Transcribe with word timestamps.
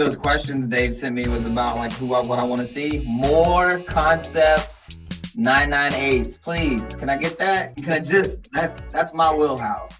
of 0.00 0.06
those 0.06 0.16
questions 0.16 0.66
Dave 0.66 0.92
sent 0.92 1.14
me 1.14 1.22
was 1.22 1.50
about 1.50 1.76
like 1.76 1.92
who 1.92 2.14
I, 2.14 2.24
what 2.24 2.38
I 2.38 2.44
want 2.44 2.60
to 2.60 2.66
see. 2.66 3.02
More 3.06 3.80
concepts, 3.80 4.96
998s, 5.36 6.40
please. 6.40 6.94
Can 6.94 7.10
I 7.10 7.16
get 7.16 7.36
that? 7.38 7.76
Can 7.76 7.92
I 7.92 7.98
just 7.98 8.52
that 8.52 8.90
that's 8.90 9.12
my 9.12 9.34
wheelhouse. 9.34 9.92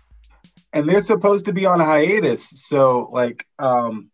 And 0.72 0.88
they're 0.88 1.00
supposed 1.00 1.46
to 1.46 1.52
be 1.52 1.66
on 1.66 1.80
a 1.80 1.84
hiatus, 1.84 2.48
so 2.48 3.08
like 3.12 3.44
um, 3.58 4.10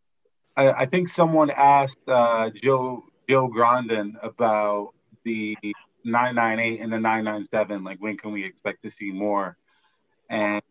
I, 0.56 0.72
I 0.72 0.86
think 0.86 1.08
someone 1.08 1.50
asked 1.50 1.98
uh, 2.08 2.50
Joe 2.50 3.04
Joe 3.28 3.48
Grandin 3.48 4.16
about 4.22 4.94
the 5.24 5.56
998 6.04 6.80
and 6.80 6.92
the 6.92 7.00
997. 7.00 7.84
Like 7.84 7.98
when 7.98 8.16
can 8.16 8.32
we 8.32 8.44
expect 8.44 8.82
to 8.82 8.90
see 8.90 9.10
more? 9.10 9.56
And 10.30 10.62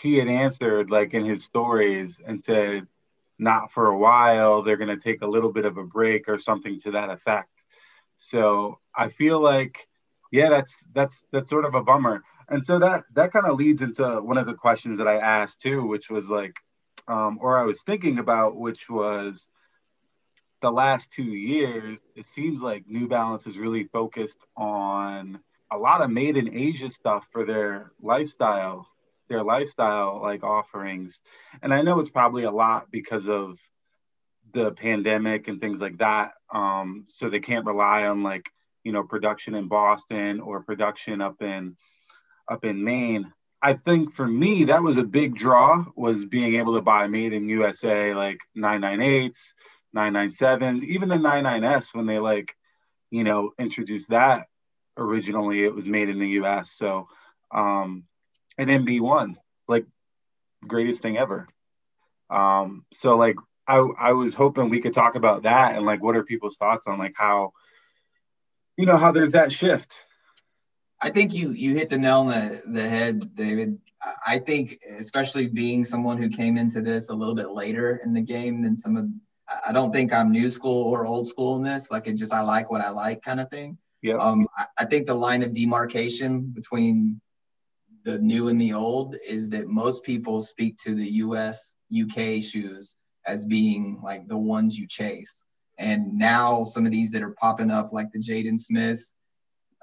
he 0.00 0.16
had 0.16 0.28
answered 0.28 0.90
like 0.90 1.12
in 1.12 1.24
his 1.24 1.44
stories 1.44 2.20
and 2.24 2.42
said 2.42 2.86
not 3.38 3.72
for 3.72 3.86
a 3.86 3.98
while. 3.98 4.62
They're 4.62 4.76
going 4.76 4.96
to 4.96 5.02
take 5.02 5.22
a 5.22 5.26
little 5.26 5.52
bit 5.52 5.64
of 5.64 5.76
a 5.76 5.84
break 5.84 6.28
or 6.28 6.38
something 6.38 6.80
to 6.80 6.92
that 6.92 7.10
effect. 7.10 7.64
So 8.16 8.78
I 8.94 9.08
feel 9.08 9.40
like, 9.40 9.86
yeah, 10.32 10.50
that's 10.50 10.84
that's 10.92 11.26
that's 11.32 11.48
sort 11.48 11.64
of 11.64 11.74
a 11.74 11.82
bummer. 11.82 12.24
And 12.48 12.64
so 12.64 12.78
that 12.80 13.04
that 13.14 13.32
kind 13.32 13.46
of 13.46 13.56
leads 13.56 13.82
into 13.82 14.20
one 14.20 14.38
of 14.38 14.46
the 14.46 14.54
questions 14.54 14.98
that 14.98 15.08
I 15.08 15.18
asked 15.18 15.60
too, 15.60 15.86
which 15.86 16.10
was 16.10 16.28
like, 16.28 16.56
um, 17.06 17.38
or 17.40 17.58
I 17.58 17.64
was 17.64 17.82
thinking 17.82 18.18
about, 18.18 18.56
which 18.56 18.90
was 18.90 19.48
the 20.60 20.70
last 20.70 21.12
two 21.12 21.22
years. 21.22 22.00
It 22.16 22.26
seems 22.26 22.62
like 22.62 22.88
New 22.88 23.06
Balance 23.06 23.46
is 23.46 23.56
really 23.56 23.84
focused 23.84 24.44
on 24.56 25.38
a 25.70 25.78
lot 25.78 26.02
of 26.02 26.10
made 26.10 26.36
in 26.36 26.56
Asia 26.56 26.90
stuff 26.90 27.26
for 27.30 27.44
their 27.44 27.92
lifestyle 28.02 28.88
their 29.28 29.42
lifestyle 29.42 30.20
like 30.22 30.42
offerings. 30.42 31.20
And 31.62 31.72
I 31.72 31.82
know 31.82 32.00
it's 32.00 32.10
probably 32.10 32.44
a 32.44 32.50
lot 32.50 32.90
because 32.90 33.28
of 33.28 33.58
the 34.52 34.72
pandemic 34.72 35.48
and 35.48 35.60
things 35.60 35.80
like 35.80 35.98
that. 35.98 36.32
Um, 36.52 37.04
so 37.06 37.28
they 37.28 37.40
can't 37.40 37.66
rely 37.66 38.06
on 38.06 38.22
like, 38.22 38.48
you 38.84 38.92
know, 38.92 39.02
production 39.02 39.54
in 39.54 39.68
Boston 39.68 40.40
or 40.40 40.62
production 40.62 41.20
up 41.20 41.42
in 41.42 41.76
up 42.48 42.64
in 42.64 42.82
Maine. 42.82 43.32
I 43.60 43.74
think 43.74 44.12
for 44.12 44.26
me 44.26 44.64
that 44.64 44.82
was 44.82 44.96
a 44.96 45.04
big 45.04 45.36
draw 45.36 45.84
was 45.96 46.24
being 46.24 46.54
able 46.54 46.76
to 46.76 46.82
buy 46.82 47.06
made 47.08 47.32
in 47.32 47.48
USA 47.48 48.14
like 48.14 48.38
998s, 48.56 49.52
997s, 49.94 50.82
even 50.82 51.08
the 51.08 51.16
99s 51.16 51.94
when 51.94 52.06
they 52.06 52.18
like, 52.18 52.54
you 53.10 53.24
know, 53.24 53.52
introduced 53.58 54.10
that 54.10 54.46
originally 54.96 55.64
it 55.64 55.74
was 55.74 55.86
made 55.86 56.08
in 56.08 56.18
the 56.18 56.28
US. 56.40 56.72
So 56.72 57.08
um 57.50 58.04
an 58.58 58.68
NB1, 58.68 59.36
like 59.66 59.86
greatest 60.66 61.00
thing 61.00 61.16
ever. 61.16 61.48
Um, 62.28 62.84
so 62.92 63.16
like 63.16 63.36
I 63.66 63.76
I 63.76 64.12
was 64.12 64.34
hoping 64.34 64.68
we 64.68 64.80
could 64.80 64.94
talk 64.94 65.14
about 65.14 65.44
that 65.44 65.76
and 65.76 65.86
like 65.86 66.02
what 66.02 66.16
are 66.16 66.24
people's 66.24 66.56
thoughts 66.56 66.86
on 66.86 66.98
like 66.98 67.14
how 67.16 67.52
you 68.76 68.86
know 68.86 68.96
how 68.96 69.12
there's 69.12 69.32
that 69.32 69.52
shift. 69.52 69.92
I 71.00 71.10
think 71.10 71.32
you 71.32 71.52
you 71.52 71.74
hit 71.74 71.90
the 71.90 71.98
nail 71.98 72.20
on 72.20 72.26
the, 72.28 72.62
the 72.66 72.88
head, 72.88 73.34
David. 73.34 73.78
I 74.26 74.38
think 74.38 74.80
especially 74.98 75.46
being 75.46 75.84
someone 75.84 76.18
who 76.18 76.28
came 76.28 76.56
into 76.56 76.80
this 76.80 77.08
a 77.08 77.14
little 77.14 77.34
bit 77.34 77.50
later 77.50 78.00
in 78.04 78.12
the 78.12 78.20
game 78.20 78.62
than 78.62 78.76
some 78.76 78.96
of 78.96 79.06
I 79.66 79.72
don't 79.72 79.92
think 79.92 80.12
I'm 80.12 80.30
new 80.30 80.50
school 80.50 80.84
or 80.84 81.06
old 81.06 81.28
school 81.28 81.56
in 81.56 81.62
this. 81.62 81.90
Like 81.90 82.06
it 82.06 82.14
just 82.14 82.32
I 82.32 82.40
like 82.40 82.70
what 82.70 82.80
I 82.80 82.90
like 82.90 83.22
kind 83.22 83.40
of 83.40 83.48
thing. 83.48 83.78
Yeah. 84.02 84.16
Um, 84.16 84.46
I, 84.56 84.66
I 84.78 84.84
think 84.84 85.06
the 85.06 85.14
line 85.14 85.42
of 85.42 85.54
demarcation 85.54 86.42
between 86.54 87.20
the 88.04 88.18
new 88.18 88.48
and 88.48 88.60
the 88.60 88.72
old 88.72 89.16
is 89.26 89.48
that 89.50 89.68
most 89.68 90.02
people 90.02 90.40
speak 90.40 90.76
to 90.84 90.94
the 90.94 91.10
US, 91.24 91.74
UK 91.92 92.42
shoes 92.42 92.96
as 93.26 93.44
being 93.44 94.00
like 94.02 94.26
the 94.28 94.36
ones 94.36 94.78
you 94.78 94.86
chase. 94.88 95.44
And 95.78 96.18
now 96.18 96.64
some 96.64 96.86
of 96.86 96.92
these 96.92 97.10
that 97.12 97.22
are 97.22 97.36
popping 97.40 97.70
up, 97.70 97.92
like 97.92 98.10
the 98.12 98.18
Jaden 98.18 98.58
Smiths, 98.58 99.12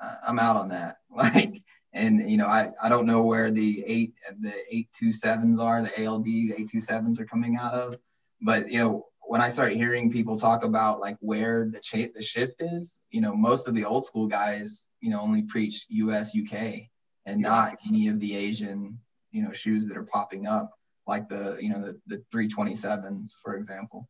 uh, 0.01 0.15
I'm 0.27 0.39
out 0.39 0.57
on 0.57 0.69
that. 0.69 0.97
Like, 1.15 1.61
and 1.93 2.29
you 2.29 2.35
know, 2.35 2.47
I, 2.47 2.71
I 2.83 2.89
don't 2.89 3.05
know 3.05 3.21
where 3.23 3.51
the 3.51 3.81
eight 3.87 4.15
the 4.41 4.53
eight 4.69 4.89
two 4.93 5.13
sevens 5.13 5.59
are, 5.59 5.81
the 5.81 6.05
ALD 6.05 6.27
eight 6.27 6.69
two 6.69 6.81
sevens 6.81 7.21
are 7.21 7.25
coming 7.25 7.55
out 7.55 7.73
of, 7.73 7.95
but 8.41 8.69
you 8.69 8.79
know, 8.79 9.05
when 9.21 9.39
I 9.39 9.47
start 9.47 9.71
hearing 9.71 10.11
people 10.11 10.37
talk 10.37 10.65
about 10.65 10.99
like 10.99 11.15
where 11.21 11.69
the 11.71 11.79
cha- 11.79 12.11
the 12.13 12.21
shift 12.21 12.61
is, 12.61 12.99
you 13.11 13.21
know, 13.21 13.33
most 13.33 13.69
of 13.69 13.75
the 13.75 13.85
old 13.85 14.03
school 14.03 14.27
guys, 14.27 14.85
you 14.99 15.09
know, 15.09 15.21
only 15.21 15.43
preach 15.43 15.85
US 15.87 16.35
UK, 16.35 16.89
and 17.25 17.41
not 17.41 17.77
any 17.87 18.07
of 18.07 18.19
the 18.19 18.35
Asian, 18.35 18.99
you 19.31 19.43
know, 19.43 19.51
shoes 19.51 19.87
that 19.87 19.97
are 19.97 20.03
popping 20.03 20.47
up, 20.47 20.71
like 21.07 21.27
the, 21.29 21.57
you 21.59 21.69
know, 21.69 21.81
the, 21.81 21.99
the 22.07 22.23
327s, 22.33 23.31
for 23.43 23.55
example. 23.55 24.07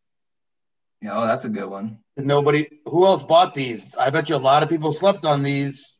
You 1.01 1.09
oh, 1.11 1.21
know, 1.21 1.27
that's 1.27 1.45
a 1.45 1.49
good 1.49 1.67
one. 1.67 1.99
Nobody, 2.17 2.67
who 2.85 3.05
else 3.05 3.23
bought 3.23 3.53
these? 3.53 3.95
I 3.95 4.09
bet 4.09 4.29
you 4.29 4.35
a 4.35 4.37
lot 4.37 4.63
of 4.63 4.69
people 4.69 4.91
slept 4.93 5.25
on 5.25 5.43
these. 5.43 5.99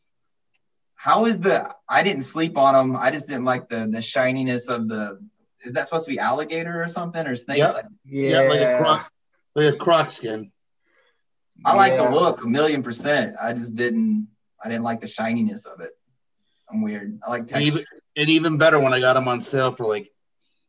How 0.96 1.26
is 1.26 1.40
the, 1.40 1.70
I 1.88 2.04
didn't 2.04 2.24
sleep 2.24 2.58
on 2.58 2.74
them. 2.74 2.98
I 3.00 3.12
just 3.12 3.28
didn't 3.28 3.46
like 3.46 3.70
the, 3.70 3.88
the 3.90 4.02
shininess 4.02 4.68
of 4.68 4.88
the, 4.88 5.20
is 5.64 5.74
that 5.74 5.86
supposed 5.86 6.06
to 6.06 6.12
be 6.12 6.20
alligator 6.20 6.82
or 6.82 6.88
something 6.88 7.26
or 7.26 7.36
snake? 7.36 7.60
Yep. 7.60 7.88
Yeah. 8.06 8.30
yeah, 8.30 8.50
like 8.50 8.62
a 8.62 8.78
croc, 8.78 9.12
like 9.56 9.74
a 9.74 9.78
croc 9.78 10.10
skin. 10.10 10.52
I 11.64 11.76
like 11.76 11.96
the 11.98 12.10
look 12.10 12.44
a 12.44 12.48
million 12.48 12.84
percent. 12.84 13.36
I 13.42 13.54
just 13.54 13.76
didn't, 13.76 14.28
I 14.64 14.70
didn't 14.70 14.84
like 14.84 15.02
the 15.02 15.08
shininess 15.08 15.66
of 15.66 15.82
it. 15.82 15.92
I'm 16.70 16.82
weird. 16.82 17.20
I 17.26 17.30
like 17.30 17.48
texture. 17.48 17.56
And 17.56 17.64
even, 17.64 17.86
and 18.18 18.30
even 18.30 18.58
better 18.58 18.80
when 18.80 18.94
I 18.94 19.00
got 19.00 19.14
them 19.14 19.28
on 19.28 19.42
sale 19.42 19.72
for 19.74 19.86
like 19.86 20.10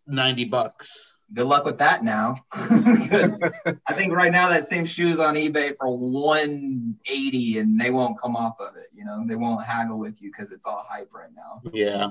90 0.07 0.47
bucks. 0.47 1.15
Good 1.35 1.47
luck 1.47 1.65
with 1.65 1.79
that 1.79 2.05
now. 2.05 2.37
I 2.53 3.93
think 3.93 4.13
right 4.13 4.31
now 4.31 4.49
that 4.51 4.69
same 4.69 4.87
shoe's 4.87 5.19
on 5.19 5.35
eBay 5.35 5.77
for 5.77 5.97
180 5.97 7.59
and 7.59 7.81
they 7.81 7.91
won't 7.91 8.21
come 8.21 8.37
off 8.37 8.61
of 8.61 8.77
it. 8.77 8.91
You 8.95 9.05
know, 9.05 9.25
they 9.27 9.35
won't 9.35 9.65
haggle 9.65 9.99
with 9.99 10.23
you 10.23 10.31
because 10.31 10.53
it's 10.53 10.67
all 10.67 10.87
hype 10.89 11.13
right 11.13 11.31
now. 11.35 11.63
Yeah. 11.73 12.11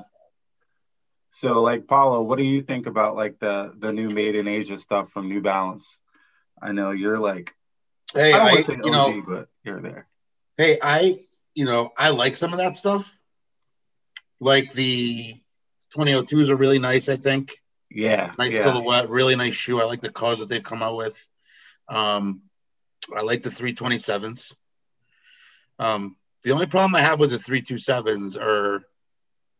So 1.32 1.62
like 1.62 1.88
Paulo, 1.88 2.22
what 2.24 2.38
do 2.38 2.44
you 2.44 2.62
think 2.62 2.88
about 2.88 3.16
like 3.16 3.40
the 3.40 3.74
the 3.78 3.94
new 3.94 4.10
made 4.10 4.36
in 4.36 4.50
Asia 4.50 4.78
stuff 4.78 5.12
from 5.12 5.30
New 5.30 5.42
Balance? 5.42 6.00
I 6.62 6.74
know 6.74 6.92
you're 6.92 7.20
like 7.20 7.54
Hey, 8.14 8.34
I, 8.34 8.50
I 8.50 8.52
you 8.52 8.76
OG, 8.84 8.92
know, 8.92 9.24
but 9.28 9.48
you're 9.64 9.82
there. 9.82 10.08
Hey, 10.58 10.78
I 10.82 11.18
you 11.54 11.66
know, 11.66 11.90
I 11.98 12.10
like 12.10 12.36
some 12.36 12.52
of 12.52 12.60
that 12.60 12.76
stuff. 12.76 13.14
Like 14.40 14.72
the 14.72 15.36
2002s 15.96 16.50
are 16.50 16.56
really 16.56 16.80
nice, 16.80 17.10
I 17.10 17.16
think. 17.16 17.52
Yeah. 17.90 18.34
Nice 18.38 18.58
yeah. 18.58 18.74
silhouette, 18.74 19.10
really 19.10 19.36
nice 19.36 19.54
shoe. 19.54 19.82
I 19.82 19.86
like 19.86 20.02
the 20.02 20.12
colors 20.12 20.40
that 20.40 20.50
they've 20.50 20.64
come 20.64 20.84
out 20.84 20.98
with. 20.98 21.30
Um, 21.88 22.42
I 23.16 23.22
like 23.22 23.44
the 23.44 23.50
327s. 23.50 24.56
Um, 25.80 26.16
the 26.44 26.52
only 26.52 26.66
problem 26.66 26.96
I 26.96 27.02
have 27.02 27.20
with 27.20 27.32
the 27.32 27.38
327s 27.38 28.40
are 28.40 28.84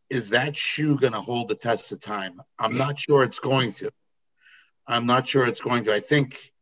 is 0.08 0.30
that 0.30 0.56
shoe 0.56 0.96
going 0.96 1.12
to 1.12 1.20
hold 1.20 1.48
the 1.48 1.54
test 1.56 1.90
of 1.90 2.00
time? 2.00 2.40
I'm 2.58 2.76
not 2.76 2.98
sure 2.98 3.24
it's 3.24 3.40
going 3.40 3.72
to. 3.74 3.90
I'm 4.86 5.06
not 5.06 5.26
sure 5.26 5.46
it's 5.46 5.60
going 5.60 5.82
to. 5.84 5.94
I 5.94 6.00
think 6.00 6.52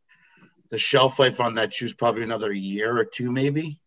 the 0.71 0.79
shelf 0.79 1.19
life 1.19 1.39
on 1.39 1.55
that 1.55 1.73
shoe 1.73 1.85
is 1.85 1.93
probably 1.93 2.23
another 2.23 2.51
year 2.51 2.97
or 2.97 3.05
two, 3.05 3.31
maybe. 3.31 3.79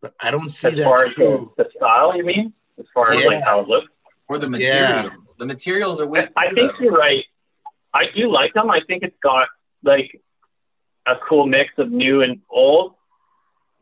But 0.00 0.14
I 0.20 0.30
don't 0.30 0.48
see 0.48 0.68
as 0.68 0.76
that. 0.76 0.84
Far 0.84 1.06
as 1.06 1.14
the 1.16 1.68
style, 1.76 2.16
you 2.16 2.24
mean? 2.24 2.54
As 2.78 2.86
far 2.94 3.12
as 3.12 3.24
like 3.24 3.42
how 3.44 3.60
it 3.60 3.68
looks. 3.68 3.88
Or 4.28 4.38
the 4.38 4.50
materials. 4.50 5.04
Yeah. 5.04 5.10
The 5.38 5.46
materials 5.46 6.00
are 6.00 6.06
with. 6.06 6.30
I 6.36 6.52
think 6.52 6.72
though. 6.72 6.84
you're 6.84 6.92
right. 6.92 7.24
I 7.94 8.04
do 8.14 8.30
like 8.30 8.54
them. 8.54 8.70
I 8.70 8.80
think 8.86 9.02
it's 9.02 9.16
got 9.22 9.48
like 9.82 10.20
a 11.06 11.14
cool 11.28 11.46
mix 11.46 11.72
of 11.78 11.90
new 11.90 12.22
and 12.22 12.40
old. 12.50 12.94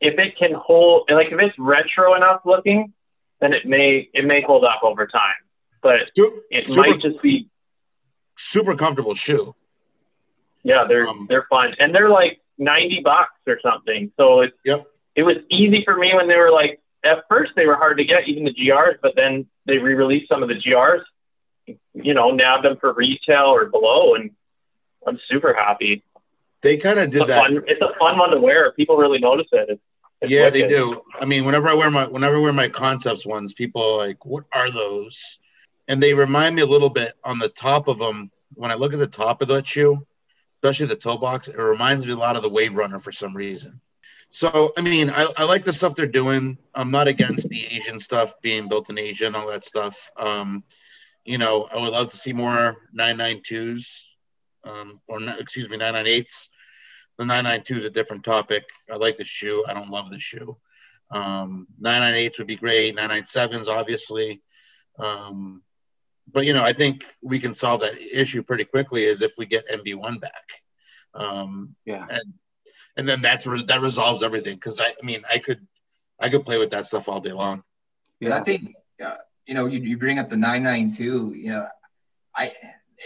If 0.01 0.19
it 0.19 0.37
can 0.39 0.53
hold, 0.55 1.11
like 1.11 1.29
if 1.33 1.41
it's 1.41 1.59
retro 1.59 2.15
enough 2.15 2.43
looking, 2.45 2.93
then 3.41 3.53
it 3.53 3.67
may 3.67 4.09
it 4.13 4.25
may 4.25 4.43
hold 4.43 4.65
up 4.65 4.81
over 4.83 5.07
time. 5.07 5.35
But 5.83 6.11
it 6.51 6.67
super, 6.67 6.81
might 6.81 7.01
just 7.01 7.21
be 7.23 7.49
super 8.37 8.75
comfortable 8.75 9.15
shoe. 9.15 9.55
Yeah, 10.63 10.85
they're 10.89 11.09
um, 11.09 11.27
they're 11.29 11.47
fun, 11.49 11.75
and 11.79 11.95
they're 11.95 12.11
like 12.11 12.41
ninety 12.59 13.01
bucks 13.03 13.41
or 13.47 13.59
something. 13.63 14.13
So 14.17 14.43
it's 14.43 14.57
yep. 14.65 14.87
It 15.15 15.23
was 15.23 15.37
easy 15.51 15.83
for 15.85 15.97
me 15.97 16.13
when 16.15 16.29
they 16.29 16.37
were 16.37 16.51
like 16.51 16.81
at 17.07 17.25
first 17.29 17.53
they 17.57 17.67
were 17.67 17.77
hard 17.77 17.99
to 17.99 18.05
get, 18.05 18.29
even 18.29 18.45
the 18.45 18.55
GRs, 18.55 18.97
but 19.03 19.15
then 19.17 19.47
they 19.67 19.79
re-released 19.79 20.29
some 20.29 20.43
of 20.43 20.49
the 20.49 20.55
GRs, 20.55 21.03
you 21.95 22.15
know, 22.15 22.31
nabbed 22.31 22.65
them 22.65 22.77
for 22.81 22.93
retail 22.93 23.47
or 23.47 23.67
below, 23.67 24.15
and 24.15 24.31
I'm 25.07 25.19
super 25.29 25.55
happy. 25.55 26.03
They 26.63 26.77
kind 26.77 26.99
of 26.99 27.11
did 27.11 27.23
it's 27.23 27.29
that. 27.29 27.45
Fun, 27.45 27.63
it's 27.67 27.81
a 27.81 27.97
fun 27.99 28.19
one 28.19 28.31
to 28.31 28.41
wear. 28.41 28.73
People 28.73 28.97
really 28.97 29.19
notice 29.19 29.47
it. 29.53 29.71
It's, 29.71 29.83
it's 30.23 30.33
yeah, 30.33 30.47
wicked. 30.47 30.65
they 30.65 30.69
do. 30.69 31.01
I 31.21 31.25
mean, 31.25 31.45
whenever 31.45 31.69
I 31.69 31.75
wear 31.75 31.91
my 31.91 32.07
whenever 32.07 32.37
I 32.37 32.41
wear 32.41 32.53
my 32.53 32.69
concepts 32.69 33.27
ones, 33.27 33.53
people 33.53 33.83
are 33.83 33.99
like, 33.99 34.25
"What 34.25 34.45
are 34.53 34.71
those?" 34.71 35.39
And 35.89 36.03
they 36.03 36.15
remind 36.15 36.57
me 36.57 36.63
a 36.63 36.67
little 36.67 36.91
bit 36.91 37.13
on 37.23 37.39
the 37.39 37.49
top 37.49 37.89
of 37.89 37.99
them. 37.99 38.31
When 38.55 38.71
I 38.71 38.75
look 38.75 38.93
at 38.95 38.99
the 38.99 39.07
top 39.07 39.43
of 39.43 39.49
that 39.49 39.67
shoe, 39.67 40.07
especially 40.63 40.87
the 40.87 40.97
toe 40.97 41.19
box, 41.19 41.49
it 41.49 41.59
reminds 41.59 42.07
me 42.07 42.13
a 42.13 42.17
lot 42.17 42.37
of 42.37 42.43
the 42.43 42.49
Wave 42.49 42.75
Runner 42.75 42.99
for 42.99 43.13
some 43.13 43.37
reason. 43.37 43.81
So, 44.37 44.71
I 44.77 44.83
mean, 44.83 45.09
I, 45.09 45.27
I 45.39 45.45
like 45.47 45.65
the 45.65 45.73
stuff 45.73 45.95
they're 45.95 46.07
doing. 46.07 46.59
I'm 46.75 46.91
not 46.91 47.09
against 47.09 47.49
the 47.49 47.65
Asian 47.71 47.99
stuff 47.99 48.35
being 48.43 48.69
built 48.69 48.91
in 48.91 48.99
Asia 48.99 49.27
and 49.27 49.35
all 49.35 49.47
that 49.47 49.65
stuff. 49.65 50.11
Um, 50.19 50.63
you 51.25 51.39
know, 51.39 51.67
I 51.75 51.81
would 51.81 51.93
love 51.93 52.11
to 52.11 52.19
see 52.19 52.35
more 52.35 52.77
992s 52.95 54.09
um, 54.65 55.01
or 55.09 55.23
excuse 55.39 55.71
me, 55.71 55.79
998s. 55.79 56.49
The 57.17 57.25
992 57.25 57.77
is 57.77 57.85
a 57.87 57.91
different 57.91 58.25
topic. 58.25 58.65
I 58.93 58.97
like 58.97 59.17
the 59.17 59.25
shoe. 59.25 59.65
I 59.67 59.73
don't 59.73 59.89
love 59.89 60.11
the 60.11 60.19
shoe. 60.19 60.59
Um, 61.11 61.67
998s 61.81 62.37
would 62.37 62.47
be 62.47 62.57
great. 62.57 62.95
997s, 62.95 63.69
obviously. 63.69 64.43
Um, 64.99 65.63
but 66.31 66.45
you 66.45 66.53
know, 66.53 66.63
I 66.63 66.75
think 66.75 67.07
we 67.23 67.39
can 67.39 67.55
solve 67.55 67.81
that 67.81 67.99
issue 67.99 68.43
pretty 68.43 68.65
quickly 68.65 69.05
is 69.05 69.23
if 69.23 69.33
we 69.39 69.47
get 69.47 69.67
NB1 69.71 70.21
back. 70.21 70.45
Um, 71.15 71.75
Yeah. 71.87 72.07
and 72.11 72.35
and 72.97 73.09
then 73.09 73.23
that's 73.23 73.47
re- 73.47 73.65
that 73.65 73.81
resolves 73.81 74.23
everything. 74.23 74.55
Because 74.55 74.81
I, 74.81 74.87
I 74.87 75.05
mean, 75.05 75.23
I 75.31 75.39
could 75.39 75.67
I 76.21 76.29
could 76.29 76.45
play 76.45 76.59
with 76.59 76.71
that 76.71 76.87
stuff 76.87 77.09
all 77.09 77.21
day 77.21 77.33
long. 77.33 77.63
And 78.21 78.33
I 78.33 78.41
think, 78.41 78.75
uh, 79.05 79.17
you 79.47 79.55
know, 79.55 79.67
you, 79.67 79.81
you 79.81 79.99
bring 79.99 80.19
up 80.19 80.31
the 80.31 80.37
992, 80.37 81.35
you 81.35 81.51
know, 81.51 81.69
I, 82.35 82.53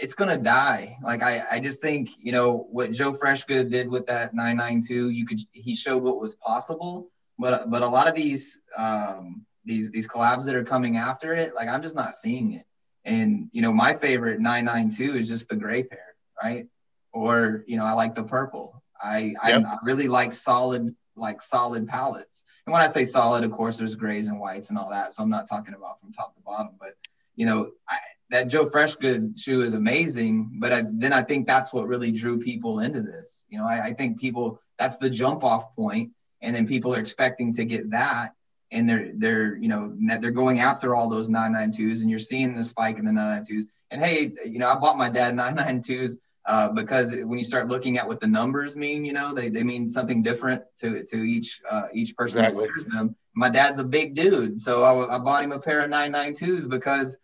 it's 0.01 0.15
to 0.15 0.37
die. 0.37 0.97
Like, 1.03 1.21
I, 1.21 1.43
I 1.51 1.59
just 1.59 1.81
think, 1.81 2.09
you 2.19 2.31
know, 2.31 2.67
what 2.71 2.91
Joe 2.91 3.13
Freshgood 3.13 3.69
did 3.69 3.89
with 3.89 4.05
that 4.07 4.33
992, 4.33 5.09
you 5.09 5.25
could, 5.25 5.39
he 5.51 5.75
showed 5.75 6.01
what 6.01 6.19
was 6.19 6.35
possible, 6.35 7.11
but, 7.37 7.69
but 7.69 7.81
a 7.81 7.87
lot 7.87 8.07
of 8.07 8.15
these, 8.15 8.61
um, 8.77 9.45
these, 9.65 9.91
these 9.91 10.07
collabs 10.07 10.45
that 10.45 10.55
are 10.55 10.63
coming 10.63 10.97
after 10.97 11.33
it, 11.35 11.53
like, 11.53 11.67
I'm 11.67 11.81
just 11.81 11.95
not 11.95 12.15
seeing 12.15 12.53
it. 12.53 12.65
And, 13.03 13.49
you 13.51 13.61
know, 13.61 13.73
my 13.73 13.93
favorite 13.93 14.39
992 14.39 15.17
is 15.17 15.27
just 15.27 15.49
the 15.49 15.55
gray 15.55 15.83
pair, 15.83 16.15
right? 16.41 16.67
Or, 17.13 17.63
you 17.67 17.77
know, 17.77 17.83
I 17.83 17.91
like 17.91 18.15
the 18.15 18.23
purple. 18.23 18.80
I, 19.03 19.33
Yep. 19.45 19.63
I, 19.65 19.69
I 19.73 19.77
really 19.83 20.07
like 20.07 20.31
solid, 20.31 20.95
like 21.15 21.41
solid 21.41 21.87
palettes. 21.87 22.43
And 22.65 22.73
when 22.73 22.81
I 22.81 22.87
say 22.87 23.05
solid, 23.05 23.43
of 23.43 23.51
course, 23.51 23.77
there's 23.77 23.95
grays 23.95 24.27
and 24.27 24.39
whites 24.39 24.69
and 24.69 24.77
all 24.77 24.89
that. 24.91 25.13
So 25.13 25.23
I'm 25.23 25.29
not 25.29 25.49
talking 25.49 25.73
about 25.73 25.99
from 25.99 26.13
top 26.13 26.35
to 26.35 26.41
bottom, 26.41 26.73
but 26.79 26.95
you 27.35 27.45
know, 27.45 27.71
I, 27.89 27.97
that 28.29 28.47
Joe 28.47 28.69
Freshgood 28.69 29.37
shoe 29.39 29.61
is 29.61 29.73
amazing. 29.73 30.51
But 30.59 30.71
I, 30.71 30.83
then 30.91 31.13
I 31.13 31.21
think 31.21 31.47
that's 31.47 31.73
what 31.73 31.87
really 31.87 32.11
drew 32.11 32.39
people 32.39 32.79
into 32.79 33.01
this. 33.01 33.45
You 33.49 33.59
know, 33.59 33.65
I, 33.65 33.87
I 33.87 33.93
think 33.93 34.19
people 34.19 34.59
that's 34.79 34.97
the 34.97 35.09
jump 35.09 35.43
off 35.43 35.75
point, 35.75 36.11
and 36.41 36.55
then 36.55 36.67
people 36.67 36.93
are 36.95 36.99
expecting 36.99 37.53
to 37.53 37.65
get 37.65 37.89
that, 37.91 38.33
and 38.71 38.89
they're 38.89 39.11
they're 39.15 39.55
you 39.57 39.67
know 39.67 39.93
they're 40.19 40.31
going 40.31 40.59
after 40.59 40.95
all 40.95 41.09
those 41.09 41.29
992s, 41.29 42.01
and 42.01 42.09
you're 42.09 42.19
seeing 42.19 42.55
the 42.55 42.63
spike 42.63 42.97
in 42.97 43.05
the 43.05 43.11
992s. 43.11 43.63
And 43.91 44.01
hey, 44.01 44.31
you 44.45 44.59
know, 44.59 44.69
I 44.69 44.75
bought 44.75 44.97
my 44.97 45.09
dad 45.09 45.35
992s 45.35 46.17
uh, 46.45 46.69
because 46.69 47.15
when 47.15 47.37
you 47.37 47.45
start 47.45 47.67
looking 47.67 47.97
at 47.97 48.07
what 48.07 48.19
the 48.19 48.27
numbers 48.27 48.75
mean, 48.75 49.05
you 49.05 49.13
know, 49.13 49.33
they, 49.33 49.49
they 49.49 49.63
mean 49.63 49.89
something 49.89 50.23
different 50.23 50.63
to, 50.79 51.03
to 51.05 51.17
each 51.17 51.61
uh, 51.69 51.83
each 51.93 52.15
person 52.15 52.39
Exactly. 52.39 52.65
that 52.65 52.71
wears 52.73 52.85
them. 52.85 53.15
My 53.35 53.49
dad's 53.49 53.79
a 53.79 53.83
big 53.83 54.15
dude, 54.15 54.59
so 54.59 54.83
I, 54.83 55.15
I 55.15 55.17
bought 55.19 55.43
him 55.43 55.51
a 55.51 55.59
pair 55.59 55.81
of 55.81 55.91
992s 55.91 56.67
because 56.67 57.17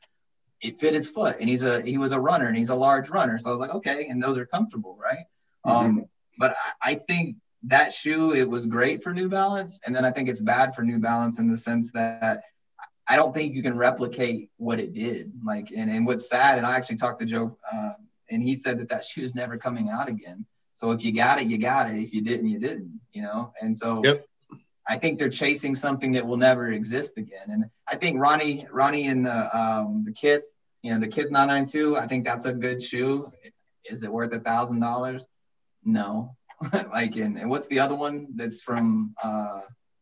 it 0.62 0.80
fit 0.80 0.94
his 0.94 1.10
foot, 1.10 1.38
and 1.40 1.50
he's 1.50 1.64
a 1.64 1.82
he 1.82 1.98
was 1.98 2.12
a 2.12 2.20
runner, 2.20 2.48
and 2.48 2.58
he's 2.58 2.70
a 2.70 2.76
large 2.76 3.10
runner. 3.10 3.38
So 3.38 3.50
I 3.50 3.54
was 3.54 3.60
like, 3.60 3.76
okay, 3.76 4.08
and 4.08 4.22
those 4.22 4.38
are 4.38 4.46
comfortable, 4.46 4.98
right? 5.02 5.26
Um, 5.66 6.06
but 6.40 6.56
I, 6.84 6.92
I 6.92 6.96
think 6.96 7.38
that 7.64 7.94
shoe 7.94 8.34
it 8.34 8.48
was 8.48 8.66
great 8.68 9.04
for 9.04 9.14
New 9.14 9.30
Balance, 9.30 9.80
and 9.86 9.96
then 9.96 10.06
I 10.06 10.12
think 10.12 10.30
it's 10.30 10.40
bad 10.40 10.76
for 10.76 10.84
New 10.84 11.00
Balance 11.00 11.40
in 11.40 11.50
the 11.50 11.58
sense 11.58 11.92
that 11.92 12.44
I 13.08 13.16
don't 13.16 13.34
think 13.34 13.54
you 13.56 13.64
can 13.64 13.76
replicate 13.78 14.50
what 14.58 14.80
it 14.80 14.94
did. 14.94 15.32
Like, 15.46 15.72
and, 15.76 15.90
and 15.90 16.06
what's 16.06 16.30
sad, 16.30 16.58
and 16.58 16.68
I 16.68 16.76
actually 16.76 16.98
talked 16.98 17.20
to 17.22 17.26
Joe, 17.26 17.58
uh, 17.72 17.94
and 18.30 18.42
he 18.44 18.56
said 18.56 18.80
that 18.80 18.90
that 18.90 19.06
shoe 19.06 19.24
is 19.24 19.36
never 19.36 19.58
coming 19.58 19.90
out 19.90 20.10
again. 20.10 20.46
So 20.74 20.92
if 20.92 21.04
you 21.04 21.12
got 21.12 21.42
it, 21.42 21.48
you 21.48 21.58
got 21.58 21.90
it. 21.90 22.00
If 22.00 22.14
you 22.14 22.22
didn't, 22.22 22.50
you 22.50 22.60
didn't. 22.60 23.00
You 23.12 23.24
know. 23.24 23.54
And 23.62 23.76
so 23.76 24.02
Yep. 24.04 24.26
I 24.88 24.98
think 24.98 25.20
they're 25.20 25.30
chasing 25.30 25.76
something 25.76 26.14
that 26.14 26.26
will 26.26 26.38
never 26.38 26.72
exist 26.72 27.18
again. 27.18 27.48
And 27.48 27.66
I 27.88 27.98
think 27.98 28.20
Ronnie, 28.20 28.68
Ronnie, 28.72 29.08
and 29.08 29.26
the 29.26 29.58
um, 29.58 30.04
the 30.06 30.14
Kith, 30.14 30.44
you 30.82 30.94
know, 30.94 31.00
the 31.00 31.08
Kith 31.08 31.30
992. 31.30 31.98
I 31.98 32.08
think 32.08 32.24
that's 32.24 32.46
a 32.46 32.54
good 32.54 32.82
shoe. 32.82 33.32
Is 33.90 34.04
it 34.04 34.12
worth 34.12 34.34
a 34.34 34.40
thousand 34.40 34.80
dollars? 34.80 35.26
No. 35.84 36.36
like, 36.74 37.16
and, 37.16 37.38
and 37.38 37.50
what's 37.50 37.68
the 37.68 37.80
other 37.80 37.96
one 37.96 38.28
that's 38.36 38.62
from? 38.62 39.14
Uh, 39.22 39.62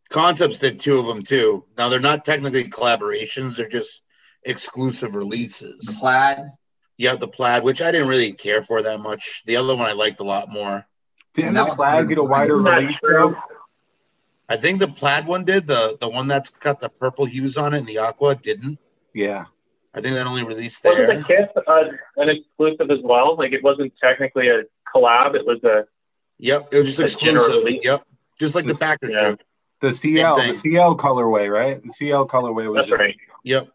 Concepts 0.09 0.59
did 0.59 0.79
two 0.79 0.99
of 0.99 1.07
them 1.07 1.23
too. 1.23 1.65
Now 1.77 1.89
they're 1.89 1.99
not 1.99 2.23
technically 2.23 2.65
collaborations; 2.65 3.55
they're 3.55 3.67
just 3.67 4.03
exclusive 4.43 5.15
releases. 5.15 5.79
the 5.79 5.93
releases. 5.93 6.51
Plaid. 6.97 7.13
Yeah, 7.13 7.15
the 7.15 7.27
plaid, 7.27 7.63
which 7.63 7.81
I 7.81 7.91
didn't 7.91 8.07
really 8.07 8.31
care 8.31 8.63
for 8.63 8.81
that 8.83 8.99
much. 8.99 9.43
The 9.45 9.57
other 9.57 9.75
one 9.75 9.89
I 9.89 9.93
liked 9.93 10.19
a 10.19 10.23
lot 10.23 10.49
more. 10.49 10.85
Didn't 11.33 11.53
that 11.55 11.63
the 11.63 11.67
one's 11.69 11.77
flag 11.77 12.05
pretty 12.05 12.15
get 12.15 12.17
a 12.21 12.23
wider 12.23 12.57
release 12.57 12.99
though? 13.01 13.35
I 14.47 14.57
think 14.57 14.79
the 14.79 14.87
plaid 14.87 15.25
one 15.25 15.43
did. 15.43 15.67
The 15.67 15.97
the 15.99 16.09
one 16.09 16.27
that's 16.27 16.49
got 16.49 16.79
the 16.79 16.89
purple 16.89 17.25
hues 17.25 17.57
on 17.57 17.73
it 17.73 17.79
and 17.79 17.87
the 17.87 17.97
aqua 17.99 18.35
didn't. 18.35 18.79
Yeah. 19.13 19.45
I 19.93 20.01
think 20.01 20.15
that 20.15 20.27
only 20.27 20.43
released 20.43 20.83
Wasn't 20.83 21.07
there. 21.07 21.17
the 21.17 21.23
Kith 21.23 21.49
uh, 21.67 21.83
an 22.17 22.29
exclusive 22.29 22.91
as 22.91 22.99
well? 23.01 23.37
Like 23.37 23.53
it 23.53 23.63
wasn't 23.63 23.93
technically 24.01 24.49
a 24.49 24.63
collab; 24.93 25.35
it 25.35 25.45
was 25.45 25.63
a 25.63 25.85
Yep, 26.37 26.73
it 26.73 26.79
was 26.79 26.97
just 26.97 27.15
exclusive. 27.15 27.79
Yep, 27.81 28.05
just 28.39 28.55
like 28.55 28.65
the 28.65 28.69
This- 28.69 28.79
Packers 28.79 29.11
yeah. 29.11 29.35
The 29.81 29.91
CL, 29.91 30.37
the. 30.37 30.55
CL 30.55 30.97
colorway, 30.97 31.51
right? 31.51 31.83
The 31.83 31.89
CL 31.91 32.27
colorway 32.27 32.67
was 32.67 32.77
that's 32.77 32.87
just, 32.87 32.99
right. 32.99 33.15
Yep. 33.43 33.69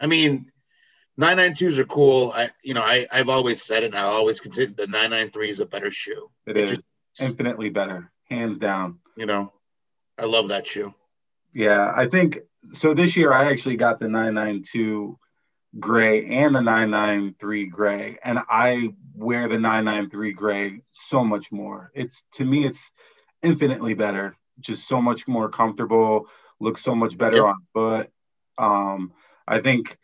I 0.00 0.06
mean, 0.06 0.50
992s 1.20 1.78
are 1.78 1.84
cool. 1.84 2.32
I, 2.34 2.48
you 2.64 2.74
know, 2.74 2.82
I, 2.82 3.06
I've 3.12 3.28
always 3.28 3.62
said 3.62 3.82
it 3.82 3.86
and 3.86 3.96
I 3.96 4.02
always 4.02 4.40
consider 4.40 4.72
the 4.72 4.86
993 4.86 5.50
is 5.50 5.60
a 5.60 5.66
better 5.66 5.90
shoe. 5.90 6.30
it 6.46 6.56
It 6.56 6.70
is 6.70 6.76
just- 6.78 6.88
infinitely 7.22 7.68
better, 7.70 8.10
hands 8.30 8.58
down. 8.58 8.98
You 9.16 9.26
know, 9.26 9.52
I 10.18 10.24
love 10.24 10.48
that 10.48 10.66
shoe. 10.66 10.94
Yeah, 11.52 11.92
I 11.94 12.06
think 12.06 12.38
so. 12.72 12.94
This 12.94 13.16
year, 13.16 13.32
I 13.32 13.50
actually 13.50 13.76
got 13.76 13.98
the 13.98 14.06
992 14.08 15.18
gray 15.78 16.26
and 16.26 16.54
the 16.54 16.60
993 16.60 17.66
gray, 17.66 18.18
and 18.22 18.38
I 18.48 18.90
wear 19.14 19.48
the 19.48 19.58
993 19.58 20.32
gray 20.32 20.82
so 20.92 21.24
much 21.24 21.50
more. 21.50 21.90
It's 21.94 22.22
to 22.34 22.44
me, 22.44 22.64
it's 22.64 22.92
infinitely 23.42 23.94
better, 23.94 24.36
just 24.60 24.86
so 24.86 25.02
much 25.02 25.26
more 25.26 25.48
comfortable, 25.48 26.28
looks 26.60 26.82
so 26.82 26.94
much 26.94 27.18
better 27.18 27.46
on 27.46 27.56
foot. 27.74 28.10
Um, 28.56 29.12
I 29.48 29.60
think 29.60 29.98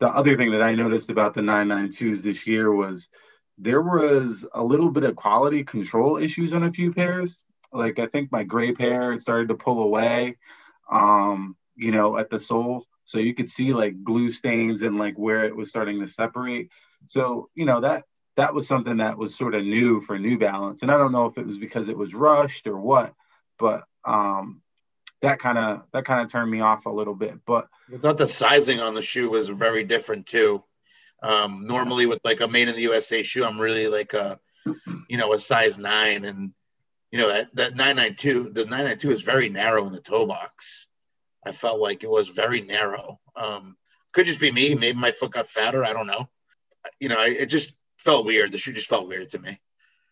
the 0.00 0.08
other 0.08 0.36
thing 0.36 0.52
that 0.52 0.62
I 0.62 0.74
noticed 0.74 1.10
about 1.10 1.34
the 1.34 1.40
992s 1.40 2.22
this 2.22 2.46
year 2.46 2.72
was 2.72 3.08
there 3.58 3.82
was 3.82 4.46
a 4.54 4.62
little 4.62 4.90
bit 4.90 5.04
of 5.04 5.16
quality 5.16 5.64
control 5.64 6.16
issues 6.16 6.52
on 6.52 6.62
a 6.62 6.72
few 6.72 6.92
pairs. 6.92 7.42
Like 7.72 7.98
I 7.98 8.06
think 8.06 8.30
my 8.30 8.44
gray 8.44 8.72
pair 8.72 9.18
started 9.18 9.48
to 9.48 9.54
pull 9.54 9.82
away, 9.82 10.36
um, 10.90 11.56
you 11.76 11.90
know, 11.90 12.16
at 12.16 12.30
the 12.30 12.38
sole. 12.38 12.84
So 13.04 13.18
you 13.18 13.34
could 13.34 13.50
see 13.50 13.72
like 13.72 14.04
glue 14.04 14.30
stains 14.30 14.82
and 14.82 14.98
like 14.98 15.16
where 15.16 15.44
it 15.44 15.56
was 15.56 15.70
starting 15.70 16.00
to 16.00 16.08
separate. 16.08 16.70
So, 17.06 17.48
you 17.54 17.64
know, 17.64 17.80
that 17.80 18.04
that 18.36 18.54
was 18.54 18.68
something 18.68 18.98
that 18.98 19.18
was 19.18 19.34
sort 19.34 19.54
of 19.54 19.64
new 19.64 20.00
for 20.00 20.18
New 20.18 20.38
Balance. 20.38 20.82
And 20.82 20.90
I 20.90 20.96
don't 20.96 21.12
know 21.12 21.26
if 21.26 21.36
it 21.38 21.46
was 21.46 21.58
because 21.58 21.88
it 21.88 21.96
was 21.96 22.14
rushed 22.14 22.68
or 22.68 22.78
what, 22.78 23.14
but 23.58 23.84
um 24.04 24.62
that 25.22 25.38
kind 25.38 25.58
of 25.58 25.82
that 25.92 26.04
kind 26.04 26.20
of 26.20 26.30
turned 26.30 26.50
me 26.50 26.60
off 26.60 26.86
a 26.86 26.90
little 26.90 27.14
bit. 27.14 27.34
But 27.44 27.68
I 27.92 27.98
thought 27.98 28.18
the 28.18 28.28
sizing 28.28 28.80
on 28.80 28.94
the 28.94 29.02
shoe 29.02 29.30
was 29.30 29.48
very 29.48 29.84
different 29.84 30.26
too. 30.26 30.62
Um, 31.22 31.66
normally 31.66 32.06
with 32.06 32.20
like 32.24 32.40
a 32.40 32.48
made 32.48 32.68
in 32.68 32.74
the 32.74 32.82
USA 32.82 33.22
shoe, 33.22 33.44
I'm 33.44 33.60
really 33.60 33.88
like 33.88 34.14
a, 34.14 34.38
you 35.08 35.16
know, 35.16 35.32
a 35.32 35.38
size 35.38 35.78
nine 35.78 36.24
and, 36.24 36.52
you 37.10 37.18
know, 37.18 37.28
that, 37.28 37.54
that 37.56 37.70
992, 37.74 38.50
the 38.50 38.64
992 38.64 39.10
is 39.10 39.22
very 39.22 39.48
narrow 39.48 39.86
in 39.86 39.92
the 39.92 40.00
toe 40.00 40.26
box. 40.26 40.86
I 41.44 41.52
felt 41.52 41.80
like 41.80 42.04
it 42.04 42.10
was 42.10 42.28
very 42.28 42.60
narrow. 42.60 43.18
Um, 43.34 43.76
could 44.12 44.26
just 44.26 44.40
be 44.40 44.52
me. 44.52 44.74
Maybe 44.74 44.98
my 44.98 45.10
foot 45.10 45.32
got 45.32 45.48
fatter. 45.48 45.84
I 45.84 45.92
don't 45.92 46.06
know. 46.06 46.28
You 47.00 47.08
know, 47.08 47.16
I, 47.18 47.34
it 47.38 47.46
just 47.46 47.72
felt 47.98 48.26
weird. 48.26 48.52
The 48.52 48.58
shoe 48.58 48.72
just 48.72 48.88
felt 48.88 49.08
weird 49.08 49.30
to 49.30 49.38
me. 49.38 49.58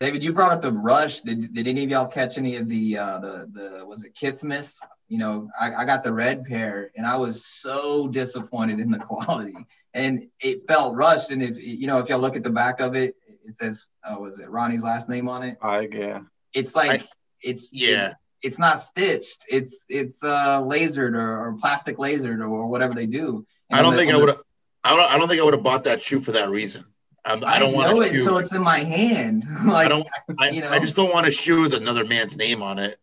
David, 0.01 0.23
you 0.23 0.33
brought 0.33 0.53
up 0.53 0.63
the 0.63 0.73
rush. 0.73 1.21
Did, 1.21 1.55
did 1.55 1.67
any 1.67 1.85
of 1.85 1.91
y'all 1.91 2.07
catch 2.07 2.37
any 2.37 2.57
of 2.57 2.69
the 2.69 2.99
uh, 2.99 3.19
the 3.19 3.51
the 3.53 3.87
was 3.87 4.05
it 4.05 4.15
Kithmas? 4.15 4.77
You 5.09 5.19
know, 5.19 5.49
I, 5.61 5.73
I 5.75 5.85
got 5.85 6.03
the 6.03 6.13
red 6.13 6.45
pair, 6.45 6.91
and 6.97 7.07
I 7.07 7.17
was 7.17 7.45
so 7.47 8.09
disappointed 8.09 8.81
in 8.81 8.91
the 8.91 8.99
quality, 9.11 9.55
and 9.95 10.29
it 10.41 10.67
felt 10.67 10.95
rushed. 10.97 11.31
And 11.31 11.43
if 11.43 11.57
you 11.59 11.87
know, 11.87 11.99
if 11.99 12.09
y'all 12.09 12.19
look 12.19 12.37
at 12.37 12.43
the 12.43 12.51
back 12.51 12.81
of 12.81 12.95
it, 12.97 13.15
it 13.45 13.57
says, 13.57 13.87
uh, 14.05 14.17
was 14.19 14.39
it 14.41 14.51
Ronnie's 14.51 14.83
last 14.83 15.09
name 15.09 15.29
on 15.29 15.43
it? 15.45 15.59
I 15.63 15.89
yeah. 15.93 16.21
It's 16.53 16.75
like 16.75 17.07
it's 17.41 17.69
Yeah. 17.73 18.11
it- 18.11 18.15
it's 18.43 18.59
not 18.59 18.79
stitched. 18.81 19.45
It's 19.49 19.85
it's 19.89 20.23
uh 20.23 20.61
lasered 20.61 21.15
or, 21.15 21.47
or 21.49 21.57
plastic 21.59 21.97
lasered 21.97 22.39
or, 22.41 22.47
or 22.47 22.69
whatever 22.69 22.95
they 22.95 23.07
do. 23.07 23.45
And 23.71 23.79
I 23.79 23.83
don't 23.83 23.87
on 23.93 23.93
the- 23.95 23.99
think 24.03 24.13
I 24.13 24.19
would 24.19 24.29
have. 24.29 24.41
I 24.85 24.95
don't. 24.95 25.11
I 25.15 25.19
don't 25.19 25.27
think 25.29 25.41
I 25.41 25.45
would 25.45 25.55
have 25.55 25.65
bought 25.65 25.85
that 25.85 26.01
shoe 26.03 26.21
for 26.21 26.33
that 26.33 26.49
reason. 26.51 26.85
Um, 27.25 27.43
I 27.45 27.59
don't 27.59 27.73
want 27.73 27.91
know 27.91 28.03
a 28.03 28.07
it 28.07 28.13
shoe. 28.13 28.21
until 28.21 28.39
it's 28.39 28.53
in 28.53 28.63
my 28.63 28.81
hand. 28.81 29.45
like 29.67 29.87
I 29.87 29.89
don't. 29.89 30.07
I, 30.39 30.51
you 30.51 30.61
know. 30.61 30.69
I 30.69 30.79
just 30.79 30.95
don't 30.95 31.13
want 31.13 31.27
a 31.27 31.31
shoe 31.33 31.63
with 31.63 31.75
another 31.75 32.05
man's 32.05 32.37
name 32.37 32.63
on 32.63 32.79
it. 32.79 32.99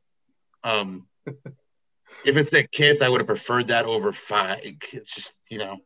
Um, 0.64 1.08
if 2.26 2.38
it's 2.38 2.54
a 2.54 2.64
Kith, 2.68 3.02
I 3.02 3.10
would 3.10 3.20
have 3.22 3.28
preferred 3.28 3.68
that 3.68 3.86
over 3.86 4.12
five. 4.14 4.60
It's 4.64 5.14
just 5.16 5.34
you 5.50 5.58
know. 5.60 5.80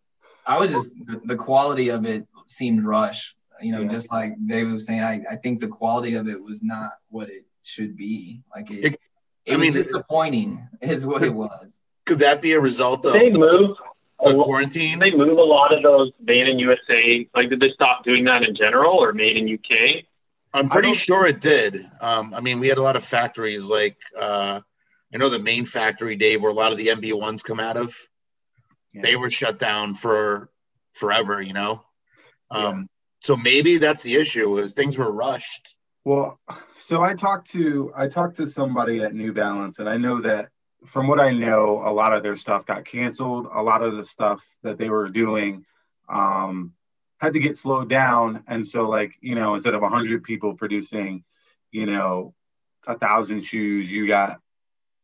I 0.46 0.60
was 0.60 0.72
just 0.72 0.89
the, 1.06 1.22
the 1.25 1.36
quality 1.36 1.89
of 1.89 2.06
it 2.06 2.25
seemed 2.48 2.86
rush. 2.86 3.36
You 3.62 3.72
know, 3.74 3.82
Yeah. 3.82 3.89
just 3.89 4.12
like 4.12 4.34
David 4.48 4.72
was 4.72 4.86
saying, 4.86 5.01
I, 5.01 5.22
I 5.32 5.36
think 5.38 5.60
the 5.60 5.67
quality 5.67 6.13
of 6.15 6.27
it 6.27 6.41
was 6.41 6.62
not 6.63 6.91
what 7.10 7.27
it 7.29 7.44
should 7.63 7.98
be. 7.98 8.41
Like 8.56 8.70
it, 8.72 8.86
It- 8.86 9.00
it, 9.46 9.53
I 9.53 9.58
was 9.58 9.62
mean, 9.62 9.74
disappointing, 9.74 10.67
is 10.82 11.08
what 11.08 11.24
it 11.24 11.34
was. 11.34 11.79
Could 12.06 12.20
that 12.20 12.41
be 12.41 12.51
a 12.53 12.60
result 12.60 13.06
of 13.06 13.13
they 13.13 13.29
move? 13.29 13.77
The 14.24 14.36
lo- 14.36 14.44
quarantine? 14.44 15.00
did 15.00 15.13
they 15.13 15.17
move 15.17 15.38
a 15.38 15.41
lot 15.41 15.74
of 15.74 15.84
those 15.84 16.12
made 16.22 16.48
in 16.50 16.60
USA? 16.60 17.27
Like, 17.34 17.50
did 17.50 17.60
they 17.62 17.72
stop 17.74 18.03
doing 18.03 18.25
that 18.25 18.44
in 18.44 18.56
general, 18.56 18.91
or 18.98 19.13
made 19.13 19.38
in 19.38 19.48
UK? 19.53 20.03
I'm 20.53 20.67
pretty 20.70 20.94
sure 20.94 21.25
it 21.27 21.39
did. 21.39 21.77
Um, 22.01 22.34
I 22.34 22.41
mean, 22.41 22.60
we 22.60 22.67
had 22.67 22.77
a 22.77 22.82
lot 22.82 22.96
of 22.98 23.03
factories 23.03 23.70
like 23.70 23.96
uh, 24.20 24.60
I 25.13 25.17
know 25.17 25.29
the 25.29 25.39
main 25.39 25.65
factory, 25.65 26.15
Dave, 26.15 26.41
where 26.41 26.51
a 26.51 26.55
lot 26.55 26.71
of 26.71 26.77
the 26.77 26.87
MB 26.87 27.19
ones 27.19 27.43
come 27.43 27.59
out 27.59 27.77
of. 27.77 27.95
Yeah. 28.93 29.01
They 29.03 29.15
were 29.15 29.29
shut 29.29 29.59
down 29.59 29.95
for 29.95 30.49
forever, 30.93 31.41
you 31.41 31.53
know. 31.53 31.83
Um, 32.51 32.63
yeah. 32.63 32.83
So 33.21 33.37
maybe 33.37 33.77
that's 33.77 34.03
the 34.03 34.15
issue 34.15 34.57
is 34.57 34.73
things 34.73 34.97
were 34.97 35.11
rushed. 35.11 35.75
Well, 36.03 36.39
so 36.79 37.01
I 37.01 37.13
talked 37.13 37.51
to 37.51 37.91
I 37.95 38.07
talked 38.07 38.37
to 38.37 38.47
somebody 38.47 39.01
at 39.01 39.13
New 39.13 39.33
Balance, 39.33 39.79
and 39.79 39.89
I 39.89 39.97
know 39.97 40.21
that 40.21 40.49
from 40.85 41.07
what 41.07 41.19
I 41.19 41.31
know, 41.31 41.81
a 41.85 41.91
lot 41.91 42.13
of 42.13 42.23
their 42.23 42.35
stuff 42.35 42.65
got 42.65 42.85
canceled. 42.85 43.47
A 43.51 43.61
lot 43.61 43.81
of 43.81 43.97
the 43.97 44.05
stuff 44.05 44.45
that 44.63 44.77
they 44.77 44.89
were 44.89 45.09
doing 45.09 45.65
um, 46.07 46.73
had 47.17 47.33
to 47.33 47.39
get 47.39 47.57
slowed 47.57 47.89
down, 47.89 48.43
and 48.47 48.67
so 48.67 48.87
like 48.87 49.13
you 49.21 49.35
know, 49.35 49.55
instead 49.55 49.73
of 49.73 49.81
hundred 49.81 50.23
people 50.23 50.53
producing, 50.53 51.23
you 51.71 51.85
know, 51.85 52.33
a 52.85 52.97
thousand 52.97 53.41
shoes, 53.41 53.91
you 53.91 54.07
got 54.07 54.39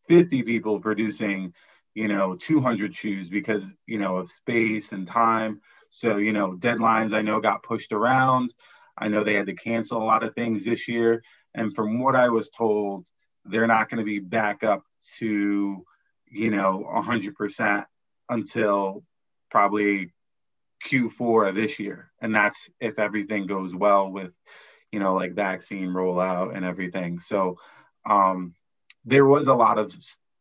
fifty 0.07 0.43
people 0.43 0.79
producing, 0.79 1.53
you 1.93 2.07
know, 2.07 2.35
two 2.35 2.61
hundred 2.61 2.95
shoes 2.95 3.29
because 3.29 3.63
you 3.85 3.99
know 3.99 4.17
of 4.17 4.31
space 4.31 4.91
and 4.91 5.07
time. 5.07 5.61
So 5.89 6.17
you 6.17 6.33
know, 6.33 6.53
deadlines 6.53 7.13
I 7.13 7.21
know 7.21 7.39
got 7.39 7.63
pushed 7.63 7.91
around. 7.91 8.53
I 8.97 9.07
know 9.07 9.23
they 9.23 9.33
had 9.33 9.47
to 9.47 9.55
cancel 9.55 10.01
a 10.01 10.05
lot 10.05 10.23
of 10.23 10.35
things 10.35 10.65
this 10.65 10.87
year, 10.87 11.23
and 11.55 11.75
from 11.75 11.99
what 11.99 12.15
I 12.15 12.29
was 12.29 12.49
told, 12.49 13.07
they're 13.45 13.67
not 13.67 13.89
going 13.89 13.99
to 13.99 14.05
be 14.05 14.19
back 14.19 14.63
up 14.63 14.83
to, 15.17 15.83
you 16.27 16.49
know, 16.49 16.87
100% 16.93 17.85
until 18.29 19.03
probably 19.51 20.13
Q4 20.85 21.49
of 21.49 21.55
this 21.55 21.79
year. 21.79 22.11
And 22.21 22.33
that's 22.33 22.69
if 22.79 22.99
everything 22.99 23.45
goes 23.45 23.75
well 23.75 24.09
with, 24.09 24.31
you 24.91 24.99
know, 24.99 25.15
like 25.15 25.33
vaccine 25.33 25.89
rollout 25.89 26.55
and 26.55 26.65
everything. 26.65 27.19
So 27.19 27.57
um, 28.05 28.53
there 29.05 29.25
was 29.25 29.47
a 29.47 29.53
lot 29.53 29.77
of 29.77 29.95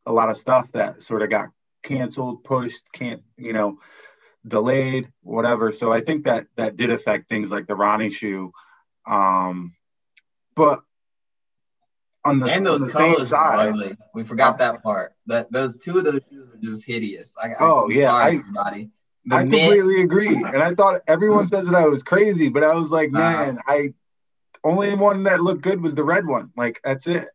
a 0.07 0.13
lot 0.13 0.31
of 0.31 0.37
stuff 0.37 0.73
that 0.73 1.03
sort 1.03 1.23
of 1.23 1.31
got 1.31 1.49
canceled, 1.83 2.45
pushed, 2.45 2.83
can't, 2.93 3.23
you 3.37 3.53
know, 3.53 3.79
delayed, 4.47 5.09
whatever. 5.23 5.73
So 5.73 5.93
I 5.93 6.01
think 6.01 6.25
that 6.25 6.47
that 6.57 6.77
did 6.77 6.91
affect 6.91 7.29
things 7.29 7.51
like 7.51 7.67
the 7.67 7.77
Ronnie 7.77 8.11
shoe. 8.11 8.53
Um, 9.07 9.75
but 10.55 10.83
on 12.25 12.39
the, 12.39 12.47
and 12.47 12.67
those 12.67 12.81
on 12.81 12.87
the 12.87 12.93
same 12.93 13.23
side. 13.25 13.69
Ugly. 13.69 13.97
We 14.15 14.25
forgot 14.25 14.59
that 14.59 14.83
part. 14.83 15.15
That 15.27 15.51
those 15.51 15.77
two 15.79 15.99
of 15.99 16.05
those 16.05 16.21
shoes 16.31 16.49
are 16.53 16.59
just 16.59 16.85
hideous. 16.85 17.35
I, 17.43 17.51
oh 17.59 17.91
I 17.91 17.95
yeah, 17.95 18.13
I, 18.13 18.29
everybody. 18.29 18.91
The 19.25 19.37
I 19.37 19.41
completely 19.43 20.03
agree. 20.03 20.35
And 20.37 20.63
I 20.63 20.75
thought 20.75 21.03
everyone 21.07 21.47
says 21.49 21.67
that 21.67 21.75
I 21.75 21.87
was 21.87 22.03
crazy, 22.03 22.49
but 22.49 22.65
I 22.65 22.75
was 22.75 22.91
like, 22.91 23.11
man, 23.11 23.59
uh, 23.59 23.63
I 23.67 23.95
only 24.65 24.95
one 24.95 25.25
that 25.25 25.43
looked 25.43 25.63
good 25.63 25.81
was 25.81 25.95
the 25.95 26.05
red 26.05 26.27
one. 26.27 26.51
Like 26.57 26.81
that's 26.85 27.07
it. 27.07 27.29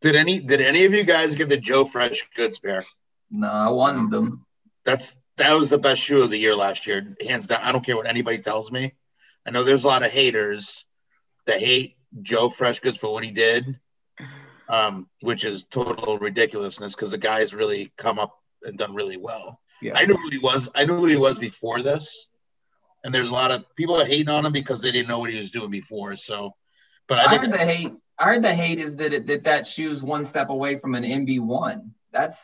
Did 0.00 0.16
any 0.16 0.40
did 0.40 0.60
any 0.60 0.84
of 0.84 0.94
you 0.94 1.04
guys 1.04 1.34
get 1.34 1.48
the 1.48 1.56
Joe 1.56 1.84
Fresh 1.84 2.28
goods 2.34 2.58
pair? 2.58 2.84
No, 3.30 3.48
I 3.48 3.70
wanted 3.70 4.10
them. 4.10 4.46
That's 4.84 5.16
that 5.36 5.58
was 5.58 5.70
the 5.70 5.78
best 5.78 6.02
shoe 6.02 6.22
of 6.22 6.30
the 6.30 6.38
year 6.38 6.54
last 6.54 6.86
year, 6.86 7.16
hands 7.20 7.46
down. 7.46 7.60
I 7.62 7.72
don't 7.72 7.84
care 7.84 7.96
what 7.96 8.06
anybody 8.06 8.38
tells 8.38 8.72
me. 8.72 8.94
I 9.46 9.50
know 9.50 9.62
there's 9.62 9.84
a 9.84 9.88
lot 9.88 10.04
of 10.04 10.10
haters 10.10 10.84
that 11.46 11.60
hate 11.60 11.96
Joe 12.22 12.48
Fresh 12.48 12.80
Goods 12.80 12.98
for 12.98 13.12
what 13.12 13.24
he 13.24 13.30
did 13.30 13.78
um, 14.70 15.08
which 15.20 15.44
is 15.44 15.64
total 15.64 16.18
ridiculousness 16.18 16.94
because 16.94 17.10
the 17.10 17.18
guy's 17.18 17.52
really 17.52 17.92
come 17.98 18.18
up 18.18 18.38
and 18.62 18.78
done 18.78 18.94
really 18.94 19.16
well. 19.16 19.60
Yeah. 19.82 19.92
I 19.96 20.04
knew 20.04 20.14
who 20.14 20.28
he 20.30 20.38
was. 20.38 20.68
I 20.74 20.84
knew 20.84 20.96
who 20.96 21.06
he 21.06 21.16
was 21.16 21.38
before 21.38 21.82
this, 21.82 22.28
and 23.02 23.12
there's 23.12 23.30
a 23.30 23.34
lot 23.34 23.50
of 23.50 23.64
people 23.74 23.96
that 23.96 24.06
hate 24.06 24.28
on 24.28 24.46
him 24.46 24.52
because 24.52 24.80
they 24.80 24.92
didn't 24.92 25.08
know 25.08 25.18
what 25.18 25.30
he 25.30 25.40
was 25.40 25.50
doing 25.50 25.70
before. 25.70 26.14
So, 26.16 26.54
but 27.08 27.18
I, 27.18 27.34
I 27.34 27.38
heard 27.38 27.52
the 27.52 27.58
hate. 27.58 27.92
I 28.20 28.34
heard 28.34 28.42
the 28.42 28.54
hate 28.54 28.78
is 28.78 28.96
that 28.96 29.14
it, 29.14 29.26
that 29.28 29.44
that 29.44 29.66
shoe's 29.66 30.02
one 30.02 30.26
step 30.26 30.50
away 30.50 30.78
from 30.78 30.94
an 30.94 31.04
NB 31.04 31.40
one. 31.40 31.94
That's 32.12 32.36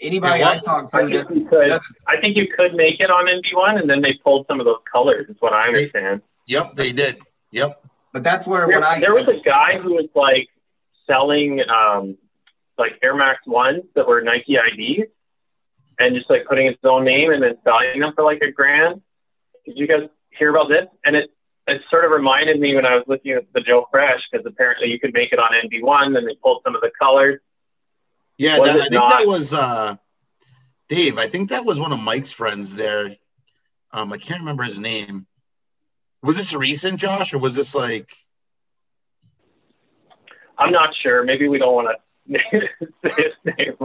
anybody 0.00 0.44
I 0.44 0.58
talk 0.58 0.88
to. 0.92 0.96
I 0.96 1.10
think, 1.10 1.30
you 1.30 1.46
could, 1.46 1.72
I 2.06 2.20
think 2.20 2.36
you 2.36 2.46
could 2.56 2.74
make 2.74 3.00
it 3.00 3.10
on 3.10 3.26
NB 3.26 3.56
one, 3.56 3.78
and 3.78 3.90
then 3.90 4.00
they 4.00 4.14
pulled 4.22 4.46
some 4.46 4.60
of 4.60 4.66
those 4.66 4.78
colors. 4.90 5.28
Is 5.28 5.36
what 5.40 5.52
I 5.52 5.66
understand. 5.66 6.22
They, 6.46 6.54
yep, 6.54 6.74
they 6.74 6.92
did. 6.92 7.20
Yep. 7.50 7.84
But 8.12 8.22
that's 8.22 8.46
where 8.46 8.66
there, 8.68 8.76
when 8.76 8.84
I 8.84 9.00
there 9.00 9.12
was 9.12 9.26
a 9.26 9.42
guy 9.44 9.78
who 9.82 9.94
was 9.94 10.08
like 10.14 10.48
selling 11.08 11.60
um, 11.68 12.16
like 12.78 12.92
Air 13.02 13.16
Max 13.16 13.40
ones 13.44 13.82
that 13.96 14.06
were 14.06 14.22
Nike 14.22 14.54
IDs 14.54 15.10
and 15.98 16.14
just 16.14 16.30
like 16.30 16.46
putting 16.46 16.68
its 16.68 16.78
own 16.84 17.04
name 17.04 17.32
and 17.32 17.42
then 17.42 17.56
selling 17.64 17.98
them 17.98 18.12
for 18.14 18.22
like 18.22 18.40
a 18.40 18.52
grand. 18.52 19.02
Did 19.66 19.78
you 19.78 19.88
guys 19.88 20.08
hear 20.38 20.50
about 20.50 20.68
this? 20.68 20.86
And 21.04 21.16
it 21.16 21.30
it 21.66 21.82
sort 21.88 22.04
of 22.04 22.10
reminded 22.10 22.60
me 22.60 22.74
when 22.74 22.84
I 22.84 22.94
was 22.94 23.04
looking 23.06 23.32
at 23.32 23.44
the 23.54 23.60
Joe 23.60 23.86
Fresh 23.90 24.20
because 24.30 24.44
apparently 24.46 24.88
you 24.88 25.00
could 25.00 25.14
make 25.14 25.32
it 25.32 25.38
on 25.38 25.50
NB1 25.52 26.16
and 26.18 26.28
they 26.28 26.34
pulled 26.42 26.62
some 26.64 26.74
of 26.74 26.82
the 26.82 26.90
colors. 26.98 27.40
Yeah, 28.36 28.58
that, 28.58 28.68
I 28.68 28.80
think 28.82 28.92
not? 28.92 29.10
that 29.10 29.26
was 29.26 29.54
uh, 29.54 29.96
Dave. 30.88 31.18
I 31.18 31.26
think 31.26 31.50
that 31.50 31.64
was 31.64 31.78
one 31.80 31.92
of 31.92 32.00
Mike's 32.00 32.32
friends 32.32 32.74
there. 32.74 33.16
Um, 33.92 34.12
I 34.12 34.18
can't 34.18 34.40
remember 34.40 34.64
his 34.64 34.78
name. 34.78 35.26
Was 36.22 36.36
this 36.36 36.54
recent, 36.54 36.98
Josh, 36.98 37.32
or 37.32 37.38
was 37.38 37.54
this 37.54 37.74
like? 37.74 38.10
I'm 40.58 40.72
not 40.72 40.90
sure. 41.02 41.22
Maybe 41.22 41.48
we 41.48 41.58
don't 41.58 41.74
want 41.74 41.96
to 42.28 42.40
say 43.04 43.10
his 43.16 43.54
name. 43.58 43.76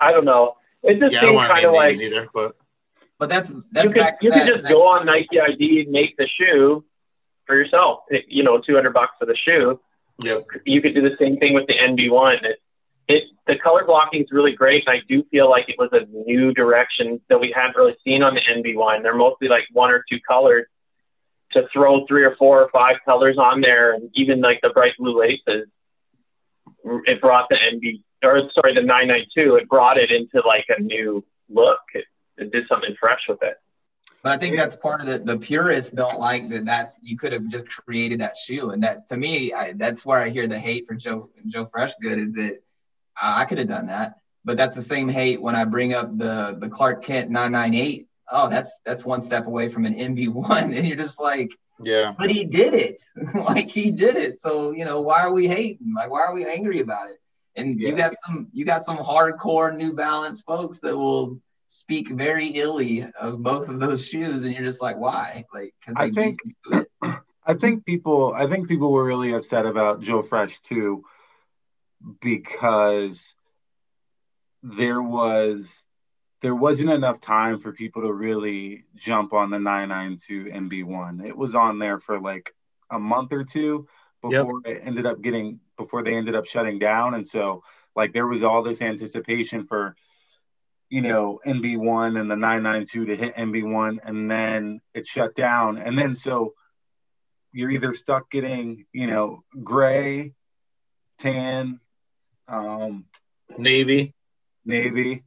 I 0.00 0.12
don't 0.12 0.24
know. 0.24 0.56
It 0.82 1.00
just 1.00 1.14
yeah, 1.14 1.20
seems 1.20 1.40
kind 1.40 1.66
of 1.66 1.72
like 1.72 2.00
either, 2.00 2.28
but 2.32 2.56
but 3.18 3.28
that's 3.28 3.52
that's 3.72 3.88
you 3.88 3.92
could, 3.92 4.14
you 4.20 4.30
could 4.32 4.46
just 4.46 4.62
that. 4.64 4.72
go 4.72 4.86
on 4.88 5.06
Nike 5.06 5.40
ID 5.40 5.82
and 5.82 5.90
make 5.90 6.16
the 6.16 6.28
shoe 6.38 6.84
for 7.46 7.56
yourself. 7.56 8.00
Eh, 8.12 8.18
you 8.28 8.42
know, 8.42 8.60
200 8.60 8.92
bucks 8.92 9.12
for 9.18 9.26
the 9.26 9.36
shoe. 9.36 9.80
Yep. 10.22 10.46
You 10.64 10.82
could 10.82 10.94
do 10.94 11.02
the 11.02 11.16
same 11.18 11.36
thing 11.38 11.54
with 11.54 11.66
the 11.66 11.74
NB1. 11.74 12.44
It, 12.44 12.58
it 13.08 13.24
the 13.46 13.56
color 13.56 13.84
blocking 13.84 14.22
is 14.22 14.28
really 14.32 14.52
great, 14.52 14.84
and 14.86 14.98
I 14.98 15.02
do 15.08 15.24
feel 15.30 15.48
like 15.48 15.68
it 15.68 15.76
was 15.78 15.90
a 15.92 16.06
new 16.26 16.52
direction 16.52 17.20
that 17.28 17.38
we 17.38 17.52
hadn't 17.54 17.76
really 17.76 17.96
seen 18.04 18.22
on 18.22 18.34
the 18.34 18.40
NB1. 18.40 19.02
They're 19.02 19.14
mostly 19.14 19.48
like 19.48 19.64
one 19.72 19.90
or 19.90 20.04
two 20.10 20.18
colors 20.26 20.66
to 21.52 21.66
throw 21.72 22.06
three 22.06 22.24
or 22.24 22.34
four 22.36 22.62
or 22.62 22.70
five 22.70 22.96
colors 23.04 23.36
on 23.38 23.60
there, 23.60 23.94
and 23.94 24.10
even 24.14 24.40
like 24.40 24.60
the 24.62 24.70
bright 24.70 24.92
blue 24.98 25.18
laces, 25.18 25.68
it 26.84 27.20
brought 27.20 27.48
the 27.48 27.56
NB 27.56 28.02
or 28.22 28.50
sorry 28.54 28.74
the 28.74 28.82
992. 28.82 29.56
It 29.56 29.68
brought 29.68 29.98
it 29.98 30.10
into 30.10 30.46
like 30.46 30.66
a 30.76 30.80
new 30.80 31.24
look. 31.48 31.80
It, 31.94 32.04
it 32.38 32.52
did 32.52 32.66
something 32.68 32.94
fresh 32.98 33.20
with 33.28 33.42
it. 33.42 33.56
But 34.22 34.32
I 34.32 34.38
think 34.38 34.56
that's 34.56 34.76
part 34.76 35.00
of 35.00 35.06
the 35.06 35.18
the 35.18 35.38
purists 35.38 35.90
don't 35.90 36.18
like 36.18 36.48
that 36.50 36.66
that 36.66 36.94
you 37.02 37.16
could 37.16 37.32
have 37.32 37.46
just 37.48 37.66
created 37.68 38.20
that 38.20 38.36
shoe, 38.36 38.70
and 38.70 38.82
that 38.82 39.08
to 39.08 39.16
me 39.16 39.52
I, 39.52 39.72
that's 39.72 40.04
where 40.04 40.18
I 40.18 40.30
hear 40.30 40.48
the 40.48 40.58
hate 40.58 40.86
for 40.86 40.94
Joe 40.94 41.30
Joe 41.46 41.66
Freshgood 41.66 42.28
is 42.28 42.34
that 42.34 42.62
I 43.20 43.44
could 43.44 43.58
have 43.58 43.68
done 43.68 43.86
that, 43.86 44.18
but 44.44 44.56
that's 44.56 44.76
the 44.76 44.82
same 44.82 45.08
hate 45.08 45.40
when 45.40 45.54
I 45.54 45.64
bring 45.64 45.94
up 45.94 46.16
the 46.18 46.56
the 46.58 46.68
Clark 46.68 47.04
Kent 47.04 47.30
998 47.30 48.08
oh, 48.30 48.48
that's 48.48 48.78
that's 48.84 49.04
one 49.04 49.20
step 49.20 49.46
away 49.46 49.68
from 49.68 49.84
an 49.84 49.94
NB1, 49.94 50.76
and 50.76 50.86
you're 50.86 50.96
just 50.96 51.20
like, 51.20 51.52
yeah, 51.80 52.12
but 52.16 52.30
he 52.30 52.44
did 52.44 52.74
it, 52.74 53.02
like 53.34 53.68
he 53.68 53.90
did 53.90 54.16
it. 54.16 54.40
So 54.40 54.72
you 54.72 54.84
know, 54.84 55.00
why 55.00 55.20
are 55.20 55.32
we 55.32 55.48
hating? 55.48 55.92
Like, 55.94 56.10
why 56.10 56.22
are 56.22 56.34
we 56.34 56.46
angry 56.46 56.80
about 56.80 57.10
it? 57.10 57.20
And 57.56 57.80
yeah. 57.80 57.88
you 57.88 57.96
got 57.96 58.14
some, 58.24 58.48
you 58.52 58.64
got 58.64 58.84
some 58.84 58.98
hardcore 58.98 59.74
New 59.74 59.94
Balance 59.94 60.42
folks 60.42 60.78
that 60.80 60.96
will 60.96 61.40
speak 61.68 62.10
very 62.10 62.48
illy 62.48 63.06
of 63.20 63.42
both 63.42 63.68
of 63.68 63.80
those 63.80 64.06
shoes, 64.06 64.44
and 64.44 64.52
you're 64.52 64.64
just 64.64 64.82
like, 64.82 64.96
why? 64.96 65.44
Like, 65.52 65.74
I 65.94 66.10
think, 66.10 66.40
I 67.44 67.54
think 67.54 67.84
people, 67.84 68.32
I 68.34 68.46
think 68.46 68.68
people 68.68 68.92
were 68.92 69.04
really 69.04 69.34
upset 69.34 69.66
about 69.66 70.00
Joe 70.00 70.22
Fresh 70.22 70.60
too, 70.60 71.04
because 72.20 73.34
there 74.62 75.02
was 75.02 75.82
there 76.42 76.54
wasn't 76.54 76.90
enough 76.90 77.20
time 77.20 77.58
for 77.60 77.72
people 77.72 78.02
to 78.02 78.12
really 78.12 78.84
jump 78.94 79.32
on 79.32 79.50
the 79.50 79.58
992 79.58 80.44
NB1. 80.44 81.26
It 81.26 81.36
was 81.36 81.54
on 81.54 81.78
there 81.78 81.98
for 81.98 82.20
like 82.20 82.54
a 82.90 82.98
month 82.98 83.32
or 83.32 83.42
two 83.42 83.88
before 84.22 84.60
yep. 84.64 84.76
it 84.76 84.82
ended 84.84 85.06
up 85.06 85.22
getting 85.22 85.60
before 85.76 86.02
they 86.02 86.14
ended 86.14 86.34
up 86.34 86.46
shutting 86.46 86.78
down. 86.78 87.14
And 87.14 87.26
so 87.26 87.62
like 87.94 88.12
there 88.12 88.26
was 88.26 88.42
all 88.42 88.62
this 88.62 88.82
anticipation 88.82 89.66
for 89.66 89.96
you 90.88 91.02
know 91.02 91.40
NB1 91.46 92.18
and 92.20 92.30
the 92.30 92.36
992 92.36 93.06
to 93.06 93.16
hit 93.16 93.36
NB1 93.36 93.98
and 94.04 94.30
then 94.30 94.80
it 94.94 95.06
shut 95.06 95.34
down. 95.34 95.78
And 95.78 95.98
then 95.98 96.14
so 96.14 96.54
you're 97.52 97.70
either 97.70 97.94
stuck 97.94 98.30
getting, 98.30 98.86
you 98.92 99.06
know, 99.06 99.42
gray, 99.62 100.32
tan, 101.18 101.80
um, 102.48 103.06
navy, 103.58 104.14
navy 104.64 105.24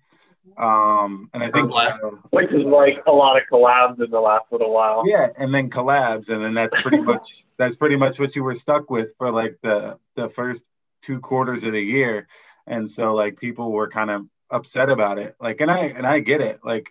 um, 0.58 1.30
and 1.34 1.44
I 1.44 1.52
think 1.52 1.72
uh, 1.74 1.92
which 2.32 2.52
is 2.52 2.66
like 2.66 3.04
a 3.08 3.12
lot 3.12 3.38
of 3.38 3.44
collabs 3.52 4.04
in 4.04 4.10
the 4.10 4.20
last 4.20 4.46
little 4.52 4.74
while. 4.74 5.04
Yeah, 5.06 5.28
and 5.38 5.54
then 5.54 5.70
collabs, 5.70 6.30
and 6.30 6.44
then 6.44 6.54
that's 6.54 6.76
pretty 6.82 7.02
much 7.02 7.46
that's 7.58 7.76
pretty 7.76 7.96
much 7.96 8.20
what 8.20 8.36
you 8.36 8.44
were 8.44 8.56
stuck 8.56 8.90
with 8.90 9.14
for 9.18 9.32
like 9.32 9.58
the 9.62 9.98
the 10.16 10.30
first 10.30 10.66
two 11.02 11.20
quarters 11.20 11.64
of 11.64 11.74
the 11.74 11.82
year, 11.82 12.28
and 12.68 12.90
so 12.90 13.14
like 13.14 13.38
people 13.38 13.72
were 13.72 13.90
kind 13.90 14.10
of 14.10 14.26
upset 14.50 14.90
about 14.90 15.20
it. 15.20 15.36
Like, 15.40 15.62
and 15.62 15.72
I 15.72 15.80
and 15.86 16.06
I 16.06 16.20
get 16.20 16.42
it. 16.42 16.60
Like, 16.64 16.90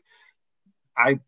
I 0.97 1.21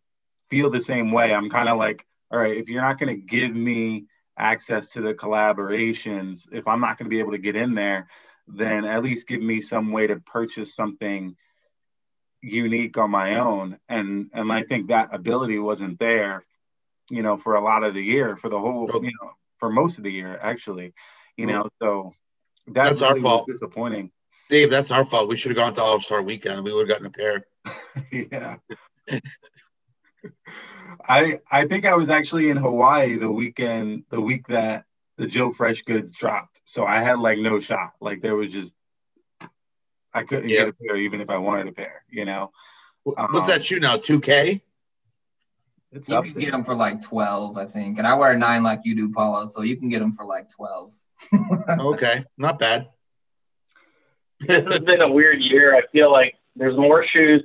feel 0.49 0.71
the 0.71 0.81
same 0.81 1.13
way. 1.13 1.35
I'm 1.35 1.51
kind 1.51 1.69
of 1.69 1.79
like, 1.79 2.05
all 2.31 2.39
right, 2.39 2.57
if 2.57 2.69
you're 2.69 2.83
not 2.83 2.99
going 2.99 3.15
to 3.15 3.21
give 3.21 3.55
me 3.55 4.07
access 4.37 4.93
to 4.93 5.01
the 5.01 5.15
collaborations, 5.15 6.49
if 6.53 6.67
I'm 6.67 6.81
not 6.81 6.99
going 6.99 7.07
to 7.07 7.15
be 7.15 7.21
able 7.21 7.33
to 7.33 7.39
get 7.39 7.57
in 7.57 7.75
there, 7.75 8.09
then 8.49 8.85
at 8.85 9.03
least 9.03 9.29
give 9.29 9.43
me 9.43 9.61
some 9.61 9.93
way 9.93 10.07
to 10.07 10.17
purchase 10.17 10.75
something 10.75 11.37
unique 12.43 12.97
on 12.99 13.11
my 13.11 13.37
own. 13.37 13.79
And 13.89 14.31
and 14.33 14.51
I 14.53 14.63
think 14.63 14.89
that 14.89 15.15
ability 15.15 15.59
wasn't 15.59 15.99
there, 15.99 16.45
you 17.11 17.23
know, 17.23 17.37
for 17.37 17.55
a 17.55 17.63
lot 17.63 17.85
of 17.85 17.95
the 17.95 18.03
year, 18.03 18.37
for 18.37 18.49
the 18.49 18.59
whole, 18.59 18.89
you 18.93 19.13
know, 19.23 19.31
for 19.59 19.71
most 19.71 19.99
of 19.99 20.05
the 20.05 20.13
year 20.13 20.39
actually, 20.41 20.95
you 21.37 21.47
know. 21.47 21.69
So 21.83 22.15
that 22.69 22.85
That's 22.85 23.03
our 23.03 23.11
really 23.11 23.23
was 23.23 23.31
fault. 23.31 23.47
Disappointing. 23.47 24.11
Dave, 24.50 24.69
that's 24.71 24.90
our 24.90 25.04
fault. 25.07 25.28
We 25.28 25.37
should 25.37 25.50
have 25.52 25.57
gone 25.57 25.75
to 25.75 25.80
All 25.80 26.00
Star 26.00 26.21
Weekend. 26.23 26.64
We 26.64 26.73
would 26.75 26.90
have 26.90 27.00
gotten 27.00 27.07
a 27.07 27.11
pair. 27.11 27.47
yeah. 28.12 28.57
I 31.09 31.38
I 31.50 31.66
think 31.66 31.87
I 31.87 31.95
was 31.95 32.11
actually 32.11 32.50
in 32.50 32.57
Hawaii 32.57 33.16
the 33.16 33.30
weekend, 33.30 34.04
the 34.11 34.21
week 34.21 34.47
that 34.49 34.85
the 35.16 35.26
Joe 35.26 35.50
Fresh 35.52 35.83
goods 35.83 36.11
dropped. 36.11 36.61
So 36.64 36.85
I 36.85 37.00
had 37.00 37.19
like 37.21 37.38
no 37.38 37.61
shot. 37.61 37.92
Like 38.00 38.21
there 38.23 38.35
was 38.37 38.52
just 38.52 38.75
I 40.12 40.25
couldn't 40.25 40.49
Yeah. 40.50 40.64
get 40.64 40.69
a 40.69 40.73
pair 40.73 40.97
even 40.97 41.21
if 41.21 41.30
I 41.30 41.38
wanted 41.38 41.69
a 41.69 41.73
pair, 41.73 42.04
you 42.09 42.25
know. 42.25 42.50
Wh-. 43.04 43.16
What's 43.33 43.47
that 43.47 43.59
um, 43.59 43.62
shoe 43.62 43.78
now? 43.80 43.97
2K? 43.97 44.61
It's 45.92 46.09
You 46.09 46.16
up 46.16 46.25
can 46.25 46.35
there. 46.35 46.42
get 46.42 46.50
them 46.52 46.64
for 46.64 46.75
like 46.75 47.00
12, 47.02 47.57
I 47.57 47.66
think. 47.66 47.99
And 47.99 48.07
I 48.07 48.14
wear 48.14 48.37
nine 48.37 48.62
like 48.64 48.80
you 48.85 48.97
do, 48.97 49.12
Paulo. 49.12 49.47
So 49.47 49.62
you 49.62 49.76
can 49.76 49.88
get 49.88 50.00
them 50.00 50.12
for 50.12 50.25
like 50.25 50.50
12. 50.50 50.90
Okay, 51.80 52.25
not 52.37 52.59
bad. 52.59 52.88
This 54.41 54.63
has 54.63 54.81
been 54.81 55.03
a 55.03 55.11
weird 55.11 55.41
year. 55.41 55.75
I 55.75 55.83
feel 55.93 56.11
like 56.11 56.35
there's 56.57 56.77
more 56.77 57.05
shoes 57.07 57.43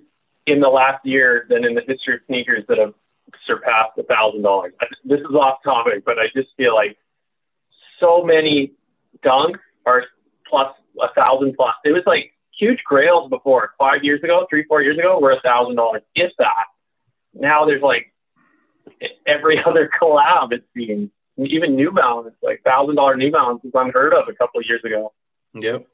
in 0.48 0.60
the 0.60 0.70
last 0.70 1.06
year 1.06 1.46
than 1.50 1.66
in 1.66 1.76
the 1.76 1.82
history 1.88 2.16
of 2.16 2.22
sneakers 2.28 2.64
that 2.68 2.78
have 2.78 2.94
surpassed 3.46 3.98
a 3.98 4.04
thousand 4.04 4.44
dollars. 4.44 4.74
This 5.04 5.20
is 5.20 5.36
off 5.36 5.60
topic, 5.64 6.04
but 6.06 6.20
I 6.20 6.28
just 6.36 6.50
feel 6.58 6.76
like 6.76 6.98
so 8.00 8.24
many 8.24 8.74
dunks 9.24 9.60
are 9.86 10.04
plus 10.50 10.74
a 11.02 11.14
thousand 11.14 11.56
plus. 11.56 11.76
It 11.84 11.92
was 11.92 12.04
like 12.06 12.32
huge 12.58 12.80
grails 12.86 13.30
before 13.30 13.72
five 13.78 14.04
years 14.04 14.24
ago, 14.24 14.46
three, 14.50 14.64
four 14.66 14.82
years 14.82 14.98
ago, 14.98 15.20
were 15.20 15.32
a 15.32 15.42
thousand 15.42 15.76
dollars, 15.76 16.02
if 16.16 16.32
that. 16.38 16.66
Now 17.34 17.66
there's 17.66 17.82
like 17.82 18.14
every 19.26 19.62
other 19.66 19.90
collab 20.02 20.52
it 20.52 20.64
seems. 20.76 21.10
Even 21.38 21.76
New 21.76 21.92
Balance, 21.92 22.34
like 22.42 22.62
thousand 22.64 22.96
dollar 22.96 23.18
New 23.18 23.32
Balance 23.32 23.62
was 23.64 23.74
unheard 23.74 24.14
of 24.14 24.30
a 24.30 24.34
couple 24.34 24.60
of 24.60 24.66
years 24.68 24.82
ago. 24.86 25.12
Yep. 25.54 25.86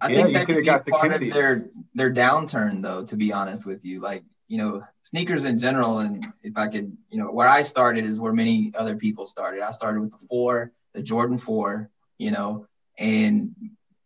I 0.00 0.08
Yeah, 0.10 0.22
think 0.22 0.34
that 0.34 0.46
coulda 0.46 0.60
be 0.60 0.66
got 0.66 0.84
the 0.84 0.90
part 0.92 1.02
Kennedys. 1.10 1.28
of 1.28 1.34
their 1.34 1.64
their 1.94 2.12
downturn, 2.12 2.82
though. 2.82 3.04
To 3.04 3.16
be 3.16 3.32
honest 3.32 3.66
with 3.66 3.84
you, 3.84 4.00
like 4.00 4.22
you 4.46 4.56
know, 4.58 4.82
sneakers 5.02 5.44
in 5.44 5.58
general, 5.58 5.98
and 5.98 6.26
if 6.42 6.56
I 6.56 6.68
could, 6.68 6.96
you 7.10 7.18
know, 7.18 7.30
where 7.30 7.48
I 7.48 7.60
started 7.62 8.04
is 8.06 8.18
where 8.18 8.32
many 8.32 8.72
other 8.78 8.96
people 8.96 9.26
started. 9.26 9.60
I 9.60 9.72
started 9.72 10.00
with 10.00 10.10
the 10.12 10.26
four, 10.26 10.72
the 10.94 11.02
Jordan 11.02 11.36
Four, 11.36 11.90
you 12.16 12.30
know, 12.30 12.66
and 12.98 13.54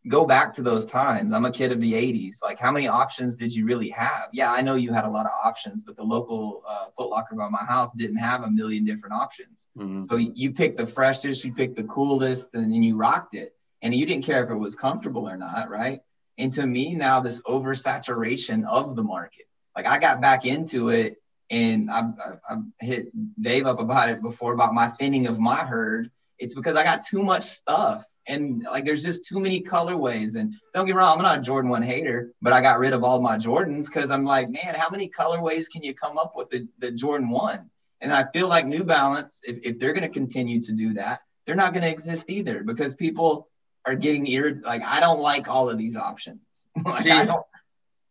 go 0.08 0.24
back 0.24 0.52
to 0.54 0.62
those 0.62 0.84
times. 0.84 1.32
I'm 1.32 1.44
a 1.44 1.52
kid 1.52 1.70
of 1.70 1.80
the 1.80 1.92
'80s. 1.94 2.42
Like, 2.42 2.58
how 2.58 2.72
many 2.72 2.88
options 2.88 3.36
did 3.36 3.54
you 3.54 3.64
really 3.66 3.90
have? 3.90 4.30
Yeah, 4.32 4.50
I 4.50 4.62
know 4.62 4.74
you 4.74 4.92
had 4.92 5.04
a 5.04 5.10
lot 5.10 5.26
of 5.26 5.32
options, 5.44 5.82
but 5.82 5.94
the 5.96 6.02
local 6.02 6.64
uh, 6.68 6.86
Foot 6.96 7.10
Locker 7.10 7.36
by 7.36 7.48
my 7.48 7.64
house 7.64 7.90
didn't 7.96 8.16
have 8.16 8.42
a 8.42 8.50
million 8.50 8.84
different 8.84 9.14
options. 9.14 9.66
Mhm. 9.78 10.08
So 10.08 10.16
you 10.16 10.52
picked 10.52 10.78
the 10.78 10.86
freshest, 10.86 11.44
you 11.44 11.52
picked 11.52 11.76
the 11.76 11.84
coolest, 11.84 12.48
and 12.54 12.64
then 12.64 12.82
you 12.82 12.96
rocked 12.96 13.34
it. 13.34 13.54
And 13.82 13.94
you 13.94 14.06
didn't 14.06 14.24
care 14.24 14.44
if 14.44 14.50
it 14.50 14.56
was 14.56 14.76
comfortable 14.76 15.28
or 15.28 15.36
not, 15.36 15.68
right? 15.68 16.00
And 16.38 16.52
to 16.54 16.66
me, 16.66 16.94
now 16.94 17.20
this 17.20 17.40
oversaturation 17.42 18.66
of 18.66 18.96
the 18.96 19.02
market. 19.02 19.46
Like 19.76 19.86
I 19.86 19.98
got 19.98 20.20
back 20.20 20.44
into 20.44 20.88
it 20.90 21.16
and 21.50 21.90
I've, 21.90 22.14
I've 22.48 22.62
hit 22.80 23.08
Dave 23.42 23.66
up 23.66 23.80
about 23.80 24.08
it 24.08 24.22
before 24.22 24.52
about 24.52 24.74
my 24.74 24.88
thinning 24.88 25.26
of 25.26 25.38
my 25.38 25.64
herd. 25.64 26.10
It's 26.38 26.54
because 26.54 26.76
I 26.76 26.84
got 26.84 27.04
too 27.04 27.22
much 27.22 27.44
stuff. 27.44 28.04
And 28.28 28.64
like 28.70 28.84
there's 28.84 29.02
just 29.02 29.24
too 29.26 29.40
many 29.40 29.62
colorways. 29.62 30.36
And 30.36 30.54
don't 30.74 30.86
get 30.86 30.94
me 30.94 30.98
wrong, 30.98 31.16
I'm 31.18 31.22
not 31.22 31.38
a 31.38 31.42
Jordan 31.42 31.70
1 31.70 31.82
hater, 31.82 32.32
but 32.40 32.52
I 32.52 32.60
got 32.60 32.78
rid 32.78 32.92
of 32.92 33.02
all 33.02 33.20
my 33.20 33.36
Jordans 33.36 33.86
because 33.86 34.10
I'm 34.10 34.24
like, 34.24 34.48
man, 34.48 34.74
how 34.76 34.88
many 34.90 35.08
colorways 35.08 35.68
can 35.70 35.82
you 35.82 35.92
come 35.94 36.18
up 36.18 36.34
with 36.36 36.48
the, 36.50 36.68
the 36.78 36.92
Jordan 36.92 37.28
1? 37.28 37.68
And 38.00 38.12
I 38.12 38.26
feel 38.32 38.48
like 38.48 38.66
New 38.66 38.84
Balance, 38.84 39.40
if, 39.44 39.58
if 39.62 39.78
they're 39.78 39.92
going 39.92 40.02
to 40.02 40.08
continue 40.08 40.60
to 40.60 40.72
do 40.72 40.94
that, 40.94 41.20
they're 41.46 41.56
not 41.56 41.72
going 41.72 41.82
to 41.82 41.90
exist 41.90 42.26
either 42.28 42.62
because 42.62 42.94
people 42.94 43.48
are 43.84 43.94
getting 43.94 44.26
irritated. 44.26 44.64
Like, 44.64 44.82
I 44.84 45.00
don't 45.00 45.20
like 45.20 45.48
all 45.48 45.68
of 45.68 45.78
these 45.78 45.96
options. 45.96 46.40
like, 46.84 47.02
See, 47.02 47.10
I 47.10 47.24
don't. 47.24 47.44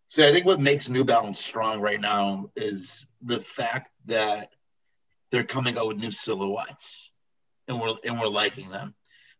So 0.07 0.27
I 0.27 0.31
think 0.31 0.45
what 0.45 0.59
makes 0.59 0.89
New 0.89 1.05
Balance 1.05 1.39
strong 1.39 1.79
right 1.79 1.99
now 1.99 2.49
is 2.55 3.07
the 3.21 3.39
fact 3.39 3.89
that 4.05 4.49
they're 5.31 5.45
coming 5.45 5.77
out 5.77 5.87
with 5.87 5.97
new 5.97 6.11
silhouettes, 6.11 7.11
and 7.69 7.79
we're 7.79 7.95
and 8.03 8.19
we're 8.19 8.27
liking 8.27 8.69
them. 8.69 8.93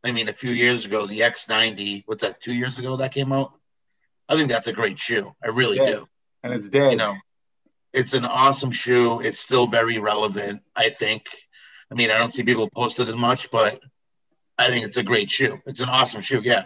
I 0.03 0.11
mean, 0.13 0.29
a 0.29 0.33
few 0.33 0.51
years 0.51 0.85
ago, 0.85 1.05
the 1.05 1.19
X90, 1.19 2.03
what's 2.05 2.23
that? 2.23 2.39
Two 2.39 2.53
years 2.53 2.79
ago 2.79 2.95
that 2.95 3.13
came 3.13 3.33
out. 3.33 3.51
I 4.29 4.35
think 4.37 4.49
that's 4.49 4.69
a 4.69 4.73
great 4.73 4.97
shoe. 4.97 5.33
I 5.43 5.49
really 5.49 5.77
Yeah. 5.77 5.85
do. 5.85 6.07
And 6.43 6.53
it's 6.53 6.69
dead. 6.69 6.91
You 6.93 6.97
know, 6.97 7.15
it's 7.93 8.13
an 8.13 8.23
awesome 8.25 8.71
shoe. 8.71 9.19
It's 9.19 9.39
still 9.39 9.67
very 9.67 9.99
relevant. 9.99 10.63
I 10.75 10.89
think. 10.89 11.27
I 11.91 11.95
mean, 11.95 12.09
I 12.09 12.17
don't 12.17 12.33
see 12.33 12.43
people 12.43 12.69
post 12.69 13.01
it 13.01 13.09
as 13.09 13.15
much, 13.17 13.51
but 13.51 13.81
I 14.61 14.69
think 14.69 14.85
it's 14.85 14.97
a 14.97 15.03
great 15.03 15.29
shoe. 15.29 15.59
It's 15.65 15.81
an 15.81 15.89
awesome 15.89 16.21
shoe. 16.21 16.41
Yeah, 16.43 16.65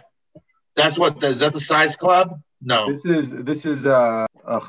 that's 0.74 0.98
what. 0.98 1.22
Is 1.22 1.40
that 1.40 1.52
the 1.52 1.60
size 1.60 1.96
club? 1.96 2.40
No, 2.62 2.88
This 2.90 3.04
is 3.04 3.30
this 3.30 3.66
is 3.66 3.86
uh, 3.86 4.26
uh 4.44 4.60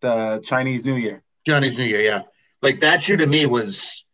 the 0.00 0.40
Chinese 0.44 0.84
New 0.84 0.96
Year. 0.96 1.22
Johnny's 1.46 1.76
New 1.78 1.84
Year, 1.84 2.00
yeah. 2.00 2.22
Like 2.62 2.80
that 2.80 3.02
shoe 3.02 3.16
to 3.16 3.26
me 3.26 3.46
was, 3.46 4.04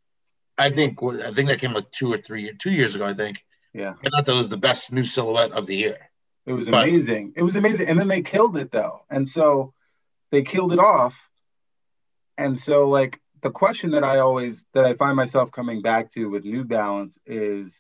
I 0.59 0.71
think, 0.71 1.03
I 1.03 1.31
think 1.33 1.49
that 1.49 1.61
came 1.61 1.73
like 1.73 1.91
two 1.91 2.13
or 2.13 2.19
three, 2.19 2.53
two 2.59 2.71
years 2.71 2.95
ago. 2.95 3.07
I 3.07 3.15
think. 3.15 3.45
Yeah. 3.73 3.95
I 4.05 4.09
thought 4.09 4.27
that 4.27 4.37
was 4.39 4.49
the 4.49 4.57
best 4.57 4.93
new 4.93 5.05
silhouette 5.05 5.53
of 5.53 5.67
the 5.67 5.77
year. 5.77 6.11
It 6.47 6.53
was 6.53 6.69
But- 6.69 6.89
amazing. 6.89 7.35
It 7.37 7.43
was 7.43 7.57
amazing. 7.57 7.89
And 7.89 7.99
then 7.99 8.09
they 8.09 8.23
killed 8.23 8.57
it 8.57 8.71
though. 8.73 9.03
And 9.11 9.29
so 9.29 9.73
they 10.31 10.43
killed 10.43 10.73
it 10.73 10.79
off. 10.79 11.17
And 12.37 12.59
so 12.59 12.89
like 12.89 13.21
the 13.43 13.51
question 13.51 13.93
that 13.93 14.05
I 14.05 14.19
always 14.19 14.65
that 14.75 14.85
I 14.85 14.95
find 14.95 15.17
myself 15.17 15.51
coming 15.51 15.83
back 15.83 16.11
to 16.13 16.27
with 16.27 16.45
New 16.45 16.65
Balance 16.65 17.19
is 17.27 17.75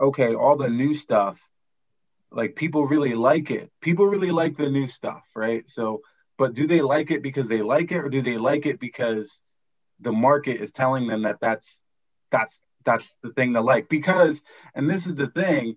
okay, 0.00 0.34
all 0.34 0.56
the 0.56 0.70
new 0.70 0.94
stuff, 0.94 1.40
like 2.30 2.56
people 2.56 2.86
really 2.86 3.14
like 3.14 3.50
it. 3.50 3.70
People 3.80 4.06
really 4.06 4.30
like 4.30 4.56
the 4.56 4.70
new 4.70 4.88
stuff, 4.88 5.24
right? 5.34 5.68
So 5.68 6.02
but 6.38 6.54
do 6.54 6.66
they 6.66 6.80
like 6.80 7.10
it 7.10 7.22
because 7.22 7.48
they 7.48 7.60
like 7.60 7.92
it 7.92 7.98
or 7.98 8.08
do 8.08 8.22
they 8.22 8.38
like 8.38 8.64
it 8.64 8.80
because 8.80 9.40
the 10.00 10.12
market 10.12 10.60
is 10.60 10.72
telling 10.72 11.06
them 11.06 11.22
that 11.22 11.38
that's 11.40 11.82
that's 12.30 12.60
that's 12.84 13.14
the 13.22 13.30
thing 13.32 13.52
to 13.52 13.60
like 13.60 13.88
because 13.88 14.42
and 14.74 14.88
this 14.88 15.06
is 15.06 15.14
the 15.14 15.26
thing 15.26 15.76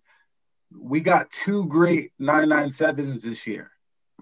we 0.80 1.02
got 1.02 1.30
two 1.32 1.66
great 1.68 2.12
997s 2.20 3.22
this 3.22 3.46
year. 3.46 3.72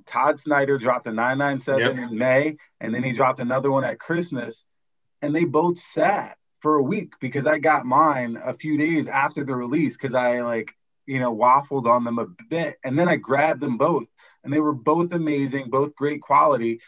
Todd 0.06 0.40
Snyder 0.40 0.78
dropped 0.78 1.08
a 1.08 1.12
997 1.12 1.98
Yep. 1.98 2.12
in 2.12 2.18
May, 2.18 2.58
and 2.80 2.94
then 2.94 3.04
he 3.04 3.14
dropped 3.14 3.40
another 3.40 3.72
one 3.72 3.84
at 3.84 4.00
Christmas, 4.00 4.66
and 5.22 5.36
they 5.36 5.46
both 5.46 5.78
sat 5.78 6.38
for 6.62 6.76
a 6.76 6.84
week 6.84 7.13
because 7.19 7.45
I 7.45 7.58
got 7.58 7.86
mine 7.86 8.38
a 8.41 8.54
few 8.54 8.78
days 8.78 9.08
after 9.08 9.43
the 9.43 9.56
release 9.56 9.97
because 9.97 10.13
I 10.13 10.41
like 10.41 10.74
you 11.06 11.19
know 11.19 11.36
waffled 11.36 11.88
on 11.88 12.04
them 12.04 12.19
a 12.19 12.28
bit, 12.50 12.78
and 12.84 12.97
then 12.97 13.10
I 13.10 13.17
grabbed 13.17 13.62
them 13.62 13.78
both, 13.78 14.08
and 14.43 14.54
they 14.54 14.60
were 14.60 14.74
both 14.74 15.13
amazing, 15.13 15.69
both 15.69 15.95
great 15.95 16.21
quality, 16.21 16.80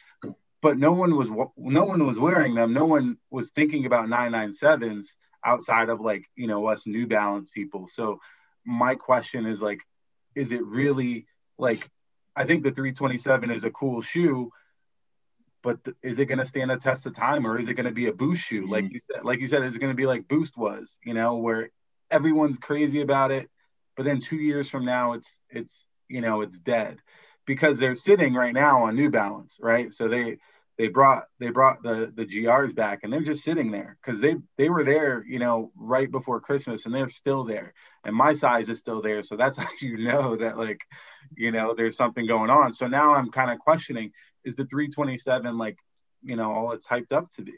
but 0.61 0.77
no 0.77 0.91
one 0.93 1.15
was 1.15 1.29
no 1.57 1.85
one 1.85 2.05
was 2.05 2.19
wearing 2.19 2.55
them. 2.55 2.73
No 2.73 2.85
one 2.85 3.17
was 3.29 3.51
thinking 3.51 3.85
about 3.85 4.07
997s 4.07 5.07
outside 5.43 5.89
of 5.89 5.99
like 5.99 6.25
you 6.35 6.47
know 6.47 6.67
us 6.67 6.87
New 6.87 7.07
Balance 7.07 7.49
people. 7.49 7.87
So 7.89 8.19
my 8.65 8.95
question 8.95 9.45
is 9.45 9.61
like, 9.61 9.81
is 10.35 10.51
it 10.51 10.63
really 10.63 11.25
like? 11.57 11.89
I 12.35 12.45
think 12.45 12.63
the 12.63 12.71
327 12.71 13.51
is 13.51 13.63
a 13.63 13.69
cool 13.69 14.01
shoe, 14.01 14.51
but 15.63 15.79
is 16.03 16.19
it 16.19 16.25
going 16.25 16.39
to 16.39 16.45
stand 16.45 16.69
the 16.69 16.77
test 16.77 17.05
of 17.05 17.15
time, 17.15 17.47
or 17.47 17.57
is 17.57 17.69
it 17.69 17.73
going 17.73 17.87
to 17.87 17.91
be 17.91 18.07
a 18.07 18.13
boost 18.13 18.43
shoe? 18.43 18.65
Like 18.67 18.85
mm-hmm. 18.85 18.93
you 18.93 18.99
said, 18.99 19.23
like 19.23 19.39
you 19.39 19.47
said, 19.47 19.63
is 19.63 19.75
it 19.75 19.79
going 19.79 19.93
to 19.93 19.97
be 19.97 20.05
like 20.05 20.27
Boost 20.27 20.57
was? 20.57 20.97
You 21.03 21.13
know, 21.13 21.37
where 21.37 21.71
everyone's 22.11 22.59
crazy 22.59 23.01
about 23.01 23.31
it, 23.31 23.49
but 23.95 24.03
then 24.03 24.19
two 24.19 24.35
years 24.35 24.69
from 24.69 24.85
now, 24.85 25.13
it's 25.13 25.39
it's 25.49 25.85
you 26.09 26.21
know 26.21 26.41
it's 26.41 26.59
dead 26.59 26.97
because 27.45 27.79
they're 27.79 27.95
sitting 27.95 28.33
right 28.33 28.53
now 28.53 28.83
on 28.83 28.95
New 28.95 29.09
Balance, 29.09 29.57
right? 29.59 29.93
So 29.93 30.09
they 30.09 30.37
they 30.77 30.87
brought 30.87 31.25
they 31.39 31.49
brought 31.49 31.83
the 31.83 32.11
the 32.13 32.25
GRs 32.25 32.75
back 32.75 32.99
and 33.03 33.13
they're 33.13 33.21
just 33.21 33.43
sitting 33.43 33.71
there 33.71 33.97
because 34.03 34.21
they 34.21 34.35
they 34.57 34.69
were 34.69 34.83
there 34.83 35.23
you 35.25 35.39
know 35.39 35.71
right 35.75 36.09
before 36.09 36.39
Christmas 36.39 36.85
and 36.85 36.95
they're 36.95 37.09
still 37.09 37.43
there 37.43 37.73
and 38.03 38.15
my 38.15 38.33
size 38.33 38.69
is 38.69 38.79
still 38.79 39.01
there 39.01 39.21
so 39.21 39.35
that's 39.35 39.57
how 39.59 39.67
you 39.81 39.97
know 39.97 40.35
that 40.35 40.57
like 40.57 40.81
you 41.35 41.51
know 41.51 41.75
there's 41.75 41.95
something 41.95 42.25
going 42.25 42.49
on 42.49 42.73
so 42.73 42.87
now 42.87 43.13
I'm 43.13 43.29
kind 43.29 43.51
of 43.51 43.59
questioning 43.59 44.13
is 44.45 44.55
the 44.55 44.65
327 44.65 45.57
like 45.57 45.77
you 46.23 46.35
know 46.35 46.51
all 46.51 46.71
it's 46.71 46.87
hyped 46.87 47.11
up 47.11 47.29
to 47.31 47.41
be 47.41 47.53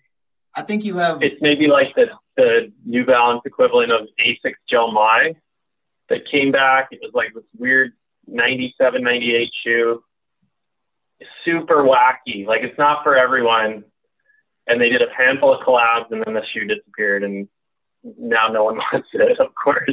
I 0.56 0.64
think 0.64 0.86
you 0.86 0.98
have. 0.98 1.22
It's 1.22 1.42
maybe 1.42 1.68
like 1.68 1.94
the, 1.96 2.06
the 2.38 2.72
New 2.86 3.06
Balance 3.06 3.42
equivalent 3.46 3.92
of 3.92 4.08
Asics 4.26 4.56
Gel 4.70 4.92
Mai 4.92 5.36
that 6.10 6.22
came 6.32 6.52
back. 6.52 6.88
It 6.92 7.00
was 7.02 7.12
like 7.14 7.34
this 7.34 7.44
weird 7.58 7.92
97, 8.28 9.04
98 9.04 9.52
shoe. 9.64 10.04
Super 11.44 11.84
wacky. 11.84 12.46
Like 12.46 12.62
it's 12.62 12.78
not 12.78 13.04
for 13.04 13.18
everyone. 13.18 13.84
And 14.68 14.80
they 14.80 14.90
did 14.90 15.02
a 15.02 15.08
handful 15.16 15.54
of 15.54 15.66
collabs 15.66 16.12
and 16.12 16.24
then 16.26 16.34
the 16.34 16.44
shoe 16.54 16.66
disappeared 16.66 17.24
and 17.24 17.48
now 18.18 18.48
no 18.48 18.64
one 18.64 18.78
wants 18.94 19.10
it, 19.14 19.40
of 19.40 19.54
course. 19.62 19.92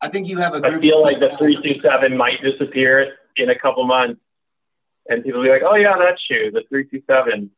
I 0.00 0.08
think 0.08 0.28
you 0.28 0.38
have 0.38 0.54
a. 0.54 0.60
I 0.64 0.78
feel 0.80 1.00
like 1.00 1.20
the 1.20 1.30
three 1.38 1.58
two 1.62 1.80
seven 1.80 2.16
might 2.16 2.42
disappear 2.42 3.14
in 3.36 3.48
a 3.48 3.58
couple 3.58 3.86
months, 3.86 4.20
and 5.08 5.24
people 5.24 5.42
be 5.42 5.48
like, 5.48 5.62
"Oh 5.64 5.76
yeah, 5.76 5.96
that 5.98 6.18
shoe, 6.28 6.50
the 6.52 6.62
three 6.68 6.84
two 6.84 7.02
seven. 7.06 7.50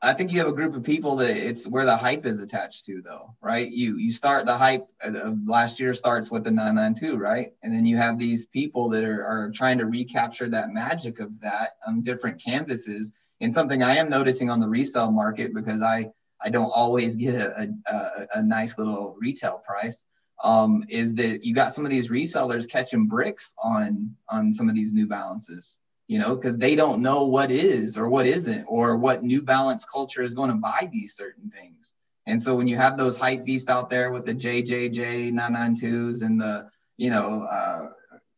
I 0.00 0.14
think 0.14 0.30
you 0.30 0.38
have 0.38 0.48
a 0.48 0.52
group 0.52 0.76
of 0.76 0.84
people 0.84 1.16
that 1.16 1.36
it's 1.36 1.66
where 1.66 1.84
the 1.84 1.96
hype 1.96 2.24
is 2.24 2.38
attached 2.38 2.84
to, 2.84 3.02
though, 3.02 3.34
right? 3.40 3.68
You 3.68 3.96
you 3.96 4.12
start 4.12 4.46
the 4.46 4.56
hype 4.56 4.86
of 5.02 5.38
last 5.44 5.80
year 5.80 5.92
starts 5.92 6.30
with 6.30 6.44
the 6.44 6.52
992, 6.52 7.16
right? 7.16 7.52
And 7.62 7.74
then 7.74 7.84
you 7.84 7.96
have 7.96 8.16
these 8.16 8.46
people 8.46 8.88
that 8.90 9.02
are, 9.02 9.24
are 9.24 9.50
trying 9.52 9.78
to 9.78 9.86
recapture 9.86 10.48
that 10.50 10.70
magic 10.70 11.18
of 11.18 11.40
that 11.40 11.70
on 11.86 12.02
different 12.02 12.40
canvases. 12.40 13.10
And 13.40 13.52
something 13.52 13.82
I 13.82 13.96
am 13.96 14.08
noticing 14.08 14.50
on 14.50 14.60
the 14.60 14.68
resale 14.68 15.10
market 15.10 15.52
because 15.52 15.82
I 15.82 16.10
I 16.40 16.50
don't 16.50 16.70
always 16.70 17.16
get 17.16 17.34
a, 17.34 17.68
a, 17.86 18.26
a 18.38 18.42
nice 18.42 18.78
little 18.78 19.16
retail 19.20 19.64
price 19.66 20.04
um, 20.44 20.84
is 20.88 21.12
that 21.14 21.44
you 21.44 21.52
got 21.52 21.74
some 21.74 21.84
of 21.84 21.90
these 21.90 22.08
resellers 22.08 22.68
catching 22.68 23.08
bricks 23.08 23.52
on 23.60 24.14
on 24.28 24.52
some 24.52 24.68
of 24.68 24.76
these 24.76 24.92
New 24.92 25.08
Balances 25.08 25.80
you 26.08 26.18
know, 26.18 26.34
because 26.34 26.56
they 26.56 26.74
don't 26.74 27.02
know 27.02 27.24
what 27.24 27.50
is 27.50 27.96
or 27.96 28.08
what 28.08 28.26
isn't, 28.26 28.64
or 28.66 28.96
what 28.96 29.22
New 29.22 29.42
Balance 29.42 29.84
culture 29.84 30.22
is 30.22 30.34
going 30.34 30.50
to 30.50 30.56
buy 30.56 30.88
these 30.90 31.14
certain 31.14 31.50
things. 31.50 31.92
And 32.26 32.40
so 32.40 32.54
when 32.54 32.66
you 32.66 32.76
have 32.76 32.96
those 32.96 33.16
hype 33.16 33.44
beasts 33.44 33.70
out 33.70 33.88
there 33.88 34.10
with 34.10 34.26
the 34.26 34.34
JJJ 34.34 35.32
992s 35.32 36.22
and 36.22 36.40
the, 36.40 36.68
you 36.96 37.10
know, 37.10 37.42
uh, 37.42 37.88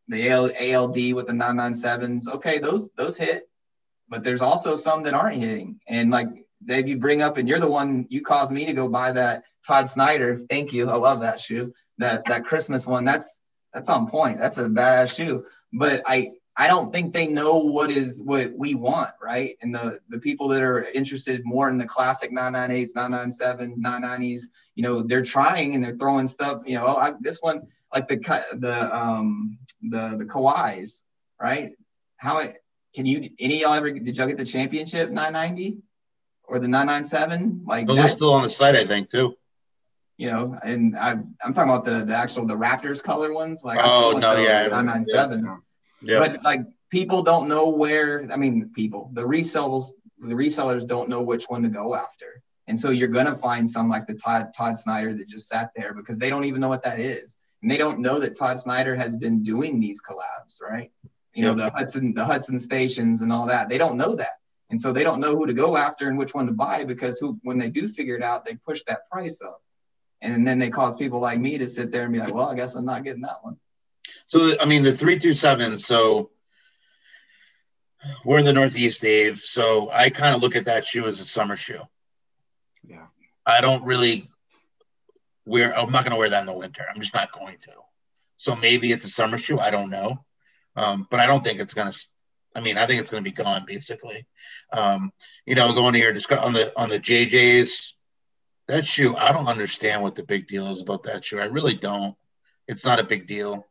the 0.09 0.31
ALD 0.75 1.15
with 1.15 1.29
the 1.29 1.33
997s, 1.33 2.29
okay, 2.29 2.59
those 2.59 2.91
those 2.97 3.17
hit, 3.17 3.49
but 4.09 4.25
there's 4.25 4.43
also 4.43 4.77
some 4.77 5.05
that 5.05 5.15
aren't 5.15 5.41
hitting. 5.41 5.81
And 5.89 6.11
like 6.11 6.29
Dave, 6.65 6.89
you 6.89 6.99
bring 6.99 7.23
up, 7.23 7.37
and 7.37 7.49
you're 7.49 7.61
the 7.61 7.71
one 7.71 8.07
you 8.11 8.21
caused 8.21 8.51
me 8.53 8.67
to 8.67 8.73
go 8.73 8.89
buy 8.89 9.13
that 9.13 9.45
Todd 9.67 9.89
Snyder. 9.89 10.43
Thank 10.51 10.73
you, 10.73 10.91
I 10.91 10.97
love 10.97 11.21
that 11.21 11.41
shoe. 11.41 11.73
That 11.99 12.25
that 12.27 12.45
Christmas 12.45 12.87
one, 12.87 13.05
that's 13.05 13.41
that's 13.73 13.89
on 13.89 14.11
point. 14.11 14.39
That's 14.39 14.59
a 14.59 14.65
badass 14.65 15.15
shoe. 15.15 15.45
But 15.73 16.03
I 16.07 16.33
I 16.61 16.67
don't 16.67 16.93
think 16.93 17.15
they 17.15 17.27
know 17.27 17.57
what 17.57 17.91
is 17.91 18.21
what 18.21 18.53
we 18.53 18.75
want, 18.75 19.13
right? 19.19 19.57
And 19.63 19.75
the 19.75 19.99
the 20.11 20.19
people 20.19 20.47
that 20.49 20.61
are 20.61 20.83
interested 20.91 21.41
more 21.43 21.71
in 21.71 21.79
the 21.79 21.87
classic 21.87 22.31
998s, 22.33 22.93
997s, 22.93 23.79
990s, 23.79 24.43
you 24.75 24.83
know, 24.83 25.01
they're 25.01 25.25
trying 25.25 25.75
and 25.75 25.83
they're 25.83 25.97
throwing 25.97 26.27
stuff. 26.27 26.61
You 26.67 26.75
know, 26.75 26.85
oh, 26.87 26.97
I, 26.97 27.15
this 27.19 27.39
one 27.41 27.63
like 27.95 28.09
the 28.09 28.19
the 28.59 28.95
um 28.95 29.57
the 29.89 30.17
the 30.19 30.27
Kawhis, 30.27 31.01
right? 31.41 31.71
How 32.19 32.41
it 32.41 32.63
can 32.95 33.07
you 33.07 33.31
any 33.39 33.63
y'all 33.63 33.73
ever 33.73 33.91
did 33.91 34.19
y'all 34.19 34.27
get 34.27 34.37
the 34.37 34.45
championship 34.45 35.09
990 35.09 35.79
or 36.45 36.59
the 36.59 36.69
997? 36.69 37.63
Like 37.67 37.87
those 37.87 37.97
are 38.01 38.09
still 38.09 38.35
on 38.35 38.43
the 38.43 38.51
site, 38.51 38.75
I 38.75 38.85
think, 38.85 39.09
too. 39.09 39.35
You 40.19 40.31
know, 40.31 40.59
and 40.63 40.95
I 40.99 41.13
I'm 41.13 41.55
talking 41.55 41.73
about 41.73 41.87
the 41.87 42.05
the 42.05 42.15
actual 42.15 42.47
the 42.47 42.53
Raptors 42.53 43.03
color 43.03 43.33
ones, 43.33 43.65
like 43.65 43.79
oh 43.83 44.19
no, 44.21 44.37
yeah, 44.37 44.67
997. 44.67 45.43
Yeah. 45.43 45.57
Yeah. 46.03 46.19
But 46.19 46.43
like 46.43 46.63
people 46.91 47.23
don't 47.23 47.49
know 47.49 47.69
where. 47.69 48.29
I 48.31 48.37
mean, 48.37 48.71
people 48.75 49.11
the 49.13 49.23
resellers 49.23 49.93
the 50.19 50.35
resellers 50.35 50.87
don't 50.87 51.09
know 51.09 51.23
which 51.23 51.47
one 51.47 51.63
to 51.63 51.69
go 51.69 51.95
after, 51.95 52.43
and 52.67 52.79
so 52.79 52.91
you're 52.91 53.09
gonna 53.09 53.37
find 53.37 53.71
some 53.71 53.89
like 53.89 54.07
the 54.07 54.15
Todd 54.15 54.53
Todd 54.57 54.77
Snyder 54.77 55.15
that 55.15 55.29
just 55.29 55.49
sat 55.49 55.71
there 55.77 55.95
because 55.95 56.19
they 56.19 56.31
don't 56.31 56.45
even 56.45 56.61
know 56.61 56.69
what 56.69 56.85
that 56.85 57.01
is, 57.01 57.37
and 57.63 57.71
they 57.71 57.77
don't 57.77 58.01
know 58.01 58.19
that 58.19 58.37
Todd 58.37 58.59
Snyder 58.59 58.95
has 58.97 59.15
been 59.17 59.43
doing 59.43 59.81
these 59.81 60.01
collabs, 60.03 60.61
right? 60.61 60.91
You 61.35 61.45
know, 61.45 61.55
the 61.55 61.71
Hudson 61.71 62.13
the 62.13 62.25
Hudson 62.25 62.59
stations 62.59 63.23
and 63.23 63.33
all 63.33 63.47
that. 63.47 63.69
They 63.69 63.79
don't 63.79 63.97
know 63.97 64.17
that. 64.17 64.41
And 64.71 64.81
so 64.81 64.93
they 64.93 65.03
don't 65.03 65.21
know 65.21 65.37
who 65.37 65.47
to 65.47 65.53
go 65.53 65.77
after 65.77 66.09
and 66.09 66.17
which 66.17 66.33
one 66.33 66.47
to 66.47 66.53
buy 66.53 66.85
because 66.85 67.19
who 67.19 67.39
when 67.43 67.59
they 67.59 67.69
do 67.69 67.89
figure 67.89 68.17
it 68.17 68.23
out, 68.23 68.45
they 68.45 68.55
push 68.55 68.83
that 68.87 69.09
price 69.11 69.41
up. 69.43 69.63
And 70.23 70.47
then 70.47 70.59
they 70.59 70.71
cause 70.71 70.97
people 70.97 71.19
like 71.19 71.41
me 71.41 71.59
to 71.59 71.67
sit 71.67 71.91
there 71.91 72.05
and 72.05 72.13
be 72.13 72.19
like, 72.19 72.35
well, 72.35 72.49
I 72.49 72.55
guess 72.55 72.75
I'm 72.75 72.85
not 72.85 73.05
getting 73.05 73.23
that 73.23 73.39
one. 73.43 73.57
So 74.29 74.51
I 74.61 74.65
mean 74.65 74.83
the 74.83 74.93
three 74.93 75.19
two 75.19 75.35
seven. 75.35 75.79
So 75.79 76.31
we're 78.25 78.39
in 78.39 78.45
the 78.45 78.53
Northeast, 78.53 79.03
Dave. 79.03 79.39
So 79.41 79.91
I 79.91 80.11
kind 80.11 80.35
of 80.35 80.43
look 80.43 80.57
at 80.57 80.67
that 80.67 80.87
shoe 80.87 81.07
as 81.07 81.21
a 81.21 81.25
summer 81.25 81.57
shoe. 81.57 81.83
Yeah. 82.87 83.07
I 83.47 83.61
don't 83.61 83.85
really 83.85 84.25
wear. 85.45 85.77
I'm 85.79 85.93
not 85.93 86.05
going 86.05 86.13
to 86.13 86.19
wear 86.19 86.31
that 86.31 86.41
in 86.41 86.47
the 86.47 86.53
winter. 86.53 86.87
I'm 86.89 87.01
just 87.01 87.15
not 87.15 87.33
going 87.33 87.59
to. 87.59 87.73
So 88.37 88.57
maybe 88.57 88.91
it's 88.91 89.05
a 89.05 89.11
summer 89.11 89.39
shoe. 89.39 89.59
I 89.59 89.71
don't 89.71 89.91
know, 89.91 90.25
um, 90.77 91.07
but 91.11 91.21
I 91.21 91.27
don't 91.27 91.45
think 91.45 91.61
it's 91.61 91.75
going 91.75 91.91
to. 91.91 91.99
I 92.55 92.61
mean, 92.61 92.79
I 92.79 92.87
think 92.87 93.01
it's 93.01 93.11
going 93.11 93.23
to 93.23 93.31
be 93.31 93.35
gone 93.35 93.65
basically. 93.67 94.27
Um, 94.73 95.13
you 95.47 95.55
know, 95.55 95.73
going 95.73 95.93
to 95.93 95.99
your 95.99 96.13
discuss 96.13 96.39
on 96.39 96.53
the 96.53 96.73
on 96.79 96.89
the 96.89 96.99
JJ's. 96.99 97.97
That 98.69 98.87
shoe, 98.87 99.17
I 99.17 99.33
don't 99.33 99.49
understand 99.49 100.01
what 100.01 100.15
the 100.15 100.23
big 100.23 100.47
deal 100.47 100.69
is 100.69 100.81
about 100.81 101.03
that 101.03 101.25
shoe. 101.25 101.41
I 101.41 101.47
really 101.47 101.75
don't. 101.75 102.15
It's 102.69 102.87
not 102.87 103.01
a 103.01 103.05
big 103.05 103.27
deal 103.27 103.67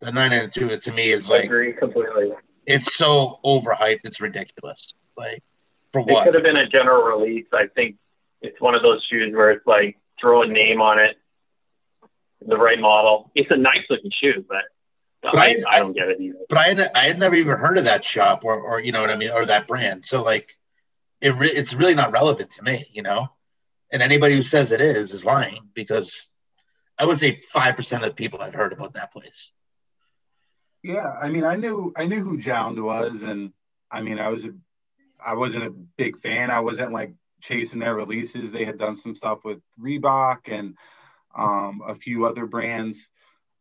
the 0.00 0.12
992 0.12 0.78
to 0.78 0.92
me 0.92 1.10
is 1.10 1.30
like 1.30 1.42
I 1.42 1.44
agree 1.44 1.72
completely. 1.72 2.32
It's 2.66 2.96
so 2.96 3.38
overhyped. 3.44 4.00
It's 4.04 4.20
ridiculous. 4.20 4.94
Like 5.16 5.42
for 5.92 6.02
what? 6.02 6.22
It 6.22 6.24
could 6.26 6.34
have 6.34 6.42
been 6.42 6.56
a 6.56 6.68
general 6.68 7.02
release. 7.02 7.46
I 7.52 7.66
think 7.74 7.96
it's 8.42 8.60
one 8.60 8.74
of 8.74 8.82
those 8.82 9.04
shoes 9.10 9.34
where 9.34 9.50
it's 9.50 9.66
like 9.66 9.98
throw 10.20 10.42
a 10.42 10.46
name 10.46 10.80
on 10.80 10.98
it, 10.98 11.16
the 12.46 12.56
right 12.56 12.78
model. 12.78 13.30
It's 13.34 13.50
a 13.50 13.56
nice 13.56 13.84
looking 13.88 14.10
shoe, 14.22 14.44
but, 14.48 14.62
but 15.22 15.36
I, 15.36 15.46
I, 15.46 15.56
I, 15.72 15.80
don't 15.80 15.92
get 15.92 16.08
it 16.08 16.20
either. 16.20 16.38
But 16.48 16.58
I 16.58 16.68
had 16.68 16.80
I 16.94 16.98
had 17.00 17.18
never 17.18 17.34
even 17.34 17.58
heard 17.58 17.78
of 17.78 17.84
that 17.84 18.04
shop 18.04 18.44
or 18.44 18.58
or 18.58 18.80
you 18.80 18.92
know 18.92 19.00
what 19.00 19.10
I 19.10 19.16
mean 19.16 19.30
or 19.30 19.44
that 19.46 19.66
brand. 19.66 20.04
So 20.04 20.22
like 20.22 20.52
it 21.20 21.34
re- 21.36 21.48
it's 21.48 21.74
really 21.74 21.94
not 21.94 22.12
relevant 22.12 22.50
to 22.52 22.62
me, 22.62 22.86
you 22.92 23.02
know. 23.02 23.28
And 23.92 24.02
anybody 24.02 24.36
who 24.36 24.42
says 24.42 24.72
it 24.72 24.80
is 24.80 25.12
is 25.12 25.24
lying 25.24 25.68
because 25.74 26.30
I 26.98 27.04
would 27.04 27.18
say 27.18 27.40
five 27.52 27.76
percent 27.76 28.02
of 28.04 28.10
the 28.10 28.14
people 28.14 28.40
have 28.40 28.54
heard 28.54 28.72
about 28.72 28.94
that 28.94 29.12
place. 29.12 29.52
Yeah, 30.82 31.12
I 31.20 31.28
mean, 31.28 31.44
I 31.44 31.56
knew 31.56 31.92
I 31.96 32.06
knew 32.06 32.22
who 32.22 32.38
Jound 32.38 32.82
was, 32.82 33.22
and 33.22 33.52
I 33.90 34.00
mean, 34.02 34.18
I 34.18 34.28
was 34.28 34.44
a, 34.44 34.50
I 35.24 35.34
wasn't 35.34 35.64
a 35.64 35.70
big 35.70 36.20
fan. 36.20 36.50
I 36.50 36.60
wasn't 36.60 36.92
like 36.92 37.12
chasing 37.42 37.80
their 37.80 37.94
releases. 37.94 38.50
They 38.50 38.64
had 38.64 38.78
done 38.78 38.96
some 38.96 39.14
stuff 39.14 39.44
with 39.44 39.58
Reebok 39.78 40.40
and 40.46 40.76
um, 41.34 41.82
a 41.86 41.94
few 41.94 42.24
other 42.26 42.46
brands. 42.46 43.08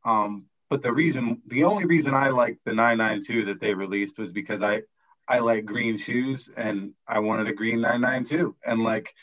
Um, 0.05 0.45
but 0.69 0.81
the 0.81 0.93
reason, 0.93 1.41
the 1.47 1.63
only 1.65 1.85
reason 1.85 2.13
I 2.13 2.29
liked 2.29 2.59
the 2.63 2.73
992 2.73 3.45
that 3.45 3.59
they 3.59 3.73
released 3.73 4.17
was 4.17 4.31
because 4.31 4.61
I 4.61 4.83
I 5.27 5.39
like 5.39 5.65
green 5.65 5.97
shoes 5.97 6.49
and 6.55 6.93
I 7.07 7.19
wanted 7.19 7.47
a 7.47 7.53
green 7.53 7.81
992. 7.81 8.55
And 8.65 8.83
like 8.83 9.13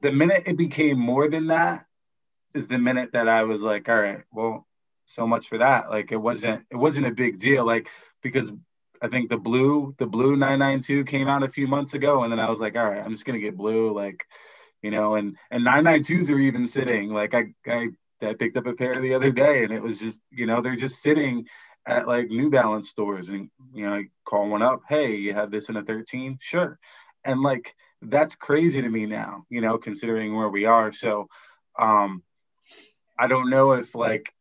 the 0.00 0.12
minute 0.12 0.44
it 0.46 0.56
became 0.56 0.98
more 0.98 1.28
than 1.28 1.48
that 1.48 1.86
is 2.54 2.68
the 2.68 2.78
minute 2.78 3.12
that 3.12 3.28
I 3.28 3.44
was 3.44 3.62
like, 3.62 3.88
all 3.88 4.00
right, 4.00 4.22
well, 4.30 4.66
so 5.06 5.26
much 5.26 5.48
for 5.48 5.58
that. 5.58 5.90
Like 5.90 6.12
it 6.12 6.16
wasn't 6.16 6.64
it 6.70 6.76
wasn't 6.76 7.06
a 7.06 7.12
big 7.12 7.38
deal. 7.38 7.64
Like 7.64 7.88
because 8.22 8.52
I 9.00 9.08
think 9.08 9.30
the 9.30 9.36
blue 9.36 9.94
the 9.98 10.06
blue 10.06 10.36
992 10.36 11.04
came 11.04 11.28
out 11.28 11.42
a 11.42 11.48
few 11.48 11.66
months 11.66 11.94
ago, 11.94 12.22
and 12.22 12.32
then 12.32 12.40
I 12.40 12.50
was 12.50 12.60
like, 12.60 12.76
all 12.76 12.88
right, 12.88 13.04
I'm 13.04 13.12
just 13.12 13.24
gonna 13.24 13.38
get 13.38 13.56
blue. 13.56 13.94
Like 13.94 14.24
you 14.82 14.90
know, 14.90 15.14
and 15.14 15.36
and 15.50 15.66
992s 15.66 16.30
are 16.30 16.38
even 16.38 16.66
sitting. 16.66 17.12
Like 17.12 17.34
I 17.34 17.54
I 17.66 17.88
I 18.22 18.34
picked 18.34 18.56
up 18.56 18.66
a 18.66 18.74
pair 18.74 19.00
the 19.00 19.14
other 19.14 19.30
day, 19.30 19.64
and 19.64 19.72
it 19.72 19.82
was 19.82 19.98
just 19.98 20.20
you 20.30 20.46
know 20.46 20.60
they're 20.60 20.76
just 20.76 21.02
sitting 21.02 21.46
at 21.86 22.06
like 22.06 22.28
New 22.28 22.50
Balance 22.50 22.88
stores, 22.88 23.28
and 23.28 23.50
you 23.72 23.84
know 23.84 23.94
I 23.94 24.04
call 24.24 24.48
one 24.48 24.62
up, 24.62 24.82
hey, 24.88 25.16
you 25.16 25.34
have 25.34 25.50
this 25.50 25.68
in 25.68 25.76
a 25.76 25.82
13? 25.82 26.38
Sure, 26.40 26.78
and 27.24 27.42
like 27.42 27.74
that's 28.02 28.34
crazy 28.34 28.82
to 28.82 28.88
me 28.88 29.06
now, 29.06 29.44
you 29.48 29.60
know, 29.60 29.78
considering 29.78 30.34
where 30.34 30.48
we 30.48 30.64
are. 30.64 30.92
So 30.92 31.28
um 31.78 32.22
I 33.18 33.26
don't 33.28 33.50
know 33.50 33.72
if 33.72 33.94
like 33.94 34.32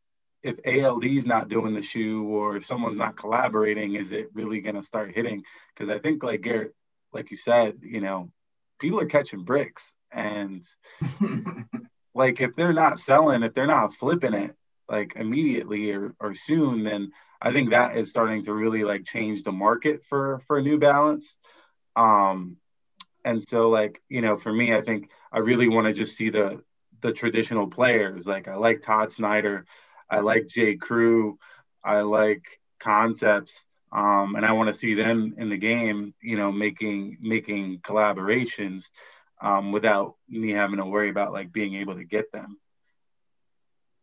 if 0.43 0.57
ALD's 0.65 1.25
not 1.25 1.49
doing 1.49 1.73
the 1.73 1.81
shoe 1.81 2.25
or 2.25 2.57
if 2.57 2.65
someone's 2.65 2.97
not 2.97 3.17
collaborating, 3.17 3.95
is 3.95 4.11
it 4.11 4.29
really 4.33 4.61
going 4.61 4.75
to 4.75 4.83
start 4.83 5.15
hitting? 5.15 5.43
Because 5.73 5.89
I 5.89 5.99
think, 5.99 6.23
like 6.23 6.41
Garrett, 6.41 6.73
like 7.13 7.31
you 7.31 7.37
said, 7.37 7.79
you 7.81 8.01
know, 8.01 8.31
people 8.79 8.99
are 8.99 9.05
catching 9.05 9.43
bricks, 9.43 9.93
and 10.11 10.63
like 12.15 12.41
if 12.41 12.55
they're 12.55 12.73
not 12.73 12.99
selling, 12.99 13.43
if 13.43 13.53
they're 13.53 13.67
not 13.67 13.95
flipping 13.95 14.33
it 14.33 14.55
like 14.91 15.13
immediately 15.15 15.91
or, 15.93 16.13
or 16.19 16.35
soon, 16.35 16.83
then 16.83 17.11
I 17.41 17.51
think 17.53 17.69
that 17.69 17.97
is 17.97 18.09
starting 18.09 18.43
to 18.43 18.53
really 18.53 18.83
like 18.83 19.05
change 19.05 19.43
the 19.43 19.51
market 19.51 20.03
for 20.09 20.41
for 20.47 20.61
New 20.61 20.77
Balance. 20.77 21.37
Um, 21.95 22.57
and 23.23 23.41
so 23.41 23.69
like 23.69 24.01
you 24.09 24.21
know, 24.21 24.37
for 24.37 24.51
me, 24.51 24.75
I 24.75 24.81
think 24.81 25.09
I 25.31 25.39
really 25.39 25.69
want 25.69 25.87
to 25.87 25.93
just 25.93 26.17
see 26.17 26.29
the 26.29 26.61
the 27.01 27.13
traditional 27.13 27.67
players. 27.67 28.27
Like 28.27 28.47
I 28.47 28.55
like 28.55 28.81
Todd 28.81 29.11
Snyder. 29.11 29.65
I 30.11 30.19
like 30.19 30.47
J. 30.47 30.75
Crew. 30.75 31.39
I 31.83 32.01
like 32.01 32.43
concepts. 32.79 33.65
Um, 33.93 34.35
and 34.35 34.45
I 34.45 34.51
want 34.51 34.67
to 34.67 34.73
see 34.73 34.93
them 34.93 35.35
in 35.37 35.49
the 35.49 35.57
game, 35.57 36.13
you 36.21 36.37
know, 36.37 36.51
making 36.51 37.17
making 37.19 37.79
collaborations 37.79 38.89
um, 39.41 39.71
without 39.71 40.15
me 40.29 40.51
having 40.51 40.77
to 40.77 40.85
worry 40.85 41.09
about 41.09 41.33
like 41.33 41.51
being 41.51 41.75
able 41.75 41.95
to 41.95 42.03
get 42.03 42.31
them. 42.31 42.57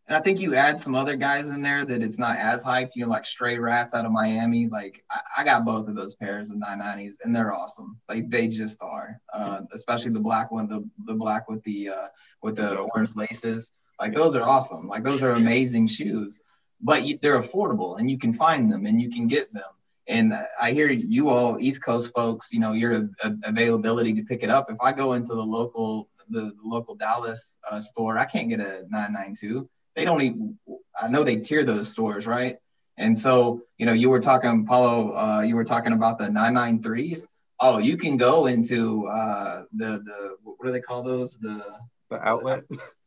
And 0.08 0.16
I 0.16 0.20
think 0.20 0.40
you 0.40 0.54
add 0.54 0.80
some 0.80 0.94
other 0.94 1.16
guys 1.16 1.48
in 1.48 1.60
there 1.60 1.84
that 1.84 2.02
it's 2.02 2.18
not 2.18 2.38
as 2.38 2.62
hyped, 2.62 2.92
you 2.94 3.04
know, 3.04 3.10
like 3.10 3.26
Stray 3.26 3.58
Rats 3.58 3.94
out 3.94 4.06
of 4.06 4.12
Miami. 4.12 4.66
Like 4.66 5.04
I, 5.10 5.20
I 5.38 5.44
got 5.44 5.66
both 5.66 5.86
of 5.86 5.94
those 5.94 6.14
pairs 6.14 6.50
of 6.50 6.56
990s 6.56 7.16
and 7.22 7.36
they're 7.36 7.54
awesome. 7.54 7.98
Like 8.08 8.30
they 8.30 8.48
just 8.48 8.78
are. 8.80 9.20
Uh, 9.32 9.60
especially 9.72 10.10
the 10.12 10.20
black 10.20 10.50
one, 10.50 10.66
the 10.66 10.88
the 11.06 11.14
black 11.14 11.48
with 11.48 11.62
the 11.64 11.90
uh 11.90 12.06
with 12.42 12.56
the 12.56 12.76
orange 12.76 13.10
laces. 13.14 13.70
Like 14.00 14.14
those 14.14 14.34
are 14.34 14.42
awesome. 14.42 14.88
Like 14.88 15.04
those 15.04 15.22
are 15.22 15.32
amazing 15.32 15.88
shoes. 15.88 16.42
But 16.80 17.04
you, 17.04 17.18
they're 17.20 17.40
affordable 17.40 17.98
and 17.98 18.10
you 18.10 18.18
can 18.18 18.32
find 18.32 18.70
them 18.70 18.86
and 18.86 19.00
you 19.00 19.10
can 19.10 19.26
get 19.26 19.52
them. 19.52 19.70
And 20.06 20.32
I 20.60 20.72
hear 20.72 20.88
you 20.88 21.28
all 21.28 21.58
East 21.60 21.82
Coast 21.82 22.12
folks, 22.14 22.48
you 22.52 22.60
know, 22.60 22.72
your 22.72 23.10
availability 23.44 24.14
to 24.14 24.22
pick 24.22 24.42
it 24.42 24.48
up. 24.48 24.70
If 24.70 24.80
I 24.80 24.92
go 24.92 25.14
into 25.14 25.34
the 25.34 25.42
local 25.42 26.08
the, 26.30 26.52
local 26.62 26.94
Dallas 26.94 27.58
uh, 27.70 27.80
store, 27.80 28.18
I 28.18 28.24
can't 28.24 28.48
get 28.48 28.60
a 28.60 28.84
992 28.90 29.68
they 29.98 30.04
don't 30.04 30.22
even 30.22 30.58
i 31.02 31.08
know 31.08 31.24
they 31.24 31.36
tier 31.36 31.64
those 31.64 31.90
stores 31.90 32.26
right 32.26 32.56
and 32.96 33.18
so 33.18 33.62
you 33.78 33.84
know 33.84 33.92
you 33.92 34.08
were 34.08 34.20
talking 34.20 34.64
paulo 34.64 35.14
uh, 35.16 35.40
you 35.40 35.56
were 35.56 35.64
talking 35.64 35.92
about 35.92 36.18
the 36.18 36.24
993s 36.24 37.26
oh 37.60 37.78
you 37.78 37.96
can 37.96 38.16
go 38.16 38.46
into 38.46 39.06
uh, 39.08 39.64
the 39.72 40.00
the 40.08 40.36
what 40.44 40.64
do 40.64 40.72
they 40.72 40.80
call 40.80 41.02
those 41.02 41.36
the 41.40 41.62
the 42.10 42.16
outlet 42.26 42.62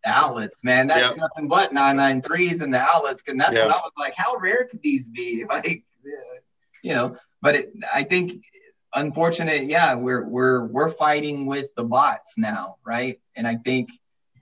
outlets 0.06 0.58
man 0.64 0.88
that's 0.88 1.10
yep. 1.10 1.18
nothing 1.18 1.48
but 1.48 1.72
993s 1.72 2.62
and 2.62 2.74
the 2.74 2.80
outlets 2.80 3.24
and 3.28 3.40
that's 3.40 3.54
yep. 3.54 3.68
what 3.68 3.76
i 3.76 3.80
was 3.80 3.92
like 3.98 4.14
how 4.16 4.36
rare 4.38 4.66
could 4.66 4.82
these 4.82 5.08
be 5.08 5.46
like 5.50 5.84
you 6.82 6.94
know 6.94 7.16
but 7.42 7.56
it, 7.56 7.74
i 7.94 8.04
think 8.04 8.44
unfortunate 8.96 9.66
yeah 9.66 9.94
we're 9.94 10.28
we're 10.28 10.66
we're 10.66 10.90
fighting 10.90 11.46
with 11.46 11.68
the 11.76 11.84
bots 11.84 12.38
now 12.38 12.76
right 12.84 13.22
and 13.36 13.48
i 13.48 13.56
think 13.56 13.90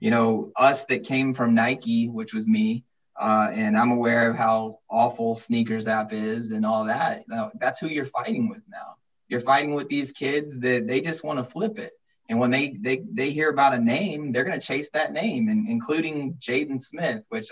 you 0.00 0.10
know, 0.10 0.50
us 0.56 0.84
that 0.86 1.04
came 1.04 1.32
from 1.34 1.54
Nike, 1.54 2.08
which 2.08 2.32
was 2.32 2.46
me, 2.46 2.84
uh, 3.20 3.50
and 3.52 3.76
I'm 3.76 3.92
aware 3.92 4.30
of 4.30 4.36
how 4.36 4.78
awful 4.90 5.36
sneakers 5.36 5.86
app 5.86 6.12
is 6.12 6.50
and 6.50 6.64
all 6.64 6.86
that. 6.86 7.24
That's 7.60 7.78
who 7.78 7.88
you're 7.88 8.06
fighting 8.06 8.48
with 8.48 8.62
now. 8.68 8.96
You're 9.28 9.40
fighting 9.40 9.74
with 9.74 9.88
these 9.88 10.10
kids 10.10 10.58
that 10.60 10.86
they 10.86 11.02
just 11.02 11.22
want 11.22 11.38
to 11.38 11.44
flip 11.44 11.78
it. 11.78 11.92
And 12.30 12.38
when 12.38 12.52
they 12.52 12.76
they 12.80 13.02
they 13.12 13.30
hear 13.30 13.50
about 13.50 13.74
a 13.74 13.78
name, 13.78 14.30
they're 14.30 14.44
gonna 14.44 14.60
chase 14.60 14.88
that 14.94 15.12
name, 15.12 15.48
and 15.48 15.68
including 15.68 16.34
Jaden 16.34 16.80
Smith, 16.80 17.24
which 17.28 17.50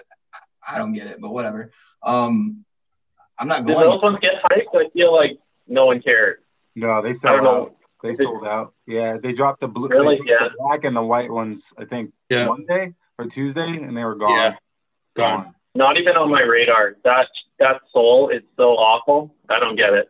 I 0.67 0.79
don't 0.79 0.93
get 0.93 1.09
it, 1.09 1.21
but 1.21 1.31
whatever. 1.31 1.73
Um, 2.01 2.65
I'm 3.37 3.49
not 3.49 3.67
going. 3.67 3.77
Did 3.77 3.91
those 3.91 4.03
ones 4.03 4.19
get 4.23 4.35
hyped? 4.41 4.69
I 4.73 4.89
feel 4.91 5.13
like 5.13 5.41
no 5.67 5.87
one 5.87 6.01
cared. 6.01 6.37
No, 6.77 7.03
they 7.03 7.13
sold 7.13 7.41
out. 7.45 7.75
They 8.05 8.15
sold 8.15 8.47
out. 8.47 8.73
Yeah, 8.87 9.17
they 9.21 9.33
dropped 9.33 9.59
the 9.61 9.67
blue, 9.67 9.89
really? 9.89 10.21
yeah. 10.25 10.49
the 10.49 10.51
black 10.61 10.85
and 10.85 10.95
the 10.95 11.03
white 11.03 11.33
ones. 11.33 11.73
I 11.77 11.85
think 11.85 12.13
yeah. 12.31 12.47
Monday 12.47 12.95
or 13.19 13.27
Tuesday, 13.27 13.83
and 13.83 13.97
they 13.97 14.05
were 14.05 14.15
gone. 14.15 14.31
Yeah, 14.31 14.57
gone. 15.17 15.55
Not 15.75 15.99
even 15.99 16.17
on 16.17 16.31
my 16.31 16.43
radar. 16.43 16.95
That 17.03 17.27
that 17.59 17.81
sole 17.93 18.29
is 18.29 18.43
so 18.57 18.77
awful. 18.77 19.35
I 19.49 19.59
don't 19.59 19.75
get 19.75 19.95
it. 19.95 20.09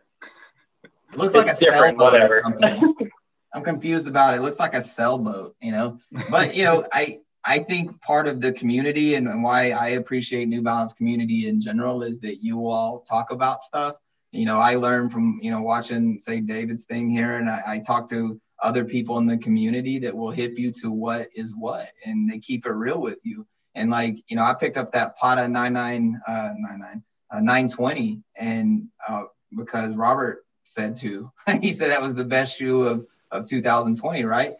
It 0.83 1.17
looks 1.17 1.33
it's 1.33 1.43
like 1.43 1.55
a 1.55 1.59
different, 1.59 1.97
whatever. 1.97 2.43
I'm 3.53 3.63
confused 3.63 4.07
about 4.07 4.33
it. 4.33 4.37
It 4.37 4.41
looks 4.41 4.59
like 4.59 4.73
a 4.73 4.81
sailboat, 4.81 5.55
you 5.61 5.71
know. 5.71 5.99
But 6.29 6.55
you 6.55 6.63
know, 6.63 6.85
I 6.93 7.19
I 7.43 7.59
think 7.59 7.99
part 8.01 8.27
of 8.27 8.41
the 8.41 8.51
community 8.51 9.15
and, 9.15 9.27
and 9.27 9.43
why 9.43 9.71
I 9.71 9.89
appreciate 9.89 10.47
New 10.47 10.61
Balance 10.61 10.93
community 10.93 11.47
in 11.47 11.59
general 11.59 12.03
is 12.03 12.19
that 12.19 12.43
you 12.43 12.67
all 12.67 13.01
talk 13.01 13.31
about 13.31 13.61
stuff 13.61 13.95
you 14.31 14.45
know, 14.45 14.59
I 14.59 14.75
learned 14.75 15.11
from, 15.11 15.39
you 15.41 15.51
know, 15.51 15.61
watching, 15.61 16.19
say, 16.19 16.39
David's 16.39 16.85
thing 16.85 17.09
here, 17.09 17.37
and 17.37 17.49
I, 17.49 17.61
I 17.65 17.79
talk 17.79 18.09
to 18.11 18.39
other 18.61 18.85
people 18.85 19.17
in 19.17 19.25
the 19.25 19.37
community 19.37 19.97
that 19.99 20.15
will 20.15 20.31
hip 20.31 20.57
you 20.57 20.71
to 20.73 20.91
what 20.91 21.29
is 21.35 21.55
what, 21.55 21.87
and 22.05 22.29
they 22.29 22.39
keep 22.39 22.65
it 22.65 22.71
real 22.71 23.01
with 23.01 23.19
you. 23.23 23.47
And 23.75 23.89
like, 23.89 24.17
you 24.27 24.35
know, 24.35 24.43
I 24.43 24.53
picked 24.53 24.77
up 24.77 24.91
that 24.93 25.17
Patta 25.17 25.47
99, 25.47 26.21
uh, 26.27 26.49
99, 26.57 27.03
uh, 27.31 27.39
920, 27.39 28.21
and 28.35 28.87
uh, 29.07 29.23
because 29.57 29.95
Robert 29.95 30.45
said 30.63 30.95
to, 30.97 31.31
he 31.61 31.73
said 31.73 31.89
that 31.89 32.01
was 32.01 32.13
the 32.13 32.25
best 32.25 32.57
shoe 32.57 32.83
of, 32.83 33.05
of 33.31 33.47
2020, 33.47 34.23
right? 34.23 34.55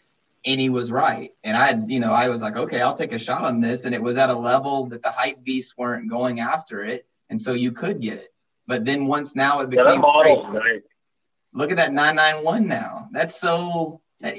And 0.46 0.60
he 0.60 0.70
was 0.70 0.92
right. 0.92 1.32
And 1.44 1.58
I, 1.58 1.76
you 1.86 2.00
know, 2.00 2.12
I 2.12 2.30
was 2.30 2.42
like, 2.42 2.56
okay, 2.56 2.82
I'll 2.82 2.96
take 2.96 3.12
a 3.12 3.20
shot 3.20 3.44
on 3.44 3.60
this. 3.60 3.86
And 3.86 3.94
it 3.94 4.02
was 4.02 4.18
at 4.18 4.30
a 4.30 4.38
level 4.38 4.86
that 4.88 5.04
the 5.04 5.12
hype 5.12 5.44
beasts 5.44 5.78
weren't 5.78 6.10
going 6.10 6.40
after 6.40 6.86
it. 6.86 7.06
And 7.30 7.40
so 7.40 7.54
you 7.54 7.72
could 7.72 8.02
get 8.02 8.20
it. 8.20 8.34
But 8.68 8.86
then 8.86 9.06
once 9.08 9.36
now 9.36 9.62
it 9.62 9.70
became 9.70 10.02
yeah, 10.02 10.52
nice. 10.54 10.82
Look 11.54 11.72
at 11.72 11.78
that 11.78 11.92
991 11.92 12.68
now. 12.68 13.10
That's 13.12 13.36
so 13.36 14.02
that 14.22 14.38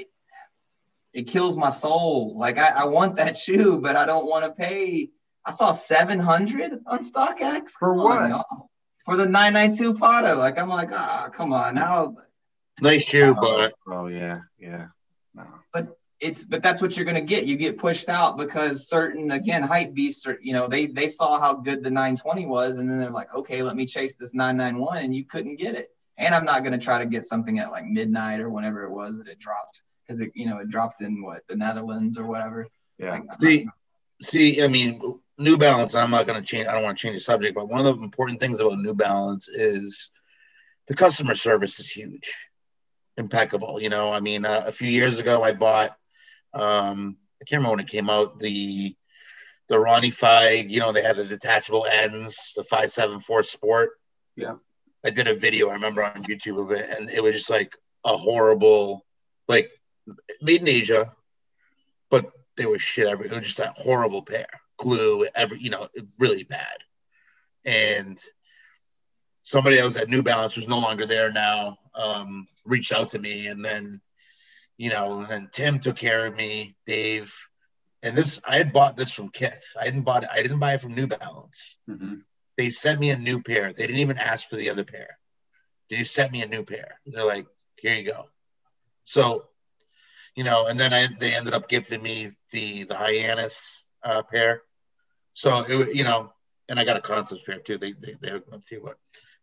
it 1.13 1.27
kills 1.27 1.57
my 1.57 1.69
soul. 1.69 2.37
Like 2.37 2.57
I, 2.57 2.69
I 2.69 2.85
want 2.85 3.17
that 3.17 3.37
shoe, 3.45 3.79
but 3.79 3.95
I 3.95 4.05
don't 4.05 4.27
want 4.27 4.45
to 4.45 4.51
pay. 4.51 5.09
I 5.45 5.51
saw 5.51 5.71
700 5.71 6.79
on 6.87 7.11
StockX. 7.11 7.71
For 7.71 7.93
what? 7.93 8.31
On, 8.31 8.43
for 9.05 9.17
the 9.17 9.25
992 9.25 9.95
Patta. 9.95 10.35
Like 10.35 10.57
I'm 10.57 10.69
like, 10.69 10.89
ah, 10.91 11.25
oh, 11.27 11.29
come 11.31 11.53
on 11.53 11.75
now. 11.75 12.15
Nice 12.81 13.03
shoe, 13.03 13.35
but 13.35 13.75
oh 13.87 14.07
yeah, 14.07 14.41
yeah. 14.59 14.87
No. 15.35 15.45
But 15.71 15.97
it's 16.19 16.43
but 16.43 16.63
that's 16.63 16.81
what 16.81 16.97
you're 16.97 17.05
gonna 17.05 17.21
get. 17.21 17.45
You 17.45 17.55
get 17.55 17.77
pushed 17.77 18.09
out 18.09 18.37
because 18.37 18.87
certain 18.87 19.31
again 19.31 19.61
hype 19.61 19.93
beasts 19.93 20.25
are 20.25 20.39
you 20.41 20.53
know 20.53 20.67
they 20.67 20.87
they 20.87 21.07
saw 21.07 21.39
how 21.39 21.53
good 21.53 21.83
the 21.83 21.91
920 21.91 22.47
was 22.47 22.79
and 22.79 22.89
then 22.89 22.99
they're 22.99 23.11
like 23.11 23.33
okay 23.35 23.61
let 23.61 23.75
me 23.75 23.85
chase 23.85 24.15
this 24.15 24.33
991 24.33 24.97
and 24.97 25.15
you 25.15 25.25
couldn't 25.25 25.57
get 25.57 25.75
it. 25.75 25.91
And 26.17 26.33
I'm 26.33 26.43
not 26.45 26.63
gonna 26.63 26.79
try 26.79 26.97
to 26.97 27.05
get 27.05 27.27
something 27.27 27.59
at 27.59 27.71
like 27.71 27.85
midnight 27.85 28.39
or 28.39 28.49
whenever 28.49 28.83
it 28.83 28.91
was 28.91 29.17
that 29.17 29.27
it 29.27 29.39
dropped 29.39 29.83
because 30.05 30.19
it 30.19 30.31
you 30.33 30.47
know 30.47 30.57
it 30.57 30.69
dropped 30.69 31.01
in 31.01 31.21
what 31.21 31.43
the 31.47 31.55
Netherlands 31.55 32.17
or 32.17 32.25
whatever. 32.25 32.67
Yeah. 32.97 33.11
Like, 33.11 33.23
see, 33.41 33.67
see, 34.21 34.63
I 34.63 34.67
mean, 34.67 35.01
New 35.37 35.57
Balance. 35.57 35.93
I'm 35.93 36.11
not 36.11 36.25
gonna 36.25 36.41
change. 36.41 36.67
I 36.67 36.73
don't 36.73 36.83
want 36.83 36.97
to 36.97 37.01
change 37.01 37.15
the 37.15 37.21
subject, 37.21 37.55
but 37.55 37.69
one 37.69 37.85
of 37.85 37.97
the 37.97 38.03
important 38.03 38.39
things 38.39 38.59
about 38.59 38.79
New 38.79 38.93
Balance 38.93 39.49
is 39.49 40.11
the 40.87 40.95
customer 40.95 41.35
service 41.35 41.79
is 41.79 41.89
huge 41.89 42.31
impeccable. 43.17 43.81
You 43.81 43.89
know, 43.89 44.11
I 44.11 44.19
mean, 44.19 44.45
uh, 44.45 44.63
a 44.65 44.71
few 44.71 44.87
years 44.87 45.19
ago, 45.19 45.43
I 45.43 45.53
bought 45.53 45.95
um, 46.53 47.17
I 47.41 47.45
can't 47.45 47.59
remember 47.59 47.77
when 47.77 47.85
it 47.85 47.91
came 47.91 48.09
out. 48.09 48.39
The 48.39 48.95
the 49.67 49.79
Ronnie 49.79 50.11
Fieg, 50.11 50.69
you 50.69 50.79
know, 50.79 50.91
they 50.91 51.01
had 51.01 51.15
the 51.15 51.25
detachable 51.25 51.85
ends, 51.85 52.53
the 52.55 52.63
five 52.63 52.91
seven 52.91 53.19
four 53.19 53.43
Sport. 53.43 53.91
Yeah, 54.35 54.55
I 55.05 55.09
did 55.09 55.27
a 55.27 55.35
video 55.35 55.69
I 55.69 55.73
remember 55.73 56.03
on 56.03 56.23
YouTube 56.23 56.61
of 56.61 56.71
it, 56.71 56.89
and 56.97 57.09
it 57.09 57.23
was 57.23 57.33
just 57.33 57.49
like 57.49 57.75
a 58.05 58.15
horrible, 58.15 59.05
like 59.47 59.71
made 60.41 60.61
in 60.61 60.67
Asia, 60.67 61.13
but 62.09 62.31
there 62.57 62.69
was 62.69 62.81
shit 62.81 63.07
every. 63.07 63.27
It 63.27 63.31
was 63.31 63.43
just 63.43 63.57
that 63.57 63.77
horrible 63.77 64.23
pair, 64.23 64.47
glue, 64.77 65.25
every 65.35 65.59
you 65.59 65.69
know, 65.69 65.87
really 66.19 66.43
bad. 66.43 66.77
And 67.63 68.21
somebody 69.41 69.77
that 69.77 69.85
was 69.85 69.97
at 69.97 70.09
New 70.09 70.23
Balance 70.23 70.55
who's 70.55 70.67
no 70.67 70.79
longer 70.79 71.05
there 71.05 71.31
now 71.31 71.77
um, 71.95 72.47
reached 72.65 72.93
out 72.93 73.09
to 73.09 73.19
me, 73.19 73.47
and 73.47 73.63
then 73.63 74.01
you 74.77 74.89
know, 74.89 75.19
and 75.19 75.27
then 75.27 75.49
Tim 75.51 75.77
took 75.77 75.95
care 75.95 76.25
of 76.25 76.35
me, 76.35 76.75
Dave. 76.85 77.35
And 78.01 78.15
this, 78.15 78.41
I 78.47 78.57
had 78.57 78.73
bought 78.73 78.97
this 78.97 79.11
from 79.11 79.29
Kith. 79.29 79.75
I 79.79 79.85
didn't 79.85 80.01
bought 80.01 80.23
it. 80.23 80.29
I 80.33 80.41
didn't 80.41 80.57
buy 80.57 80.73
it 80.73 80.81
from 80.81 80.95
New 80.95 81.05
Balance. 81.05 81.77
Mm-hmm. 81.87 82.15
They 82.57 82.71
sent 82.71 82.99
me 82.99 83.11
a 83.11 83.17
new 83.17 83.43
pair. 83.43 83.71
They 83.71 83.85
didn't 83.85 83.99
even 83.99 84.17
ask 84.17 84.49
for 84.49 84.55
the 84.55 84.71
other 84.71 84.83
pair. 84.83 85.19
They 85.89 86.03
sent 86.03 86.31
me 86.31 86.41
a 86.41 86.47
new 86.47 86.63
pair. 86.63 86.99
They're 87.05 87.25
like, 87.25 87.45
here 87.75 87.93
you 87.93 88.05
go. 88.09 88.29
So, 89.03 89.45
you 90.35 90.43
know, 90.43 90.65
and 90.65 90.79
then 90.79 90.93
I, 90.93 91.07
they 91.19 91.35
ended 91.35 91.53
up 91.53 91.69
gifting 91.69 92.01
me 92.01 92.29
the 92.51 92.83
the 92.83 92.95
Hyannis 92.95 93.83
uh, 94.03 94.23
pair. 94.23 94.63
So 95.33 95.63
it, 95.67 95.95
you 95.95 96.03
know, 96.03 96.33
and 96.69 96.79
I 96.79 96.85
got 96.85 96.97
a 96.97 97.01
concept 97.01 97.45
pair 97.45 97.59
too. 97.59 97.77
They 97.77 97.91
they, 97.91 98.15
they 98.19 98.29
hooked 98.31 98.51
up 98.51 98.63
to 98.63 98.77
what. 98.79 98.97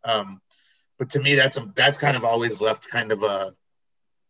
Um, 0.04 0.40
but 0.98 1.10
to 1.10 1.20
me, 1.20 1.34
that's 1.34 1.56
a, 1.56 1.70
that's 1.74 1.98
kind 1.98 2.16
of 2.16 2.24
always 2.24 2.60
left 2.60 2.90
kind 2.90 3.12
of 3.12 3.22
a 3.22 3.52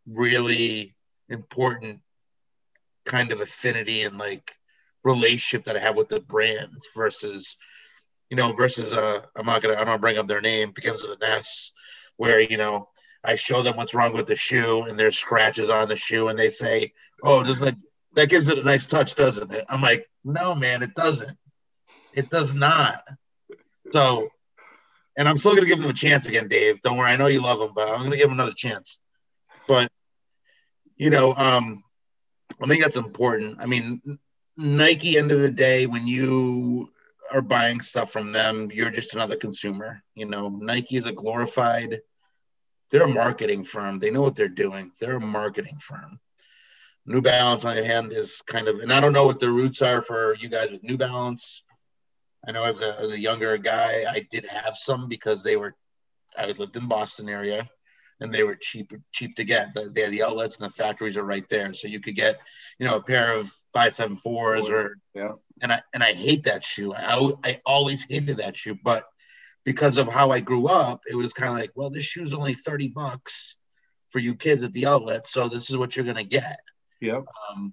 really 0.06 0.94
important 1.28 2.00
kind 3.04 3.32
of 3.32 3.40
affinity 3.40 4.02
and 4.02 4.18
like 4.18 4.52
relationship 5.04 5.64
that 5.64 5.76
I 5.76 5.80
have 5.80 5.96
with 5.96 6.08
the 6.08 6.20
brands 6.20 6.88
versus, 6.94 7.56
you 8.30 8.36
know, 8.36 8.52
versus 8.52 8.92
uh, 8.92 9.20
I'm 9.36 9.46
not 9.46 9.62
gonna 9.62 9.76
I 9.78 9.84
don't 9.84 10.00
bring 10.00 10.18
up 10.18 10.26
their 10.26 10.40
name 10.40 10.72
because 10.74 11.02
of 11.02 11.10
the 11.10 11.26
Ness, 11.26 11.72
where 12.16 12.40
you 12.40 12.58
know 12.58 12.88
I 13.24 13.36
show 13.36 13.62
them 13.62 13.76
what's 13.76 13.94
wrong 13.94 14.12
with 14.12 14.26
the 14.26 14.36
shoe 14.36 14.84
and 14.84 14.98
there's 14.98 15.18
scratches 15.18 15.70
on 15.70 15.88
the 15.88 15.96
shoe 15.96 16.28
and 16.28 16.38
they 16.38 16.50
say, 16.50 16.92
oh, 17.22 17.42
doesn't 17.42 17.64
that 17.64 17.76
that 18.14 18.30
gives 18.30 18.48
it 18.48 18.58
a 18.58 18.64
nice 18.64 18.86
touch, 18.86 19.14
doesn't 19.14 19.52
it? 19.52 19.64
I'm 19.68 19.80
like, 19.80 20.08
no, 20.24 20.54
man, 20.54 20.82
it 20.82 20.94
doesn't. 20.94 21.36
It 22.14 22.30
does 22.30 22.54
not. 22.54 23.02
So, 23.92 24.28
and 25.18 25.28
I'm 25.28 25.36
still 25.36 25.54
gonna 25.54 25.66
give 25.66 25.82
them 25.82 25.90
a 25.90 25.94
chance 25.94 26.26
again, 26.26 26.48
Dave. 26.48 26.80
Don't 26.80 26.96
worry, 26.96 27.10
I 27.10 27.16
know 27.16 27.26
you 27.26 27.42
love 27.42 27.58
them, 27.58 27.72
but 27.74 27.90
I'm 27.90 28.02
gonna 28.02 28.16
give 28.16 28.28
them 28.28 28.38
another 28.38 28.54
chance. 28.56 29.00
But 29.66 29.90
you 30.96 31.10
know, 31.10 31.34
um, 31.34 31.82
I 32.62 32.66
think 32.66 32.82
that's 32.82 32.96
important. 32.96 33.58
I 33.60 33.66
mean, 33.66 34.18
Nike, 34.56 35.18
end 35.18 35.32
of 35.32 35.40
the 35.40 35.50
day, 35.50 35.86
when 35.86 36.06
you 36.06 36.90
are 37.30 37.42
buying 37.42 37.80
stuff 37.80 38.10
from 38.10 38.32
them, 38.32 38.70
you're 38.72 38.90
just 38.90 39.14
another 39.14 39.36
consumer. 39.36 40.02
You 40.14 40.26
know, 40.26 40.48
Nike 40.48 40.96
is 40.96 41.06
a 41.06 41.12
glorified, 41.12 42.00
they're 42.90 43.02
a 43.02 43.08
marketing 43.08 43.64
firm. 43.64 43.98
They 43.98 44.10
know 44.10 44.22
what 44.22 44.34
they're 44.34 44.48
doing. 44.48 44.92
They're 45.00 45.16
a 45.16 45.20
marketing 45.20 45.78
firm. 45.80 46.18
New 47.06 47.22
Balance, 47.22 47.64
on 47.64 47.74
the 47.74 47.80
other 47.80 47.90
hand, 47.90 48.12
is 48.12 48.42
kind 48.42 48.68
of, 48.68 48.80
and 48.80 48.92
I 48.92 49.00
don't 49.00 49.12
know 49.12 49.26
what 49.26 49.40
the 49.40 49.50
roots 49.50 49.82
are 49.82 50.02
for 50.02 50.36
you 50.36 50.48
guys 50.48 50.70
with 50.70 50.82
New 50.82 50.96
Balance. 50.96 51.62
I 52.46 52.52
know 52.52 52.64
as 52.64 52.80
a, 52.80 52.98
as 53.00 53.12
a 53.12 53.18
younger 53.18 53.56
guy, 53.58 54.04
I 54.08 54.26
did 54.30 54.46
have 54.46 54.76
some 54.76 55.08
because 55.08 55.42
they 55.42 55.56
were, 55.56 55.74
I 56.36 56.52
lived 56.52 56.76
in 56.76 56.86
Boston 56.86 57.28
area 57.28 57.68
and 58.20 58.32
they 58.32 58.42
were 58.42 58.56
cheap, 58.56 58.92
cheap 59.12 59.36
to 59.36 59.44
get. 59.44 59.74
The, 59.74 59.90
they 59.90 60.02
had 60.02 60.12
the 60.12 60.22
outlets 60.22 60.58
and 60.58 60.68
the 60.68 60.74
factories 60.74 61.16
are 61.16 61.24
right 61.24 61.48
there. 61.48 61.72
So 61.74 61.88
you 61.88 62.00
could 62.00 62.14
get, 62.14 62.38
you 62.78 62.86
know, 62.86 62.96
a 62.96 63.02
pair 63.02 63.36
of 63.36 63.52
five, 63.74 63.94
seven 63.94 64.16
fours 64.16 64.70
or, 64.70 64.96
yeah. 65.14 65.32
And 65.62 65.72
I, 65.72 65.82
and 65.92 66.02
I 66.02 66.12
hate 66.12 66.44
that 66.44 66.64
shoe. 66.64 66.94
I, 66.94 67.32
I 67.44 67.60
always 67.66 68.04
hated 68.08 68.36
that 68.38 68.56
shoe, 68.56 68.78
but 68.82 69.04
because 69.64 69.98
of 69.98 70.08
how 70.08 70.30
I 70.30 70.40
grew 70.40 70.68
up, 70.68 71.02
it 71.10 71.16
was 71.16 71.32
kind 71.32 71.52
of 71.52 71.58
like, 71.58 71.72
well, 71.74 71.90
this 71.90 72.04
shoe's 72.04 72.34
only 72.34 72.54
30 72.54 72.88
bucks 72.88 73.58
for 74.10 74.20
you 74.20 74.34
kids 74.34 74.62
at 74.62 74.72
the 74.72 74.86
outlet. 74.86 75.26
So 75.26 75.48
this 75.48 75.68
is 75.70 75.76
what 75.76 75.96
you're 75.96 76.04
going 76.04 76.16
to 76.16 76.24
get. 76.24 76.60
Yep. 77.00 77.24
Um, 77.50 77.72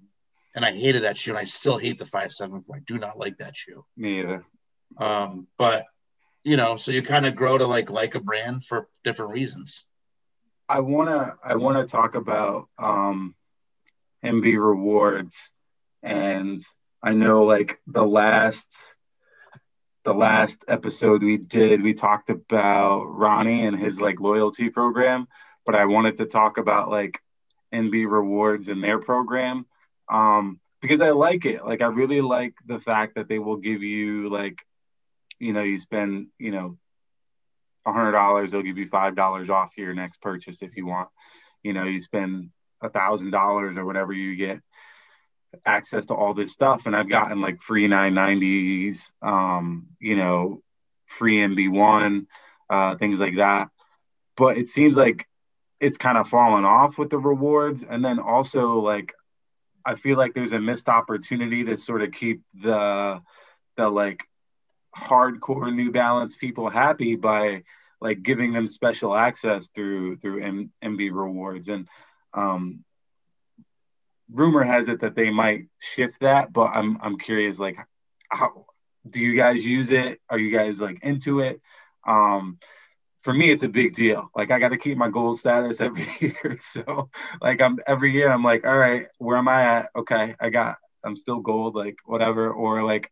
and 0.54 0.64
I 0.64 0.72
hated 0.72 1.02
that 1.02 1.16
shoe, 1.18 1.32
and 1.32 1.38
I 1.38 1.44
still 1.44 1.76
hate 1.76 1.98
the 1.98 2.06
five 2.06 2.32
seven 2.32 2.62
four. 2.62 2.76
I 2.76 2.80
do 2.86 2.98
not 2.98 3.18
like 3.18 3.38
that 3.38 3.56
shoe. 3.56 3.84
Me 3.96 4.20
either. 4.20 4.44
Um, 4.98 5.46
but 5.58 5.86
you 6.44 6.56
know, 6.56 6.76
so 6.76 6.92
you 6.92 7.02
kind 7.02 7.26
of 7.26 7.34
grow 7.34 7.58
to 7.58 7.66
like 7.66 7.90
like 7.90 8.14
a 8.14 8.20
brand 8.20 8.64
for 8.64 8.88
different 9.04 9.32
reasons. 9.32 9.84
I 10.68 10.80
wanna 10.80 11.36
I 11.44 11.56
wanna 11.56 11.86
talk 11.86 12.14
about 12.14 12.68
um, 12.78 13.34
NB 14.24 14.56
rewards, 14.56 15.52
and 16.02 16.60
I 17.02 17.12
know 17.12 17.44
like 17.44 17.80
the 17.86 18.04
last 18.04 18.82
the 20.06 20.14
last 20.14 20.64
episode 20.68 21.22
we 21.22 21.36
did, 21.36 21.82
we 21.82 21.92
talked 21.92 22.30
about 22.30 23.06
Ronnie 23.06 23.66
and 23.66 23.78
his 23.78 24.00
like 24.00 24.20
loyalty 24.20 24.70
program, 24.70 25.26
but 25.66 25.74
I 25.74 25.86
wanted 25.86 26.18
to 26.18 26.26
talk 26.26 26.58
about 26.58 26.90
like 26.90 27.20
NB 27.74 28.08
rewards 28.08 28.68
and 28.68 28.82
their 28.82 29.00
program 29.00 29.66
um, 30.08 30.60
because 30.80 31.00
I 31.00 31.10
like 31.10 31.44
it. 31.44 31.64
Like 31.64 31.82
I 31.82 31.86
really 31.86 32.20
like 32.20 32.54
the 32.64 32.78
fact 32.78 33.16
that 33.16 33.28
they 33.28 33.40
will 33.40 33.56
give 33.56 33.82
you 33.82 34.28
like, 34.30 34.58
you 35.38 35.52
know, 35.52 35.62
you 35.62 35.78
spend 35.78 36.28
you 36.38 36.50
know, 36.50 36.78
a 37.84 37.92
hundred 37.92 38.12
dollars, 38.12 38.50
they'll 38.50 38.62
give 38.62 38.78
you 38.78 38.88
five 38.88 39.14
dollars 39.14 39.50
off 39.50 39.76
your 39.76 39.94
next 39.94 40.20
purchase 40.20 40.62
if 40.62 40.76
you 40.76 40.86
want. 40.86 41.08
You 41.62 41.72
know, 41.72 41.84
you 41.84 42.00
spend 42.00 42.50
a 42.82 42.88
thousand 42.88 43.30
dollars 43.30 43.78
or 43.78 43.84
whatever 43.84 44.12
you 44.12 44.36
get 44.36 44.60
access 45.64 46.06
to 46.06 46.14
all 46.14 46.34
this 46.34 46.52
stuff. 46.52 46.86
And 46.86 46.94
i've 46.94 47.08
gotten 47.08 47.40
like 47.40 47.62
free 47.62 47.88
990s 47.88 49.10
um 49.22 49.86
you 50.00 50.16
know 50.16 50.62
free 51.06 51.38
NB1 51.38 52.26
uh 52.68 52.96
things 52.96 53.20
like 53.20 53.36
that. 53.36 53.70
But 54.36 54.58
it 54.58 54.68
seems 54.68 54.96
like 54.96 55.26
it's 55.80 55.98
kind 55.98 56.18
of 56.18 56.28
fallen 56.28 56.64
off 56.64 56.98
with 56.98 57.10
the 57.10 57.18
rewards. 57.18 57.82
And 57.82 58.04
then 58.04 58.18
also 58.18 58.80
like 58.80 59.12
I 59.84 59.94
feel 59.94 60.18
like 60.18 60.34
there's 60.34 60.52
a 60.52 60.60
missed 60.60 60.88
opportunity 60.88 61.64
to 61.64 61.76
sort 61.76 62.02
of 62.02 62.12
keep 62.12 62.42
the 62.54 63.22
the 63.76 63.88
like 63.88 64.24
hardcore 64.96 65.74
New 65.74 65.90
Balance 65.92 66.36
people 66.36 66.70
happy 66.70 67.16
by 67.16 67.64
like 68.00 68.22
giving 68.22 68.52
them 68.52 68.68
special 68.68 69.14
access 69.14 69.68
through 69.68 70.16
through 70.18 70.42
M- 70.42 70.72
NB 70.82 71.10
rewards. 71.12 71.68
And 71.68 71.88
um, 72.34 72.84
rumor 74.30 74.62
has 74.62 74.88
it 74.88 75.00
that 75.00 75.14
they 75.14 75.30
might 75.30 75.66
shift 75.78 76.20
that, 76.20 76.52
but 76.52 76.70
I'm 76.74 76.98
I'm 77.00 77.18
curious 77.18 77.58
like 77.58 77.76
how 78.30 78.66
do 79.08 79.20
you 79.20 79.36
guys 79.36 79.64
use 79.64 79.90
it? 79.92 80.20
Are 80.28 80.38
you 80.38 80.56
guys 80.56 80.80
like 80.80 81.02
into 81.02 81.40
it? 81.40 81.60
Um, 82.06 82.58
for 83.22 83.32
me 83.34 83.50
it's 83.50 83.64
a 83.64 83.68
big 83.68 83.92
deal. 83.92 84.30
Like 84.36 84.50
i 84.50 84.58
got 84.58 84.68
to 84.68 84.78
keep 84.78 84.96
my 84.96 85.10
gold 85.10 85.38
status 85.38 85.80
every 85.80 86.06
year. 86.20 86.58
So 86.60 87.10
like 87.40 87.60
i'm 87.60 87.78
every 87.86 88.12
year 88.12 88.30
i'm 88.30 88.44
like 88.44 88.64
all 88.66 88.76
right 88.76 89.06
where 89.18 89.36
am 89.36 89.48
i 89.48 89.62
at? 89.78 89.90
Okay 89.96 90.34
i 90.40 90.50
got 90.50 90.76
i'm 91.04 91.16
still 91.16 91.40
gold 91.40 91.74
like 91.74 91.98
whatever. 92.04 92.50
Or 92.52 92.84
like 92.84 93.10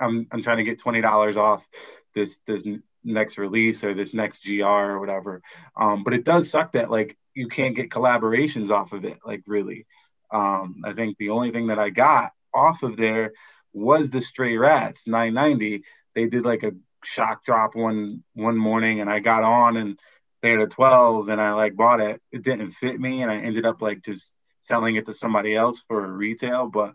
i'm 0.00 0.26
i'm 0.32 0.42
trying 0.42 0.58
to 0.58 0.64
get 0.64 0.80
$20 0.80 1.36
off 1.36 1.66
this 2.14 2.40
this 2.46 2.64
next 3.02 3.38
release 3.38 3.82
or 3.84 3.94
this 3.94 4.12
next 4.14 4.44
gr 4.44 4.64
or 4.64 5.00
whatever 5.00 5.40
um 5.76 6.04
but 6.04 6.14
it 6.14 6.24
does 6.24 6.50
suck 6.50 6.72
that 6.72 6.90
like 6.90 7.16
you 7.34 7.48
can't 7.48 7.76
get 7.76 7.90
collaborations 7.90 8.70
off 8.70 8.92
of 8.92 9.04
it 9.04 9.18
like 9.24 9.42
really 9.46 9.86
um 10.32 10.82
i 10.84 10.92
think 10.92 11.16
the 11.18 11.30
only 11.30 11.50
thing 11.50 11.68
that 11.68 11.78
i 11.78 11.90
got 11.90 12.32
off 12.52 12.82
of 12.82 12.96
there 12.96 13.32
was 13.72 14.10
the 14.10 14.20
stray 14.20 14.56
rats 14.56 15.06
990 15.06 15.82
they 16.14 16.26
did 16.26 16.44
like 16.44 16.62
a 16.62 16.72
shock 17.04 17.44
drop 17.44 17.74
one 17.74 18.22
one 18.34 18.56
morning 18.56 19.00
and 19.00 19.10
I 19.10 19.20
got 19.20 19.42
on 19.42 19.76
and 19.76 19.98
they 20.42 20.50
had 20.50 20.60
a 20.60 20.66
12 20.66 21.28
and 21.28 21.40
I 21.40 21.52
like 21.52 21.76
bought 21.76 22.00
it. 22.00 22.20
It 22.32 22.42
didn't 22.42 22.72
fit 22.72 22.98
me 22.98 23.22
and 23.22 23.30
I 23.30 23.36
ended 23.38 23.66
up 23.66 23.82
like 23.82 24.02
just 24.02 24.34
selling 24.62 24.96
it 24.96 25.06
to 25.06 25.14
somebody 25.14 25.54
else 25.54 25.82
for 25.86 26.06
retail. 26.06 26.68
But 26.68 26.94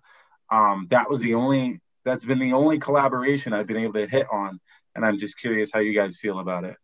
um, 0.51 0.87
that 0.91 1.09
was 1.09 1.21
the 1.21 1.35
only 1.35 1.79
that's 2.05 2.23
been 2.23 2.39
the 2.39 2.53
only 2.53 2.79
collaboration 2.79 3.53
I've 3.53 3.67
been 3.67 3.77
able 3.77 3.93
to 3.93 4.07
hit 4.07 4.27
on. 4.31 4.59
And 4.95 5.05
I'm 5.05 5.17
just 5.17 5.37
curious 5.37 5.71
how 5.73 5.79
you 5.79 5.93
guys 5.93 6.15
feel 6.15 6.39
about 6.39 6.63
it. 6.63 6.77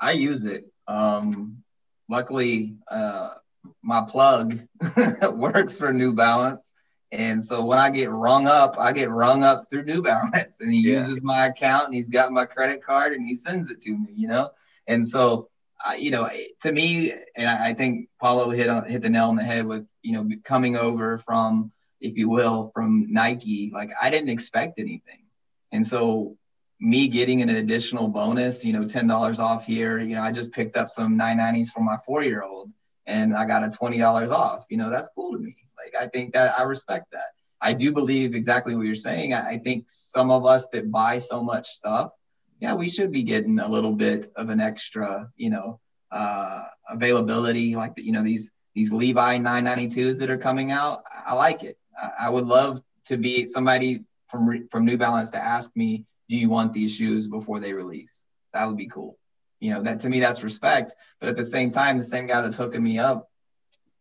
I 0.00 0.12
use 0.12 0.46
it. 0.46 0.64
Um, 0.86 1.62
luckily, 2.08 2.76
uh, 2.90 3.34
my 3.82 4.06
plug 4.08 4.60
works 5.32 5.78
for 5.78 5.92
New 5.92 6.14
Balance. 6.14 6.72
And 7.10 7.42
so 7.42 7.64
when 7.64 7.78
I 7.78 7.90
get 7.90 8.10
rung 8.10 8.46
up, 8.46 8.76
I 8.78 8.92
get 8.92 9.10
rung 9.10 9.42
up 9.42 9.68
through 9.70 9.84
New 9.84 10.02
Balance, 10.02 10.56
and 10.60 10.72
he 10.72 10.80
yeah. 10.80 10.98
uses 10.98 11.22
my 11.22 11.46
account, 11.46 11.86
and 11.86 11.94
he's 11.94 12.08
got 12.08 12.32
my 12.32 12.44
credit 12.44 12.84
card, 12.84 13.14
and 13.14 13.24
he 13.24 13.34
sends 13.34 13.70
it 13.70 13.80
to 13.82 13.90
me, 13.90 14.12
you 14.14 14.28
know. 14.28 14.50
And 14.86 15.06
so, 15.06 15.48
uh, 15.86 15.92
you 15.92 16.10
know, 16.10 16.28
to 16.62 16.72
me, 16.72 17.14
and 17.34 17.48
I, 17.48 17.70
I 17.70 17.74
think 17.74 18.10
Paulo 18.20 18.50
hit 18.50 18.68
on 18.68 18.88
hit 18.88 19.02
the 19.02 19.08
nail 19.08 19.28
on 19.28 19.36
the 19.36 19.44
head 19.44 19.66
with 19.66 19.86
you 20.02 20.12
know 20.12 20.28
coming 20.44 20.76
over 20.76 21.18
from, 21.18 21.72
if 22.00 22.16
you 22.16 22.28
will, 22.28 22.70
from 22.74 23.12
Nike. 23.12 23.70
Like 23.72 23.90
I 24.00 24.10
didn't 24.10 24.30
expect 24.30 24.78
anything, 24.78 25.24
and 25.72 25.86
so 25.86 26.36
me 26.80 27.08
getting 27.08 27.42
an 27.42 27.50
additional 27.50 28.08
bonus, 28.08 28.64
you 28.64 28.72
know, 28.72 28.86
ten 28.86 29.06
dollars 29.06 29.40
off 29.40 29.64
here. 29.64 29.98
You 29.98 30.16
know, 30.16 30.22
I 30.22 30.32
just 30.32 30.52
picked 30.52 30.76
up 30.76 30.90
some 30.90 31.18
990s 31.18 31.68
for 31.68 31.80
my 31.80 31.96
four 32.06 32.22
year 32.22 32.42
old, 32.42 32.70
and 33.06 33.36
I 33.36 33.44
got 33.46 33.64
a 33.64 33.70
twenty 33.70 33.98
dollars 33.98 34.30
off. 34.30 34.64
You 34.68 34.76
know, 34.76 34.90
that's 34.90 35.08
cool 35.14 35.32
to 35.32 35.38
me. 35.38 35.56
Like 35.76 36.00
I 36.00 36.08
think 36.08 36.34
that 36.34 36.58
I 36.58 36.62
respect 36.62 37.06
that. 37.12 37.32
I 37.60 37.72
do 37.72 37.92
believe 37.92 38.34
exactly 38.34 38.76
what 38.76 38.86
you're 38.86 38.94
saying. 38.94 39.34
I, 39.34 39.50
I 39.50 39.58
think 39.58 39.86
some 39.88 40.30
of 40.30 40.46
us 40.46 40.68
that 40.72 40.90
buy 40.92 41.18
so 41.18 41.42
much 41.42 41.68
stuff, 41.70 42.12
yeah, 42.60 42.74
we 42.74 42.88
should 42.88 43.10
be 43.10 43.22
getting 43.22 43.58
a 43.58 43.68
little 43.68 43.92
bit 43.92 44.32
of 44.36 44.48
an 44.48 44.60
extra, 44.60 45.28
you 45.36 45.50
know, 45.50 45.80
uh, 46.10 46.64
availability 46.88 47.74
like 47.74 47.94
the, 47.94 48.02
you 48.02 48.12
know 48.12 48.22
these 48.22 48.50
these 48.74 48.92
Levi 48.92 49.38
992s 49.38 50.18
that 50.18 50.30
are 50.30 50.38
coming 50.38 50.70
out. 50.70 51.02
I 51.26 51.34
like 51.34 51.64
it. 51.64 51.77
I, 52.20 52.28
would 52.28 52.46
love 52.46 52.82
to 53.06 53.16
be 53.16 53.44
somebody 53.44 54.04
from 54.30 54.68
from 54.70 54.84
New 54.84 54.96
Balance 54.96 55.30
to 55.30 55.42
ask 55.42 55.70
me, 55.74 56.04
do 56.28 56.36
you 56.36 56.48
want 56.48 56.72
these 56.72 56.94
shoes 56.94 57.26
before 57.26 57.60
they 57.60 57.72
release? 57.72 58.22
That 58.52 58.66
would 58.66 58.76
be 58.76 58.88
cool. 58.88 59.18
You 59.60 59.74
know, 59.74 59.82
that 59.82 60.00
to 60.00 60.08
me 60.08 60.20
that's 60.20 60.42
respect. 60.42 60.92
But 61.20 61.28
at 61.28 61.36
the 61.36 61.44
same 61.44 61.70
time, 61.70 61.98
the 61.98 62.04
same 62.04 62.26
guy 62.26 62.40
that's 62.40 62.56
hooking 62.56 62.82
me 62.82 62.98
up 62.98 63.30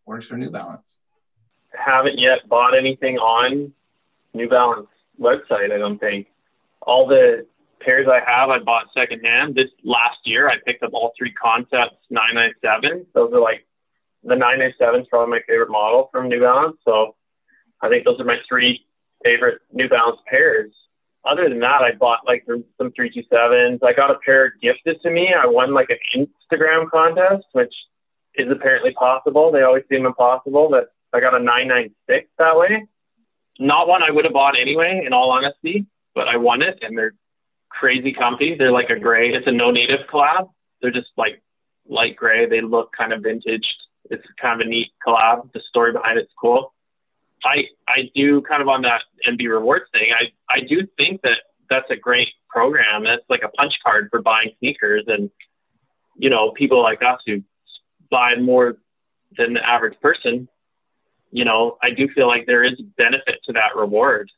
works 0.06 0.28
for 0.28 0.38
New 0.38 0.52
Balance 0.52 1.00
haven't 1.78 2.18
yet 2.20 2.48
bought 2.48 2.76
anything 2.78 3.18
on 3.18 3.72
New 4.34 4.50
Balance 4.50 4.88
website. 5.20 5.72
I 5.72 5.78
don't 5.78 6.00
think 6.00 6.28
all 6.82 7.08
the 7.08 7.46
pairs 7.80 8.08
I 8.10 8.20
have 8.30 8.50
I 8.50 8.60
bought 8.60 8.88
secondhand. 8.94 9.56
This 9.56 9.70
last 9.84 10.20
year 10.26 10.50
I 10.50 10.56
picked 10.66 10.84
up 10.84 10.92
all 10.94 11.14
three 11.18 11.32
Concepts 11.34 11.98
997. 12.10 13.06
Those 13.14 13.34
are 13.34 13.40
like 13.40 13.66
the 14.24 14.36
997 14.36 15.02
is 15.02 15.08
probably 15.08 15.32
my 15.32 15.42
favorite 15.48 15.70
model 15.70 16.10
from 16.12 16.28
New 16.28 16.42
Balance. 16.42 16.78
So 16.84 17.16
I 17.82 17.90
think 17.90 18.06
those 18.06 18.20
are 18.20 18.26
my 18.26 18.38
three 18.48 18.86
favorite 19.24 19.62
New 19.72 19.90
Balance 19.90 20.20
pairs. 20.28 20.72
Other 21.26 21.50
than 21.50 21.60
that, 21.60 21.82
I 21.82 21.92
bought 21.92 22.26
like 22.26 22.46
some 22.48 22.92
327s. 22.92 23.80
I 23.84 23.94
got 23.94 24.12
a 24.12 24.20
pair 24.26 24.54
gifted 24.62 25.02
to 25.02 25.10
me. 25.10 25.34
I 25.34 25.46
won 25.46 25.74
like 25.74 25.90
an 25.90 26.28
Instagram 26.52 26.90
contest, 26.90 27.46
which 27.52 27.74
is 28.36 28.50
apparently 28.50 28.94
possible. 28.94 29.52
They 29.52 29.64
always 29.64 29.84
seem 29.90 30.06
impossible, 30.06 30.70
but 30.70 30.94
I 31.14 31.20
got 31.20 31.36
a 31.36 31.40
996 31.40 32.30
that 32.38 32.58
way. 32.58 32.86
Not 33.60 33.88
one 33.88 34.04
I 34.04 34.12
would 34.12 34.26
have 34.26 34.34
bought 34.34 34.58
anyway, 34.60 35.04
in 35.06 35.14
all 35.14 35.32
honesty, 35.32 35.86
but 36.14 36.28
I 36.28 36.38
won 36.38 36.62
it, 36.62 36.78
and 36.82 36.98
they're 36.98 37.16
crazy 37.70 38.14
comfy. 38.14 38.56
They're 38.56 38.72
like 38.72 38.90
a 38.90 39.00
gray. 39.00 39.30
It's 39.30 39.48
a 39.48 39.52
Nonnative 39.52 40.08
collab. 40.12 40.50
They're 40.82 40.92
just 40.92 41.10
like 41.18 41.42
light 41.90 42.16
gray. 42.16 42.48
They 42.48 42.62
look 42.62 42.92
kind 42.96 43.12
of 43.12 43.24
vintage. 43.24 43.66
It's 44.10 44.24
kind 44.40 44.62
of 44.62 44.66
a 44.66 44.70
neat 44.70 44.92
collab. 45.06 45.52
The 45.54 45.62
story 45.68 45.92
behind 45.92 46.20
it's 46.20 46.32
cool. 46.40 46.74
I 47.46 47.66
I 47.88 48.10
do 48.16 48.42
kind 48.42 48.62
of 48.62 48.68
on 48.68 48.82
that 48.84 49.02
NB 49.28 49.50
rewards 49.50 49.86
thing. 49.92 50.10
I 50.14 50.32
I 50.54 50.62
do 50.62 50.88
think 50.98 51.22
that 51.22 51.40
that's 51.70 51.90
a 51.90 51.96
great 51.96 52.30
program. 52.50 53.04
That's 53.04 53.24
like 53.30 53.44
a 53.44 53.50
punch 53.50 53.74
card 53.86 54.10
for 54.12 54.22
buying 54.22 54.52
sneakers, 54.60 55.06
and 55.08 55.30
you 56.18 56.30
know 56.30 56.52
people 56.52 56.82
like 56.82 57.02
us 57.02 57.20
who 57.26 57.44
buy 58.10 58.36
more 58.36 58.78
than 59.38 59.54
the 59.54 59.68
average 59.68 60.00
person 60.02 60.48
you 61.32 61.46
know, 61.46 61.78
I 61.82 61.92
do 61.92 62.08
feel 62.10 62.28
like 62.28 62.46
there 62.46 62.64
is 62.64 62.80
benefit 62.98 63.40
to 63.46 63.54
that 63.54 63.76
reward. 63.76 64.32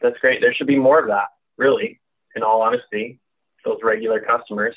That's 0.00 0.18
great. 0.18 0.40
There 0.40 0.54
should 0.54 0.66
be 0.66 0.78
more 0.78 0.98
of 0.98 1.08
that, 1.08 1.28
really, 1.56 2.00
in 2.34 2.42
all 2.42 2.62
honesty, 2.62 3.20
those 3.64 3.78
regular 3.82 4.20
customers. 4.20 4.76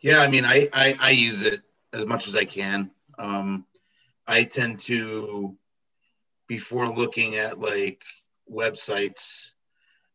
Yeah, 0.00 0.18
I 0.18 0.28
mean, 0.28 0.44
I, 0.44 0.68
I, 0.72 0.96
I 1.00 1.10
use 1.10 1.42
it 1.42 1.62
as 1.92 2.06
much 2.06 2.28
as 2.28 2.36
I 2.36 2.44
can. 2.44 2.90
Um, 3.18 3.64
I 4.26 4.44
tend 4.44 4.80
to, 4.80 5.56
before 6.46 6.88
looking 6.88 7.36
at 7.36 7.58
like 7.58 8.02
websites, 8.50 9.50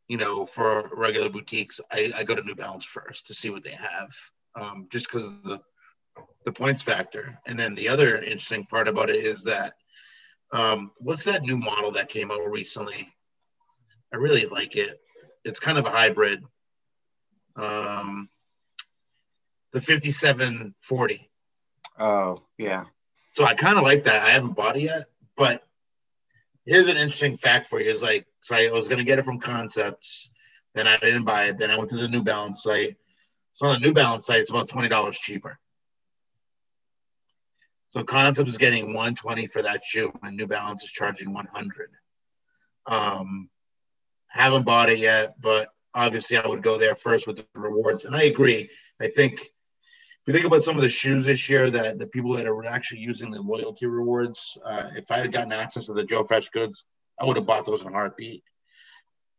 you 0.07 0.17
know, 0.17 0.45
for 0.45 0.89
regular 0.93 1.29
boutiques, 1.29 1.79
I, 1.91 2.11
I 2.17 2.23
go 2.23 2.35
to 2.35 2.43
New 2.43 2.55
Balance 2.55 2.85
first 2.85 3.27
to 3.27 3.33
see 3.33 3.49
what 3.49 3.63
they 3.63 3.71
have, 3.71 4.09
um, 4.55 4.87
just 4.91 5.07
because 5.07 5.27
of 5.27 5.43
the 5.43 5.59
the 6.45 6.51
points 6.51 6.81
factor. 6.81 7.37
And 7.45 7.59
then 7.59 7.75
the 7.75 7.89
other 7.89 8.17
interesting 8.17 8.65
part 8.65 8.87
about 8.87 9.09
it 9.09 9.17
is 9.17 9.43
that 9.43 9.73
um, 10.51 10.91
what's 10.97 11.25
that 11.25 11.43
new 11.43 11.57
model 11.57 11.91
that 11.91 12.09
came 12.09 12.31
out 12.31 12.49
recently? 12.49 13.13
I 14.13 14.17
really 14.17 14.45
like 14.45 14.75
it. 14.75 14.99
It's 15.43 15.59
kind 15.59 15.77
of 15.77 15.85
a 15.85 15.91
hybrid. 15.91 16.43
Um, 17.55 18.29
the 19.71 19.81
5740. 19.81 21.29
Oh, 21.99 22.41
yeah. 22.57 22.85
So 23.33 23.45
I 23.45 23.53
kind 23.53 23.77
of 23.77 23.83
like 23.83 24.03
that. 24.03 24.25
I 24.25 24.31
haven't 24.31 24.55
bought 24.55 24.77
it 24.77 24.83
yet, 24.83 25.05
but 25.37 25.63
here's 26.69 26.87
an 26.87 26.97
interesting 26.97 27.35
fact 27.35 27.65
for 27.65 27.81
you. 27.81 27.89
Is 27.89 28.03
like, 28.03 28.25
so 28.41 28.55
I 28.55 28.69
was 28.71 28.87
to 28.87 29.03
get 29.03 29.19
it 29.19 29.25
from 29.25 29.39
Concepts, 29.39 30.29
then 30.75 30.87
I 30.87 30.97
didn't 30.97 31.23
buy 31.23 31.45
it. 31.45 31.57
Then 31.57 31.71
I 31.71 31.77
went 31.77 31.89
to 31.89 31.97
the 31.97 32.07
New 32.07 32.23
Balance 32.23 32.63
site. 32.63 32.95
So 33.53 33.65
on 33.65 33.81
the 33.81 33.87
New 33.87 33.93
Balance 33.93 34.25
site, 34.25 34.41
it's 34.41 34.51
about 34.51 34.69
$20 34.69 35.13
cheaper. 35.13 35.59
So 37.91 38.03
Concept 38.03 38.47
is 38.47 38.57
getting 38.57 38.93
120 38.93 39.47
for 39.47 39.63
that 39.63 39.83
shoe, 39.83 40.13
and 40.21 40.37
New 40.37 40.45
Balance 40.45 40.83
is 40.83 40.91
charging 40.91 41.33
100. 41.33 41.89
Um, 42.85 43.49
haven't 44.27 44.65
bought 44.65 44.89
it 44.89 44.99
yet, 44.99 45.41
but 45.41 45.69
obviously 45.95 46.37
I 46.37 46.47
would 46.47 46.61
go 46.61 46.77
there 46.77 46.95
first 46.95 47.25
with 47.25 47.37
the 47.37 47.45
rewards. 47.55 48.05
And 48.05 48.15
I 48.15 48.23
agree. 48.23 48.69
I 49.01 49.07
think 49.07 49.39
you 50.29 50.33
think 50.33 50.45
about 50.45 50.63
some 50.63 50.75
of 50.75 50.83
the 50.83 50.89
shoes 50.89 51.25
this 51.25 51.49
year 51.49 51.71
that 51.71 51.97
the 51.97 52.05
people 52.05 52.33
that 52.33 52.45
are 52.45 52.63
actually 52.63 52.99
using 52.99 53.31
the 53.31 53.41
loyalty 53.41 53.87
rewards, 53.87 54.55
uh, 54.63 54.91
if 54.95 55.09
I 55.09 55.17
had 55.17 55.31
gotten 55.31 55.51
access 55.51 55.87
to 55.87 55.93
the 55.93 56.03
Joe 56.03 56.23
Freshgoods, 56.23 56.83
I 57.19 57.25
would 57.25 57.35
have 57.35 57.47
bought 57.47 57.65
those 57.65 57.81
in 57.81 57.87
a 57.87 57.91
heartbeat. 57.91 58.43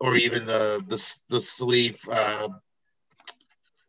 Or 0.01 0.17
even 0.17 0.47
the 0.47 0.83
the 0.89 1.21
the 1.29 1.41
sleeve. 1.41 2.01
Uh, 2.11 2.49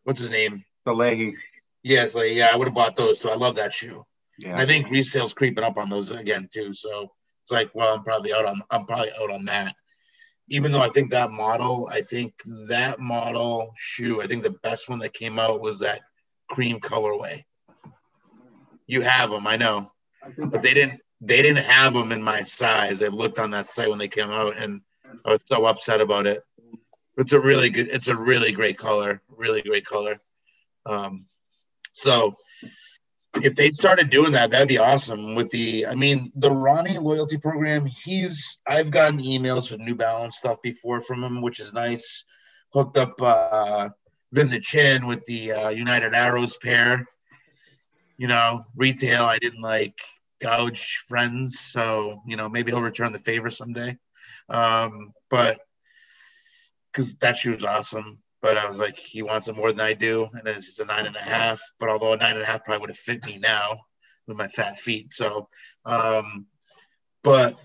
what's 0.03 0.19
his 0.19 0.29
name? 0.29 0.63
The 0.85 0.93
Leahy. 0.93 1.37
Yes, 1.81 2.13
like 2.13 2.33
yeah, 2.33 2.49
I 2.53 2.55
would 2.55 2.67
have 2.67 2.75
bought 2.75 2.95
those 2.95 3.17
too. 3.17 3.29
I 3.29 3.35
love 3.35 3.55
that 3.55 3.73
shoe. 3.73 4.05
Yeah. 4.37 4.51
And 4.51 4.61
I 4.61 4.67
think 4.67 4.85
resale's 4.89 5.33
creeping 5.33 5.63
up 5.63 5.77
on 5.77 5.89
those 5.89 6.11
again 6.11 6.49
too. 6.53 6.71
So 6.75 7.11
it's 7.41 7.51
like, 7.51 7.71
well, 7.73 7.95
I'm 7.95 8.03
probably 8.03 8.31
out 8.31 8.45
on 8.45 8.61
I'm 8.69 8.85
probably 8.85 9.09
out 9.19 9.31
on 9.31 9.45
that. 9.45 9.73
Even 10.49 10.71
though 10.71 10.81
I 10.81 10.89
think 10.89 11.09
that 11.09 11.31
model, 11.31 11.89
I 11.91 12.01
think 12.01 12.35
that 12.67 12.99
model 12.99 13.73
shoe, 13.75 14.21
I 14.21 14.27
think 14.27 14.43
the 14.43 14.57
best 14.61 14.87
one 14.87 14.99
that 14.99 15.13
came 15.13 15.39
out 15.39 15.61
was 15.61 15.79
that 15.79 16.01
cream 16.51 16.79
colorway. 16.79 17.43
You 18.85 19.01
have 19.01 19.31
them, 19.31 19.47
I 19.47 19.55
know, 19.55 19.91
but 20.37 20.61
they 20.61 20.73
didn't. 20.73 20.99
They 21.23 21.41
didn't 21.41 21.63
have 21.63 21.93
them 21.93 22.11
in 22.11 22.21
my 22.21 22.41
size. 22.41 23.03
I 23.03 23.07
looked 23.07 23.39
on 23.39 23.51
that 23.51 23.69
site 23.69 23.89
when 23.89 23.99
they 23.99 24.07
came 24.07 24.31
out, 24.31 24.57
and 24.57 24.81
I 25.23 25.31
was 25.31 25.39
so 25.45 25.65
upset 25.65 26.01
about 26.01 26.25
it. 26.25 26.41
It's 27.17 27.33
a 27.33 27.39
really 27.39 27.69
good. 27.69 27.91
It's 27.91 28.07
a 28.07 28.15
really 28.15 28.51
great 28.51 28.77
color. 28.77 29.21
Really 29.29 29.61
great 29.61 29.85
color. 29.85 30.19
Um, 30.85 31.25
so 31.91 32.35
if 33.35 33.55
they 33.55 33.69
started 33.71 34.09
doing 34.09 34.31
that, 34.33 34.51
that'd 34.51 34.67
be 34.67 34.77
awesome. 34.77 35.35
With 35.35 35.49
the, 35.49 35.85
I 35.85 35.95
mean, 35.95 36.31
the 36.35 36.51
Ronnie 36.51 36.97
loyalty 36.97 37.37
program, 37.37 37.85
he's, 37.85 38.59
I've 38.67 38.91
gotten 38.91 39.19
emails 39.19 39.71
with 39.71 39.79
New 39.79 39.95
Balance 39.95 40.37
stuff 40.37 40.61
before 40.61 41.01
from 41.01 41.23
him, 41.23 41.41
which 41.41 41.59
is 41.59 41.73
nice. 41.73 42.25
Hooked 42.73 42.97
up 42.97 43.21
uh, 43.21 43.89
Vin 44.31 44.49
the 44.49 44.59
Chin 44.59 45.07
with 45.07 45.23
the 45.25 45.51
uh, 45.51 45.69
United 45.69 46.13
Arrows 46.13 46.57
pair. 46.57 47.05
You 48.17 48.27
know, 48.27 48.63
retail, 48.75 49.23
I 49.23 49.37
didn't 49.39 49.61
like 49.61 49.99
gouge 50.39 51.03
friends, 51.07 51.59
so 51.59 52.21
you 52.27 52.37
know 52.37 52.49
maybe 52.49 52.71
he'll 52.71 52.81
return 52.81 53.11
the 53.11 53.19
favor 53.19 53.49
someday. 53.49 53.97
Um, 54.49 55.13
but 55.29 55.59
because 56.91 57.15
that 57.15 57.37
shoe 57.37 57.53
was 57.53 57.63
awesome 57.63 58.21
but 58.41 58.57
I 58.57 58.67
was 58.67 58.79
like, 58.79 58.97
he 58.97 59.21
wants 59.21 59.47
it 59.47 59.55
more 59.55 59.71
than 59.71 59.85
I 59.85 59.93
do, 59.93 60.27
and 60.33 60.43
this 60.43 60.67
is 60.67 60.79
a 60.79 60.85
nine 60.85 61.05
and 61.05 61.15
a 61.15 61.21
half. 61.21 61.61
But 61.79 61.89
although 61.89 62.13
a 62.13 62.17
nine 62.17 62.33
and 62.33 62.41
a 62.41 62.45
half 62.45 62.63
probably 62.63 62.81
would 62.81 62.89
have 62.89 62.97
fit 62.97 63.25
me 63.25 63.37
now 63.37 63.81
with 64.27 64.37
my 64.37 64.47
fat 64.47 64.77
feet, 64.77 65.13
so. 65.13 65.47
Um, 65.85 66.47
but 67.23 67.55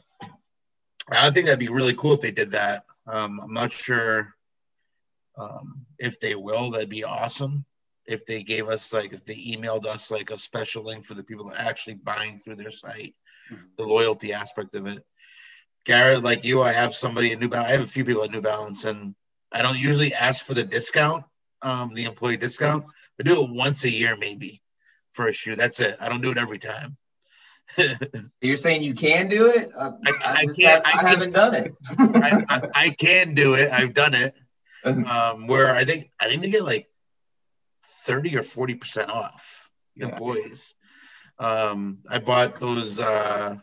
I 1.10 1.30
think 1.30 1.46
that'd 1.46 1.58
be 1.58 1.68
really 1.68 1.94
cool 1.94 2.12
if 2.12 2.20
they 2.20 2.30
did 2.30 2.50
that. 2.50 2.84
Um, 3.06 3.40
I'm 3.42 3.54
not 3.54 3.72
sure 3.72 4.34
um, 5.36 5.86
if 5.98 6.18
they 6.20 6.34
will. 6.34 6.70
That'd 6.70 6.88
be 6.88 7.04
awesome 7.04 7.64
if 8.06 8.24
they 8.24 8.42
gave 8.42 8.68
us 8.68 8.92
like 8.92 9.12
if 9.12 9.24
they 9.24 9.34
emailed 9.34 9.86
us 9.86 10.10
like 10.10 10.30
a 10.30 10.38
special 10.38 10.84
link 10.84 11.04
for 11.04 11.14
the 11.14 11.24
people 11.24 11.48
that 11.48 11.56
are 11.56 11.68
actually 11.68 11.94
buying 11.94 12.38
through 12.38 12.56
their 12.56 12.70
site, 12.70 13.14
the 13.76 13.84
loyalty 13.84 14.32
aspect 14.32 14.74
of 14.74 14.86
it. 14.86 15.04
Garrett, 15.84 16.22
like 16.22 16.44
you, 16.44 16.62
I 16.62 16.72
have 16.72 16.94
somebody 16.94 17.32
at 17.32 17.38
New 17.38 17.48
Balance. 17.48 17.68
I 17.68 17.72
have 17.72 17.84
a 17.84 17.86
few 17.86 18.04
people 18.04 18.24
at 18.24 18.30
New 18.30 18.40
Balance, 18.40 18.84
and 18.84 19.14
I 19.52 19.62
don't 19.62 19.78
usually 19.78 20.12
ask 20.14 20.44
for 20.44 20.54
the 20.54 20.64
discount, 20.64 21.24
um, 21.62 21.94
the 21.94 22.04
employee 22.04 22.36
discount. 22.36 22.84
I 23.20 23.22
do 23.22 23.44
it 23.44 23.50
once 23.50 23.84
a 23.84 23.90
year, 23.90 24.16
maybe, 24.16 24.60
for 25.12 25.28
a 25.28 25.32
shoe. 25.32 25.54
That's 25.54 25.78
it. 25.80 25.96
I 26.00 26.08
don't 26.08 26.22
do 26.22 26.32
it 26.32 26.38
every 26.38 26.58
time. 26.58 26.96
You're 28.40 28.56
saying 28.56 28.82
you 28.82 28.94
can 28.94 29.28
do 29.28 29.46
it? 29.46 29.70
Uh, 29.76 29.92
I, 30.04 30.10
I, 30.10 30.32
I 30.32 30.44
can't. 30.46 30.86
have, 30.86 31.02
I, 31.02 31.06
I 31.06 31.10
haven't 31.10 31.32
done 31.32 31.54
it. 31.54 31.74
I, 31.98 32.44
I, 32.48 32.60
I 32.74 32.90
can 32.90 33.34
do 33.34 33.54
it. 33.54 33.70
I've 33.72 33.94
done 33.94 34.14
it. 34.14 34.34
Um, 35.06 35.46
where 35.46 35.74
I 35.74 35.84
think 35.84 36.10
I 36.20 36.28
think 36.28 36.42
they 36.42 36.50
get 36.50 36.62
like 36.64 36.88
thirty 37.84 38.36
or 38.36 38.42
forty 38.42 38.74
percent 38.74 39.10
off 39.10 39.70
Yeah. 39.94 40.06
employees. 40.06 40.74
Um, 41.38 41.98
I 42.08 42.18
bought 42.18 42.60
those 42.60 42.98
uh, 43.00 43.56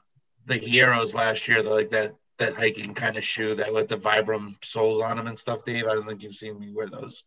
the 0.45 0.55
Hierros 0.59 1.15
last 1.15 1.47
year. 1.47 1.63
The, 1.63 1.69
like 1.69 1.89
that 1.89 2.15
that 2.39 2.55
hiking 2.55 2.93
kind 2.93 3.15
of 3.17 3.23
shoe 3.23 3.55
that 3.55 3.73
with 3.73 3.87
the 3.87 3.95
Vibram 3.95 4.55
soles 4.63 5.01
on 5.01 5.17
them 5.17 5.27
and 5.27 5.37
stuff. 5.39 5.63
Dave, 5.63 5.85
I 5.85 5.93
don't 5.95 6.05
think 6.05 6.23
you've 6.23 6.33
seen 6.33 6.59
me 6.59 6.71
wear 6.73 6.87
those. 6.89 7.23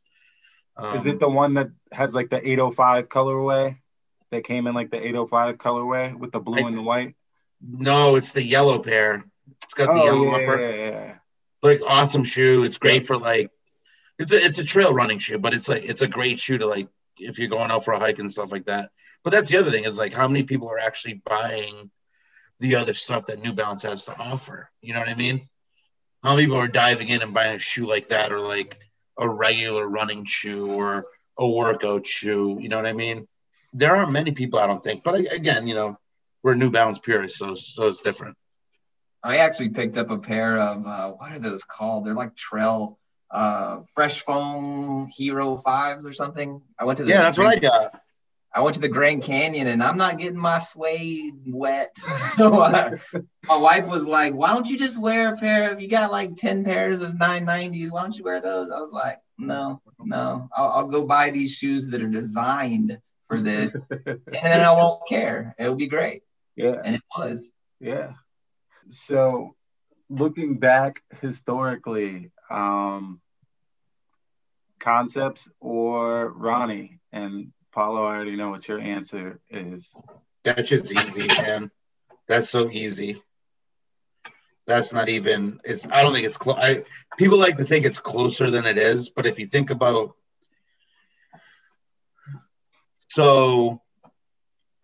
Um, 0.77 0.97
Is 0.97 1.07
it 1.07 1.19
the 1.21 1.29
one 1.29 1.55
that 1.55 1.69
has 1.93 2.13
like 2.13 2.29
the 2.29 2.37
805 2.37 3.09
colorway? 3.09 3.79
That 4.33 4.43
came 4.43 4.67
in 4.67 4.75
like 4.75 4.91
the 4.91 4.99
805 4.99 5.57
colorway 5.57 6.19
with 6.19 6.33
the 6.33 6.41
blue 6.41 6.65
I 6.65 6.69
and 6.69 6.77
the 6.77 6.83
white. 6.83 7.15
No, 7.63 8.17
it's 8.17 8.33
the 8.33 8.43
yellow 8.43 8.81
pair. 8.81 9.25
It's 9.63 9.75
got 9.75 9.95
the 9.95 10.01
Oh 10.01 10.05
yellow 10.05 10.25
yeah, 10.27 10.37
upper. 10.37 10.59
yeah, 10.61 10.91
yeah. 10.91 11.15
Like 11.63 11.81
awesome 11.89 12.25
shoe. 12.25 12.65
It's 12.65 12.77
great 12.79 13.07
for 13.07 13.17
like 13.17 13.51
it's 14.19 14.33
a 14.33 14.37
it's 14.37 14.59
a 14.59 14.65
trail 14.65 14.93
running 14.93 15.19
shoe, 15.19 15.39
but 15.39 15.55
it's 15.55 15.69
like 15.69 15.85
it's 15.85 16.03
a 16.03 16.09
great 16.09 16.39
shoe 16.39 16.59
to 16.59 16.67
like 16.67 16.89
if 17.19 17.39
you're 17.39 17.49
going 17.49 17.71
out 17.71 17.85
for 17.85 17.95
a 17.95 17.99
hike 17.99 18.19
and 18.19 18.33
stuff 18.33 18.53
like 18.53 18.67
that. 18.67 18.91
But 19.25 19.33
that's 19.33 19.51
the 19.51 19.59
other 19.59 19.71
thing 19.71 19.85
is 19.85 19.99
like 19.99 20.13
how 20.13 20.29
many 20.29 20.45
people 20.45 20.69
are 20.71 20.79
actually 20.79 21.23
buying 21.25 21.91
the 22.61 22.77
other 22.77 22.95
stuff 22.95 23.27
that 23.27 23.43
New 23.43 23.53
Balance 23.53 23.83
has 23.83 24.05
to 24.07 24.19
offer. 24.19 24.71
You 24.81 24.95
know 24.95 25.01
what 25.01 25.09
I 25.09 25.15
mean? 25.15 25.49
How 26.23 26.35
many 26.35 26.47
people 26.47 26.59
are 26.59 26.69
diving 26.69 27.09
in 27.09 27.23
and 27.23 27.35
buying 27.35 27.57
a 27.57 27.59
shoe 27.59 27.87
like 27.87 28.09
that 28.09 28.33
or 28.33 28.41
like 28.41 28.79
a 29.19 29.29
regular 29.29 29.87
running 29.87 30.25
shoe 30.25 30.71
or 30.71 31.07
a 31.39 31.49
workout 31.49 32.07
shoe? 32.07 32.59
You 32.61 32.69
know 32.69 32.77
what 32.77 32.87
I 32.87 32.95
mean? 32.95 33.29
There 33.73 33.95
aren't 33.95 34.13
many 34.13 34.33
people, 34.33 34.59
I 34.59 34.67
don't 34.67 34.83
think. 34.83 35.05
But 35.05 35.33
again, 35.33 35.67
you 35.67 35.75
know, 35.75 35.99
we're 36.43 36.55
New 36.55 36.71
Balance 36.71 36.99
purists, 36.99 37.39
so 37.39 37.55
so 37.55 37.89
it's 37.89 38.01
different. 38.01 38.37
I 39.23 39.39
actually 39.39 39.71
picked 39.71 39.99
up 39.99 40.11
a 40.11 40.19
pair 40.19 40.59
of 40.59 40.87
uh, 40.87 41.11
what 41.11 41.33
are 41.33 41.41
those 41.41 41.65
called? 41.65 42.07
They're 42.07 42.15
like 42.15 42.37
trail 42.37 42.99
uh, 43.31 43.81
fresh 43.95 44.25
foam 44.25 45.11
Hierro 45.19 45.63
fives 45.63 46.07
or 46.07 46.13
something. 46.13 46.61
I 46.79 46.85
went 46.85 46.99
to 46.99 47.05
the 47.05 47.11
Yeah, 47.11 47.23
that's 47.23 47.39
what 47.39 47.49
I 47.49 47.59
got. 47.59 48.01
I 48.55 48.61
went 48.61 48.75
to 48.77 48.81
the 48.81 48.89
Grand 48.89 49.23
Canyon 49.23 49.67
and 49.67 49.83
I'm 49.83 49.99
not 49.99 50.19
getting 50.19 50.39
my 50.39 50.59
suede 50.61 51.35
wet. 51.47 51.95
so 52.37 52.61
uh, 52.61 52.97
my 53.45 53.57
wife 53.57 53.87
was 53.87 54.07
like, 54.07 54.33
"Why 54.33 54.55
don't 54.55 54.67
you 54.67 54.79
just 54.79 54.99
wear 54.99 55.35
a 55.35 55.37
pair 55.37 55.71
of? 55.71 55.81
You 55.81 55.89
got 55.89 56.11
like 56.11 56.37
ten 56.37 56.65
pairs 56.65 57.03
of 57.03 57.13
990s. 57.13 57.91
Why 57.91 58.03
don't 58.03 58.17
you 58.17 58.25
wear 58.25 58.41
those?" 58.41 58.71
I 58.71 58.81
was 58.81 58.93
like, 58.93 59.19
"No, 59.37 59.83
no. 60.01 60.49
I'll, 60.57 60.71
I'll 60.71 60.87
go 60.87 61.05
buy 61.05 61.31
these 61.31 61.53
shoes 61.53 61.89
that 61.89 62.01
are 62.01 62.09
designed 62.09 62.99
for 63.29 63.39
this, 63.39 63.75
and 63.91 64.21
then 64.27 64.61
I 64.63 64.73
won't 64.73 65.07
care. 65.07 65.55
It'll 65.59 65.75
be 65.75 65.89
great." 65.89 66.23
yeah, 66.57 66.77
And 66.83 66.95
it 66.97 67.03
was. 67.19 67.45
yeah. 67.81 68.13
So, 68.89 69.55
looking 70.09 70.59
back 70.59 71.03
historically, 71.21 72.31
um, 72.51 73.21
concepts 74.79 75.51
or 75.61 76.29
Ronnie 76.31 77.01
and 77.13 77.53
Paulo, 77.73 78.05
I 78.05 78.15
already 78.15 78.37
know 78.37 78.51
what 78.51 78.69
your 78.69 78.81
answer 78.81 79.41
is. 79.51 79.93
That 80.45 80.69
shit's 80.69 80.93
easy, 80.93 81.29
man. 81.43 81.71
That's 82.29 82.49
so 82.49 82.71
easy. 82.71 83.23
That's 84.67 84.93
not 84.93 85.09
even. 85.09 85.61
It's. 85.65 85.91
I 85.91 86.03
don't 86.03 86.13
think 86.13 86.27
it's 86.27 86.37
close. 86.37 86.59
People 87.19 87.39
like 87.39 87.57
to 87.57 87.65
think 87.65 87.85
it's 87.85 88.01
closer 88.01 88.51
than 88.51 88.67
it 88.67 88.79
is, 88.79 89.11
but 89.11 89.27
if 89.27 89.39
you 89.39 89.47
think 89.47 89.71
about, 89.71 90.15
so, 93.09 93.81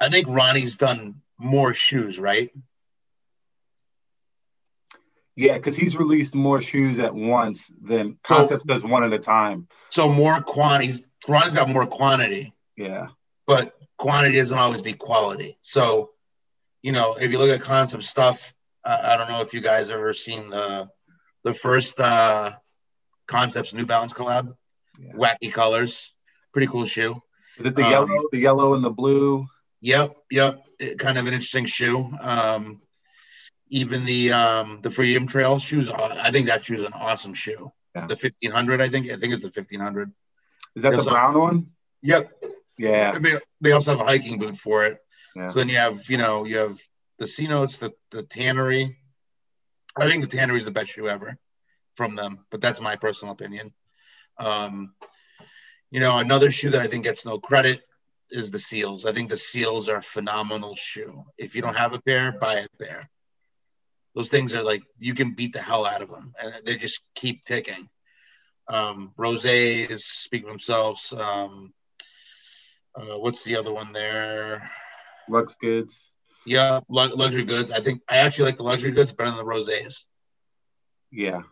I 0.00 0.08
think 0.08 0.28
Ronnie's 0.28 0.76
done 0.76 1.22
more 1.38 1.74
shoes, 1.74 2.18
right? 2.18 2.50
Yeah, 5.34 5.54
because 5.56 5.74
he's 5.76 5.96
released 5.96 6.34
more 6.34 6.60
shoes 6.60 6.98
at 6.98 7.14
once 7.14 7.72
than 7.82 8.18
Concepts 8.22 8.64
does 8.64 8.84
one 8.84 9.02
at 9.04 9.12
a 9.12 9.18
time. 9.18 9.66
So 9.90 10.10
more 10.12 10.40
quantities. 10.42 11.06
Ronnie's 11.26 11.54
got 11.54 11.68
more 11.70 11.86
quantity. 11.86 12.52
Yeah, 12.76 13.08
but 13.46 13.74
quantity 13.96 14.36
doesn't 14.36 14.58
always 14.58 14.82
be 14.82 14.92
quality. 14.92 15.56
So, 15.60 16.10
you 16.82 16.92
know, 16.92 17.14
if 17.18 17.32
you 17.32 17.38
look 17.38 17.48
at 17.48 17.62
concept 17.62 18.04
stuff, 18.04 18.52
uh, 18.84 18.98
I 19.02 19.16
don't 19.16 19.30
know 19.30 19.40
if 19.40 19.54
you 19.54 19.60
guys 19.62 19.88
ever 19.88 20.12
seen 20.12 20.50
the 20.50 20.90
the 21.44 21.54
first 21.54 21.98
uh, 21.98 22.50
Concepts 23.26 23.72
New 23.72 23.86
Balance 23.86 24.12
collab. 24.12 24.54
Yeah. 25.00 25.12
Wacky 25.14 25.50
colors, 25.50 26.12
pretty 26.52 26.66
cool 26.66 26.84
shoe. 26.84 27.20
Is 27.58 27.64
it 27.64 27.74
the 27.74 27.84
Um, 27.84 27.90
yellow, 27.90 28.22
the 28.32 28.38
yellow 28.38 28.74
and 28.74 28.84
the 28.84 28.90
blue? 28.90 29.46
Yep, 29.80 30.14
yep. 30.30 30.62
It- 30.78 30.98
kind 30.98 31.16
of 31.16 31.26
an 31.26 31.32
interesting 31.32 31.64
shoe. 31.64 32.12
Um, 32.20 32.81
even 33.72 34.04
the 34.04 34.30
um, 34.30 34.80
the 34.82 34.90
Freedom 34.90 35.26
Trail 35.26 35.58
shoes, 35.58 35.88
uh, 35.88 36.18
I 36.22 36.30
think 36.30 36.46
that 36.46 36.62
shoe 36.62 36.74
is 36.74 36.84
an 36.84 36.92
awesome 36.92 37.32
shoe. 37.32 37.72
Yeah. 37.96 38.06
The 38.06 38.16
fifteen 38.16 38.50
hundred, 38.50 38.82
I 38.82 38.88
think. 38.88 39.10
I 39.10 39.16
think 39.16 39.32
it's 39.32 39.44
the 39.44 39.50
fifteen 39.50 39.80
hundred. 39.80 40.12
Is 40.76 40.82
that 40.82 40.90
the 40.90 40.96
Yes, 40.98 41.04
sir. 41.06 41.10
brown 41.10 41.38
one? 41.38 41.70
Yep. 42.02 42.44
Yeah. 42.78 43.12
They, 43.12 43.30
they 43.62 43.72
also 43.72 43.92
have 43.92 44.00
a 44.00 44.04
hiking 44.04 44.38
boot 44.38 44.58
for 44.58 44.84
it. 44.84 44.98
Yeah. 45.34 45.46
So 45.48 45.58
then 45.58 45.70
you 45.70 45.76
have, 45.76 46.08
you 46.10 46.18
know, 46.18 46.44
you 46.44 46.58
have 46.58 46.78
the 47.18 47.26
C 47.26 47.48
notes, 47.48 47.78
the 47.78 47.92
the 48.10 48.22
tannery. 48.22 48.98
I 49.96 50.06
think 50.08 50.22
the 50.22 50.36
tannery 50.36 50.58
is 50.58 50.66
the 50.66 50.70
best 50.70 50.90
shoe 50.90 51.08
ever 51.08 51.38
from 51.96 52.14
them, 52.14 52.44
but 52.50 52.60
that's 52.60 52.80
my 52.80 52.96
personal 52.96 53.32
opinion. 53.32 53.72
Um, 54.38 54.94
you 55.90 56.00
know, 56.00 56.18
another 56.18 56.50
shoe 56.50 56.70
that 56.70 56.82
I 56.82 56.88
think 56.88 57.04
gets 57.04 57.24
no 57.24 57.38
credit 57.38 57.80
is 58.30 58.50
the 58.50 58.58
seals. 58.58 59.06
I 59.06 59.12
think 59.12 59.30
the 59.30 59.38
seals 59.38 59.88
are 59.88 59.96
a 59.96 60.02
phenomenal 60.02 60.74
shoe. 60.76 61.24
If 61.38 61.54
you 61.54 61.62
don't 61.62 61.76
have 61.76 61.94
a 61.94 62.00
pair, 62.00 62.32
buy 62.32 62.54
a 62.54 62.66
pair. 62.82 63.08
Those 64.14 64.28
things 64.28 64.54
are 64.54 64.62
like 64.62 64.82
you 64.98 65.14
can 65.14 65.34
beat 65.34 65.52
the 65.52 65.62
hell 65.62 65.86
out 65.86 66.02
of 66.02 66.10
them, 66.10 66.34
and 66.40 66.52
they 66.64 66.76
just 66.76 67.02
keep 67.14 67.44
ticking. 67.44 67.88
Um, 68.68 69.12
Rosés 69.18 69.98
speak 69.98 70.42
for 70.42 70.50
themselves. 70.50 71.12
Um, 71.12 71.72
uh, 72.94 73.18
what's 73.18 73.44
the 73.44 73.56
other 73.56 73.72
one 73.72 73.92
there? 73.92 74.70
Lux 75.28 75.54
Goods. 75.54 76.12
Yeah, 76.44 76.80
lu- 76.88 77.14
luxury 77.14 77.44
goods. 77.44 77.70
I 77.70 77.80
think 77.80 78.02
I 78.08 78.18
actually 78.18 78.46
like 78.46 78.56
the 78.56 78.64
luxury 78.64 78.90
goods 78.90 79.12
better 79.12 79.30
than 79.30 79.38
the 79.38 79.44
rosés. 79.44 80.04
Yeah. 81.10 81.42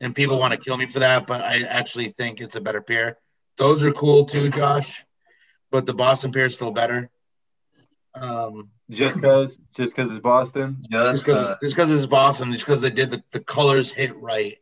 And 0.00 0.14
people 0.14 0.38
want 0.38 0.52
to 0.52 0.58
kill 0.58 0.76
me 0.76 0.86
for 0.86 1.00
that, 1.00 1.26
but 1.26 1.42
I 1.42 1.62
actually 1.68 2.08
think 2.08 2.40
it's 2.40 2.56
a 2.56 2.60
better 2.60 2.80
pair. 2.80 3.18
Those 3.56 3.84
are 3.84 3.92
cool 3.92 4.24
too, 4.24 4.48
Josh. 4.48 5.04
But 5.70 5.86
the 5.86 5.94
Boston 5.94 6.32
pair 6.32 6.46
is 6.46 6.54
still 6.54 6.72
better. 6.72 7.10
Um, 8.14 8.70
Just 8.90 9.20
cause 9.22 9.58
just 9.76 9.94
cause 9.94 10.10
it's 10.10 10.18
Boston. 10.18 10.78
just 10.90 11.12
Just 11.12 11.24
because 11.24 11.50
uh, 11.50 11.56
just 11.62 11.76
because 11.76 11.90
it's 11.92 12.06
Boston, 12.06 12.52
just 12.52 12.66
because 12.66 12.82
they 12.82 12.90
did 12.90 13.10
the, 13.10 13.22
the 13.30 13.40
colors 13.40 13.92
hit 13.92 14.16
right. 14.16 14.56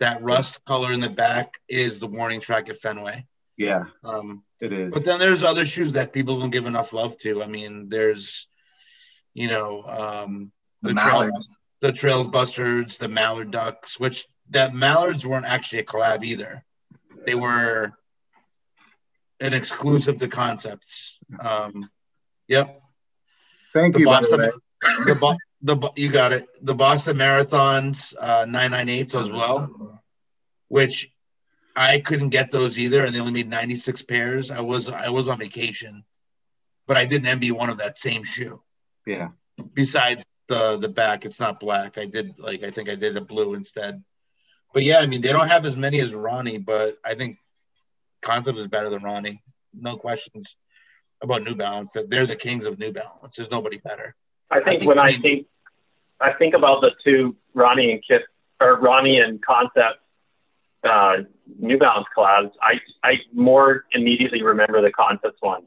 That 0.00 0.22
rust 0.22 0.64
color 0.64 0.92
in 0.92 1.00
the 1.00 1.10
back 1.10 1.58
is 1.68 2.00
the 2.00 2.06
warning 2.06 2.40
track 2.40 2.68
at 2.68 2.76
Fenway. 2.76 3.26
Yeah, 3.56 3.86
Um, 4.04 4.44
it 4.60 4.72
is. 4.72 4.94
But 4.94 5.04
then 5.04 5.18
there's 5.18 5.42
other 5.42 5.64
shoes 5.66 5.94
that 5.94 6.12
people 6.12 6.38
don't 6.38 6.50
give 6.50 6.66
enough 6.66 6.92
love 6.92 7.18
to. 7.18 7.42
I 7.42 7.48
mean, 7.48 7.88
there's, 7.88 8.46
you 9.34 9.48
know, 9.48 9.82
um, 9.82 10.52
the, 10.82 10.90
the, 10.90 10.94
trail, 10.94 11.30
the 11.80 11.92
Trails 11.92 12.28
Busters, 12.28 12.98
the 12.98 13.08
Mallard 13.08 13.50
Ducks, 13.50 13.98
which 13.98 14.26
that 14.50 14.74
Mallards 14.74 15.26
weren't 15.26 15.46
actually 15.46 15.80
a 15.80 15.84
collab 15.84 16.22
either. 16.22 16.64
They 17.26 17.34
were 17.34 17.92
an 19.40 19.52
exclusive 19.52 20.18
to 20.18 20.28
Concepts. 20.28 21.18
Um, 21.40 21.90
yep, 22.48 22.80
Thank 23.74 23.94
the 23.94 24.00
you. 24.00 24.06
the 24.06 24.10
Boston, 24.10 24.40
the, 25.06 25.14
Bo- 25.14 25.36
the 25.62 25.92
you 25.96 26.10
got 26.10 26.32
it. 26.32 26.48
The 26.64 26.74
Boston 26.74 27.16
Marathons, 27.18 28.14
uh, 28.18 28.44
998s 28.46 29.20
as 29.20 29.30
well, 29.30 30.00
which 30.68 31.10
I 31.76 32.00
couldn't 32.00 32.30
get 32.30 32.50
those 32.50 32.78
either, 32.78 33.04
and 33.04 33.14
they 33.14 33.20
only 33.20 33.32
made 33.32 33.48
96 33.48 34.02
pairs. 34.02 34.50
I 34.50 34.60
was 34.60 34.88
I 34.88 35.08
was 35.10 35.28
on 35.28 35.38
vacation, 35.38 36.04
but 36.86 36.96
I 36.96 37.06
did 37.06 37.24
an 37.24 37.38
NB 37.38 37.52
one 37.52 37.70
of 37.70 37.78
that 37.78 37.98
same 37.98 38.24
shoe. 38.24 38.60
Yeah. 39.06 39.28
Besides 39.74 40.24
the 40.48 40.76
the 40.76 40.88
back, 40.88 41.24
it's 41.24 41.40
not 41.40 41.60
black. 41.60 41.98
I 41.98 42.06
did 42.06 42.38
like 42.38 42.64
I 42.64 42.70
think 42.70 42.88
I 42.88 42.94
did 42.94 43.16
a 43.16 43.20
blue 43.20 43.54
instead. 43.54 44.02
But 44.74 44.82
yeah, 44.82 44.98
I 44.98 45.06
mean 45.06 45.20
they 45.20 45.32
don't 45.32 45.48
have 45.48 45.64
as 45.64 45.76
many 45.76 46.00
as 46.00 46.14
Ronnie, 46.14 46.58
but 46.58 46.98
I 47.04 47.14
think 47.14 47.38
Concept 48.22 48.58
is 48.58 48.66
better 48.66 48.88
than 48.88 49.02
Ronnie. 49.02 49.42
No 49.72 49.96
questions 49.96 50.56
about 51.22 51.42
New 51.42 51.54
Balance. 51.54 51.92
That 51.92 52.10
they're 52.10 52.26
the 52.26 52.36
kings 52.36 52.64
of 52.64 52.78
New 52.78 52.92
Balance. 52.92 53.36
There's 53.36 53.50
nobody 53.50 53.78
better. 53.78 54.14
I 54.50 54.60
think 54.60 54.80
think 54.80 54.88
when 54.88 54.98
I 54.98 55.02
I 55.02 55.06
mean- 55.12 55.22
think 55.22 55.46
I 56.20 56.32
think 56.32 56.54
about 56.54 56.80
the 56.80 56.90
two 57.04 57.36
Ronnie 57.54 57.92
and 57.92 58.02
Kith 58.06 58.22
or 58.60 58.76
Ronnie 58.80 59.20
and 59.20 59.42
Concept 59.44 60.00
uh, 60.84 61.18
New 61.58 61.78
Balance 61.78 62.06
collabs, 62.16 62.52
I 62.62 62.80
I 63.02 63.14
more 63.32 63.84
immediately 63.92 64.42
remember 64.42 64.80
the 64.80 64.92
Concepts 64.92 65.38
one. 65.40 65.66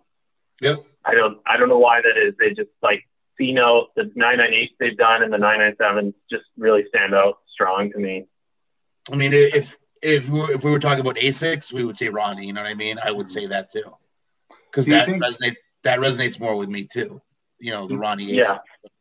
Yep. 0.61 0.83
I 1.05 1.15
don't 1.15 1.39
I 1.45 1.57
don't 1.57 1.69
know 1.69 1.79
why 1.79 2.01
that 2.01 2.17
is. 2.17 2.33
They 2.39 2.49
just 2.49 2.69
like 2.81 3.07
C 3.37 3.51
note 3.51 3.89
the 3.95 4.03
998 4.15 4.71
they've 4.79 4.97
done 4.97 5.23
and 5.23 5.33
the 5.33 5.37
997 5.37 6.13
just 6.29 6.43
really 6.57 6.85
stand 6.89 7.15
out 7.15 7.39
strong 7.53 7.91
to 7.91 7.97
me. 7.97 8.25
I 9.11 9.15
mean, 9.15 9.31
if 9.33 9.77
if 10.03 10.29
we 10.29 10.39
were, 10.39 10.51
if 10.51 10.63
we 10.63 10.71
were 10.71 10.79
talking 10.79 11.01
about 11.01 11.15
Asics, 11.17 11.73
we 11.73 11.83
would 11.83 11.97
say 11.97 12.09
Ronnie. 12.09 12.45
You 12.45 12.53
know 12.53 12.61
what 12.61 12.69
I 12.69 12.73
mean? 12.75 12.97
I 13.03 13.11
would 13.11 13.29
say 13.29 13.47
that 13.47 13.69
too, 13.69 13.93
because 14.71 14.85
that 14.87 15.07
think- 15.07 15.23
resonates. 15.23 15.55
That 15.83 15.99
resonates 15.99 16.39
more 16.39 16.55
with 16.55 16.69
me 16.69 16.85
too. 16.91 17.21
You 17.59 17.71
know, 17.71 17.87
the 17.87 17.97
Ronnie. 17.97 18.27
Asics. 18.27 18.35
Yeah. 18.35 18.57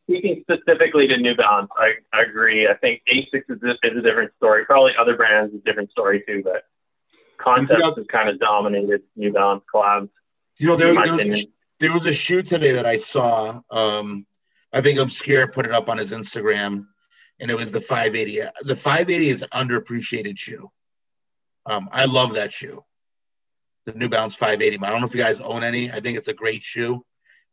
Speaking 0.09 0.43
specifically 0.43 1.07
to 1.09 1.17
New 1.19 1.37
Balance, 1.37 1.71
I, 1.77 1.93
I 2.13 2.23
agree. 2.23 2.67
I 2.67 2.75
think 2.75 3.03
Asics 3.07 3.45
is, 3.49 3.63
a- 3.63 3.87
is 3.87 3.99
a 3.99 4.03
different 4.03 4.33
story. 4.39 4.65
Probably 4.65 4.93
other 4.99 5.15
brands 5.15 5.53
is 5.53 5.61
a 5.61 5.65
different 5.65 5.91
story 5.91 6.25
too, 6.27 6.43
but 6.43 6.65
Concepts 7.37 7.97
has 7.97 8.07
kind 8.11 8.29
of 8.29 8.39
dominated 8.39 9.03
New 9.17 9.33
Balance 9.33 9.63
collabs. 9.73 10.09
You 10.59 10.69
know, 10.69 10.77
there, 10.77 10.95
there, 10.95 11.15
was 11.15 11.45
a, 11.45 11.47
there 11.79 11.93
was 11.93 12.07
a 12.07 12.13
shoe 12.13 12.43
today 12.43 12.73
that 12.73 12.87
I 12.87 12.97
saw. 12.97 13.61
Um, 13.71 14.27
I 14.73 14.81
think 14.81 14.99
Obscure 14.99 15.49
put 15.49 15.67
it 15.67 15.73
up 15.73 15.89
on 15.89 15.99
his 15.99 16.13
Instagram, 16.13 16.87
and 17.41 17.51
it 17.51 17.57
was 17.57 17.73
the 17.73 17.81
580. 17.81 18.41
The 18.63 18.77
580 18.77 19.29
is 19.29 19.43
an 19.43 19.49
underappreciated 19.51 20.39
shoe. 20.39 20.71
Um, 21.67 21.89
I 21.93 22.07
love 22.07 22.35
that 22.35 22.53
shoe, 22.53 22.85
the 23.87 23.93
New 23.95 24.09
Balance 24.09 24.35
580. 24.37 24.85
I 24.85 24.91
don't 24.91 25.01
know 25.01 25.07
if 25.07 25.15
you 25.15 25.21
guys 25.21 25.41
own 25.41 25.63
any. 25.65 25.91
I 25.91 26.01
think 26.01 26.19
it's 26.19 26.29
a 26.29 26.35
great 26.35 26.63
shoe. 26.63 27.05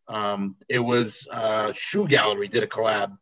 Um, 0.08 0.56
it 0.70 0.80
was 0.80 1.28
uh, 1.32 1.72
Shoe 1.74 2.08
Gallery 2.08 2.48
did 2.48 2.64
a 2.64 2.68
collab 2.68 3.18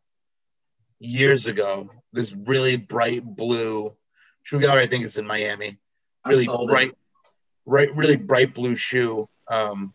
years 0.98 1.46
ago. 1.46 1.90
This 2.12 2.34
really 2.46 2.76
bright 2.76 3.24
blue 3.24 3.94
Shoe 4.42 4.60
Gallery. 4.60 4.82
I 4.82 4.86
think 4.86 5.04
it's 5.04 5.18
in 5.18 5.26
Miami. 5.26 5.78
Really 6.26 6.44
it. 6.44 6.68
bright, 6.68 6.92
right? 7.64 7.88
Really 7.94 8.16
bright 8.16 8.54
blue 8.54 8.74
shoe. 8.76 9.28
Um, 9.48 9.94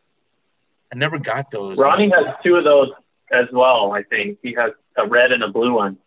I 0.94 0.98
never 0.98 1.18
got 1.18 1.50
those. 1.52 1.78
Ronnie 1.78 2.10
has 2.10 2.30
two 2.44 2.56
of 2.56 2.64
those 2.64 2.90
as 3.32 3.48
well. 3.52 3.94
I 3.94 4.04
think 4.04 4.40
he 4.44 4.54
has 4.54 4.72
a 4.98 5.08
red 5.08 5.32
and 5.32 5.44
a 5.44 5.48
blue 5.48 5.74
one, 5.74 5.98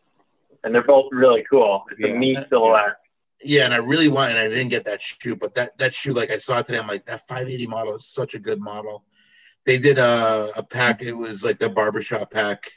and 0.62 0.74
they're 0.74 0.82
both 0.82 1.06
really 1.12 1.44
cool. 1.50 1.84
It's 1.90 2.00
Yeah. 2.00 2.08
a 2.08 2.18
neat 2.18 2.38
silhouette. 2.50 2.96
Yeah, 3.44 3.64
and 3.66 3.74
I 3.74 3.78
really 3.78 4.08
want, 4.08 4.30
and 4.30 4.38
I 4.38 4.48
didn't 4.48 4.68
get 4.68 4.84
that 4.86 5.02
shoe, 5.02 5.36
but 5.36 5.54
that 5.54 5.76
that 5.78 5.94
shoe, 5.94 6.14
like 6.14 6.30
I 6.30 6.38
saw 6.38 6.62
today, 6.62 6.78
I'm 6.78 6.88
like, 6.88 7.06
that 7.06 7.26
580 7.28 7.66
model 7.66 7.94
is 7.94 8.06
such 8.06 8.34
a 8.34 8.38
good 8.38 8.60
model. 8.60 9.04
They 9.66 9.78
did 9.78 9.98
a, 9.98 10.50
a 10.56 10.62
pack. 10.62 11.02
It 11.02 11.12
was 11.16 11.44
like 11.44 11.58
the 11.58 11.68
barbershop 11.68 12.30
pack. 12.30 12.70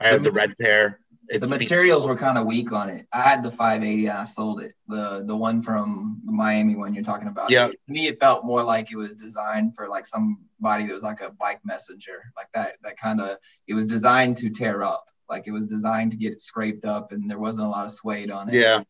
I 0.00 0.08
have 0.08 0.22
the 0.22 0.32
red 0.32 0.56
pair. 0.60 1.00
It's 1.28 1.40
The 1.40 1.46
materials 1.46 2.06
were 2.06 2.16
kind 2.16 2.36
of 2.36 2.46
weak 2.46 2.70
on 2.72 2.90
it. 2.90 3.06
I 3.12 3.22
had 3.22 3.42
the 3.42 3.50
580 3.50 4.06
and 4.08 4.18
I 4.18 4.24
sold 4.24 4.60
it. 4.60 4.74
The 4.88 5.24
the 5.26 5.34
one 5.34 5.62
from 5.62 6.20
the 6.26 6.32
Miami 6.32 6.76
one 6.76 6.92
you're 6.94 7.02
talking 7.04 7.28
about. 7.28 7.50
Yeah. 7.50 7.68
To 7.68 7.76
me, 7.88 8.08
it 8.08 8.20
felt 8.20 8.44
more 8.44 8.62
like 8.62 8.92
it 8.92 8.96
was 8.96 9.16
designed 9.16 9.74
for 9.74 9.88
like 9.88 10.06
somebody 10.06 10.86
that 10.86 10.92
was 10.92 11.02
like 11.02 11.22
a 11.22 11.30
bike 11.30 11.60
messenger, 11.64 12.30
like 12.36 12.48
that. 12.52 12.72
That 12.82 12.98
kind 12.98 13.20
of 13.20 13.38
it 13.66 13.74
was 13.74 13.86
designed 13.86 14.36
to 14.38 14.50
tear 14.50 14.82
up. 14.82 15.06
Like 15.30 15.46
it 15.46 15.52
was 15.52 15.66
designed 15.66 16.10
to 16.10 16.18
get 16.18 16.32
it 16.32 16.42
scraped 16.42 16.84
up, 16.84 17.12
and 17.12 17.30
there 17.30 17.38
wasn't 17.38 17.66
a 17.66 17.70
lot 17.70 17.86
of 17.86 17.92
suede 17.92 18.30
on 18.30 18.50
it. 18.50 18.54
yeah. 18.54 18.82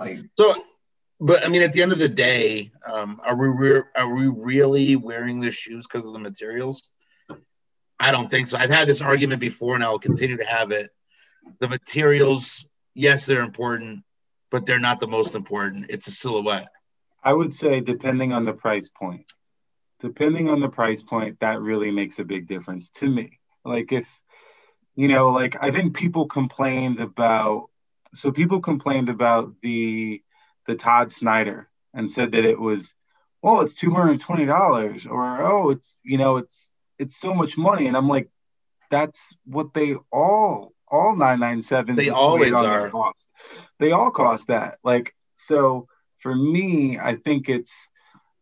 Like 0.00 0.18
So, 0.38 0.54
but 1.20 1.44
I 1.44 1.48
mean, 1.48 1.62
at 1.62 1.72
the 1.72 1.82
end 1.82 1.92
of 1.92 1.98
the 1.98 2.08
day, 2.08 2.72
um, 2.90 3.20
are 3.24 3.36
we 3.36 3.48
re- 3.48 3.82
are 3.96 4.12
we 4.12 4.26
really 4.26 4.96
wearing 4.96 5.40
the 5.40 5.52
shoes 5.52 5.86
because 5.86 6.06
of 6.06 6.14
the 6.14 6.18
materials? 6.18 6.92
I 8.00 8.10
don't 8.10 8.30
think 8.30 8.48
so. 8.48 8.56
I've 8.56 8.70
had 8.70 8.88
this 8.88 9.02
argument 9.02 9.40
before, 9.40 9.74
and 9.74 9.84
I 9.84 9.90
will 9.90 9.98
continue 9.98 10.38
to 10.38 10.46
have 10.46 10.70
it. 10.70 10.90
The 11.58 11.68
materials, 11.68 12.66
yes, 12.94 13.26
they're 13.26 13.42
important, 13.42 14.02
but 14.50 14.64
they're 14.64 14.80
not 14.80 15.00
the 15.00 15.06
most 15.06 15.34
important. 15.34 15.86
It's 15.90 16.08
a 16.08 16.12
silhouette. 16.12 16.70
I 17.22 17.34
would 17.34 17.52
say 17.52 17.80
depending 17.80 18.32
on 18.32 18.46
the 18.46 18.54
price 18.54 18.88
point. 18.88 19.30
Depending 20.00 20.48
on 20.48 20.60
the 20.60 20.68
price 20.70 21.02
point, 21.02 21.40
that 21.40 21.60
really 21.60 21.90
makes 21.90 22.18
a 22.18 22.24
big 22.24 22.48
difference 22.48 22.88
to 22.90 23.06
me. 23.06 23.38
Like 23.66 23.92
if 23.92 24.08
you 24.96 25.08
know, 25.08 25.28
like 25.28 25.62
I 25.62 25.70
think 25.70 25.94
people 25.94 26.26
complained 26.26 27.00
about 27.00 27.69
so 28.14 28.32
people 28.32 28.60
complained 28.60 29.08
about 29.08 29.54
the 29.62 30.22
the 30.66 30.74
Todd 30.74 31.12
Snyder 31.12 31.68
and 31.94 32.10
said 32.10 32.32
that 32.32 32.44
it 32.44 32.58
was 32.58 32.94
well, 33.42 33.60
it's 33.62 33.74
two 33.74 33.92
hundred 33.92 34.12
and 34.12 34.20
twenty 34.20 34.46
dollars 34.46 35.06
or 35.06 35.42
oh 35.42 35.70
it's 35.70 35.98
you 36.02 36.18
know 36.18 36.36
it's 36.38 36.70
it's 36.98 37.16
so 37.16 37.34
much 37.34 37.56
money. 37.56 37.86
And 37.86 37.96
I'm 37.96 38.08
like, 38.08 38.28
that's 38.90 39.34
what 39.44 39.72
they 39.74 39.94
all 40.12 40.72
all 40.86 41.14
997s 41.16 41.96
They 41.96 42.10
always 42.10 42.52
on 42.52 42.66
are. 42.66 42.90
cost. 42.90 43.28
They 43.78 43.92
all 43.92 44.10
cost 44.10 44.48
that. 44.48 44.78
Like 44.84 45.14
so 45.36 45.86
for 46.18 46.34
me, 46.34 46.98
I 46.98 47.16
think 47.16 47.48
it's 47.48 47.88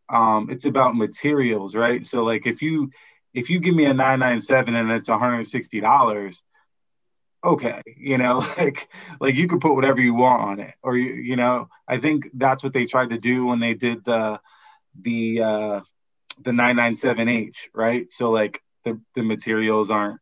um 0.08 0.48
it's 0.50 0.64
about 0.64 0.96
materials, 0.96 1.76
right? 1.76 2.04
So 2.04 2.24
like 2.24 2.46
if 2.46 2.62
you 2.62 2.90
if 3.34 3.50
you 3.50 3.60
give 3.60 3.74
me 3.74 3.84
a 3.84 3.94
997 3.94 4.74
and 4.74 4.90
it's 4.90 5.08
$160, 5.08 6.42
okay, 7.44 7.82
you 7.96 8.18
know, 8.18 8.38
like 8.58 8.88
like 9.20 9.34
you 9.34 9.48
could 9.48 9.60
put 9.60 9.74
whatever 9.74 10.00
you 10.00 10.14
want 10.14 10.42
on 10.42 10.60
it, 10.60 10.74
or 10.82 10.96
you 10.96 11.12
you 11.14 11.36
know, 11.36 11.68
I 11.86 11.98
think 11.98 12.28
that's 12.34 12.62
what 12.62 12.72
they 12.72 12.86
tried 12.86 13.10
to 13.10 13.18
do 13.18 13.46
when 13.46 13.60
they 13.60 13.74
did 13.74 14.04
the 14.04 14.40
the 15.00 15.42
uh, 15.42 15.80
the 16.42 16.50
997H, 16.50 17.68
right? 17.74 18.12
So 18.12 18.30
like 18.30 18.62
the 18.84 19.00
the 19.14 19.22
materials 19.22 19.90
aren't 19.90 20.20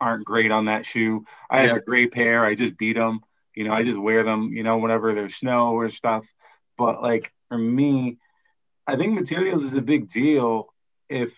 aren't 0.00 0.24
great 0.24 0.50
on 0.50 0.66
that 0.66 0.86
shoe. 0.86 1.24
I 1.50 1.60
have 1.60 1.76
a 1.76 1.80
gray 1.80 2.06
pair. 2.06 2.44
I 2.44 2.54
just 2.54 2.78
beat 2.78 2.96
them. 2.96 3.20
You 3.54 3.64
know, 3.64 3.72
I 3.72 3.82
just 3.82 3.98
wear 3.98 4.24
them. 4.24 4.52
You 4.52 4.62
know, 4.62 4.78
whenever 4.78 5.14
there's 5.14 5.36
snow 5.36 5.74
or 5.74 5.90
stuff. 5.90 6.26
But 6.78 7.02
like 7.02 7.32
for 7.48 7.58
me, 7.58 8.18
I 8.86 8.96
think 8.96 9.14
materials 9.14 9.62
is 9.62 9.74
a 9.74 9.82
big 9.82 10.08
deal 10.08 10.72
if 11.08 11.34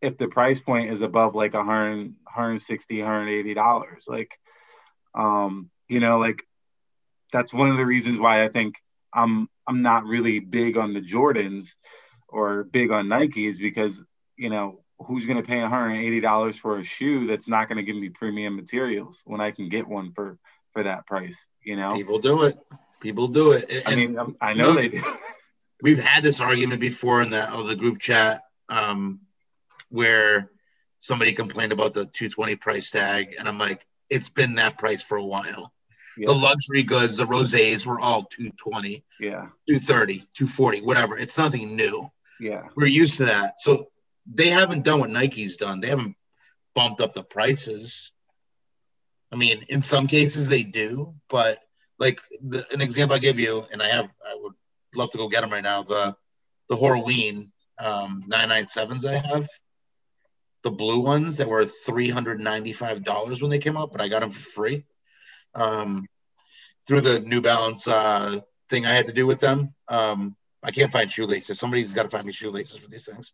if 0.00 0.16
the 0.18 0.28
price 0.28 0.60
point 0.60 0.90
is 0.90 1.02
above 1.02 1.34
like 1.34 1.54
100 1.54 2.14
160 2.24 2.98
180 3.00 3.54
dollars 3.54 4.04
like 4.06 4.38
um 5.16 5.70
you 5.88 6.00
know 6.00 6.18
like 6.18 6.42
that's 7.32 7.52
one 7.52 7.70
of 7.70 7.76
the 7.76 7.86
reasons 7.86 8.18
why 8.18 8.44
i 8.44 8.48
think 8.48 8.76
i'm 9.12 9.48
i'm 9.66 9.82
not 9.82 10.04
really 10.04 10.38
big 10.38 10.76
on 10.76 10.94
the 10.94 11.00
jordans 11.00 11.70
or 12.28 12.64
big 12.64 12.90
on 12.90 13.06
nikes 13.06 13.58
because 13.58 14.02
you 14.36 14.50
know 14.50 14.80
who's 14.98 15.26
going 15.26 15.36
to 15.36 15.46
pay 15.46 15.60
180 15.60 16.20
dollars 16.20 16.56
for 16.56 16.78
a 16.78 16.84
shoe 16.84 17.26
that's 17.26 17.48
not 17.48 17.68
going 17.68 17.76
to 17.76 17.82
give 17.82 17.96
me 17.96 18.08
premium 18.08 18.56
materials 18.56 19.22
when 19.24 19.40
i 19.40 19.50
can 19.50 19.68
get 19.68 19.86
one 19.86 20.12
for 20.12 20.38
for 20.72 20.82
that 20.82 21.06
price 21.06 21.46
you 21.62 21.74
know? 21.74 21.94
People 21.94 22.18
do 22.18 22.44
it. 22.44 22.56
People 23.00 23.26
do 23.26 23.52
it. 23.52 23.70
And, 23.70 23.82
i 23.86 23.96
mean 23.96 24.36
i 24.40 24.54
know 24.54 24.72
they 24.72 24.88
do. 24.88 25.02
we've 25.82 26.02
had 26.02 26.22
this 26.22 26.40
argument 26.40 26.80
before 26.80 27.22
in 27.22 27.30
the 27.30 27.42
other 27.42 27.74
group 27.74 27.98
chat 27.98 28.42
um 28.68 29.20
where 29.88 30.50
somebody 30.98 31.32
complained 31.32 31.72
about 31.72 31.94
the 31.94 32.04
220 32.04 32.56
price 32.56 32.90
tag, 32.90 33.34
and 33.38 33.48
I'm 33.48 33.58
like, 33.58 33.86
it's 34.10 34.28
been 34.28 34.56
that 34.56 34.78
price 34.78 35.02
for 35.02 35.16
a 35.16 35.24
while. 35.24 35.72
Yeah. 36.16 36.26
The 36.26 36.34
luxury 36.34 36.82
goods, 36.82 37.18
the 37.18 37.24
rosés 37.24 37.84
were 37.84 38.00
all 38.00 38.22
220, 38.24 39.04
yeah, 39.20 39.48
230, 39.68 40.18
240, 40.34 40.80
whatever. 40.80 41.18
It's 41.18 41.36
nothing 41.36 41.76
new. 41.76 42.10
Yeah. 42.40 42.68
We're 42.74 42.86
used 42.86 43.18
to 43.18 43.26
that. 43.26 43.60
So 43.60 43.88
they 44.32 44.48
haven't 44.48 44.84
done 44.84 45.00
what 45.00 45.10
Nike's 45.10 45.58
done. 45.58 45.80
They 45.80 45.88
haven't 45.88 46.16
bumped 46.74 47.00
up 47.00 47.12
the 47.12 47.22
prices. 47.22 48.12
I 49.30 49.36
mean, 49.36 49.66
in 49.68 49.82
some 49.82 50.06
cases 50.06 50.48
they 50.48 50.62
do, 50.62 51.14
but 51.28 51.58
like 51.98 52.20
the, 52.42 52.64
an 52.72 52.80
example 52.80 53.16
I 53.16 53.20
give 53.20 53.38
you, 53.38 53.66
and 53.70 53.82
I 53.82 53.88
have, 53.88 54.08
I 54.24 54.36
would 54.40 54.54
love 54.94 55.10
to 55.10 55.18
go 55.18 55.28
get 55.28 55.42
them 55.42 55.50
right 55.50 55.62
now. 55.62 55.82
The 55.82 56.16
the 56.68 56.76
Horween 56.76 57.50
um, 57.78 58.24
997s 58.28 59.08
I 59.08 59.16
have, 59.16 59.48
the 60.66 60.70
blue 60.72 60.98
ones 60.98 61.36
that 61.36 61.48
were 61.48 61.62
$395 61.62 63.40
when 63.40 63.50
they 63.50 63.60
came 63.60 63.76
out, 63.76 63.92
but 63.92 64.00
I 64.00 64.08
got 64.08 64.18
them 64.18 64.32
for 64.32 64.40
free 64.40 64.84
um, 65.54 66.08
through 66.88 67.02
the 67.02 67.20
New 67.20 67.40
Balance 67.40 67.86
uh, 67.86 68.40
thing 68.68 68.84
I 68.84 68.92
had 68.92 69.06
to 69.06 69.12
do 69.12 69.28
with 69.28 69.38
them. 69.38 69.72
Um, 69.86 70.34
I 70.64 70.72
can't 70.72 70.90
find 70.90 71.08
shoelaces. 71.08 71.60
Somebody's 71.60 71.92
got 71.92 72.02
to 72.02 72.08
find 72.08 72.26
me 72.26 72.32
shoelaces 72.32 72.78
for 72.78 72.90
these 72.90 73.06
things. 73.06 73.32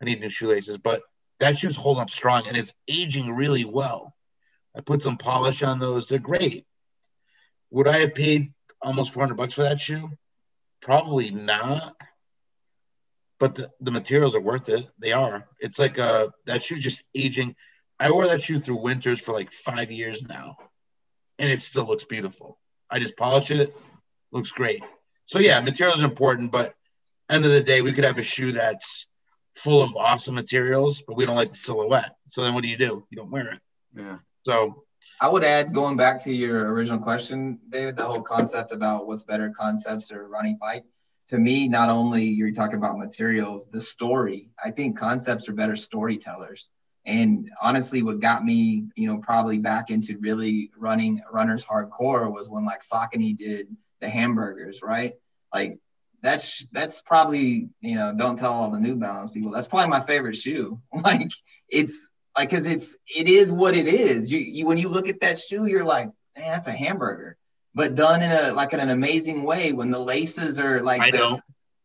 I 0.00 0.06
need 0.06 0.20
new 0.20 0.30
shoelaces, 0.30 0.78
but 0.78 1.02
that 1.40 1.58
shoe's 1.58 1.76
holding 1.76 2.00
up 2.00 2.08
strong 2.08 2.48
and 2.48 2.56
it's 2.56 2.72
aging 2.88 3.30
really 3.30 3.66
well. 3.66 4.14
I 4.74 4.80
put 4.80 5.02
some 5.02 5.18
polish 5.18 5.62
on 5.62 5.78
those. 5.78 6.08
They're 6.08 6.18
great. 6.18 6.64
Would 7.70 7.86
I 7.86 7.98
have 7.98 8.14
paid 8.14 8.54
almost 8.80 9.12
400 9.12 9.34
bucks 9.34 9.52
for 9.52 9.64
that 9.64 9.78
shoe? 9.78 10.08
Probably 10.80 11.30
not 11.32 11.94
but 13.42 13.56
the, 13.56 13.68
the 13.80 13.90
materials 13.90 14.36
are 14.36 14.40
worth 14.40 14.68
it. 14.68 14.86
They 15.00 15.10
are. 15.10 15.48
It's 15.58 15.80
like 15.80 15.98
uh 15.98 16.28
that 16.46 16.62
shoe 16.62 16.76
just 16.76 17.02
aging. 17.12 17.56
I 17.98 18.08
wore 18.12 18.28
that 18.28 18.40
shoe 18.40 18.60
through 18.60 18.80
winters 18.80 19.20
for 19.20 19.32
like 19.32 19.50
five 19.50 19.90
years 19.90 20.22
now, 20.22 20.56
and 21.40 21.50
it 21.50 21.60
still 21.60 21.84
looks 21.84 22.04
beautiful. 22.04 22.60
I 22.88 23.00
just 23.00 23.16
polish 23.16 23.50
it, 23.50 23.74
looks 24.30 24.52
great. 24.52 24.80
So 25.26 25.40
yeah, 25.40 25.60
materials 25.60 26.04
are 26.04 26.10
important, 26.12 26.52
but 26.52 26.74
end 27.28 27.44
of 27.44 27.50
the 27.50 27.64
day, 27.64 27.82
we 27.82 27.90
could 27.90 28.04
have 28.04 28.18
a 28.18 28.22
shoe 28.22 28.52
that's 28.52 29.08
full 29.56 29.82
of 29.82 29.96
awesome 29.96 30.36
materials, 30.36 31.02
but 31.04 31.16
we 31.16 31.26
don't 31.26 31.34
like 31.34 31.50
the 31.50 31.56
silhouette. 31.56 32.14
So 32.28 32.42
then 32.42 32.54
what 32.54 32.62
do 32.62 32.68
you 32.68 32.78
do? 32.78 33.04
You 33.10 33.16
don't 33.16 33.32
wear 33.32 33.54
it. 33.54 33.60
Yeah. 33.96 34.18
So 34.46 34.84
I 35.20 35.28
would 35.28 35.42
add, 35.42 35.74
going 35.74 35.96
back 35.96 36.22
to 36.24 36.32
your 36.32 36.72
original 36.72 37.00
question, 37.00 37.58
David, 37.70 37.96
the 37.96 38.06
whole 38.06 38.22
concept 38.22 38.70
about 38.70 39.08
what's 39.08 39.24
better, 39.24 39.52
concepts 39.58 40.12
or 40.12 40.28
Ronnie 40.28 40.56
Fieg 40.62 40.84
to 41.28 41.38
me, 41.38 41.68
not 41.68 41.88
only 41.88 42.24
you're 42.24 42.52
talking 42.52 42.76
about 42.76 42.98
materials, 42.98 43.66
the 43.70 43.80
story. 43.80 44.50
I 44.62 44.70
think 44.70 44.98
concepts 44.98 45.48
are 45.48 45.52
better 45.52 45.76
storytellers. 45.76 46.70
And 47.04 47.50
honestly, 47.60 48.02
what 48.02 48.20
got 48.20 48.44
me, 48.44 48.84
you 48.94 49.08
know, 49.08 49.18
probably 49.18 49.58
back 49.58 49.90
into 49.90 50.18
really 50.18 50.70
running 50.76 51.20
runners 51.30 51.64
hardcore 51.64 52.32
was 52.32 52.48
when 52.48 52.64
like 52.64 52.82
Saucony 52.82 53.36
did 53.36 53.66
the 54.00 54.08
hamburgers, 54.08 54.82
right? 54.82 55.14
Like 55.52 55.78
that's 56.22 56.64
that's 56.70 57.00
probably 57.00 57.68
you 57.80 57.96
know 57.96 58.14
don't 58.16 58.38
tell 58.38 58.52
all 58.52 58.70
the 58.70 58.78
New 58.78 58.94
Balance 58.94 59.30
people. 59.30 59.50
That's 59.50 59.66
probably 59.66 59.88
my 59.88 60.04
favorite 60.04 60.36
shoe. 60.36 60.80
Like 61.02 61.30
it's 61.68 62.08
like 62.36 62.50
because 62.50 62.66
it's 62.66 62.94
it 63.14 63.28
is 63.28 63.50
what 63.50 63.74
it 63.74 63.88
is. 63.88 64.30
You, 64.30 64.38
you 64.38 64.66
when 64.66 64.78
you 64.78 64.88
look 64.88 65.08
at 65.08 65.20
that 65.20 65.40
shoe, 65.40 65.66
you're 65.66 65.84
like, 65.84 66.06
man, 66.36 66.52
that's 66.52 66.68
a 66.68 66.72
hamburger 66.72 67.36
but 67.74 67.94
done 67.94 68.22
in 68.22 68.30
a 68.30 68.52
like 68.52 68.72
in 68.72 68.80
an 68.80 68.90
amazing 68.90 69.42
way 69.42 69.72
when 69.72 69.90
the 69.90 69.98
laces 69.98 70.60
are 70.60 70.82
like 70.82 71.12
the, 71.12 71.40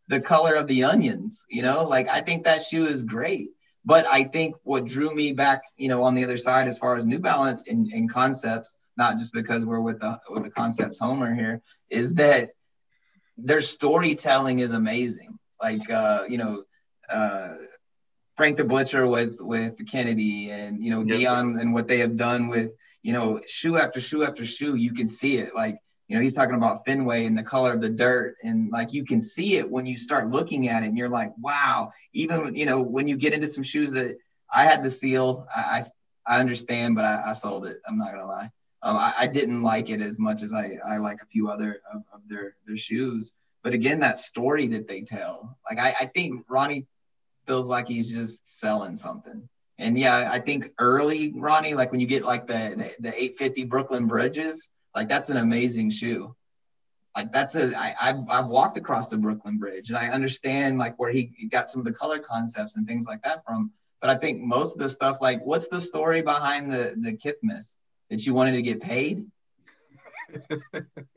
the, 0.07 0.21
color 0.21 0.55
of 0.55 0.67
the 0.67 0.83
onions 0.83 1.45
you 1.49 1.61
know? 1.61 1.83
Like 1.83 2.07
i 2.09 2.21
think 2.21 2.43
that 2.45 2.63
shoe 2.63 2.87
is 2.87 3.03
great. 3.03 3.49
But 3.85 4.05
i 4.07 4.23
think 4.23 4.55
what 4.63 4.85
drew 4.85 5.13
me 5.15 5.31
back 5.33 5.63
you 5.77 5.89
know 5.89 6.03
on 6.03 6.13
the 6.13 6.23
other 6.23 6.37
side 6.37 6.67
as 6.67 6.77
far 6.77 6.95
as 6.95 7.05
new 7.05 7.19
balance 7.19 7.63
and, 7.67 7.87
and 7.87 8.11
concepts 8.11 8.77
not 8.97 9.17
just 9.17 9.31
because 9.31 9.63
we're 9.63 9.79
with 9.79 9.99
the 9.99 10.19
with 10.29 10.43
the 10.43 10.49
concepts 10.49 10.99
homer 10.99 11.33
here 11.33 11.61
is 11.89 12.13
that 12.15 12.49
their 13.37 13.61
storytelling 13.61 14.59
is 14.59 14.71
amazing. 14.71 15.37
Like 15.61 15.89
uh 15.89 16.23
you 16.27 16.37
know 16.37 16.63
uh 17.09 17.55
frank 18.35 18.57
the 18.57 18.63
butcher 18.63 19.07
with 19.07 19.39
with 19.39 19.73
kennedy 19.89 20.51
and 20.51 20.83
you 20.83 20.91
know 20.91 21.03
dion 21.03 21.57
and 21.59 21.73
what 21.73 21.87
they 21.87 21.99
have 21.99 22.15
done 22.15 22.47
with 22.47 22.71
you 23.03 23.13
know, 23.13 23.41
shoe 23.47 23.77
after 23.77 23.99
shoe 23.99 24.23
after 24.23 24.45
shoe, 24.45 24.75
you 24.75 24.93
can 24.93 25.07
see 25.07 25.37
it. 25.37 25.55
Like, 25.55 25.77
you 26.07 26.15
know, 26.15 26.21
he's 26.21 26.33
talking 26.33 26.55
about 26.55 26.85
Fenway 26.85 27.25
and 27.25 27.37
the 27.37 27.43
color 27.43 27.73
of 27.73 27.81
the 27.81 27.89
dirt. 27.89 28.35
And 28.43 28.71
like, 28.71 28.93
you 28.93 29.05
can 29.05 29.21
see 29.21 29.57
it 29.57 29.69
when 29.69 29.85
you 29.85 29.97
start 29.97 30.29
looking 30.29 30.69
at 30.69 30.83
it 30.83 30.87
and 30.87 30.97
you're 30.97 31.09
like, 31.09 31.33
wow, 31.37 31.91
even, 32.13 32.55
you 32.55 32.65
know, 32.65 32.81
when 32.81 33.07
you 33.07 33.17
get 33.17 33.33
into 33.33 33.49
some 33.49 33.63
shoes 33.63 33.91
that 33.91 34.17
I 34.53 34.63
had 34.63 34.83
the 34.83 34.89
seal, 34.89 35.47
I, 35.53 35.83
I, 36.27 36.35
I 36.35 36.39
understand, 36.39 36.95
but 36.95 37.03
I, 37.03 37.23
I, 37.27 37.33
sold 37.33 37.65
it. 37.65 37.81
I'm 37.87 37.97
not 37.97 38.11
going 38.11 38.21
to 38.21 38.27
lie. 38.27 38.49
Um, 38.83 38.95
I, 38.95 39.13
I, 39.19 39.27
didn't 39.27 39.63
like 39.63 39.89
it 39.89 40.01
as 40.01 40.19
much 40.19 40.43
as 40.43 40.53
I, 40.53 40.77
I 40.85 40.97
like 40.97 41.21
a 41.21 41.25
few 41.25 41.49
other 41.49 41.81
of, 41.93 42.03
of 42.13 42.21
their, 42.27 42.55
their 42.65 42.77
shoes. 42.77 43.33
But 43.63 43.73
again, 43.73 43.99
that 43.99 44.19
story 44.19 44.67
that 44.69 44.87
they 44.87 45.01
tell, 45.01 45.57
like, 45.69 45.79
I, 45.79 45.95
I 46.01 46.05
think 46.05 46.45
Ronnie 46.47 46.85
feels 47.45 47.67
like 47.67 47.87
he's 47.87 48.13
just 48.13 48.59
selling 48.59 48.95
something. 48.95 49.47
And 49.79 49.97
yeah, 49.97 50.29
I 50.31 50.39
think 50.39 50.71
early 50.79 51.33
Ronnie, 51.35 51.75
like 51.75 51.91
when 51.91 51.99
you 51.99 52.07
get 52.07 52.23
like 52.23 52.47
the, 52.47 52.73
the, 52.99 53.09
the 53.09 53.09
850 53.09 53.63
Brooklyn 53.65 54.07
Bridges, 54.07 54.69
like 54.95 55.07
that's 55.07 55.29
an 55.29 55.37
amazing 55.37 55.91
shoe. 55.91 56.35
Like 57.15 57.31
that's 57.31 57.55
a 57.55 57.77
I 57.77 57.95
I've, 57.99 58.29
I've 58.29 58.47
walked 58.47 58.77
across 58.77 59.09
the 59.09 59.17
Brooklyn 59.17 59.57
Bridge 59.57 59.89
and 59.89 59.97
I 59.97 60.07
understand 60.07 60.77
like 60.77 60.97
where 60.97 61.11
he 61.11 61.31
got 61.51 61.69
some 61.69 61.79
of 61.79 61.85
the 61.85 61.91
color 61.91 62.19
concepts 62.19 62.75
and 62.75 62.87
things 62.87 63.05
like 63.05 63.21
that 63.23 63.43
from. 63.45 63.71
But 64.01 64.11
I 64.11 64.15
think 64.15 64.41
most 64.41 64.73
of 64.73 64.79
the 64.79 64.89
stuff 64.89 65.17
like 65.21 65.43
what's 65.45 65.67
the 65.67 65.81
story 65.81 66.21
behind 66.21 66.71
the 66.71 66.95
the 66.97 67.13
Kithmas 67.13 67.75
that 68.09 68.25
you 68.25 68.33
wanted 68.33 68.53
to 68.53 68.61
get 68.61 68.81
paid? 68.81 69.25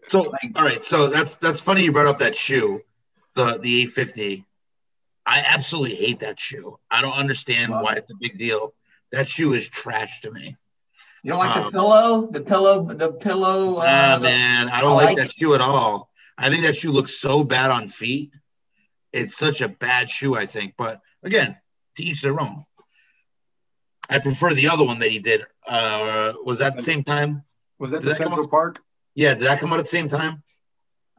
so 0.09 0.23
like, 0.23 0.53
all 0.55 0.65
right, 0.65 0.83
so 0.83 1.09
that's 1.09 1.35
that's 1.37 1.61
funny 1.61 1.83
you 1.85 1.93
brought 1.93 2.07
up 2.07 2.19
that 2.19 2.37
shoe, 2.37 2.81
the 3.35 3.59
the 3.63 3.83
850. 3.83 4.45
I 5.31 5.45
absolutely 5.47 5.95
hate 5.95 6.19
that 6.19 6.41
shoe. 6.41 6.77
I 6.91 7.03
don't 7.03 7.17
understand 7.17 7.71
why 7.71 7.95
it's 7.95 8.11
a 8.11 8.17
big 8.21 8.37
deal. 8.37 8.75
That 9.13 9.29
shoe 9.29 9.53
is 9.53 9.69
trash 9.69 10.23
to 10.23 10.33
me. 10.33 10.57
You 11.23 11.31
don't 11.31 11.39
like 11.39 11.57
um, 11.57 11.65
the 11.67 11.71
pillow? 11.71 12.29
The 12.33 12.41
pillow, 12.41 12.95
the 12.95 13.13
pillow. 13.13 13.77
Uh, 13.77 13.87
ah, 13.87 14.19
man, 14.21 14.69
I 14.69 14.81
don't 14.81 14.91
I 14.91 14.95
like, 14.95 15.07
like 15.07 15.17
that 15.19 15.33
shoe 15.33 15.55
at 15.55 15.61
all. 15.61 16.11
I 16.37 16.49
think 16.51 16.65
that 16.65 16.75
shoe 16.75 16.91
looks 16.91 17.21
so 17.21 17.45
bad 17.45 17.71
on 17.71 17.89
feet. 17.89 18.33
It's 19.13 19.37
such 19.37 19.61
a 19.61 19.69
bad 19.69 20.11
shoe, 20.11 20.35
I 20.35 20.47
think. 20.47 20.75
But 20.77 21.01
again, 21.23 21.57
to 21.97 22.03
each 22.03 22.23
their 22.23 22.41
own. 22.41 22.65
I 24.11 24.19
prefer 24.19 24.53
the 24.53 24.69
other 24.69 24.85
one 24.85 24.99
that 24.99 25.11
he 25.11 25.21
did. 25.21 25.45
Uh, 25.65 26.33
was 26.45 26.59
that 26.59 26.77
the 26.77 26.83
same 26.83 27.05
time? 27.05 27.45
Was 27.79 27.93
that 27.93 28.01
did 28.01 28.07
the 28.07 28.11
that 28.11 28.17
Central 28.17 28.49
Park? 28.49 28.81
Yeah, 29.15 29.35
did 29.35 29.45
that 29.45 29.61
come 29.61 29.73
out 29.73 29.79
at 29.79 29.85
the 29.85 29.89
same 29.89 30.09
time? 30.09 30.43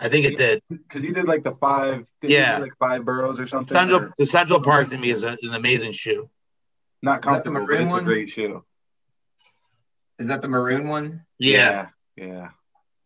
I 0.02 0.10
think 0.10 0.26
it 0.26 0.36
did 0.36 0.64
because 0.68 1.04
he 1.04 1.12
did 1.12 1.28
like 1.28 1.44
the 1.44 1.52
five. 1.52 2.08
yeah, 2.24 2.58
like 2.60 2.76
five 2.80 3.06
boroughs 3.06 3.40
or 3.40 3.46
something. 3.46 3.78
Central, 3.78 4.02
or? 4.02 4.14
the 4.18 4.26
Central 4.26 4.60
Park 4.60 4.90
to 4.90 4.98
me 4.98 5.12
is, 5.12 5.24
a, 5.24 5.38
is 5.42 5.50
an 5.50 5.56
amazing 5.56 5.92
shoe. 5.92 6.28
Not 7.04 7.22
comfortable, 7.22 7.68
but 7.68 7.80
it's 7.80 7.94
one? 7.94 8.02
a 8.02 8.06
great 8.06 8.30
shoe. 8.32 8.64
Is 10.18 10.28
that 10.28 10.42
the 10.42 10.48
maroon 10.48 10.88
one? 10.88 11.26
Yeah. 11.38 11.90
yeah. 12.16 12.50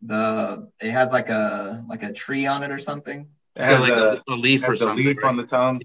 The 0.02 0.70
it 0.80 0.92
has 0.92 1.12
like 1.12 1.30
a 1.30 1.84
like 1.90 2.04
a 2.04 2.14
tree 2.14 2.46
on 2.46 2.64
it 2.64 2.72
or 2.72 2.80
something. 2.80 3.28
It 3.56 3.64
has 3.64 3.80
like 3.82 3.94
a, 3.94 4.22
a, 4.30 4.36
leaf 4.36 4.68
or 4.68 4.76
something. 4.76 5.06
leaf 5.06 5.18
right? 5.18 5.26
on 5.26 5.38
the 5.38 5.46
tongue. 5.46 5.82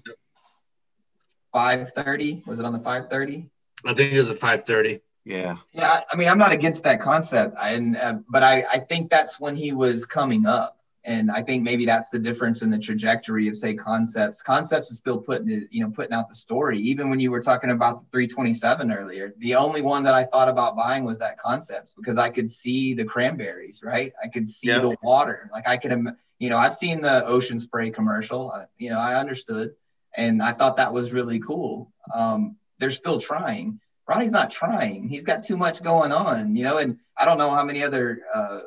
Five 1.51 1.91
thirty. 1.91 2.41
Was 2.45 2.59
it 2.59 2.65
on 2.65 2.73
the 2.73 2.79
five 2.79 3.09
thirty? 3.09 3.49
I 3.85 3.93
think 3.93 4.13
it 4.13 4.19
was 4.19 4.29
a 4.29 4.35
five 4.35 4.63
thirty. 4.63 5.01
Yeah. 5.25 5.57
Yeah, 5.73 6.01
I 6.11 6.15
mean, 6.15 6.27
I'm 6.27 6.37
not 6.37 6.51
against 6.51 6.83
that 6.83 7.01
concept, 7.01 7.55
and 7.61 7.97
uh, 7.97 8.15
but 8.29 8.43
I 8.43 8.63
I 8.71 8.79
think 8.79 9.09
that's 9.09 9.39
when 9.39 9.55
he 9.55 9.71
was 9.71 10.05
coming 10.05 10.45
up, 10.45 10.80
and 11.03 11.31
I 11.31 11.41
think 11.41 11.63
maybe 11.63 11.85
that's 11.85 12.09
the 12.09 12.19
difference 12.19 12.61
in 12.61 12.69
the 12.69 12.77
trajectory 12.77 13.47
of 13.47 13.57
say 13.57 13.73
concepts. 13.73 14.41
Concepts 14.43 14.91
is 14.91 14.97
still 14.97 15.17
putting 15.17 15.49
it, 15.49 15.63
you 15.71 15.83
know, 15.83 15.89
putting 15.89 16.13
out 16.13 16.29
the 16.29 16.35
story. 16.35 16.77
Even 16.79 17.09
when 17.09 17.19
you 17.19 17.31
were 17.31 17.41
talking 17.41 17.71
about 17.71 18.01
the 18.01 18.09
327 18.11 18.91
earlier, 18.91 19.33
the 19.39 19.55
only 19.55 19.81
one 19.81 20.03
that 20.03 20.13
I 20.13 20.25
thought 20.25 20.47
about 20.47 20.75
buying 20.75 21.03
was 21.03 21.17
that 21.19 21.39
concepts 21.39 21.93
because 21.93 22.17
I 22.17 22.29
could 22.29 22.51
see 22.51 22.93
the 22.93 23.03
cranberries, 23.03 23.81
right? 23.83 24.13
I 24.23 24.27
could 24.27 24.47
see 24.47 24.67
Yeah. 24.67 24.79
the 24.79 24.95
water, 25.01 25.49
like 25.51 25.67
I 25.67 25.77
could, 25.77 26.05
you 26.39 26.49
know, 26.49 26.57
I've 26.57 26.75
seen 26.75 27.01
the 27.01 27.25
ocean 27.25 27.59
spray 27.59 27.89
commercial, 27.89 28.51
uh, 28.51 28.65
you 28.77 28.89
know, 28.91 28.99
I 28.99 29.19
understood, 29.19 29.71
and 30.15 30.41
I 30.41 30.53
thought 30.53 30.75
that 30.77 30.93
was 30.93 31.11
really 31.13 31.39
cool. 31.39 31.91
Um, 32.13 32.57
they're 32.79 32.91
still 32.91 33.19
trying. 33.19 33.79
Ronnie's 34.07 34.31
not 34.33 34.51
trying. 34.51 35.07
He's 35.07 35.23
got 35.23 35.41
too 35.43 35.55
much 35.55 35.81
going 35.81 36.11
on, 36.11 36.55
you 36.55 36.63
know. 36.63 36.79
And 36.79 36.97
I 37.15 37.25
don't 37.25 37.37
know 37.37 37.51
how 37.51 37.63
many 37.63 37.81
other 37.83 38.21
uh, 38.33 38.59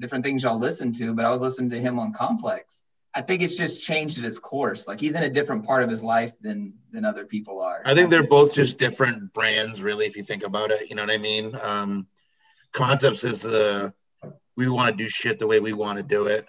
different 0.00 0.24
things 0.24 0.42
y'all 0.42 0.58
listen 0.58 0.92
to, 0.94 1.14
but 1.14 1.24
I 1.24 1.30
was 1.30 1.40
listening 1.40 1.70
to 1.70 1.80
him 1.80 1.98
on 1.98 2.12
Complex. 2.12 2.84
I 3.14 3.22
think 3.22 3.42
it's 3.42 3.56
just 3.56 3.82
changed 3.82 4.24
its 4.24 4.38
course. 4.38 4.86
Like 4.86 5.00
he's 5.00 5.16
in 5.16 5.24
a 5.24 5.30
different 5.30 5.66
part 5.66 5.82
of 5.82 5.90
his 5.90 6.02
life 6.02 6.32
than 6.40 6.74
than 6.92 7.04
other 7.04 7.24
people 7.24 7.60
are. 7.60 7.82
I 7.84 7.94
think 7.94 8.08
they're 8.08 8.22
both 8.26 8.54
just 8.54 8.78
different 8.78 9.32
brands, 9.32 9.82
really, 9.82 10.06
if 10.06 10.16
you 10.16 10.22
think 10.22 10.44
about 10.44 10.70
it. 10.70 10.88
You 10.88 10.96
know 10.96 11.02
what 11.02 11.12
I 11.12 11.18
mean? 11.18 11.56
Um, 11.60 12.06
Concepts 12.72 13.24
is 13.24 13.42
the 13.42 13.92
we 14.56 14.68
want 14.68 14.90
to 14.90 14.96
do 14.96 15.08
shit 15.08 15.38
the 15.38 15.46
way 15.46 15.58
we 15.58 15.72
want 15.72 15.98
to 15.98 16.04
do 16.04 16.26
it, 16.26 16.46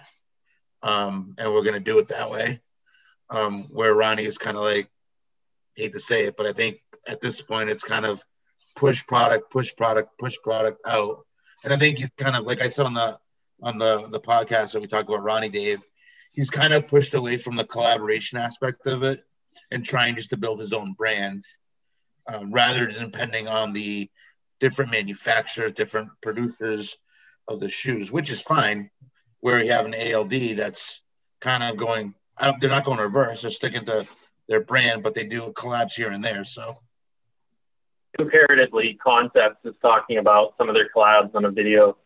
um, 0.84 1.34
and 1.38 1.52
we're 1.52 1.64
gonna 1.64 1.80
do 1.80 1.98
it 1.98 2.10
that 2.10 2.30
way. 2.30 2.62
Um, 3.30 3.64
where 3.70 3.96
Ronnie 3.96 4.26
is 4.26 4.38
kind 4.38 4.58
of 4.58 4.64
like, 4.64 4.90
hate 5.76 5.94
to 5.94 6.00
say 6.00 6.26
it, 6.26 6.36
but 6.36 6.46
I 6.46 6.52
think 6.52 6.82
at 7.08 7.22
this 7.22 7.42
point 7.42 7.70
it's 7.70 7.84
kind 7.84 8.06
of 8.06 8.22
push 8.76 9.08
product, 9.08 9.50
push 9.50 9.74
product, 9.76 10.20
push 10.20 10.36
product 10.44 10.82
out, 10.86 11.26
and 11.64 11.74
I 11.74 11.78
think 11.78 11.98
he's 11.98 12.12
kind 12.12 12.36
of 12.36 12.46
like 12.46 12.62
I 12.62 12.68
said 12.68 12.86
on 12.86 12.94
the 12.94 13.18
on 13.62 13.78
the 13.78 14.08
the 14.10 14.20
podcast 14.20 14.72
that 14.72 14.82
we 14.82 14.88
talked 14.88 15.10
about 15.10 15.24
Ronnie 15.24 15.50
Dave. 15.50 15.86
He's 16.34 16.50
kind 16.50 16.74
of 16.74 16.88
pushed 16.88 17.14
away 17.14 17.38
from 17.38 17.56
the 17.56 17.66
collaboration 17.66 18.38
aspect 18.38 18.88
of 18.88 19.04
it 19.04 19.22
and 19.70 19.84
trying 19.84 20.16
just 20.16 20.30
to 20.30 20.38
build 20.38 20.60
his 20.60 20.72
own 20.72 20.94
brand 20.94 21.42
um, 22.32 22.52
rather 22.52 22.92
than 22.92 23.12
depending 23.12 23.48
on 23.48 23.74
the 23.74 24.10
different 24.60 24.92
manufacturers, 24.92 25.74
different 25.74 26.10
producers 26.22 26.98
of 27.48 27.60
the 27.60 27.70
shoes, 27.70 28.12
which 28.12 28.30
is 28.30 28.42
fine. 28.42 28.90
Where 29.42 29.64
you 29.64 29.72
have 29.72 29.88
an 29.88 29.96
ALD 29.96 30.56
that's 30.56 31.02
kind 31.40 31.64
of 31.64 31.76
going, 31.76 32.14
they're 32.60 32.70
not 32.70 32.86
going 32.86 33.00
reverse, 33.00 33.42
they're 33.42 33.50
sticking 33.50 33.86
to 33.86 34.08
their 34.48 34.62
brand, 34.62 35.02
but 35.02 35.16
they 35.16 35.26
do 35.26 35.52
collabs 35.54 35.94
here 35.94 36.12
and 36.12 36.24
there. 36.24 36.46
So, 36.46 36.78
comparatively, 38.16 39.00
Concepts 39.04 39.66
is 39.66 39.74
talking 39.82 40.20
about 40.20 40.54
some 40.60 40.70
of 40.70 40.76
their 40.76 40.90
collabs 40.96 41.34
on 41.34 41.46
a 41.46 41.50
video, 41.50 41.98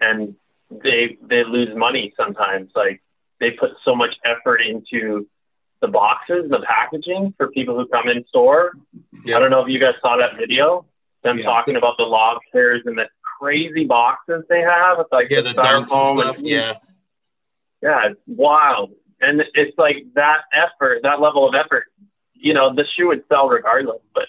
and 0.00 0.34
they 0.70 1.18
they 1.22 1.44
lose 1.44 1.74
money 1.76 2.12
sometimes. 2.16 2.70
Like 2.74 3.02
they 3.40 3.52
put 3.52 3.70
so 3.84 3.94
much 3.94 4.14
effort 4.24 4.58
into 4.58 5.26
the 5.80 5.88
boxes, 5.88 6.50
the 6.50 6.60
packaging 6.60 7.34
for 7.36 7.48
people 7.50 7.76
who 7.76 7.86
come 7.88 8.08
in 8.08 8.24
store. 8.28 8.72
Yeah. 9.24 9.36
I 9.36 9.38
don't 9.40 9.50
know 9.50 9.62
if 9.62 9.68
you 9.68 9.78
guys 9.78 9.94
saw 10.00 10.16
that 10.16 10.36
video. 10.38 10.84
Them 11.22 11.38
Yeah. 11.38 11.44
talking 11.44 11.76
about 11.76 11.96
the 11.96 12.04
log 12.04 12.38
lobsters 12.52 12.82
and 12.86 12.98
the 12.98 13.08
crazy 13.38 13.84
boxes 13.84 14.44
they 14.48 14.60
have. 14.60 14.98
It's 15.00 15.12
like 15.12 15.30
yeah, 15.30 15.40
the 15.40 15.50
dunks 15.50 15.88
styrofoam 15.88 16.10
and 16.10 16.20
stuff. 16.20 16.40
Yeah. 16.40 16.72
yeah, 17.82 18.06
it's 18.10 18.20
wild. 18.26 18.92
And 19.20 19.42
it's 19.54 19.76
like 19.78 20.06
that 20.14 20.42
effort, 20.52 21.00
that 21.02 21.20
level 21.20 21.48
of 21.48 21.54
effort, 21.54 21.86
you 22.34 22.54
know, 22.54 22.72
the 22.74 22.84
shoe 22.96 23.08
would 23.08 23.24
sell 23.28 23.48
regardless, 23.48 24.00
but 24.14 24.26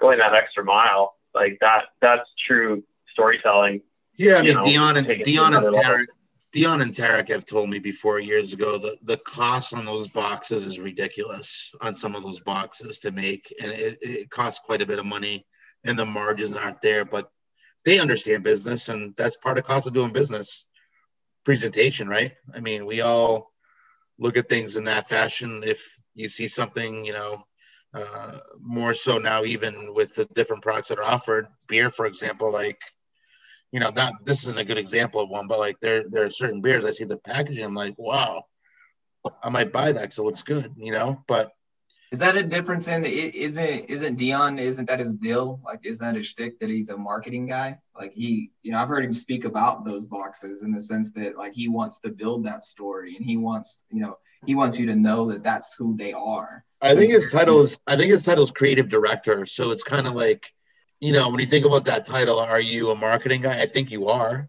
going 0.00 0.18
that 0.18 0.34
extra 0.34 0.64
mile, 0.64 1.16
like 1.34 1.58
that, 1.60 1.86
that's 2.00 2.28
true 2.46 2.84
storytelling. 3.12 3.80
Yeah, 4.18 4.36
I 4.36 4.42
mean 4.42 4.54
know, 4.54 4.62
Dion 4.62 4.96
and 4.96 5.06
take 5.06 5.20
it 5.20 5.24
to 5.24 5.30
Dion 5.30 5.54
and 5.54 5.64
level. 5.64 5.80
Tarek, 5.80 6.06
Dion 6.52 6.82
and 6.82 6.92
Tarek 6.92 7.28
have 7.28 7.46
told 7.46 7.70
me 7.70 7.78
before 7.78 8.18
years 8.18 8.52
ago 8.52 8.76
that 8.78 8.98
the 9.04 9.16
cost 9.18 9.72
on 9.72 9.84
those 9.84 10.08
boxes 10.08 10.66
is 10.66 10.78
ridiculous 10.78 11.72
on 11.80 11.94
some 11.94 12.16
of 12.16 12.22
those 12.22 12.40
boxes 12.40 12.98
to 13.00 13.12
make, 13.12 13.54
and 13.62 13.70
it, 13.70 13.98
it 14.02 14.30
costs 14.30 14.60
quite 14.64 14.82
a 14.82 14.86
bit 14.86 14.98
of 14.98 15.06
money, 15.06 15.46
and 15.84 15.96
the 15.96 16.04
margins 16.04 16.56
aren't 16.56 16.80
there. 16.80 17.04
But 17.04 17.30
they 17.84 18.00
understand 18.00 18.42
business, 18.42 18.88
and 18.88 19.14
that's 19.16 19.36
part 19.36 19.56
of 19.56 19.64
cost 19.64 19.86
of 19.86 19.94
doing 19.94 20.12
business. 20.12 20.66
Presentation, 21.44 22.08
right? 22.08 22.32
I 22.54 22.60
mean, 22.60 22.86
we 22.86 23.00
all 23.00 23.52
look 24.18 24.36
at 24.36 24.48
things 24.48 24.76
in 24.76 24.84
that 24.84 25.08
fashion. 25.08 25.62
If 25.64 25.96
you 26.14 26.28
see 26.28 26.48
something, 26.48 27.04
you 27.04 27.12
know, 27.12 27.44
uh, 27.94 28.38
more 28.60 28.94
so 28.94 29.18
now, 29.18 29.44
even 29.44 29.94
with 29.94 30.16
the 30.16 30.24
different 30.26 30.62
products 30.62 30.88
that 30.88 30.98
are 30.98 31.04
offered, 31.04 31.46
beer, 31.68 31.88
for 31.88 32.06
example, 32.06 32.52
like 32.52 32.80
you 33.72 33.80
know, 33.80 33.90
not 33.90 34.24
this 34.24 34.42
isn't 34.44 34.58
a 34.58 34.64
good 34.64 34.78
example 34.78 35.20
of 35.20 35.28
one, 35.28 35.46
but 35.46 35.58
like 35.58 35.78
there 35.80 36.04
there 36.08 36.24
are 36.24 36.30
certain 36.30 36.60
beers 36.60 36.84
I 36.84 36.90
see 36.90 37.04
the 37.04 37.18
packaging, 37.18 37.64
I'm 37.64 37.74
like, 37.74 37.94
wow, 37.98 38.44
I 39.42 39.50
might 39.50 39.72
buy 39.72 39.92
that 39.92 40.00
because 40.00 40.18
it 40.18 40.22
looks 40.22 40.42
good, 40.42 40.72
you 40.76 40.92
know. 40.92 41.22
But 41.26 41.52
Is 42.10 42.18
that 42.20 42.36
a 42.36 42.42
difference 42.42 42.88
in? 42.88 43.04
Isn't 43.04 43.84
isn't 43.90 44.16
Dion? 44.16 44.58
Isn't 44.58 44.86
that 44.88 45.00
his 45.00 45.14
deal? 45.14 45.60
Like, 45.62 45.80
is 45.84 45.98
that 45.98 46.14
his 46.14 46.26
shtick 46.26 46.58
that 46.60 46.70
he's 46.70 46.88
a 46.88 46.96
marketing 46.96 47.46
guy? 47.46 47.78
Like 47.94 48.12
he, 48.14 48.50
you 48.62 48.72
know, 48.72 48.78
I've 48.78 48.88
heard 48.88 49.04
him 49.04 49.12
speak 49.12 49.44
about 49.44 49.84
those 49.84 50.06
boxes 50.06 50.62
in 50.62 50.72
the 50.72 50.80
sense 50.80 51.10
that 51.12 51.36
like 51.36 51.52
he 51.52 51.68
wants 51.68 51.98
to 52.00 52.08
build 52.08 52.46
that 52.46 52.64
story 52.64 53.16
and 53.16 53.24
he 53.24 53.36
wants, 53.36 53.82
you 53.90 54.00
know, 54.00 54.16
he 54.46 54.54
wants 54.54 54.78
you 54.78 54.86
to 54.86 54.96
know 54.96 55.28
that 55.30 55.42
that's 55.42 55.74
who 55.74 55.96
they 55.96 56.12
are. 56.14 56.64
I 56.80 56.94
think 56.94 57.12
his 57.12 57.30
title 57.30 57.60
is 57.60 57.78
I 57.86 57.96
think 57.96 58.10
his 58.12 58.22
title 58.22 58.44
is 58.44 58.52
creative 58.52 58.88
director. 58.88 59.44
So 59.44 59.72
it's 59.72 59.82
kind 59.82 60.06
of 60.06 60.14
like, 60.14 60.50
you 61.00 61.12
know, 61.12 61.28
when 61.30 61.40
you 61.40 61.46
think 61.46 61.64
about 61.64 61.84
that 61.86 62.04
title, 62.04 62.38
are 62.40 62.60
you 62.60 62.90
a 62.90 62.96
marketing 62.96 63.42
guy? 63.42 63.60
I 63.60 63.66
think 63.66 63.90
you 63.90 64.08
are 64.08 64.48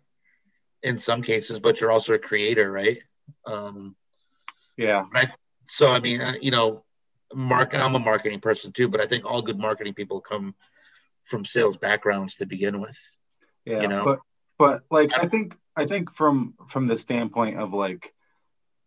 in 0.81 0.97
some 0.97 1.21
cases, 1.21 1.59
but 1.59 1.79
you're 1.79 1.91
also 1.91 2.13
a 2.13 2.19
creator, 2.19 2.71
right? 2.71 2.99
Um, 3.45 3.95
Yeah. 4.77 5.05
so 5.67 5.91
I 5.91 5.99
mean, 5.99 6.21
uh, 6.21 6.33
you 6.41 6.51
know, 6.51 6.83
market. 7.33 7.81
I'm 7.81 7.95
a 7.95 7.99
marketing 7.99 8.39
person 8.39 8.71
too, 8.71 8.87
but 8.87 9.01
I 9.01 9.05
think 9.05 9.25
all 9.25 9.41
good 9.41 9.59
marketing 9.59 9.93
people 9.93 10.21
come 10.21 10.55
from 11.25 11.45
sales 11.45 11.77
backgrounds 11.77 12.37
to 12.37 12.45
begin 12.45 12.81
with. 12.81 12.99
Yeah. 13.65 13.81
You 13.81 13.87
know? 13.87 14.05
But 14.05 14.19
but 14.57 14.83
like 14.89 15.17
I 15.17 15.27
think 15.27 15.55
I 15.75 15.85
think 15.85 16.11
from 16.11 16.55
from 16.67 16.87
the 16.87 16.97
standpoint 16.97 17.59
of 17.59 17.73
like, 17.73 18.13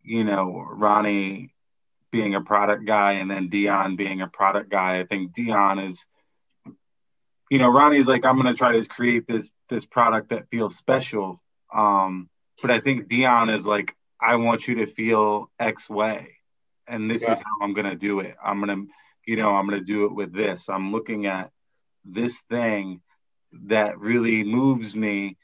you 0.03 0.25
know, 0.25 0.67
Ronnie 0.69 1.55
being 2.11 2.35
a 2.35 2.41
product 2.41 2.85
guy 2.85 3.13
and 3.13 3.31
then 3.31 3.49
Dion 3.49 3.97
being 3.97 4.21
a 4.21 4.29
product 4.29 4.71
guy, 4.71 4.99
I 4.99 5.05
think 5.05 5.35
Dion 5.35 5.79
is 5.79 6.07
you 7.53 7.59
know, 7.59 7.69
Ronnie's 7.69 8.09
like, 8.09 8.25
I'm 8.25 8.39
gonna 8.39 8.55
try 8.55 8.73
to 8.81 8.87
create 8.87 9.27
this 9.27 9.51
this 9.69 9.85
product 9.85 10.31
that 10.31 10.49
feels 10.49 10.75
special. 10.75 11.39
Um, 11.71 12.31
but 12.63 12.71
I 12.71 12.81
think 12.81 13.09
Dion 13.09 13.51
is 13.51 13.67
like, 13.67 13.95
I 14.19 14.37
want 14.37 14.67
you 14.67 14.77
to 14.77 14.87
feel 14.87 15.51
X 15.59 15.91
way. 15.91 16.39
And 16.87 17.11
this 17.11 17.21
Yeah. 17.21 17.35
is 17.35 17.41
how 17.41 17.57
I'm 17.61 17.75
gonna 17.75 17.95
do 17.95 18.21
it. 18.21 18.37
I'm 18.43 18.59
gonna, 18.61 18.87
you 19.27 19.37
know, 19.37 19.55
I'm 19.55 19.69
gonna 19.69 19.85
do 19.85 20.07
it 20.07 20.15
with 20.15 20.33
this. 20.33 20.71
I'm 20.71 20.93
looking 20.93 21.27
at 21.27 21.51
this 22.07 22.41
thing 22.41 23.03
that 23.65 23.99
really 23.99 24.45
moves 24.45 24.97
me. 24.97 25.37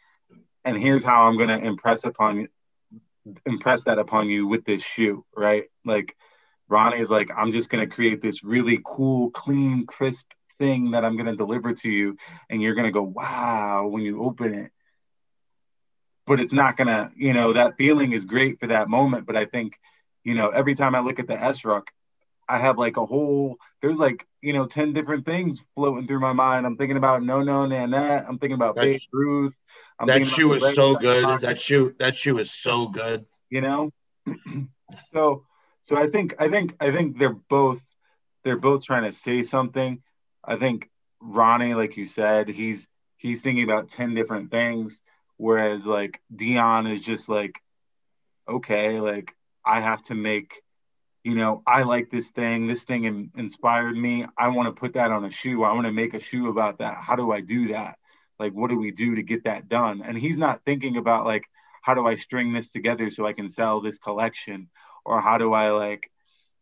And 0.65 0.79
here's 0.79 1.05
how 1.05 1.29
I'm 1.29 1.37
gonna 1.37 1.59
impress 1.59 2.07
upon 2.07 2.49
impress 3.45 3.85
that 3.85 3.99
upon 3.99 4.31
you 4.31 4.47
with 4.47 4.65
this 4.65 4.83
shoe, 4.83 5.27
right? 5.37 5.65
Like 5.85 6.17
Ronnie 6.71 7.01
is 7.01 7.11
like, 7.11 7.31
I'm 7.37 7.53
just 7.53 7.69
gonna 7.69 7.87
create 7.87 8.23
this 8.23 8.43
really 8.43 8.81
cool, 8.83 9.31
clean, 9.31 9.85
crisp 9.85 10.25
thing 10.59 10.93
that 10.93 11.05
I'm 11.05 11.17
gonna 11.17 11.37
deliver 11.37 11.73
to 11.75 11.89
you, 11.89 12.17
and 12.51 12.61
you're 12.63 12.75
gonna 12.75 12.91
go, 12.93 13.03
wow, 13.03 13.87
when 13.89 14.03
you 14.03 14.23
open 14.23 14.55
it. 14.55 14.73
But 16.27 16.41
it's 16.41 16.53
not 16.53 16.77
gonna, 16.77 17.11
you 17.17 17.33
know, 17.33 17.55
that 17.55 17.77
feeling 17.77 18.13
is 18.13 18.25
great 18.25 18.61
for 18.61 18.67
that 18.69 18.89
moment. 18.89 19.27
But 19.27 19.37
I 19.37 19.47
think, 19.47 19.75
you 20.25 20.35
know, 20.35 20.49
every 20.49 20.75
time 20.75 20.95
I 20.95 21.01
look 21.01 21.19
at 21.19 21.27
the 21.27 21.37
Esruc, 21.37 21.85
I 22.49 22.59
have 22.59 22.79
like 22.79 22.97
a 22.97 23.07
whole, 23.07 23.57
there's 23.83 23.99
like, 23.99 24.27
you 24.43 24.53
know, 24.53 24.67
10 24.67 24.93
different 24.93 25.25
things 25.27 25.65
floating 25.75 26.07
through 26.07 26.21
my 26.21 26.33
mind. 26.33 26.67
I'm 26.67 26.77
thinking 26.77 26.97
about 26.97 27.23
No 27.23 27.43
No 27.43 27.67
Nanette. 27.67 28.27
I'm 28.29 28.39
thinking 28.39 28.55
about 28.57 28.77
Babe 28.77 29.01
Ruth. 29.13 29.57
I'm 29.99 30.07
that 30.07 30.27
shoe 30.27 30.53
is 30.53 30.75
so 30.75 30.95
good. 30.97 31.41
That 31.41 31.61
shoe 31.61 31.95
that 31.99 32.17
shoe 32.17 32.39
is 32.39 32.51
so 32.53 32.89
good. 32.89 33.27
you 33.51 33.61
know 33.61 33.91
so 35.13 35.45
so 35.83 35.97
i 35.97 36.07
think 36.07 36.35
i 36.39 36.49
think 36.49 36.75
i 36.81 36.91
think 36.91 37.19
they're 37.19 37.41
both 37.49 37.81
they're 38.45 38.59
both 38.59 38.85
trying 38.85 39.05
to 39.05 39.13
say 39.13 39.43
something 39.43 40.03
i 40.49 40.57
think 40.57 40.91
ronnie 41.21 41.75
like 41.75 41.97
you 41.97 42.07
said 42.07 42.49
he's 42.49 42.89
he's 43.19 43.43
thinking 43.43 43.65
about 43.65 43.89
10 43.89 44.15
different 44.15 44.51
things 44.51 45.01
whereas 45.37 45.87
like 45.87 46.21
dion 46.35 46.87
is 46.87 47.01
just 47.01 47.29
like 47.29 47.61
okay 48.49 49.01
like 49.01 49.35
i 49.65 49.81
have 49.81 50.03
to 50.03 50.15
make 50.15 50.63
you 51.25 51.35
know 51.35 51.63
i 51.67 51.83
like 51.83 52.11
this 52.11 52.31
thing. 52.31 52.67
This 52.67 52.85
thing 52.85 53.05
in, 53.05 53.31
inspired 53.37 53.97
me. 53.97 54.27
I 54.37 54.49
want 54.49 54.75
to 54.75 54.81
put 54.81 54.95
that 54.95 55.11
on 55.11 55.25
a 55.25 55.31
shoe. 55.31 55.63
I 55.65 55.73
want 55.75 55.87
to 55.87 55.93
make 55.93 56.15
a 56.15 56.21
shoe 56.21 56.49
about 56.49 56.79
that. 56.79 56.97
How 56.97 57.17
do 57.17 57.31
i 57.33 57.41
do 57.41 57.69
that? 57.69 57.99
Like 58.39 58.53
what 58.53 58.71
do 58.71 58.79
we 58.79 58.93
do 58.93 59.17
to 59.17 59.23
get 59.23 59.45
that 59.45 59.69
done? 59.69 60.03
And 60.03 60.17
he's 60.17 60.39
not 60.39 60.65
thinking 60.65 60.97
about 60.97 61.27
like 61.27 61.45
how 61.83 61.95
do 61.95 62.07
I 62.07 62.17
string 62.17 62.53
this 62.53 62.71
together 62.71 63.11
so 63.11 63.27
I 63.27 63.33
can 63.33 63.49
sell 63.49 63.81
this 63.81 63.99
collection? 63.99 64.69
Or 65.05 65.21
how 65.21 65.39
do 65.39 65.53
I 65.53 65.71
like, 65.71 66.11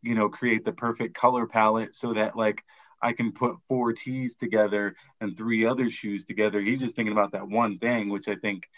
you 0.02 0.14
know, 0.14 0.28
create 0.28 0.64
the 0.64 0.72
perfect 0.72 1.14
color 1.14 1.46
palette 1.46 1.94
so 1.94 2.14
that 2.14 2.36
like 2.36 2.64
I 3.00 3.12
can 3.12 3.32
put 3.32 3.56
four 3.68 3.92
tees 3.92 4.36
together 4.36 4.96
and 5.20 5.36
three 5.36 5.66
other 5.66 5.90
shoes 5.90 6.24
together. 6.24 6.60
He's 6.60 6.80
just 6.80 6.96
thinking 6.96 7.12
about 7.12 7.32
that 7.32 7.48
one 7.48 7.78
thing, 7.78 8.08
which 8.08 8.28
I 8.28 8.36
think 8.36 8.68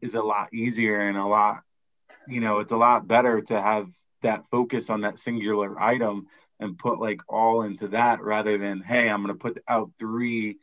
is 0.00 0.14
a 0.14 0.22
lot 0.22 0.52
easier 0.52 1.00
and 1.00 1.16
a 1.16 1.26
lot, 1.26 1.62
you 2.26 2.40
know, 2.40 2.58
it's 2.58 2.72
a 2.72 2.76
lot 2.76 3.06
better 3.06 3.40
to 3.40 3.60
have 3.60 3.88
that 4.22 4.44
focus 4.50 4.90
on 4.90 5.02
that 5.02 5.18
singular 5.18 5.80
item 5.80 6.26
and 6.58 6.78
put 6.78 7.00
like 7.00 7.20
all 7.28 7.62
into 7.62 7.88
that 7.88 8.22
rather 8.22 8.58
than, 8.58 8.80
hey, 8.80 9.08
I'm 9.08 9.22
going 9.22 9.36
to 9.36 9.40
put 9.40 9.62
out 9.68 9.90
three 9.98 10.58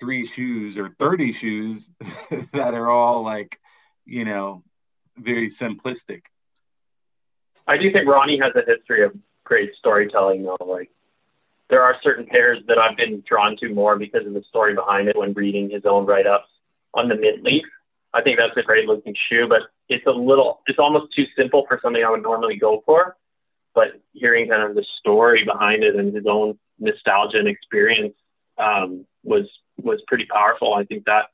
three 0.00 0.26
shoes 0.26 0.78
or 0.78 0.88
30 0.88 1.32
shoes 1.32 1.90
that 2.52 2.74
are 2.74 2.88
all 2.88 3.24
like, 3.24 3.58
you 4.04 4.24
know, 4.24 4.62
very 5.16 5.48
simplistic. 5.48 6.22
I 7.66 7.76
do 7.76 7.92
think 7.92 8.08
Ronnie 8.08 8.38
has 8.38 8.52
a 8.54 8.64
history 8.64 9.04
of 9.04 9.12
great 9.44 9.74
storytelling 9.76 10.44
though. 10.44 10.56
Like 10.64 10.90
there 11.70 11.82
are 11.82 11.96
certain 12.02 12.26
pairs 12.26 12.58
that 12.66 12.78
I've 12.78 12.96
been 12.96 13.22
drawn 13.28 13.56
to 13.58 13.68
more 13.68 13.96
because 13.96 14.26
of 14.26 14.32
the 14.32 14.42
story 14.48 14.74
behind 14.74 15.08
it 15.08 15.16
when 15.16 15.32
reading 15.34 15.70
his 15.70 15.84
own 15.84 16.06
write 16.06 16.26
ups 16.26 16.48
on 16.94 17.08
the 17.08 17.14
mint 17.14 17.42
leaf. 17.42 17.64
I 18.14 18.22
think 18.22 18.38
that's 18.38 18.56
a 18.56 18.62
great 18.62 18.86
looking 18.86 19.14
shoe, 19.28 19.46
but 19.48 19.62
it's 19.88 20.06
a 20.06 20.10
little 20.10 20.60
it's 20.66 20.78
almost 20.78 21.14
too 21.14 21.26
simple 21.36 21.64
for 21.68 21.78
something 21.82 22.02
I 22.02 22.10
would 22.10 22.22
normally 22.22 22.56
go 22.56 22.82
for. 22.86 23.16
But 23.74 24.00
hearing 24.12 24.48
kind 24.48 24.62
of 24.62 24.74
the 24.74 24.84
story 24.98 25.44
behind 25.44 25.84
it 25.84 25.94
and 25.94 26.14
his 26.14 26.24
own 26.26 26.58
nostalgia 26.78 27.38
and 27.38 27.48
experience 27.48 28.14
um, 28.56 29.06
was 29.22 29.46
was 29.76 30.00
pretty 30.06 30.24
powerful. 30.24 30.74
I 30.74 30.84
think 30.84 31.04
that 31.04 31.26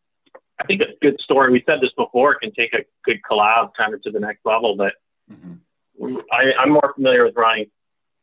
I 0.61 0.65
think 0.67 0.83
a 0.83 0.87
good 1.01 1.21
story. 1.21 1.53
We 1.53 1.63
said 1.65 1.81
this 1.81 1.93
before 1.97 2.35
can 2.37 2.53
take 2.53 2.75
a 2.75 2.85
good 3.05 3.21
collab 3.29 3.71
kind 3.77 3.95
of 3.95 4.03
to 4.03 4.11
the 4.11 4.21
next 4.21 4.45
level, 4.45 4.77
but 4.77 4.95
mm-hmm. 5.31 6.17
I, 6.33 6.53
I'm 6.61 6.71
more 6.71 6.93
familiar 6.95 7.25
with 7.25 7.37
running 7.37 7.67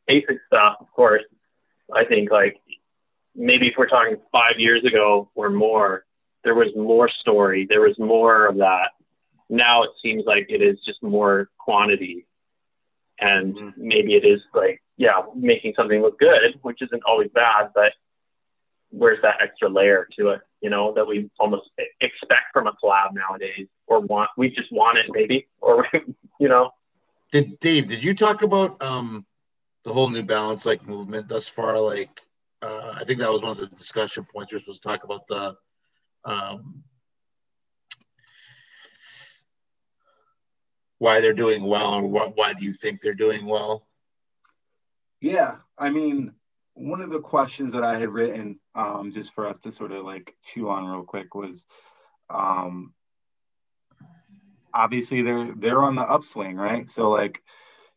basic 0.08 0.38
stuff, 0.48 0.78
of 0.80 0.92
course. 0.92 1.24
I 1.96 2.06
think 2.06 2.32
like 2.32 2.58
maybe 3.36 3.68
if 3.68 3.74
we're 3.78 3.88
talking 3.88 4.18
five 4.32 4.56
years 4.58 4.84
ago 4.84 5.30
or 5.36 5.50
more, 5.50 6.06
there 6.44 6.56
was 6.56 6.70
more 6.76 7.10
story, 7.10 7.66
there 7.70 7.82
was 7.82 7.98
more 8.00 8.48
of 8.48 8.58
that. 8.58 8.90
Now 9.50 9.84
it 9.84 9.92
seems 10.02 10.24
like 10.26 10.48
it 10.50 10.62
is 10.62 10.78
just 10.86 11.04
more 11.04 11.50
quantity, 11.58 12.26
and 13.20 13.56
mm-hmm. 13.56 13.88
maybe 13.88 14.16
it 14.16 14.26
is 14.26 14.42
like 14.54 14.82
yeah, 15.02 15.22
making 15.36 15.74
something 15.76 16.00
look 16.00 16.20
good, 16.20 16.60
which 16.62 16.80
isn't 16.82 17.02
always 17.08 17.30
bad, 17.34 17.70
but 17.74 17.94
where's 18.92 19.20
that 19.24 19.36
extra 19.42 19.68
layer 19.68 20.08
to 20.18 20.30
it, 20.30 20.42
you 20.62 20.70
know, 20.70 20.94
that 20.94 21.08
we 21.08 21.28
almost 21.40 21.70
expect 22.02 22.54
from 22.54 22.68
a 22.68 22.74
collab 22.74 23.14
nowadays 23.14 23.68
or 23.88 24.00
want, 24.02 24.30
we 24.38 24.50
just 24.50 24.72
want 24.72 25.00
it 25.00 25.08
maybe, 25.10 25.48
or, 25.60 25.88
you 26.40 26.48
know. 26.48 26.70
Did 27.32 27.60
Dave, 27.60 27.88
did 27.88 28.04
you 28.04 28.14
talk 28.14 28.44
about 28.44 28.80
um, 28.84 29.26
the 29.84 29.94
whole 29.94 30.10
New 30.10 30.24
Balance 30.24 30.66
like 30.66 30.88
movement 30.88 31.28
thus 31.28 31.48
far? 31.48 31.80
Like, 31.80 32.22
uh, 32.62 32.94
I 32.96 33.04
think 33.04 33.20
that 33.20 33.32
was 33.32 33.42
one 33.42 33.52
of 33.52 33.58
the 33.58 33.68
discussion 33.68 34.26
points. 34.26 34.52
You're 34.52 34.60
supposed 34.60 34.84
to 34.84 34.90
talk 34.90 35.04
about 35.04 35.28
the, 35.28 35.56
um, 36.26 36.84
why 41.00 41.20
they're 41.20 41.34
doing 41.34 41.64
well 41.64 41.96
or 41.96 42.04
what, 42.04 42.38
why 42.38 42.54
do 42.54 42.64
you 42.64 42.74
think 42.74 43.02
they're 43.02 43.16
doing 43.16 43.46
well? 43.46 43.88
Yeah, 45.20 45.58
I 45.78 45.90
mean, 45.90 46.34
one 46.74 47.02
of 47.02 47.10
the 47.10 47.20
questions 47.20 47.74
that 47.74 47.84
I 47.84 48.00
had 48.00 48.10
written 48.10 48.60
um, 48.76 49.12
just 49.12 49.34
for 49.34 49.48
us 49.48 49.60
to 49.60 49.72
sort 49.72 49.92
of 49.92 50.06
like 50.06 50.36
chew 50.44 50.70
on 50.70 50.86
real 50.86 51.04
quick 51.04 51.36
was 51.36 51.66
um, 52.30 52.94
obviously 54.74 55.22
they're 55.22 55.54
they're 55.56 55.84
on 55.84 55.96
the 55.96 56.02
upswing, 56.02 56.56
right? 56.56 56.90
So 56.90 57.10
like 57.10 57.42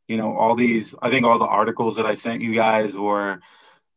you 0.09 0.17
know 0.17 0.37
all 0.37 0.55
these 0.55 0.95
I 1.01 1.11
think 1.11 1.25
all 1.25 1.39
the 1.39 1.47
articles 1.47 1.97
that 1.97 2.07
I 2.07 2.15
sent 2.15 2.43
you 2.43 2.55
guys 2.55 2.97
were 2.97 3.41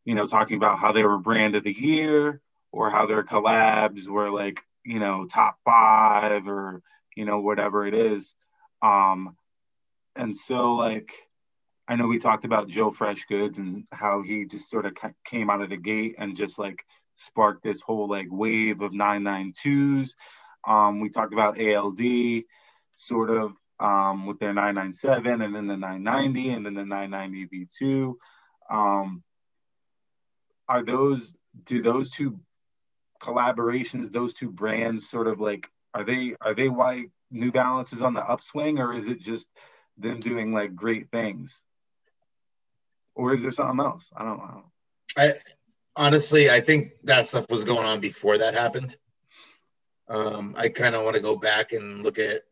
you 0.06 0.16
know 0.16 0.28
talking 0.28 0.58
about 0.58 0.80
how 0.80 0.92
they 0.92 1.04
were 1.04 1.18
brand 1.18 1.56
of 1.56 1.64
the 1.64 1.78
year 1.78 2.42
or 2.72 2.90
how 2.90 3.06
their 3.06 3.24
collabs 3.24 4.08
were 4.08 4.30
like 4.30 4.62
you 4.86 5.00
know 5.00 5.26
top 5.26 5.58
five 5.66 6.48
or 6.48 6.82
you 7.16 7.26
know 7.26 7.40
whatever 7.40 7.86
it 7.86 7.94
is 7.94 8.36
um 8.82 9.36
and 10.16 10.36
so 10.36 10.76
like 10.76 11.12
I 11.88 11.96
know 11.96 12.08
we 12.08 12.20
talked 12.20 12.44
about 12.44 12.68
Joe 12.68 12.92
Freshgoods 12.92 13.60
and 13.60 13.86
how 13.92 14.22
he 14.22 14.46
just 14.46 14.70
sort 14.70 14.86
of 14.86 14.98
came 15.26 15.50
out 15.50 15.62
of 15.62 15.70
the 15.70 15.78
gate 15.78 16.16
and 16.18 16.36
just 16.36 16.60
like 16.60 16.84
sparked 17.16 17.64
this 17.64 17.82
whole 17.82 18.10
like 18.10 18.28
wave 18.30 18.82
of 18.82 18.92
992s. 18.92 20.10
Um, 20.68 21.00
we 21.00 21.10
talked 21.10 21.32
about 21.32 21.62
ALD 21.62 22.44
sort 22.96 23.30
of 23.30 23.54
um, 23.80 24.26
with 24.26 24.40
their 24.40 24.54
997 24.54 25.42
and 25.42 25.56
then 25.56 25.68
the 25.68 25.78
990 25.78 26.50
and 26.50 26.66
then 26.66 26.74
the 26.74 26.86
990 26.86 27.68
V2. 27.82 28.14
Um, 28.70 29.24
are 30.68 30.84
those, 30.84 31.36
do 31.66 31.82
those 31.82 32.10
two 32.10 32.40
collaborations, 33.22 34.12
those 34.12 34.34
two 34.34 34.52
brands 34.52 35.10
sort 35.10 35.28
of 35.28 35.40
like, 35.40 35.68
are 35.94 36.04
they, 36.04 36.36
are 36.42 36.54
they 36.54 36.70
why 36.70 37.06
New 37.32 37.52
Balance 37.52 37.94
is 37.94 38.02
on 38.02 38.14
the 38.14 38.22
upswing 38.22 38.80
or 38.80 38.94
is 38.94 39.08
it 39.08 39.22
just 39.22 39.48
them 39.98 40.20
doing 40.20 40.54
like 40.54 40.76
great 40.76 41.10
things? 41.12 41.64
or 43.18 43.34
is 43.34 43.42
there 43.42 43.52
something 43.52 43.84
else? 43.84 44.10
I 44.16 44.24
don't 44.24 44.38
know. 44.38 44.64
I 45.18 45.32
honestly, 45.96 46.50
I 46.50 46.62
think 46.62 46.92
that 47.04 47.28
stuff 47.28 47.50
was 47.50 47.64
going 47.64 47.86
on 47.86 48.00
before 48.00 48.38
that 48.38 48.54
happened. 48.54 48.96
Um, 50.08 50.56
I 50.58 50.70
kind 50.70 50.96
of 50.96 51.04
want 51.04 51.18
to 51.18 51.22
go 51.22 51.36
back 51.36 51.74
and 51.74 52.04
look 52.04 52.20
at 52.20 52.44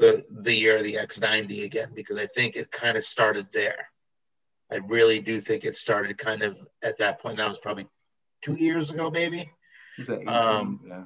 the 0.00 0.24
the 0.30 0.54
year 0.54 0.78
of 0.78 0.82
the 0.82 0.94
X90 0.94 1.64
again 1.64 1.90
because 1.94 2.16
I 2.16 2.26
think 2.26 2.56
it 2.56 2.70
kind 2.70 2.96
of 2.96 3.04
started 3.04 3.46
there. 3.52 3.90
I 4.72 4.76
really 4.88 5.20
do 5.20 5.40
think 5.40 5.64
it 5.64 5.76
started 5.76 6.16
kind 6.16 6.42
of 6.42 6.58
at 6.82 6.98
that 6.98 7.20
point. 7.20 7.36
That 7.36 7.48
was 7.48 7.58
probably 7.58 7.86
two 8.40 8.54
years 8.54 8.90
ago, 8.90 9.10
maybe. 9.10 9.50
Um, 10.26 10.80
yeah. 10.88 11.02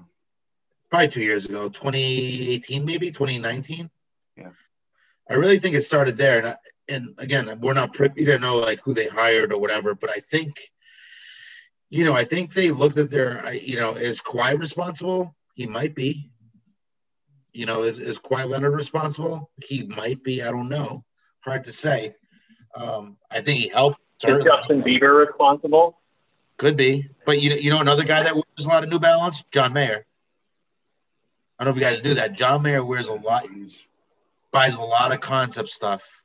Probably 0.90 1.08
two 1.08 1.22
years 1.22 1.46
ago, 1.48 1.68
2018, 1.68 2.84
maybe 2.84 3.10
2019. 3.10 3.90
Yeah. 4.36 4.50
I 5.28 5.34
really 5.34 5.58
think 5.58 5.74
it 5.74 5.82
started 5.82 6.16
there, 6.16 6.38
and 6.38 6.48
I, 6.48 6.56
and 6.88 7.14
again, 7.18 7.58
we're 7.60 7.72
not 7.72 7.94
privy 7.94 8.26
to 8.26 8.38
know 8.38 8.56
like 8.56 8.80
who 8.84 8.94
they 8.94 9.08
hired 9.08 9.52
or 9.52 9.58
whatever, 9.58 9.94
but 9.94 10.10
I 10.10 10.20
think, 10.20 10.60
you 11.88 12.04
know, 12.04 12.14
I 12.14 12.24
think 12.24 12.52
they 12.52 12.70
looked 12.70 12.98
at 12.98 13.10
their, 13.10 13.54
you 13.54 13.76
know, 13.76 13.94
is 13.94 14.20
Kawhi 14.20 14.58
responsible? 14.58 15.34
He 15.54 15.66
might 15.66 15.94
be. 15.94 16.30
You 17.54 17.66
know, 17.66 17.82
is, 17.84 17.98
is 17.98 18.18
Kawhi 18.18 18.46
Leonard 18.46 18.74
responsible? 18.74 19.50
He 19.62 19.84
might 19.84 20.22
be. 20.22 20.42
I 20.42 20.50
don't 20.50 20.68
know. 20.68 21.04
Hard 21.40 21.64
to 21.64 21.72
say. 21.72 22.14
Um, 22.74 23.16
I 23.30 23.40
think 23.40 23.58
he 23.58 23.68
helped. 23.68 24.00
Is 24.26 24.44
Justin 24.44 24.82
Bieber 24.82 25.26
responsible? 25.26 25.98
Could 26.56 26.76
be, 26.76 27.08
but 27.26 27.40
you 27.40 27.50
know, 27.50 27.56
you 27.56 27.70
know 27.70 27.80
another 27.80 28.04
guy 28.04 28.22
that 28.22 28.34
wears 28.34 28.66
a 28.66 28.68
lot 28.68 28.84
of 28.84 28.90
New 28.90 29.00
Balance, 29.00 29.42
John 29.50 29.72
Mayer. 29.72 30.06
I 31.58 31.64
don't 31.64 31.74
know 31.74 31.76
if 31.78 31.82
you 31.82 31.90
guys 31.90 32.00
do 32.00 32.14
that. 32.14 32.32
John 32.32 32.62
Mayer 32.62 32.84
wears 32.84 33.08
a 33.08 33.14
lot, 33.14 33.46
buys 34.52 34.76
a 34.76 34.82
lot 34.82 35.12
of 35.12 35.20
concept 35.20 35.70
stuff 35.70 36.24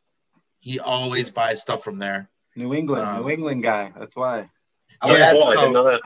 he 0.59 0.79
always 0.79 1.29
buys 1.29 1.61
stuff 1.61 1.83
from 1.83 1.97
there. 1.97 2.29
New 2.55 2.73
England, 2.73 3.05
um, 3.05 3.21
New 3.23 3.29
England 3.29 3.63
guy. 3.63 3.91
That's 3.97 4.15
why. 4.15 4.49
I 5.01 5.17
yeah, 5.17 5.31
cool. 5.31 5.45
I 5.45 5.55
didn't 5.55 5.73
know 5.73 5.85
that. 5.85 6.01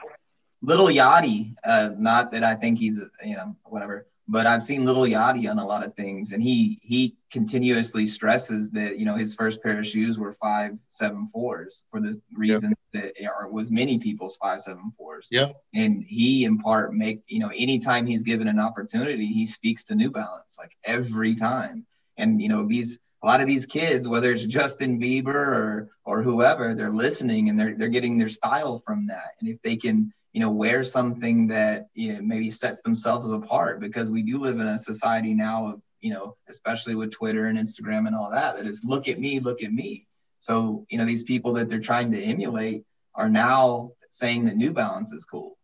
Lil 0.61 0.87
Yachty, 0.87 1.55
uh, 1.65 1.89
not 1.97 2.31
that 2.31 2.43
I 2.43 2.55
think 2.55 2.79
he's, 2.79 2.99
you 3.23 3.35
know, 3.35 3.55
whatever, 3.63 4.07
but 4.27 4.47
I've 4.47 4.63
seen 4.63 4.85
Lil 4.85 5.07
Yachty 5.07 5.49
on 5.49 5.59
a 5.59 5.65
lot 5.65 5.85
of 5.85 5.95
things, 5.95 6.31
and 6.31 6.41
he 6.41 6.79
he 6.81 7.15
continuously 7.31 8.05
stresses 8.05 8.69
that 8.71 8.97
you 8.97 9.05
know 9.05 9.15
his 9.15 9.35
first 9.35 9.61
pair 9.61 9.79
of 9.79 9.85
shoes 9.85 10.17
were 10.17 10.33
five 10.33 10.77
seven 10.87 11.29
fours 11.33 11.83
for 11.91 11.99
the 11.99 12.19
reason 12.35 12.73
yep. 12.93 13.03
that 13.03 13.23
it 13.23 13.51
was 13.51 13.69
many 13.69 13.99
people's 13.99 14.37
five 14.37 14.61
seven 14.61 14.93
fours. 14.97 15.27
Yeah. 15.29 15.49
And 15.73 16.03
he 16.07 16.45
in 16.45 16.59
part 16.59 16.93
make 16.93 17.23
you 17.27 17.39
know 17.39 17.49
anytime 17.49 18.05
he's 18.05 18.23
given 18.23 18.47
an 18.47 18.59
opportunity, 18.59 19.27
he 19.27 19.45
speaks 19.45 19.83
to 19.85 19.95
New 19.95 20.11
Balance 20.11 20.55
like 20.57 20.71
every 20.85 21.35
time, 21.35 21.85
and 22.17 22.41
you 22.41 22.49
know 22.49 22.65
these 22.65 22.99
a 23.23 23.25
lot 23.25 23.41
of 23.41 23.47
these 23.47 23.65
kids, 23.65 24.07
whether 24.07 24.31
it's 24.31 24.43
Justin 24.45 24.99
Bieber 24.99 25.33
or 25.33 25.89
or 26.05 26.21
whoever, 26.21 26.75
they're 26.75 26.91
listening 26.91 27.49
and 27.49 27.57
they're 27.57 27.75
they're 27.75 27.89
getting 27.89 28.17
their 28.17 28.29
style 28.29 28.81
from 28.85 29.07
that. 29.07 29.31
And 29.39 29.49
if 29.49 29.61
they 29.63 29.75
can, 29.77 30.13
you 30.33 30.39
know, 30.39 30.49
wear 30.49 30.83
something 30.83 31.47
that 31.47 31.87
you 31.93 32.13
know 32.13 32.21
maybe 32.21 32.49
sets 32.49 32.81
themselves 32.81 33.31
apart, 33.31 33.79
because 33.79 34.09
we 34.09 34.23
do 34.23 34.39
live 34.39 34.59
in 34.59 34.67
a 34.67 34.77
society 34.77 35.33
now 35.33 35.69
of 35.69 35.81
you 36.01 36.13
know, 36.13 36.35
especially 36.49 36.95
with 36.95 37.11
Twitter 37.11 37.45
and 37.45 37.57
Instagram 37.57 38.07
and 38.07 38.15
all 38.15 38.29
that, 38.31 38.57
that 38.57 38.65
is 38.65 38.81
look 38.83 39.07
at 39.07 39.19
me, 39.19 39.39
look 39.39 39.63
at 39.63 39.71
me. 39.71 40.05
So 40.39 40.85
you 40.89 40.97
know, 40.97 41.05
these 41.05 41.23
people 41.23 41.53
that 41.53 41.69
they're 41.69 41.79
trying 41.79 42.11
to 42.11 42.21
emulate 42.21 42.83
are 43.15 43.29
now 43.29 43.91
saying 44.09 44.45
that 44.45 44.57
New 44.57 44.71
Balance 44.71 45.13
is 45.13 45.23
cool, 45.23 45.57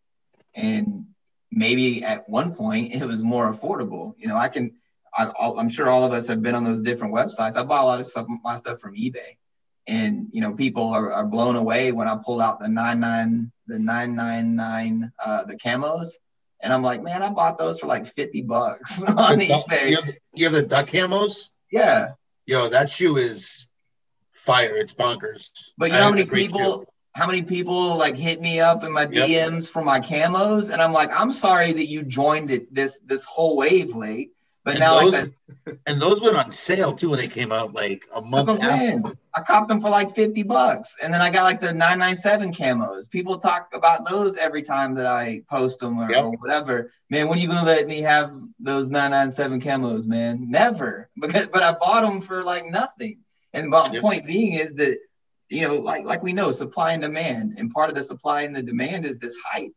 and 0.56 1.06
maybe 1.52 2.04
at 2.04 2.30
one 2.30 2.54
point 2.54 2.94
it 3.02 3.04
was 3.06 3.24
more 3.24 3.52
affordable. 3.52 4.14
You 4.18 4.28
know, 4.28 4.38
I 4.38 4.50
can 4.50 4.74
I, 5.18 5.32
am 5.58 5.70
sure 5.70 5.90
all 5.90 6.04
of 6.04 6.14
us 6.14 6.28
have 6.28 6.44
been 6.44 6.56
on 6.56 6.64
those 6.64 6.82
different 6.82 7.14
websites. 7.14 7.58
I 7.58 7.64
buy 7.64 7.82
a 7.82 7.86
lot 7.86 8.00
of 8.00 8.06
stuff, 8.06 8.28
my 8.44 8.56
stuff 8.56 8.80
from 8.80 8.94
eBay, 8.94 9.38
and 9.90 10.28
you 10.32 10.42
know, 10.42 10.54
people 10.54 10.90
are, 10.90 11.12
are 11.12 11.26
blown 11.26 11.56
away 11.56 11.92
when 11.92 12.08
I 12.08 12.16
pull 12.24 12.42
out 12.42 12.60
the 12.60 12.68
nine 12.68 13.00
nine, 13.00 13.52
the 13.68 13.80
nine 13.80 14.16
nine 14.16 14.56
nine, 14.56 15.12
uh, 15.24 15.44
the 15.46 15.56
camos, 15.56 16.10
and 16.62 16.72
I'm 16.74 16.84
like, 16.84 17.02
man, 17.02 17.24
I 17.24 17.30
bought 17.30 17.58
those 17.58 17.80
for 17.80 17.88
like 17.88 18.06
fifty 18.16 18.42
bucks 18.42 19.02
on 19.08 19.40
eBay. 19.40 19.90
You 19.90 19.96
have, 19.96 20.12
you 20.36 20.46
have 20.46 20.54
the 20.54 20.64
duck 20.64 20.88
camos? 20.88 21.50
Yeah. 21.72 22.12
Yo, 22.46 22.70
that 22.70 22.90
shoe 22.90 23.18
is 23.18 23.68
fire. 24.32 24.76
It's 24.76 24.94
bonkers. 24.94 25.50
But 25.78 25.92
you 25.92 25.98
know 25.98 26.04
how 26.04 26.12
many 26.12 26.26
people? 26.26 26.86
how 27.14 27.28
many 27.28 27.42
people 27.42 27.98
like 27.98 28.16
hit 28.16 28.40
me 28.40 28.60
up 28.60 28.84
in 28.84 28.92
my 28.92 29.02
Yep. 29.02 29.12
DMs 29.12 29.70
for 29.70 29.84
my 29.84 30.00
camos, 30.00 30.70
and 30.70 30.82
I'm 30.82 30.94
like, 30.94 31.12
I'm 31.12 31.32
sorry 31.32 31.74
that 31.74 31.88
you 31.88 32.04
joined 32.04 32.52
it 32.52 32.74
this 32.74 33.00
this 33.06 33.24
whole 33.26 33.58
wave 33.58 33.96
late, 33.96 34.32
but 34.70 34.76
And 34.76 34.80
now 34.82 34.96
like 34.96 35.12
those- 35.12 35.78
And 35.88 36.00
those 36.00 36.22
went 36.22 36.36
on 36.36 36.50
sale 36.52 36.94
too 36.94 37.10
when 37.12 37.20
they 37.20 37.28
came 37.28 37.52
out, 37.52 37.74
like 37.74 38.08
a 38.14 38.22
month 38.22 38.48
what 38.48 38.58
I'm 38.58 38.62
after. 38.72 38.78
saying. 38.78 39.04
I 39.36 39.42
copped 39.42 39.68
them 39.68 39.80
for 39.82 39.90
like 39.90 40.16
50 40.16 40.42
bucks, 40.44 40.96
and 41.02 41.14
then 41.14 41.22
I 41.22 41.30
got 41.30 41.44
like 41.44 41.62
the 41.62 41.74
997 41.74 42.54
camos. 42.54 43.10
People 43.10 43.38
talk 43.40 43.70
about 43.74 44.08
those 44.10 44.36
every 44.38 44.62
time 44.64 44.96
that 44.96 45.06
I 45.06 45.42
post 45.50 45.80
them 45.80 46.00
or, 46.00 46.12
Yep. 46.12 46.24
or 46.24 46.32
whatever. 46.38 46.92
Man, 47.10 47.28
when 47.28 47.38
are 47.38 47.42
you 47.42 47.48
gonna 47.48 47.66
let 47.66 47.88
me 47.88 48.02
have 48.02 48.32
those 48.60 48.90
997 48.90 49.62
camos, 49.62 50.06
man? 50.06 50.46
Never, 50.50 51.10
because 51.20 51.48
but 51.48 51.62
I 51.64 51.72
bought 51.74 52.02
them 52.02 52.22
for 52.22 52.44
like 52.44 52.66
nothing. 52.70 53.20
And 53.54 53.70
my 53.70 53.90
Yep. 53.92 54.02
point 54.02 54.26
being 54.26 54.54
is 54.54 54.74
that 54.76 54.98
you 55.50 55.62
know, 55.62 55.76
like 55.78 56.04
like 56.06 56.22
we 56.24 56.34
know, 56.34 56.52
supply 56.52 56.94
and 56.94 57.02
demand, 57.02 57.56
and 57.58 57.72
part 57.72 57.90
of 57.90 57.96
the 57.96 58.04
supply 58.04 58.42
and 58.42 58.56
the 58.56 58.62
demand 58.62 59.06
is 59.06 59.18
this 59.18 59.38
hype. 59.38 59.74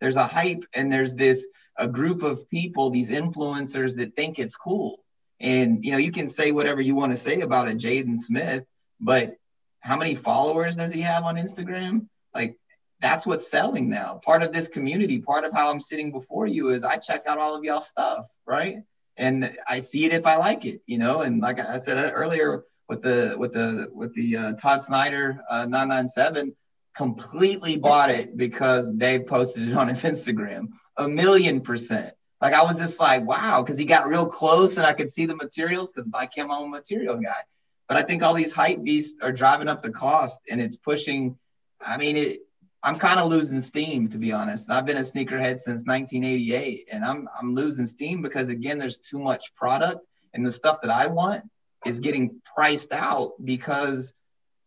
There's 0.00 0.16
a 0.16 0.26
hype, 0.26 0.64
and 0.74 0.90
there's 0.92 1.14
this 1.14 1.46
a 1.78 1.86
group 1.86 2.22
of 2.22 2.48
people, 2.48 2.90
these 2.90 3.10
influencers 3.10 3.96
that 3.96 4.16
think 4.16 4.38
it's 4.38 4.56
cool. 4.56 5.00
And 5.40 5.84
you 5.84 5.92
know, 5.92 5.98
you 5.98 6.12
can 6.12 6.28
say 6.28 6.52
whatever 6.52 6.80
you 6.80 6.94
want 6.94 7.12
to 7.12 7.18
say 7.18 7.40
about 7.40 7.68
a 7.68 7.72
Jaden 7.72 8.18
Smith, 8.18 8.64
but 9.00 9.36
how 9.80 9.96
many 9.96 10.14
followers 10.14 10.76
does 10.76 10.92
he 10.92 11.02
have 11.02 11.24
on 11.24 11.36
Instagram? 11.36 12.08
Like 12.34 12.58
that's 13.00 13.26
what's 13.26 13.50
selling 13.50 13.90
now. 13.90 14.20
Part 14.24 14.42
of 14.42 14.52
this 14.52 14.68
community, 14.68 15.20
part 15.20 15.44
of 15.44 15.52
how 15.52 15.70
I'm 15.70 15.80
sitting 15.80 16.10
before 16.10 16.46
you 16.46 16.70
is 16.70 16.84
I 16.84 16.96
check 16.96 17.26
out 17.26 17.38
all 17.38 17.54
of 17.54 17.64
y'all 17.64 17.80
stuff, 17.80 18.26
right? 18.46 18.78
And 19.18 19.56
I 19.68 19.80
see 19.80 20.04
it 20.04 20.12
if 20.12 20.26
I 20.26 20.36
like 20.36 20.64
it, 20.64 20.80
you 20.86 20.98
know. 20.98 21.20
And 21.20 21.40
like 21.40 21.58
I 21.58 21.76
said 21.78 21.96
earlier, 22.14 22.64
with 22.88 23.02
the 23.02 23.34
with 23.36 23.52
the 23.52 23.88
with 23.92 24.14
the 24.14 24.36
uh, 24.36 24.52
Todd 24.54 24.80
Snyder 24.82 25.40
uh, 25.50 25.64
997, 25.66 26.54
completely 26.96 27.76
bought 27.76 28.10
it 28.10 28.36
because 28.36 28.88
they 28.94 29.18
posted 29.18 29.68
it 29.68 29.76
on 29.76 29.88
his 29.88 30.02
Instagram. 30.02 30.68
A 30.98 31.08
million 31.08 31.60
percent. 31.60 32.14
Like 32.40 32.54
I 32.54 32.62
was 32.62 32.78
just 32.78 33.00
like, 33.00 33.26
wow, 33.26 33.62
because 33.62 33.78
he 33.78 33.84
got 33.84 34.08
real 34.08 34.26
close 34.26 34.76
and 34.76 34.86
I 34.86 34.92
could 34.92 35.12
see 35.12 35.26
the 35.26 35.36
materials 35.36 35.90
because 35.90 36.10
like 36.12 36.36
him, 36.36 36.50
I'm 36.50 36.64
a 36.64 36.68
material 36.68 37.16
guy. 37.16 37.42
But 37.88 37.96
I 37.96 38.02
think 38.02 38.22
all 38.22 38.34
these 38.34 38.52
hype 38.52 38.82
beasts 38.82 39.18
are 39.22 39.32
driving 39.32 39.68
up 39.68 39.82
the 39.82 39.90
cost 39.90 40.40
and 40.50 40.60
it's 40.60 40.76
pushing. 40.76 41.38
I 41.84 41.96
mean, 41.96 42.16
it. 42.16 42.40
I'm 42.82 42.98
kind 42.98 43.18
of 43.18 43.28
losing 43.30 43.60
steam 43.60 44.08
to 44.10 44.18
be 44.18 44.32
honest. 44.32 44.70
I've 44.70 44.86
been 44.86 44.98
a 44.98 45.00
sneakerhead 45.00 45.58
since 45.58 45.84
1988, 45.84 46.88
and 46.92 47.04
I'm 47.04 47.28
I'm 47.38 47.54
losing 47.54 47.86
steam 47.86 48.22
because 48.22 48.48
again, 48.48 48.78
there's 48.78 48.98
too 48.98 49.18
much 49.18 49.54
product, 49.54 50.06
and 50.34 50.44
the 50.44 50.50
stuff 50.50 50.80
that 50.82 50.90
I 50.90 51.06
want 51.06 51.44
is 51.84 52.00
getting 52.00 52.40
priced 52.54 52.92
out 52.92 53.32
because 53.42 54.12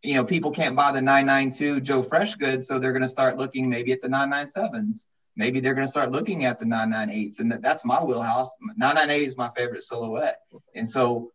you 0.01 0.15
know 0.15 0.25
people 0.25 0.51
can't 0.51 0.75
buy 0.75 0.91
the 0.91 1.01
992 1.01 1.81
Joe 1.81 2.03
Freshgoods, 2.03 2.63
so 2.63 2.79
they're 2.79 2.93
going 2.93 3.03
to 3.03 3.07
start 3.07 3.37
looking 3.37 3.69
maybe 3.69 3.91
at 3.93 4.01
the 4.01 4.07
997s. 4.07 5.05
Maybe 5.39 5.61
they're 5.61 5.73
going 5.73 5.87
to 5.87 5.91
start 5.91 6.11
looking 6.11 6.43
at 6.43 6.59
the 6.59 6.65
998s, 6.65 7.39
and 7.39 7.49
that, 7.49 7.61
that's 7.61 7.85
my 7.85 8.03
wheelhouse. 8.03 8.51
998 8.75 9.25
is 9.25 9.37
my 9.37 9.49
favorite 9.55 9.83
silhouette, 9.83 10.41
and 10.75 10.87
so 10.87 11.31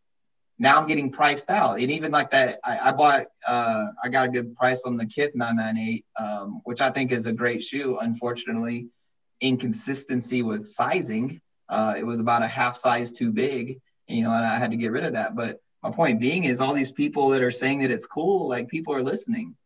now 0.59 0.79
I'm 0.79 0.87
getting 0.87 1.11
priced 1.11 1.49
out. 1.49 1.81
And 1.81 1.91
even 1.91 2.13
like 2.13 2.31
that, 2.33 2.61
I, 2.63 2.91
I 2.91 2.93
bought, 2.93 3.29
uh, 3.49 3.87
I 4.05 4.11
got 4.11 4.27
a 4.27 4.29
good 4.29 4.55
price 4.57 4.83
on 4.85 4.99
the 4.99 5.07
Kith 5.07 5.35
998, 5.35 6.05
um, 6.21 6.61
which 6.65 6.83
I 6.83 6.91
think 6.91 7.13
is 7.13 7.25
a 7.25 7.33
great 7.33 7.63
shoe. 7.63 7.97
Unfortunately, 7.99 8.89
inconsistency 9.41 10.43
with 10.43 10.67
sizing, 10.67 11.41
uh, 11.71 11.95
it 11.97 12.05
was 12.05 12.21
about 12.21 12.43
a 12.43 12.47
half 12.47 12.77
size 12.77 13.11
too 13.11 13.33
big, 13.33 13.81
you 14.07 14.23
know, 14.23 14.35
and 14.35 14.45
I 14.45 14.59
had 14.59 14.71
to 14.73 14.77
get 14.77 14.93
rid 14.93 15.05
of 15.05 15.15
that. 15.15 15.35
But 15.35 15.63
my 15.83 15.91
point 15.91 16.21
being 16.21 16.45
is 16.45 16.61
all 16.61 16.75
these 16.75 16.93
people 16.93 17.31
that 17.31 17.41
are 17.41 17.51
saying 17.51 17.79
that 17.79 17.91
it's 17.91 18.05
cool, 18.05 18.51
like 18.51 18.69
people 18.69 18.95
are 18.95 19.03
listening. 19.03 19.57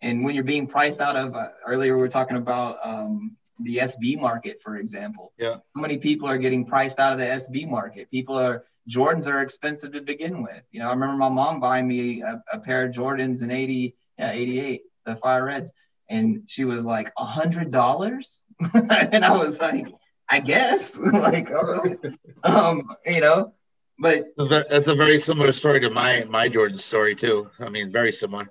And 0.00 0.24
when 0.24 0.36
you're 0.36 0.44
being 0.44 0.68
priced 0.68 1.00
out 1.00 1.16
of, 1.16 1.34
uh, 1.34 1.48
earlier 1.66 1.96
we 1.96 2.00
were 2.00 2.08
talking 2.08 2.36
about 2.36 2.78
um, 2.84 3.36
the 3.62 3.78
SB 3.78 4.18
market, 4.20 4.60
for 4.62 4.76
example. 4.76 5.32
Yeah. 5.38 5.56
How 5.74 5.80
many 5.80 5.98
people 5.98 6.28
are 6.28 6.38
getting 6.38 6.64
priced 6.64 6.98
out 6.98 7.12
of 7.12 7.18
the 7.18 7.26
SB 7.26 7.68
market? 7.68 8.10
People 8.10 8.38
are, 8.38 8.64
Jordans 8.88 9.26
are 9.26 9.42
expensive 9.42 9.92
to 9.92 10.00
begin 10.00 10.42
with. 10.42 10.62
You 10.70 10.80
know, 10.80 10.88
I 10.88 10.90
remember 10.90 11.16
my 11.16 11.28
mom 11.28 11.60
buying 11.60 11.86
me 11.86 12.22
a, 12.22 12.42
a 12.52 12.58
pair 12.58 12.84
of 12.86 12.94
Jordans 12.94 13.42
in 13.42 13.50
80, 13.50 13.94
yeah, 14.18 14.30
88, 14.32 14.82
the 15.06 15.16
Fire 15.16 15.44
Reds. 15.44 15.72
And 16.08 16.42
she 16.46 16.64
was 16.64 16.84
like, 16.84 17.12
a 17.16 17.24
hundred 17.24 17.70
dollars? 17.70 18.42
and 18.74 19.24
I 19.24 19.36
was 19.36 19.60
like, 19.60 19.86
I 20.28 20.40
guess, 20.40 20.96
like, 21.12 21.50
right. 21.50 21.98
um, 22.44 22.88
you 23.06 23.20
know, 23.20 23.54
but 23.98 24.18
It's 24.18 24.38
a 24.38 24.46
ve- 24.46 24.64
That's 24.70 24.88
a 24.88 24.94
very 24.94 25.18
similar 25.18 25.52
story 25.52 25.80
to 25.80 25.90
my 25.90 26.24
my 26.28 26.48
Jordan 26.48 26.78
story 26.78 27.14
too. 27.14 27.50
I 27.60 27.68
mean, 27.68 27.92
very 27.92 28.12
similar. 28.12 28.50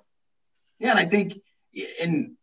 Yeah, 0.78 0.90
and 0.90 0.98
I 0.98 1.04
think 1.06 1.40
in 1.74 2.36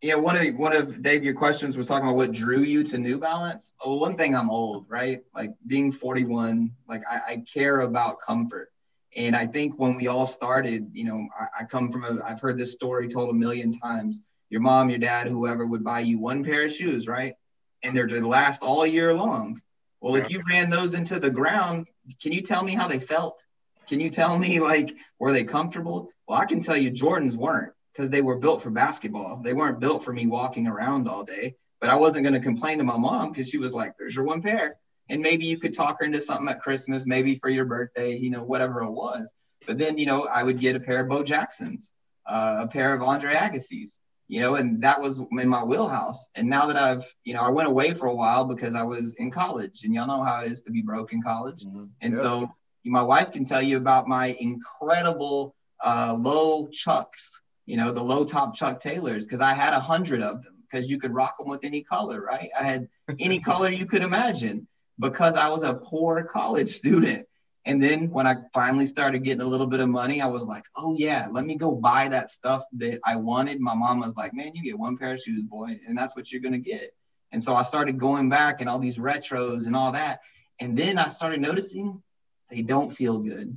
you 0.00 0.10
know 0.10 0.18
one 0.18 0.36
of 0.36 0.54
one 0.56 0.74
of 0.74 1.02
Dave 1.02 1.22
your 1.22 1.34
questions 1.34 1.76
was 1.76 1.86
talking 1.86 2.06
about 2.08 2.16
what 2.16 2.32
drew 2.32 2.62
you 2.62 2.82
to 2.84 2.98
New 2.98 3.18
Balance. 3.18 3.72
Well, 3.84 3.98
one 3.98 4.16
thing 4.16 4.34
I'm 4.34 4.50
old, 4.50 4.86
right? 4.88 5.20
Like 5.34 5.52
being 5.66 5.92
41, 5.92 6.72
like 6.88 7.02
I, 7.10 7.32
I 7.32 7.44
care 7.52 7.80
about 7.80 8.20
comfort. 8.20 8.72
And 9.14 9.36
I 9.36 9.46
think 9.46 9.78
when 9.78 9.94
we 9.94 10.08
all 10.08 10.26
started, 10.26 10.90
you 10.92 11.04
know, 11.04 11.28
I, 11.38 11.62
I 11.62 11.64
come 11.64 11.92
from 11.92 12.04
a 12.04 12.22
I've 12.24 12.40
heard 12.40 12.58
this 12.58 12.72
story 12.72 13.08
told 13.08 13.30
a 13.30 13.34
million 13.34 13.78
times. 13.78 14.20
Your 14.50 14.60
mom, 14.60 14.90
your 14.90 14.98
dad, 14.98 15.28
whoever 15.28 15.66
would 15.66 15.84
buy 15.84 16.00
you 16.00 16.18
one 16.18 16.44
pair 16.44 16.64
of 16.64 16.72
shoes, 16.72 17.06
right? 17.06 17.34
And 17.82 17.96
they're 17.96 18.06
to 18.06 18.26
last 18.26 18.62
all 18.62 18.86
year 18.86 19.14
long. 19.14 19.60
Well, 20.00 20.16
if 20.16 20.30
you 20.30 20.42
ran 20.50 20.68
those 20.68 20.94
into 20.94 21.20
the 21.20 21.30
ground, 21.30 21.86
can 22.20 22.32
you 22.32 22.42
tell 22.42 22.64
me 22.64 22.74
how 22.74 22.88
they 22.88 22.98
felt? 22.98 23.40
Can 23.88 24.00
you 24.00 24.10
tell 24.10 24.36
me 24.36 24.58
like 24.58 24.94
were 25.18 25.32
they 25.32 25.44
comfortable? 25.44 26.10
Well, 26.26 26.40
I 26.40 26.44
can 26.44 26.60
tell 26.60 26.76
you 26.76 26.90
Jordans 26.90 27.36
weren't 27.36 27.72
because 27.92 28.10
they 28.10 28.22
were 28.22 28.38
built 28.38 28.62
for 28.62 28.70
basketball. 28.70 29.40
They 29.42 29.52
weren't 29.52 29.80
built 29.80 30.04
for 30.04 30.12
me 30.12 30.26
walking 30.26 30.66
around 30.66 31.08
all 31.08 31.24
day. 31.24 31.56
But 31.80 31.90
I 31.90 31.96
wasn't 31.96 32.24
going 32.24 32.34
to 32.34 32.40
complain 32.40 32.78
to 32.78 32.84
my 32.84 32.96
mom 32.96 33.32
because 33.32 33.48
she 33.48 33.58
was 33.58 33.74
like, 33.74 33.94
"There's 33.98 34.14
your 34.14 34.24
one 34.24 34.40
pair." 34.40 34.76
And 35.08 35.20
maybe 35.20 35.44
you 35.46 35.58
could 35.58 35.74
talk 35.74 35.98
her 35.98 36.06
into 36.06 36.20
something 36.20 36.48
at 36.48 36.62
Christmas, 36.62 37.06
maybe 37.06 37.34
for 37.36 37.50
your 37.50 37.64
birthday, 37.64 38.16
you 38.16 38.30
know, 38.30 38.44
whatever 38.44 38.82
it 38.82 38.90
was. 38.90 39.32
But 39.66 39.78
then, 39.78 39.98
you 39.98 40.06
know, 40.06 40.26
I 40.26 40.42
would 40.44 40.60
get 40.60 40.76
a 40.76 40.80
pair 40.80 41.00
of 41.00 41.08
Bo 41.08 41.22
Jacksons, 41.24 41.92
uh, 42.26 42.58
a 42.60 42.68
pair 42.68 42.94
of 42.94 43.02
Andre 43.02 43.34
Agassi's, 43.34 43.98
you 44.28 44.40
know, 44.40 44.54
and 44.54 44.80
that 44.82 45.00
was 45.00 45.20
in 45.32 45.48
my 45.48 45.64
wheelhouse. 45.64 46.24
And 46.36 46.48
now 46.48 46.66
that 46.66 46.76
I've, 46.76 47.04
you 47.24 47.34
know, 47.34 47.40
I 47.40 47.50
went 47.50 47.68
away 47.68 47.94
for 47.94 48.06
a 48.06 48.14
while 48.14 48.44
because 48.44 48.74
I 48.76 48.82
was 48.82 49.14
in 49.18 49.30
college, 49.30 49.80
and 49.82 49.92
y'all 49.94 50.06
know 50.06 50.22
how 50.22 50.40
it 50.44 50.52
is 50.52 50.62
to 50.62 50.70
be 50.70 50.82
broke 50.82 51.12
in 51.12 51.20
college. 51.22 51.64
And 51.64 52.14
Yeah. 52.14 52.20
so 52.20 52.50
my 52.84 53.02
wife 53.02 53.32
can 53.32 53.44
tell 53.44 53.60
you 53.62 53.76
about 53.76 54.08
my 54.08 54.36
incredible 54.40 55.54
uh, 55.84 56.16
low 56.18 56.68
chucks, 56.68 57.41
you 57.66 57.76
know, 57.76 57.92
the 57.92 58.02
low 58.02 58.24
top 58.24 58.54
Chuck 58.54 58.80
Taylors, 58.80 59.24
because 59.24 59.40
I 59.40 59.54
had 59.54 59.72
a 59.72 59.80
hundred 59.80 60.22
of 60.22 60.42
them 60.42 60.62
because 60.70 60.88
you 60.88 60.98
could 60.98 61.14
rock 61.14 61.38
them 61.38 61.48
with 61.48 61.64
any 61.64 61.82
color, 61.82 62.20
right? 62.20 62.50
I 62.58 62.64
had 62.64 62.88
any 63.18 63.40
color 63.50 63.70
you 63.70 63.86
could 63.86 64.02
imagine 64.02 64.66
because 64.98 65.36
I 65.36 65.48
was 65.48 65.62
a 65.62 65.74
poor 65.74 66.24
college 66.24 66.70
student. 66.70 67.26
And 67.64 67.80
then 67.80 68.10
when 68.10 68.26
I 68.26 68.36
finally 68.52 68.86
started 68.86 69.22
getting 69.22 69.42
a 69.42 69.46
little 69.46 69.68
bit 69.68 69.78
of 69.78 69.88
money, 69.88 70.20
I 70.20 70.26
was 70.26 70.42
like, 70.42 70.64
oh 70.74 70.96
yeah, 70.98 71.28
let 71.30 71.44
me 71.44 71.54
go 71.54 71.70
buy 71.70 72.08
that 72.08 72.30
stuff 72.30 72.64
that 72.78 72.98
I 73.04 73.16
wanted. 73.16 73.60
My 73.60 73.74
mom 73.74 74.00
was 74.00 74.16
like, 74.16 74.34
man, 74.34 74.52
you 74.54 74.64
get 74.64 74.78
one 74.78 74.96
pair 74.96 75.14
of 75.14 75.20
shoes, 75.20 75.44
boy, 75.44 75.78
and 75.86 75.96
that's 75.96 76.16
what 76.16 76.32
you're 76.32 76.40
gonna 76.40 76.58
get. 76.58 76.92
And 77.30 77.42
so 77.42 77.54
I 77.54 77.62
started 77.62 77.98
going 77.98 78.28
back 78.28 78.60
and 78.60 78.68
all 78.68 78.80
these 78.80 78.98
retros 78.98 79.66
and 79.66 79.76
all 79.76 79.92
that. 79.92 80.20
And 80.60 80.76
then 80.76 80.98
I 80.98 81.08
started 81.08 81.40
noticing 81.40 82.02
they 82.50 82.62
don't 82.62 82.90
feel 82.90 83.18
good. 83.18 83.56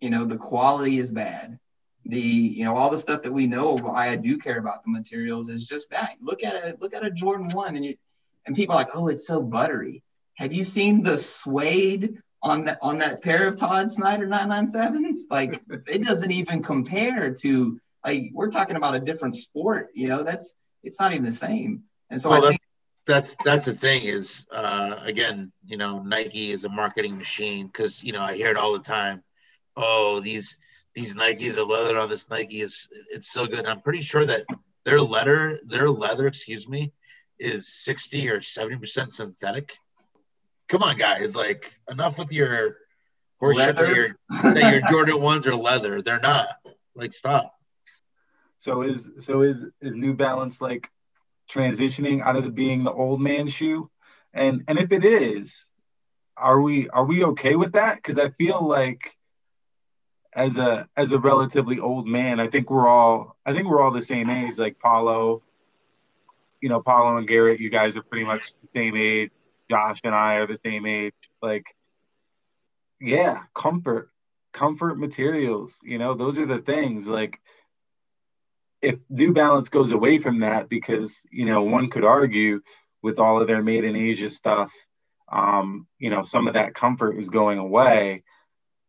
You 0.00 0.10
know, 0.10 0.24
the 0.24 0.36
quality 0.36 0.98
is 0.98 1.10
bad. 1.10 1.58
The, 2.10 2.20
you 2.20 2.64
know, 2.64 2.76
all 2.76 2.90
the 2.90 2.98
stuff 2.98 3.22
that 3.22 3.32
we 3.32 3.46
know 3.46 3.76
why 3.76 4.10
I 4.10 4.16
do 4.16 4.38
care 4.38 4.58
about 4.58 4.84
the 4.84 4.90
materials 4.90 5.48
is 5.48 5.66
just 5.66 5.90
that. 5.90 6.16
Look 6.20 6.42
at 6.42 6.54
it, 6.54 6.80
look 6.80 6.94
at 6.94 7.04
a 7.04 7.10
Jordan 7.10 7.48
one 7.52 7.76
and 7.76 7.84
you 7.84 7.96
and 8.46 8.56
people 8.56 8.74
are 8.74 8.78
like, 8.78 8.94
oh, 8.94 9.08
it's 9.08 9.26
so 9.26 9.40
buttery. 9.40 10.02
Have 10.34 10.52
you 10.52 10.64
seen 10.64 11.02
the 11.02 11.16
suede 11.16 12.18
on 12.42 12.64
that 12.64 12.78
on 12.82 12.98
that 12.98 13.22
pair 13.22 13.46
of 13.46 13.56
Todd 13.56 13.92
Snyder 13.92 14.26
997s? 14.26 15.18
Like 15.30 15.62
it 15.86 16.04
doesn't 16.04 16.30
even 16.30 16.62
compare 16.62 17.34
to 17.34 17.80
like 18.04 18.30
we're 18.32 18.50
talking 18.50 18.76
about 18.76 18.94
a 18.94 19.00
different 19.00 19.36
sport, 19.36 19.88
you 19.94 20.08
know, 20.08 20.22
that's 20.22 20.54
it's 20.82 20.98
not 20.98 21.12
even 21.12 21.24
the 21.24 21.32
same. 21.32 21.84
And 22.08 22.20
so 22.20 22.30
Well, 22.30 22.44
I 22.44 22.48
think 22.48 22.60
that's 23.06 23.36
that's 23.44 23.64
the 23.64 23.72
thing 23.72 24.02
is 24.04 24.46
uh, 24.52 24.96
again 25.02 25.50
you 25.66 25.76
know 25.76 26.02
nike 26.02 26.50
is 26.50 26.64
a 26.64 26.68
marketing 26.68 27.16
machine 27.16 27.66
because 27.66 28.04
you 28.04 28.12
know 28.12 28.20
i 28.20 28.34
hear 28.34 28.50
it 28.50 28.56
all 28.56 28.72
the 28.72 28.78
time 28.78 29.22
oh 29.76 30.20
these 30.20 30.58
these 30.94 31.14
nikes 31.14 31.56
are 31.56 31.64
leather 31.64 31.98
on 31.98 32.08
this 32.08 32.28
nike 32.30 32.60
is 32.60 32.88
it's 33.10 33.30
so 33.30 33.46
good. 33.46 33.66
I'm 33.66 33.80
pretty 33.80 34.02
sure 34.02 34.24
that 34.24 34.44
their 34.84 35.00
leather 35.00 35.58
their 35.66 35.88
leather 35.88 36.26
excuse 36.26 36.68
me 36.68 36.92
is 37.38 37.68
60 37.68 38.28
or 38.30 38.40
70 38.40 38.76
percent 38.76 39.12
synthetic. 39.12 39.76
Come 40.68 40.82
on 40.82 40.96
guys. 40.96 41.36
Like 41.36 41.72
enough 41.90 42.18
with 42.18 42.32
your 42.32 42.76
horseshit 43.40 43.76
that 43.76 43.94
your 43.94 44.52
that 44.52 44.72
your 44.72 44.82
jordan 44.90 45.20
ones 45.20 45.46
are 45.46 45.54
leather. 45.54 46.02
They're 46.02 46.20
not. 46.20 46.48
Like 46.94 47.12
stop. 47.12 47.54
So 48.58 48.82
is 48.82 49.08
so 49.20 49.42
is 49.42 49.64
is 49.80 49.94
New 49.94 50.14
Balance 50.14 50.60
like 50.60 50.88
transitioning 51.50 52.22
out 52.22 52.36
of 52.36 52.44
the 52.44 52.50
being 52.50 52.84
the 52.84 52.92
old 52.92 53.20
man 53.20 53.48
shoe? 53.48 53.90
And 54.34 54.64
and 54.68 54.78
if 54.78 54.92
it 54.92 55.04
is, 55.04 55.68
are 56.36 56.60
we 56.60 56.88
are 56.90 57.04
we 57.04 57.24
okay 57.24 57.56
with 57.56 57.72
that? 57.72 57.96
Because 57.96 58.18
I 58.18 58.30
feel 58.30 58.60
like 58.60 59.16
as 60.32 60.56
a 60.56 60.88
as 60.96 61.12
a 61.12 61.18
relatively 61.18 61.80
old 61.80 62.06
man, 62.06 62.40
I 62.40 62.46
think 62.48 62.70
we're 62.70 62.88
all 62.88 63.36
I 63.44 63.52
think 63.52 63.68
we're 63.68 63.80
all 63.80 63.90
the 63.90 64.02
same 64.02 64.30
age. 64.30 64.58
Like 64.58 64.78
Paulo, 64.78 65.42
you 66.60 66.68
know, 66.68 66.80
Paulo 66.80 67.16
and 67.16 67.26
Garrett, 67.26 67.60
you 67.60 67.70
guys 67.70 67.96
are 67.96 68.02
pretty 68.02 68.24
much 68.24 68.52
the 68.62 68.68
same 68.68 68.96
age. 68.96 69.30
Josh 69.70 70.00
and 70.04 70.14
I 70.14 70.34
are 70.36 70.46
the 70.46 70.58
same 70.64 70.84
age. 70.86 71.14
Like, 71.40 71.64
yeah, 73.00 73.42
comfort, 73.54 74.10
comfort 74.52 74.98
materials. 74.98 75.78
You 75.82 75.98
know, 75.98 76.14
those 76.14 76.38
are 76.38 76.46
the 76.46 76.58
things. 76.58 77.08
Like, 77.08 77.40
if 78.82 78.98
New 79.08 79.32
Balance 79.32 79.68
goes 79.68 79.92
away 79.92 80.18
from 80.18 80.40
that, 80.40 80.68
because 80.68 81.22
you 81.30 81.46
know, 81.46 81.62
one 81.62 81.88
could 81.88 82.04
argue 82.04 82.60
with 83.02 83.18
all 83.18 83.40
of 83.40 83.46
their 83.46 83.62
made 83.62 83.84
in 83.84 83.96
Asia 83.96 84.28
stuff, 84.30 84.70
um, 85.30 85.86
you 85.98 86.10
know, 86.10 86.22
some 86.22 86.48
of 86.48 86.54
that 86.54 86.74
comfort 86.74 87.18
is 87.18 87.28
going 87.28 87.58
away. 87.58 88.24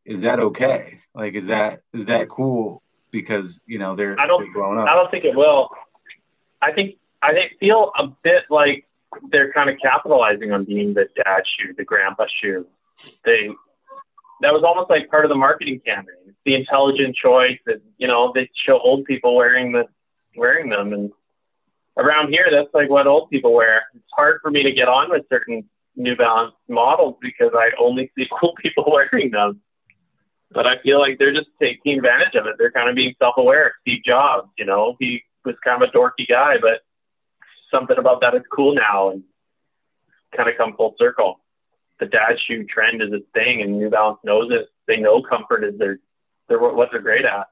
Is 0.05 0.21
that 0.21 0.39
okay? 0.39 0.99
Like, 1.13 1.35
is 1.35 1.47
that 1.47 1.81
is 1.93 2.05
that 2.05 2.29
cool? 2.29 2.81
Because 3.11 3.61
you 3.65 3.79
know 3.79 3.95
they're 3.95 4.19
I 4.19 4.27
don't 4.27 4.43
they're 4.43 4.53
growing 4.53 4.79
up. 4.79 4.87
I 4.87 4.95
don't 4.95 5.11
think 5.11 5.25
it 5.25 5.35
will. 5.35 5.69
I 6.61 6.71
think 6.71 6.95
I 7.21 7.33
think 7.33 7.53
feel 7.59 7.91
a 7.97 8.07
bit 8.23 8.43
like 8.49 8.87
they're 9.31 9.51
kind 9.51 9.69
of 9.69 9.77
capitalizing 9.81 10.51
on 10.51 10.63
being 10.63 10.93
the 10.93 11.07
dad 11.15 11.43
shoe, 11.45 11.73
the 11.77 11.83
grandpa 11.83 12.25
shoe. 12.41 12.65
They 13.25 13.49
that 14.41 14.53
was 14.53 14.63
almost 14.63 14.89
like 14.89 15.09
part 15.09 15.25
of 15.25 15.29
the 15.29 15.35
marketing 15.35 15.81
campaign. 15.85 16.15
It's 16.27 16.37
the 16.45 16.55
intelligent 16.55 17.15
choice 17.15 17.59
that 17.65 17.81
you 17.97 18.07
know 18.07 18.31
they 18.33 18.49
show 18.65 18.79
old 18.79 19.05
people 19.05 19.35
wearing 19.35 19.71
the 19.71 19.85
wearing 20.35 20.69
them, 20.69 20.93
and 20.93 21.11
around 21.97 22.29
here 22.29 22.47
that's 22.51 22.73
like 22.73 22.89
what 22.89 23.07
old 23.07 23.29
people 23.29 23.53
wear. 23.53 23.83
It's 23.93 24.03
hard 24.15 24.39
for 24.41 24.49
me 24.51 24.63
to 24.63 24.71
get 24.71 24.87
on 24.87 25.09
with 25.09 25.25
certain 25.29 25.69
New 25.95 26.15
Balance 26.15 26.55
models 26.67 27.15
because 27.21 27.51
I 27.53 27.69
only 27.79 28.11
see 28.17 28.27
old 28.41 28.57
people 28.61 28.85
wearing 28.87 29.31
them. 29.31 29.61
But 30.53 30.67
I 30.67 30.79
feel 30.81 30.99
like 30.99 31.17
they're 31.17 31.33
just 31.33 31.49
taking 31.61 31.97
advantage 31.97 32.35
of 32.35 32.45
it. 32.45 32.55
They're 32.57 32.71
kind 32.71 32.89
of 32.89 32.95
being 32.95 33.15
self-aware. 33.19 33.73
Steve 33.81 34.03
Jobs, 34.05 34.49
you 34.57 34.65
know, 34.65 34.97
he 34.99 35.23
was 35.45 35.55
kind 35.63 35.81
of 35.81 35.89
a 35.89 35.91
dorky 35.91 36.27
guy, 36.27 36.55
but 36.61 36.81
something 37.71 37.97
about 37.97 38.21
that 38.21 38.35
is 38.35 38.41
cool 38.53 38.75
now 38.75 39.11
and 39.11 39.23
kind 40.35 40.49
of 40.49 40.57
come 40.57 40.75
full 40.75 40.95
circle. 40.99 41.39
The 41.99 42.05
dad 42.07 42.37
shoe 42.45 42.65
trend 42.65 43.01
is 43.01 43.13
a 43.13 43.19
thing, 43.33 43.61
and 43.61 43.77
New 43.77 43.89
Balance 43.89 44.19
knows 44.23 44.51
it. 44.51 44.67
They 44.87 44.97
know 44.97 45.21
comfort 45.21 45.63
is 45.63 45.77
their, 45.77 45.99
their 46.49 46.59
what 46.59 46.89
they're 46.91 47.01
great 47.01 47.25
at. 47.25 47.47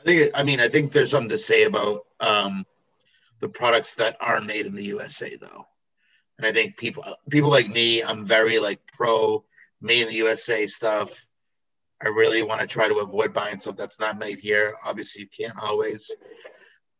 I 0.00 0.04
think. 0.04 0.30
I 0.34 0.42
mean, 0.42 0.60
I 0.60 0.68
think 0.68 0.92
there's 0.92 1.10
something 1.10 1.28
to 1.30 1.38
say 1.38 1.64
about 1.64 2.02
um, 2.20 2.64
the 3.40 3.48
products 3.48 3.96
that 3.96 4.16
are 4.20 4.40
made 4.40 4.66
in 4.66 4.74
the 4.74 4.84
USA, 4.84 5.36
though. 5.36 5.66
And 6.38 6.46
I 6.46 6.52
think 6.52 6.76
people 6.76 7.04
people 7.28 7.50
like 7.50 7.68
me, 7.68 8.02
I'm 8.02 8.24
very 8.24 8.58
like 8.58 8.80
pro 8.92 9.44
made 9.80 10.02
in 10.02 10.08
the 10.08 10.14
USA 10.14 10.66
stuff. 10.66 11.26
I 12.04 12.08
really 12.08 12.42
want 12.42 12.60
to 12.60 12.66
try 12.66 12.88
to 12.88 12.96
avoid 12.96 13.32
buying 13.32 13.58
stuff 13.58 13.76
that's 13.76 14.00
not 14.00 14.18
made 14.18 14.40
here. 14.40 14.74
Obviously, 14.84 15.22
you 15.22 15.28
can't 15.46 15.58
always, 15.62 16.10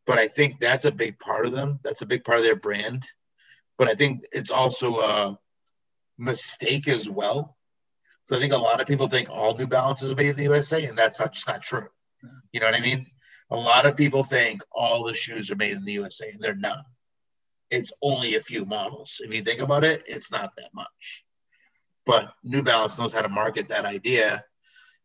but 0.06 0.18
I 0.18 0.28
think 0.28 0.60
that's 0.60 0.84
a 0.84 0.92
big 0.92 1.18
part 1.18 1.46
of 1.46 1.52
them. 1.52 1.80
That's 1.82 2.02
a 2.02 2.06
big 2.06 2.24
part 2.24 2.38
of 2.38 2.44
their 2.44 2.56
brand. 2.56 3.04
But 3.78 3.88
I 3.88 3.94
think 3.94 4.22
it's 4.32 4.50
also 4.50 5.00
a 5.00 5.38
mistake 6.18 6.88
as 6.88 7.08
well. 7.08 7.56
So 8.26 8.36
I 8.36 8.40
think 8.40 8.52
a 8.52 8.58
lot 8.58 8.80
of 8.80 8.86
people 8.86 9.08
think 9.08 9.28
all 9.28 9.56
New 9.56 9.66
Balance 9.66 10.02
is 10.02 10.14
made 10.14 10.28
in 10.28 10.36
the 10.36 10.44
USA, 10.44 10.84
and 10.84 10.96
that's 10.96 11.18
not 11.18 11.32
just 11.32 11.48
not 11.48 11.62
true. 11.62 11.88
You 12.52 12.60
know 12.60 12.66
what 12.66 12.76
I 12.76 12.80
mean? 12.80 13.06
A 13.50 13.56
lot 13.56 13.86
of 13.86 13.96
people 13.96 14.22
think 14.22 14.62
all 14.70 15.02
the 15.02 15.14
shoes 15.14 15.50
are 15.50 15.56
made 15.56 15.72
in 15.72 15.84
the 15.84 15.92
USA, 15.92 16.30
and 16.30 16.40
they're 16.40 16.54
not. 16.54 16.84
It's 17.70 17.92
only 18.02 18.36
a 18.36 18.40
few 18.40 18.64
models. 18.64 19.20
If 19.24 19.34
you 19.34 19.42
think 19.42 19.60
about 19.60 19.82
it, 19.82 20.04
it's 20.06 20.30
not 20.30 20.52
that 20.56 20.72
much. 20.72 21.24
But 22.06 22.32
New 22.44 22.62
Balance 22.62 22.98
knows 22.98 23.12
how 23.12 23.22
to 23.22 23.28
market 23.28 23.68
that 23.68 23.84
idea 23.84 24.44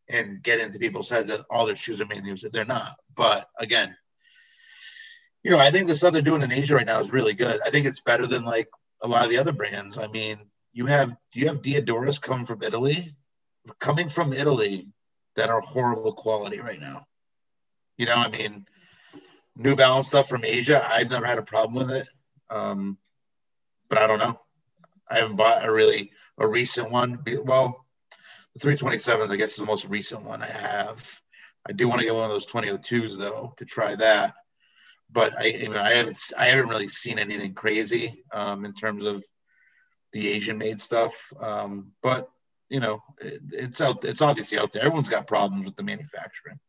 and 0.10 0.42
get 0.42 0.60
into 0.60 0.80
people's 0.80 1.10
heads 1.10 1.30
that 1.30 1.46
all 1.50 1.66
their 1.66 1.76
shoes 1.76 2.02
are 2.02 2.06
made 2.06 2.20
in 2.20 2.24
the 2.24 2.30
USA. 2.30 2.50
They're 2.50 2.66
not. 2.66 2.98
But 3.16 3.50
again, 3.60 3.96
you 5.44 5.52
know, 5.52 5.60
I 5.60 5.72
think 5.72 5.88
the 5.88 5.96
stuff 5.96 6.14
they're 6.14 6.22
doing 6.22 6.42
in 6.42 6.52
Asia 6.52 6.76
right 6.76 6.86
now 6.86 7.00
is 7.00 7.14
really 7.14 7.34
good. 7.34 7.60
I 7.66 7.70
think 7.70 7.86
it's 7.86 8.02
better 8.02 8.28
than 8.28 8.44
like 8.44 8.70
a 9.02 9.08
lot 9.08 9.24
of 9.24 9.30
the 9.30 9.38
other 9.38 9.52
brands. 9.52 9.98
I 9.98 10.08
mean, 10.08 10.40
you 10.74 10.86
have 10.86 11.16
do 11.32 11.40
you 11.40 11.48
have 11.48 11.62
Diadoras 11.62 12.22
come 12.22 12.46
from 12.46 12.64
Italy? 12.64 13.16
Coming 13.80 14.10
from 14.10 14.34
Italy 14.34 14.88
that 15.36 15.50
are 15.50 15.62
horrible 15.62 16.14
quality 16.14 16.60
right 16.60 16.80
now. 16.80 17.08
You 17.98 18.06
know, 18.06 18.16
I 18.16 18.30
mean, 18.30 18.66
New 19.56 19.76
Balance 19.76 20.08
stuff 20.08 20.30
from 20.30 20.46
Asia, 20.46 20.86
I've 20.88 21.10
never 21.10 21.26
had 21.26 21.40
a 21.40 21.44
problem 21.44 21.74
with 21.74 21.96
it. 21.96 22.08
Um, 22.50 22.98
but 23.90 23.98
I 23.98 24.08
don't 24.08 24.20
know. 24.20 24.40
I 25.10 25.18
haven't 25.18 25.36
bought 25.36 25.66
a 25.66 25.72
really 25.72 26.12
a 26.38 26.48
recent 26.48 26.92
one. 26.92 27.24
Well, 27.44 27.86
the 28.58 28.68
327s, 28.68 29.30
I 29.30 29.36
guess, 29.36 29.52
is 29.52 29.58
the 29.58 29.66
most 29.66 29.88
recent 29.88 30.24
one 30.24 30.42
I 30.42 30.48
have. 30.48 31.22
I 31.68 31.74
do 31.74 31.88
want 31.88 32.00
to 32.00 32.06
get 32.06 32.16
one 32.16 32.24
of 32.24 32.32
those 32.32 32.48
2002s 32.48 33.18
though 33.18 33.54
to 33.58 33.66
try 33.66 33.96
that. 33.96 34.34
But 35.12 35.38
I, 35.40 35.46
you 35.46 35.70
know, 35.70 35.82
I 35.82 35.94
haven't, 35.94 36.20
I 36.38 36.46
haven't 36.46 36.70
really 36.70 36.88
seen 36.88 37.20
anything 37.20 37.54
crazy 37.54 38.24
um, 38.34 38.66
in 38.66 38.74
terms 38.74 39.06
of 39.06 39.24
the 40.14 40.28
Asian 40.30 40.58
made 40.58 40.80
stuff. 40.80 41.32
Um, 41.40 41.92
but 42.02 42.30
you 42.70 42.80
know, 42.80 43.02
it, 43.22 43.42
it's 43.54 43.80
out. 43.80 44.04
It's 44.04 44.22
obviously 44.22 44.58
out 44.58 44.72
there. 44.72 44.84
Everyone's 44.84 45.10
got 45.10 45.28
problems 45.28 45.66
with 45.66 45.76
the 45.76 45.84
manufacturing. 45.84 46.60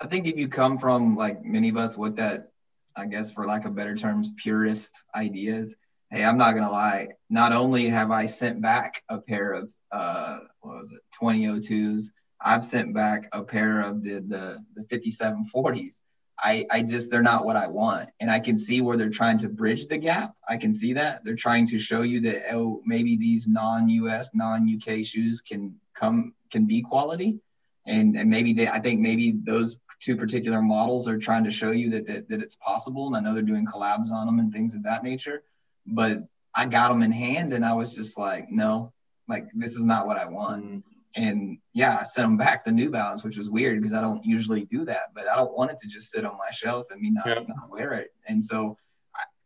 I 0.00 0.08
think 0.08 0.26
if 0.26 0.36
you 0.36 0.48
come 0.48 0.78
from 0.78 1.16
like 1.16 1.44
many 1.44 1.68
of 1.68 1.76
us 1.76 1.96
with 1.96 2.16
that, 2.16 2.50
I 2.96 3.06
guess 3.06 3.30
for 3.30 3.46
lack 3.46 3.64
of 3.64 3.76
better 3.76 3.96
terms, 3.96 4.32
purist 4.36 5.02
ideas, 5.14 5.74
hey, 6.10 6.24
I'm 6.24 6.38
not 6.38 6.52
gonna 6.52 6.70
lie. 6.70 7.08
Not 7.30 7.52
only 7.52 7.88
have 7.88 8.10
I 8.10 8.26
sent 8.26 8.60
back 8.60 9.02
a 9.08 9.18
pair 9.18 9.52
of 9.52 9.68
uh, 9.92 10.38
what 10.60 10.76
was 10.76 10.92
it, 10.92 11.00
2002s, 11.20 12.10
I've 12.40 12.64
sent 12.64 12.94
back 12.94 13.28
a 13.32 13.42
pair 13.42 13.80
of 13.80 14.02
the 14.02 14.20
the, 14.26 14.64
the 14.74 14.82
5740s. 14.82 16.02
I, 16.38 16.66
I 16.70 16.82
just 16.82 17.10
they're 17.10 17.22
not 17.22 17.46
what 17.46 17.56
I 17.56 17.66
want. 17.66 18.10
And 18.20 18.30
I 18.30 18.40
can 18.40 18.58
see 18.58 18.82
where 18.82 18.98
they're 18.98 19.08
trying 19.08 19.38
to 19.38 19.48
bridge 19.48 19.86
the 19.86 19.96
gap. 19.96 20.34
I 20.46 20.58
can 20.58 20.70
see 20.72 20.92
that. 20.92 21.24
They're 21.24 21.34
trying 21.34 21.66
to 21.68 21.78
show 21.78 22.02
you 22.02 22.20
that 22.22 22.52
oh 22.52 22.82
maybe 22.84 23.16
these 23.16 23.48
non-US, 23.48 24.30
non-UK 24.34 25.04
shoes 25.04 25.40
can 25.40 25.74
come 25.94 26.34
can 26.50 26.66
be 26.66 26.82
quality. 26.82 27.38
And 27.86 28.16
and 28.16 28.28
maybe 28.28 28.52
they 28.52 28.68
I 28.68 28.80
think 28.80 29.00
maybe 29.00 29.38
those 29.44 29.76
two 30.00 30.16
particular 30.16 30.60
models 30.60 31.08
are 31.08 31.16
trying 31.16 31.44
to 31.44 31.50
show 31.50 31.70
you 31.70 31.88
that, 31.90 32.06
that 32.06 32.28
that 32.28 32.42
it's 32.42 32.56
possible. 32.56 33.06
And 33.06 33.16
I 33.16 33.20
know 33.20 33.32
they're 33.32 33.42
doing 33.42 33.66
collabs 33.66 34.10
on 34.10 34.26
them 34.26 34.38
and 34.38 34.52
things 34.52 34.74
of 34.74 34.82
that 34.82 35.02
nature. 35.02 35.42
But 35.86 36.18
I 36.54 36.66
got 36.66 36.88
them 36.88 37.02
in 37.02 37.12
hand 37.12 37.54
and 37.54 37.64
I 37.64 37.72
was 37.74 37.94
just 37.94 38.18
like, 38.18 38.50
no, 38.50 38.92
like 39.28 39.46
this 39.54 39.72
is 39.72 39.84
not 39.84 40.06
what 40.06 40.16
I 40.16 40.26
want. 40.26 40.64
Mm-hmm 40.64 40.78
and 41.16 41.58
yeah, 41.72 41.96
I 41.98 42.02
sent 42.02 42.26
them 42.26 42.36
back 42.36 42.62
to 42.64 42.70
New 42.70 42.90
Balance, 42.90 43.24
which 43.24 43.38
was 43.38 43.48
weird 43.48 43.80
because 43.80 43.94
I 43.94 44.02
don't 44.02 44.24
usually 44.24 44.66
do 44.66 44.84
that, 44.84 45.14
but 45.14 45.26
I 45.26 45.34
don't 45.34 45.56
want 45.56 45.70
it 45.70 45.78
to 45.80 45.88
just 45.88 46.10
sit 46.12 46.26
on 46.26 46.36
my 46.36 46.50
shelf 46.52 46.86
and 46.90 47.00
me 47.00 47.10
not, 47.10 47.26
yeah. 47.26 47.34
not 47.48 47.70
wear 47.70 47.94
it. 47.94 48.12
And 48.28 48.44
so, 48.44 48.76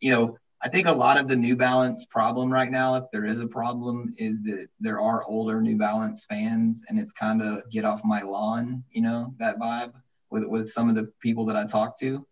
you 0.00 0.10
know, 0.10 0.36
I 0.62 0.68
think 0.68 0.88
a 0.88 0.92
lot 0.92 1.16
of 1.16 1.28
the 1.28 1.36
New 1.36 1.56
Balance 1.56 2.04
problem 2.06 2.52
right 2.52 2.70
now, 2.70 2.96
if 2.96 3.04
there 3.12 3.24
is 3.24 3.40
a 3.40 3.46
problem, 3.46 4.14
is 4.18 4.42
that 4.42 4.66
there 4.80 5.00
are 5.00 5.24
older 5.24 5.60
New 5.62 5.78
Balance 5.78 6.26
fans, 6.28 6.82
and 6.88 6.98
it's 6.98 7.12
kind 7.12 7.40
of 7.40 7.62
get 7.70 7.84
off 7.84 8.04
my 8.04 8.22
lawn, 8.22 8.84
you 8.90 9.00
know, 9.00 9.32
that 9.38 9.58
vibe 9.58 9.92
with 10.28 10.44
with 10.44 10.70
some 10.70 10.90
of 10.90 10.96
the 10.96 11.10
people 11.20 11.46
that 11.46 11.56
I 11.56 11.66
talk 11.66 11.98
to. 12.00 12.26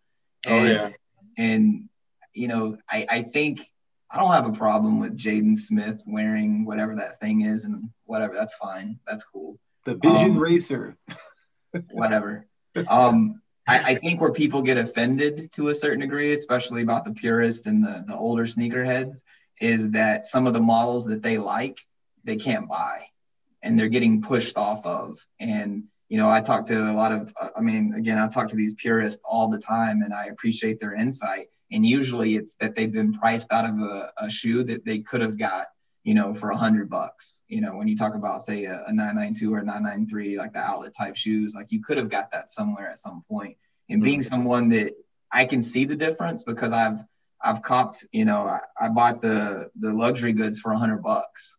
Oh, 0.45 0.53
and, 0.53 0.67
oh 0.67 0.71
yeah. 0.71 0.89
And 1.37 1.89
you 2.33 2.49
know, 2.49 2.77
I 2.91 3.07
I 3.09 3.23
think 3.23 3.68
I 4.11 4.17
don't 4.17 4.31
have 4.31 4.47
a 4.47 4.57
problem 4.57 4.99
with 4.99 5.17
Jaden 5.17 5.57
Smith 5.57 6.01
wearing 6.07 6.65
whatever 6.65 6.95
that 6.95 7.19
thing 7.19 7.41
is 7.41 7.65
and 7.65 7.89
whatever. 8.05 8.33
That's 8.33 8.55
fine. 8.55 8.99
That's 9.07 9.23
cool. 9.23 9.59
The 9.85 9.95
Vision 9.95 10.31
um, 10.31 10.39
Racer. 10.39 10.97
whatever. 11.91 12.47
Um, 12.87 13.41
I, 13.67 13.91
I, 13.91 13.95
think 13.95 14.19
where 14.19 14.31
people 14.31 14.61
get 14.63 14.77
offended 14.77 15.51
to 15.53 15.69
a 15.69 15.75
certain 15.75 15.99
degree, 15.99 16.33
especially 16.33 16.81
about 16.81 17.05
the 17.05 17.11
purist 17.11 17.67
and 17.67 17.83
the, 17.83 18.03
the 18.07 18.15
older 18.15 18.45
sneakerheads, 18.45 19.21
is 19.61 19.91
that 19.91 20.25
some 20.25 20.47
of 20.47 20.53
the 20.53 20.59
models 20.59 21.05
that 21.05 21.21
they 21.21 21.37
like, 21.37 21.79
they 22.23 22.35
can't 22.35 22.67
buy 22.67 23.05
and 23.61 23.77
they're 23.77 23.89
getting 23.89 24.21
pushed 24.21 24.57
off 24.57 24.85
of. 24.85 25.19
And, 25.39 25.83
you 26.07 26.17
know, 26.17 26.29
I 26.29 26.41
talk 26.41 26.65
to 26.67 26.89
a 26.89 26.93
lot 26.93 27.11
of, 27.11 27.33
I 27.55 27.61
mean, 27.61 27.93
again, 27.95 28.17
I 28.17 28.27
talk 28.27 28.49
to 28.49 28.55
these 28.55 28.73
purists 28.73 29.21
all 29.23 29.49
the 29.49 29.59
time 29.59 30.01
and 30.01 30.13
I 30.13 30.25
appreciate 30.25 30.79
their 30.79 30.95
insight 30.95 31.49
and 31.71 31.85
usually 31.85 32.35
it's 32.35 32.55
that 32.55 32.75
they've 32.75 32.91
been 32.91 33.13
priced 33.13 33.51
out 33.51 33.65
of 33.65 33.79
a, 33.79 34.11
a 34.17 34.29
shoe 34.29 34.63
that 34.63 34.85
they 34.85 34.99
could 34.99 35.21
have 35.21 35.37
got 35.37 35.67
you 36.03 36.13
know 36.13 36.33
for 36.33 36.51
a 36.51 36.57
hundred 36.57 36.89
bucks. 36.89 37.41
You 37.47 37.61
know 37.61 37.75
when 37.75 37.87
you 37.87 37.97
talk 37.97 38.15
about 38.15 38.41
say 38.41 38.65
a, 38.65 38.83
a 38.87 38.93
992 38.93 39.53
or 39.53 39.61
993 39.61 40.37
like 40.37 40.53
the 40.53 40.59
outlet 40.59 40.95
type 40.95 41.15
shoes 41.15 41.53
like 41.55 41.71
you 41.71 41.81
could 41.83 41.97
have 41.97 42.09
got 42.09 42.31
that 42.31 42.49
somewhere 42.49 42.89
at 42.89 42.99
some 42.99 43.23
point. 43.29 43.57
And 43.89 44.03
being 44.03 44.19
mm-hmm. 44.19 44.29
someone 44.29 44.69
that 44.69 44.93
i 45.31 45.45
can 45.45 45.61
see 45.61 45.85
the 45.85 45.95
difference 45.95 46.43
because 46.43 46.71
i've 46.71 46.99
i've 47.43 47.61
copped 47.61 48.05
you 48.11 48.25
know 48.25 48.43
i, 48.43 48.59
I 48.79 48.89
bought 48.89 49.21
the 49.21 49.69
the 49.79 49.91
luxury 49.91 50.33
goods 50.33 50.59
for 50.59 50.71
a 50.71 50.77
hundred 50.77 51.03
bucks. 51.03 51.55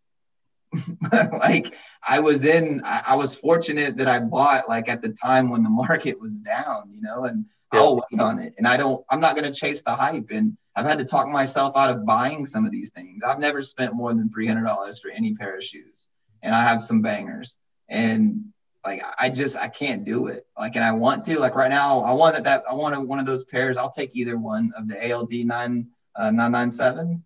Like 1.12 1.74
I 2.06 2.20
was 2.20 2.44
in, 2.44 2.82
I, 2.84 3.02
I, 3.08 3.16
was 3.16 3.34
fortunate 3.34 3.96
that 3.96 4.06
I 4.06 4.20
bought 4.20 4.68
like 4.68 4.88
at 4.88 5.02
the 5.02 5.08
time 5.08 5.50
when 5.50 5.64
the 5.64 5.68
market 5.68 6.20
was 6.20 6.34
down, 6.34 6.92
you 6.94 7.00
know, 7.00 7.24
and 7.24 7.44
yeah. 7.72 7.80
I'll 7.80 7.96
wait 7.96 8.20
on 8.20 8.38
it. 8.38 8.54
And 8.58 8.66
I 8.66 8.76
don't, 8.76 9.04
I'm 9.10 9.20
not 9.20 9.36
going 9.36 9.50
to 9.50 9.58
chase 9.58 9.82
the 9.82 9.94
hype. 9.94 10.30
And 10.30 10.56
I've 10.76 10.86
had 10.86 10.98
to 10.98 11.04
talk 11.04 11.28
myself 11.28 11.76
out 11.76 11.90
of 11.90 12.06
buying 12.06 12.46
some 12.46 12.64
of 12.64 12.72
these 12.72 12.90
things. 12.90 13.22
I've 13.22 13.38
never 13.38 13.62
spent 13.62 13.94
more 13.94 14.12
than 14.14 14.30
$300 14.30 15.00
for 15.00 15.10
any 15.10 15.34
pair 15.34 15.56
of 15.56 15.64
shoes. 15.64 16.08
And 16.42 16.54
I 16.54 16.62
have 16.62 16.82
some 16.82 17.02
bangers. 17.02 17.58
And 17.88 18.52
like 18.84 19.02
I 19.18 19.28
just 19.28 19.56
I 19.56 19.68
can't 19.68 20.04
do 20.04 20.28
it. 20.28 20.46
Like, 20.58 20.76
and 20.76 20.84
I 20.84 20.92
want 20.92 21.24
to. 21.26 21.38
Like 21.38 21.54
right 21.54 21.70
now, 21.70 22.00
I 22.00 22.12
want 22.12 22.34
that, 22.36 22.44
that 22.44 22.64
I 22.68 22.74
want 22.74 23.06
one 23.06 23.18
of 23.18 23.26
those 23.26 23.44
pairs. 23.44 23.76
I'll 23.76 23.90
take 23.90 24.10
either 24.14 24.38
one 24.38 24.72
of 24.76 24.88
the 24.88 25.12
ALD 25.12 25.32
nine 25.32 25.88
uh, 26.16 26.30
nine 26.30 26.52
nine 26.52 26.70
sevens. 26.70 27.24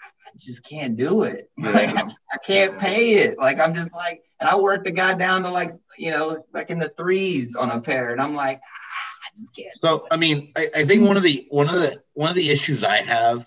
I 0.00 0.30
just 0.36 0.62
can't 0.64 0.96
do 0.96 1.22
it. 1.22 1.50
Like 1.58 1.94
I, 1.94 2.02
I 2.32 2.38
can't 2.44 2.78
pay 2.78 3.14
it. 3.14 3.38
Like 3.38 3.60
I'm 3.60 3.74
just 3.74 3.92
like, 3.92 4.22
and 4.40 4.48
I 4.48 4.56
work 4.56 4.84
the 4.84 4.90
guy 4.90 5.14
down 5.14 5.42
to 5.44 5.50
like 5.50 5.70
you 5.96 6.10
know 6.10 6.44
like 6.52 6.70
in 6.70 6.78
the 6.78 6.92
threes 6.96 7.54
on 7.54 7.70
a 7.70 7.80
pair, 7.80 8.10
and 8.10 8.20
I'm 8.20 8.34
like, 8.34 8.60
just 9.38 9.54
can't. 9.54 9.76
So 9.80 10.06
I 10.10 10.16
mean, 10.16 10.52
I, 10.56 10.66
I 10.76 10.84
think 10.84 11.06
one 11.06 11.16
of 11.16 11.22
the 11.22 11.46
one 11.50 11.66
of 11.66 11.74
the 11.74 12.02
one 12.14 12.30
of 12.30 12.36
the 12.36 12.50
issues 12.50 12.84
I 12.84 12.96
have, 12.96 13.46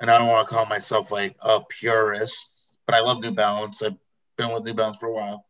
and 0.00 0.10
I 0.10 0.18
don't 0.18 0.28
want 0.28 0.48
to 0.48 0.54
call 0.54 0.66
myself 0.66 1.10
like 1.10 1.36
a 1.40 1.60
purist, 1.68 2.76
but 2.86 2.94
I 2.94 3.00
love 3.00 3.20
New 3.20 3.32
Balance. 3.32 3.82
I've 3.82 3.96
been 4.36 4.52
with 4.52 4.64
New 4.64 4.74
Balance 4.74 4.98
for 4.98 5.08
a 5.08 5.14
while 5.14 5.46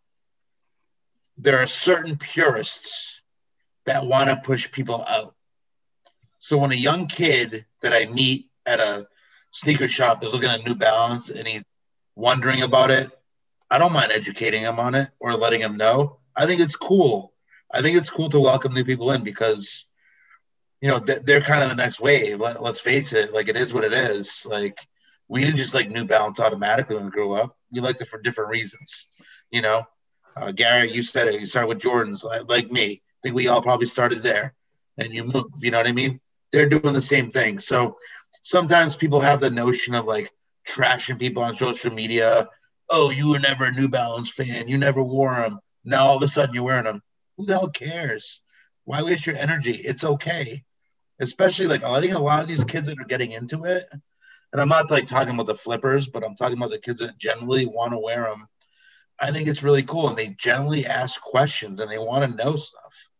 there 1.40 1.58
are 1.58 1.66
certain 1.66 2.18
purists 2.18 3.22
that 3.86 4.04
want 4.04 4.28
to 4.28 4.36
push 4.36 4.70
people 4.70 5.04
out. 5.08 5.34
So 6.38 6.58
when 6.58 6.72
a 6.72 6.76
young 6.76 7.06
kid 7.06 7.64
that 7.82 7.92
I 7.94 8.10
meet 8.12 8.50
at 8.66 8.78
a 8.78 9.06
sneaker 9.52 9.88
shop 9.88 10.22
is 10.22 10.34
looking 10.34 10.50
at 10.50 10.64
New 10.66 10.74
Balance 10.74 11.30
and 11.30 11.48
he's 11.48 11.64
wondering 12.14 12.62
about 12.62 12.90
it, 12.90 13.10
I 13.70 13.78
don't 13.78 13.92
mind 13.92 14.12
educating 14.12 14.62
him 14.62 14.78
on 14.78 14.94
it 14.94 15.08
or 15.18 15.34
letting 15.34 15.62
him 15.62 15.76
know. 15.76 16.18
I 16.36 16.44
think 16.44 16.60
it's 16.60 16.76
cool. 16.76 17.32
I 17.72 17.82
think 17.82 17.96
it's 17.96 18.10
cool 18.10 18.28
to 18.30 18.40
welcome 18.40 18.74
new 18.74 18.84
people 18.84 19.12
in 19.12 19.22
because, 19.22 19.86
you 20.80 20.88
know, 20.90 20.98
they're 20.98 21.40
kind 21.40 21.62
of 21.62 21.70
the 21.70 21.76
next 21.76 22.00
wave. 22.00 22.40
Let, 22.40 22.62
let's 22.62 22.80
face 22.80 23.12
it, 23.12 23.32
like 23.32 23.48
it 23.48 23.56
is 23.56 23.72
what 23.72 23.84
it 23.84 23.92
is. 23.92 24.46
Like 24.48 24.78
we 25.28 25.44
didn't 25.44 25.58
just 25.58 25.74
like 25.74 25.88
New 25.88 26.04
Balance 26.04 26.40
automatically 26.40 26.96
when 26.96 27.04
we 27.06 27.10
grew 27.10 27.34
up. 27.34 27.56
We 27.70 27.80
liked 27.80 28.02
it 28.02 28.08
for 28.08 28.20
different 28.20 28.50
reasons, 28.50 29.08
you 29.50 29.62
know. 29.62 29.84
Uh, 30.36 30.52
Gary, 30.52 30.90
you 30.90 31.02
said 31.02 31.28
it. 31.28 31.40
You 31.40 31.46
started 31.46 31.68
with 31.68 31.80
Jordans, 31.80 32.24
like, 32.24 32.48
like 32.48 32.72
me. 32.72 33.02
I 33.02 33.18
think 33.22 33.34
we 33.34 33.48
all 33.48 33.62
probably 33.62 33.86
started 33.86 34.18
there, 34.18 34.54
and 34.98 35.12
you 35.12 35.24
move. 35.24 35.44
You 35.60 35.70
know 35.70 35.78
what 35.78 35.88
I 35.88 35.92
mean? 35.92 36.20
They're 36.52 36.68
doing 36.68 36.94
the 36.94 37.02
same 37.02 37.30
thing. 37.30 37.58
So 37.58 37.96
sometimes 38.42 38.96
people 38.96 39.20
have 39.20 39.40
the 39.40 39.50
notion 39.50 39.94
of 39.94 40.06
like 40.06 40.30
trashing 40.68 41.18
people 41.18 41.42
on 41.42 41.54
social 41.54 41.92
media. 41.92 42.48
Oh, 42.90 43.10
you 43.10 43.30
were 43.30 43.38
never 43.38 43.66
a 43.66 43.72
New 43.72 43.88
Balance 43.88 44.30
fan. 44.30 44.66
You 44.66 44.78
never 44.78 45.02
wore 45.02 45.36
them. 45.36 45.60
Now 45.84 46.06
all 46.06 46.16
of 46.16 46.22
a 46.22 46.28
sudden 46.28 46.54
you're 46.54 46.64
wearing 46.64 46.84
them. 46.84 47.02
Who 47.40 47.46
the 47.46 47.54
hell 47.54 47.70
cares? 47.70 48.42
Why 48.84 49.02
waste 49.02 49.26
your 49.26 49.36
energy? 49.36 49.72
It's 49.72 50.04
okay. 50.04 50.64
Especially 51.18 51.66
like 51.66 51.84
I 51.84 52.00
think 52.00 52.14
a 52.14 52.18
lot 52.18 52.42
of 52.42 52.48
these 52.48 52.64
kids 52.64 52.88
that 52.88 53.00
are 53.00 53.04
getting 53.04 53.32
into 53.32 53.64
it, 53.64 53.86
and 54.52 54.60
I'm 54.60 54.68
not 54.68 54.90
like 54.90 55.06
talking 55.06 55.34
about 55.34 55.46
the 55.46 55.54
flippers, 55.54 56.08
but 56.08 56.24
I'm 56.24 56.36
talking 56.36 56.56
about 56.56 56.70
the 56.70 56.78
kids 56.78 57.00
that 57.00 57.18
generally 57.18 57.66
want 57.66 57.92
to 57.92 57.98
wear 57.98 58.24
them 58.24 58.46
I 59.20 59.32
think 59.32 59.48
it's 59.48 59.62
really 59.62 59.82
cool, 59.82 60.08
and 60.08 60.16
they 60.16 60.28
generally 60.38 60.86
ask 60.86 61.20
questions 61.20 61.80
and 61.80 61.90
they 61.90 61.98
want 61.98 62.24
to 62.24 62.44
know 62.44 62.56
stuff. 62.56 63.10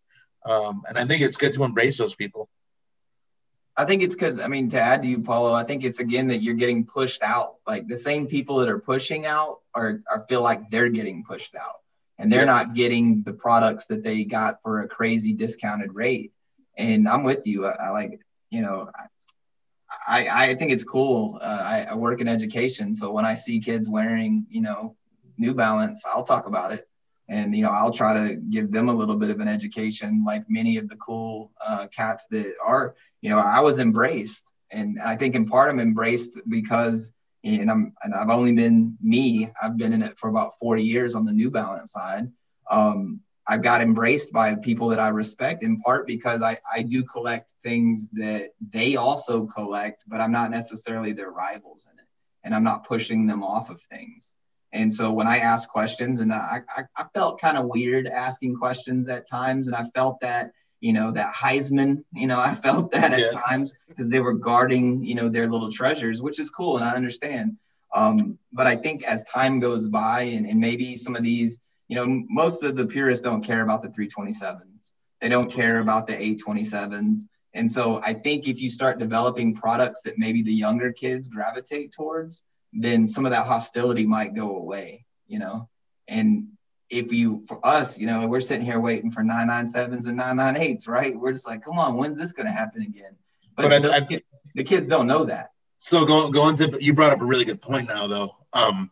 Um, 0.46 0.82
and 0.88 0.96
I 0.96 1.04
think 1.04 1.20
it's 1.20 1.36
good 1.36 1.52
to 1.52 1.64
embrace 1.64 1.98
those 1.98 2.14
people. 2.14 2.48
I 3.76 3.84
think 3.84 4.02
it's 4.02 4.14
because 4.14 4.40
I 4.40 4.46
mean 4.46 4.70
to 4.70 4.80
add 4.80 5.02
to 5.02 5.08
you, 5.08 5.20
Paulo. 5.20 5.52
I 5.52 5.64
think 5.64 5.84
it's 5.84 6.00
again 6.00 6.28
that 6.28 6.42
you're 6.42 6.54
getting 6.54 6.86
pushed 6.86 7.22
out. 7.22 7.56
Like 7.66 7.86
the 7.86 7.96
same 7.96 8.26
people 8.26 8.58
that 8.58 8.68
are 8.68 8.78
pushing 8.78 9.26
out 9.26 9.60
are, 9.74 10.02
are 10.10 10.24
feel 10.28 10.42
like 10.42 10.70
they're 10.70 10.88
getting 10.88 11.24
pushed 11.24 11.54
out, 11.54 11.76
and 12.20 12.30
they're 12.30 12.40
yeah. 12.40 12.56
not 12.56 12.74
getting 12.74 13.22
the 13.22 13.32
products 13.32 13.86
that 13.86 14.02
they 14.02 14.24
got 14.24 14.62
for 14.62 14.82
a 14.82 14.88
crazy 14.88 15.32
discounted 15.32 15.94
rate. 15.94 16.32
And 16.78 17.08
I'm 17.08 17.24
with 17.24 17.46
you. 17.46 17.66
I, 17.66 17.86
I 17.86 17.90
like 17.90 18.20
you 18.50 18.62
know. 18.62 18.90
I, 20.06 20.50
I 20.50 20.54
think 20.54 20.72
it's 20.72 20.82
cool. 20.82 21.38
Uh, 21.40 21.44
I, 21.44 21.86
I 21.90 21.94
work 21.94 22.20
in 22.20 22.28
education, 22.28 22.94
so 22.94 23.12
when 23.12 23.24
I 23.24 23.34
see 23.34 23.60
kids 23.60 23.88
wearing, 23.88 24.46
you 24.48 24.62
know, 24.62 24.96
New 25.36 25.54
Balance, 25.54 26.02
I'll 26.04 26.24
talk 26.24 26.46
about 26.46 26.72
it. 26.72 26.88
And, 27.28 27.54
you 27.54 27.62
know, 27.62 27.70
I'll 27.70 27.92
try 27.92 28.12
to 28.14 28.34
give 28.34 28.72
them 28.72 28.88
a 28.88 28.94
little 28.94 29.16
bit 29.16 29.30
of 29.30 29.38
an 29.40 29.46
education, 29.46 30.24
like 30.26 30.44
many 30.48 30.78
of 30.78 30.88
the 30.88 30.96
cool 30.96 31.52
uh, 31.64 31.86
cats 31.86 32.26
that 32.30 32.54
are, 32.64 32.96
you 33.20 33.30
know, 33.30 33.38
I 33.38 33.60
was 33.60 33.78
embraced. 33.78 34.42
And 34.72 35.00
I 35.00 35.16
think 35.16 35.34
in 35.36 35.46
part 35.46 35.70
I'm 35.70 35.80
embraced 35.80 36.38
because, 36.48 37.12
and 37.44 37.70
I'm, 37.70 37.94
and 38.02 38.14
I've 38.14 38.28
only 38.28 38.52
been 38.52 38.96
me, 39.00 39.50
I've 39.62 39.76
been 39.76 39.92
in 39.92 40.02
it 40.02 40.18
for 40.18 40.28
about 40.28 40.52
40 40.60 40.82
years 40.82 41.14
on 41.14 41.24
the 41.24 41.32
New 41.32 41.50
Balance 41.50 41.92
side. 41.92 42.30
Um, 42.70 43.20
I 43.46 43.56
got 43.56 43.80
embraced 43.80 44.32
by 44.32 44.54
people 44.54 44.88
that 44.88 45.00
I 45.00 45.08
respect 45.08 45.62
in 45.62 45.80
part 45.80 46.06
because 46.06 46.42
I, 46.42 46.58
I 46.72 46.82
do 46.82 47.02
collect 47.02 47.52
things 47.64 48.06
that 48.12 48.50
they 48.72 48.96
also 48.96 49.46
collect, 49.46 50.04
but 50.06 50.20
I'm 50.20 50.30
not 50.32 50.50
necessarily 50.50 51.12
their 51.12 51.30
rivals 51.30 51.88
in 51.90 51.98
it. 51.98 52.04
And 52.44 52.54
I'm 52.54 52.62
not 52.62 52.86
pushing 52.86 53.26
them 53.26 53.42
off 53.42 53.68
of 53.68 53.80
things. 53.82 54.34
And 54.72 54.92
so 54.92 55.10
when 55.10 55.26
I 55.26 55.38
ask 55.38 55.68
questions, 55.68 56.20
and 56.20 56.32
I, 56.32 56.60
I, 56.76 56.84
I 56.96 57.04
felt 57.12 57.40
kind 57.40 57.58
of 57.58 57.66
weird 57.66 58.06
asking 58.06 58.56
questions 58.56 59.08
at 59.08 59.28
times, 59.28 59.66
and 59.66 59.74
I 59.74 59.84
felt 59.94 60.20
that 60.20 60.52
you 60.80 60.92
know 60.92 61.12
that 61.12 61.32
Heisman, 61.34 62.04
you 62.12 62.26
know, 62.26 62.40
I 62.50 62.54
felt 62.54 62.90
that 62.92 63.12
at 63.12 63.32
times 63.32 63.74
because 63.88 64.08
they 64.08 64.20
were 64.20 64.34
guarding 64.34 65.04
you 65.04 65.14
know 65.14 65.28
their 65.28 65.48
little 65.48 65.72
treasures, 65.72 66.22
which 66.22 66.38
is 66.38 66.50
cool, 66.50 66.76
and 66.76 66.84
I 66.84 66.92
understand. 66.92 67.56
Um, 67.94 68.38
but 68.52 68.66
I 68.66 68.76
think 68.76 69.02
as 69.02 69.24
time 69.24 69.60
goes 69.60 69.88
by, 69.88 70.22
and, 70.22 70.46
and 70.46 70.60
maybe 70.60 70.96
some 70.96 71.16
of 71.16 71.22
these, 71.22 71.60
you 71.88 71.96
know, 71.96 72.24
most 72.28 72.62
of 72.62 72.76
the 72.76 72.86
purists 72.86 73.22
don't 73.22 73.42
care 73.42 73.62
about 73.62 73.82
the 73.82 73.88
327s. 73.88 74.92
They 75.20 75.28
don't 75.28 75.50
care 75.50 75.80
about 75.80 76.06
the 76.06 76.14
827s. 76.14 77.22
And 77.54 77.70
so 77.70 78.00
I 78.02 78.14
think 78.14 78.46
if 78.46 78.60
you 78.60 78.70
start 78.70 78.98
developing 78.98 79.54
products 79.54 80.02
that 80.02 80.18
maybe 80.18 80.42
the 80.42 80.52
younger 80.52 80.92
kids 80.92 81.28
gravitate 81.28 81.92
towards, 81.92 82.42
then 82.72 83.08
some 83.08 83.26
of 83.26 83.32
that 83.32 83.46
hostility 83.46 84.06
might 84.06 84.34
go 84.34 84.56
away, 84.56 85.04
you 85.26 85.40
know. 85.40 85.68
And 86.06 86.46
if 86.90 87.12
you, 87.12 87.42
for 87.46 87.64
us, 87.64 87.98
you 87.98 88.06
know, 88.06 88.26
we're 88.26 88.40
sitting 88.40 88.64
here 88.64 88.80
waiting 88.80 89.10
for 89.10 89.22
997s 89.22 90.06
and 90.06 90.18
998s, 90.18 90.88
right? 90.88 91.18
We're 91.18 91.32
just 91.32 91.46
like, 91.46 91.64
come 91.64 91.78
on, 91.78 91.96
when's 91.96 92.16
this 92.16 92.32
going 92.32 92.46
to 92.46 92.52
happen 92.52 92.82
again? 92.82 93.12
But, 93.56 93.70
but 93.70 93.84
I, 93.84 93.96
I, 93.96 94.00
kids, 94.00 94.24
the 94.54 94.64
kids 94.64 94.88
don't 94.88 95.06
know 95.06 95.24
that. 95.24 95.52
So 95.78 96.04
going 96.04 96.32
going 96.32 96.56
to 96.56 96.76
you 96.78 96.92
brought 96.92 97.12
up 97.12 97.22
a 97.22 97.24
really 97.24 97.46
good 97.46 97.62
point 97.62 97.88
now 97.88 98.06
though. 98.06 98.36
Um, 98.52 98.90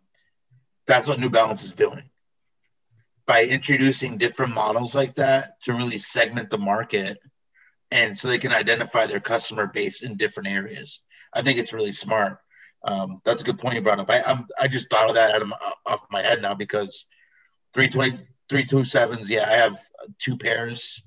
that's 0.86 1.06
what 1.06 1.20
New 1.20 1.28
Balance 1.28 1.62
is 1.62 1.74
doing 1.74 2.08
by 3.26 3.44
introducing 3.44 4.16
different 4.16 4.54
models 4.54 4.94
like 4.94 5.14
that 5.16 5.60
to 5.62 5.74
really 5.74 5.98
segment 5.98 6.48
the 6.48 6.56
market 6.56 7.18
and 7.90 8.16
so 8.16 8.28
they 8.28 8.38
can 8.38 8.52
identify 8.52 9.06
their 9.06 9.20
customer 9.20 9.66
base 9.66 10.02
in 10.02 10.16
different 10.16 10.48
areas. 10.48 11.02
I 11.32 11.42
think 11.42 11.58
it's 11.58 11.72
really 11.72 11.92
smart. 11.92 12.38
Um, 12.84 13.20
that's 13.24 13.42
a 13.42 13.44
good 13.44 13.58
point 13.58 13.74
you 13.74 13.82
brought 13.82 13.98
up. 13.98 14.10
I 14.10 14.22
I'm, 14.26 14.46
i 14.60 14.68
just 14.68 14.88
thought 14.88 15.08
of 15.08 15.14
that 15.16 15.34
out 15.34 15.42
of 15.42 15.48
my, 15.48 15.56
off 15.84 16.06
my 16.10 16.22
head 16.22 16.40
now 16.40 16.54
because 16.54 17.06
320, 17.86 18.24
327s, 18.50 19.30
yeah, 19.30 19.46
I 19.48 19.52
have 19.52 19.78
two 20.18 20.36
pairs. 20.36 21.00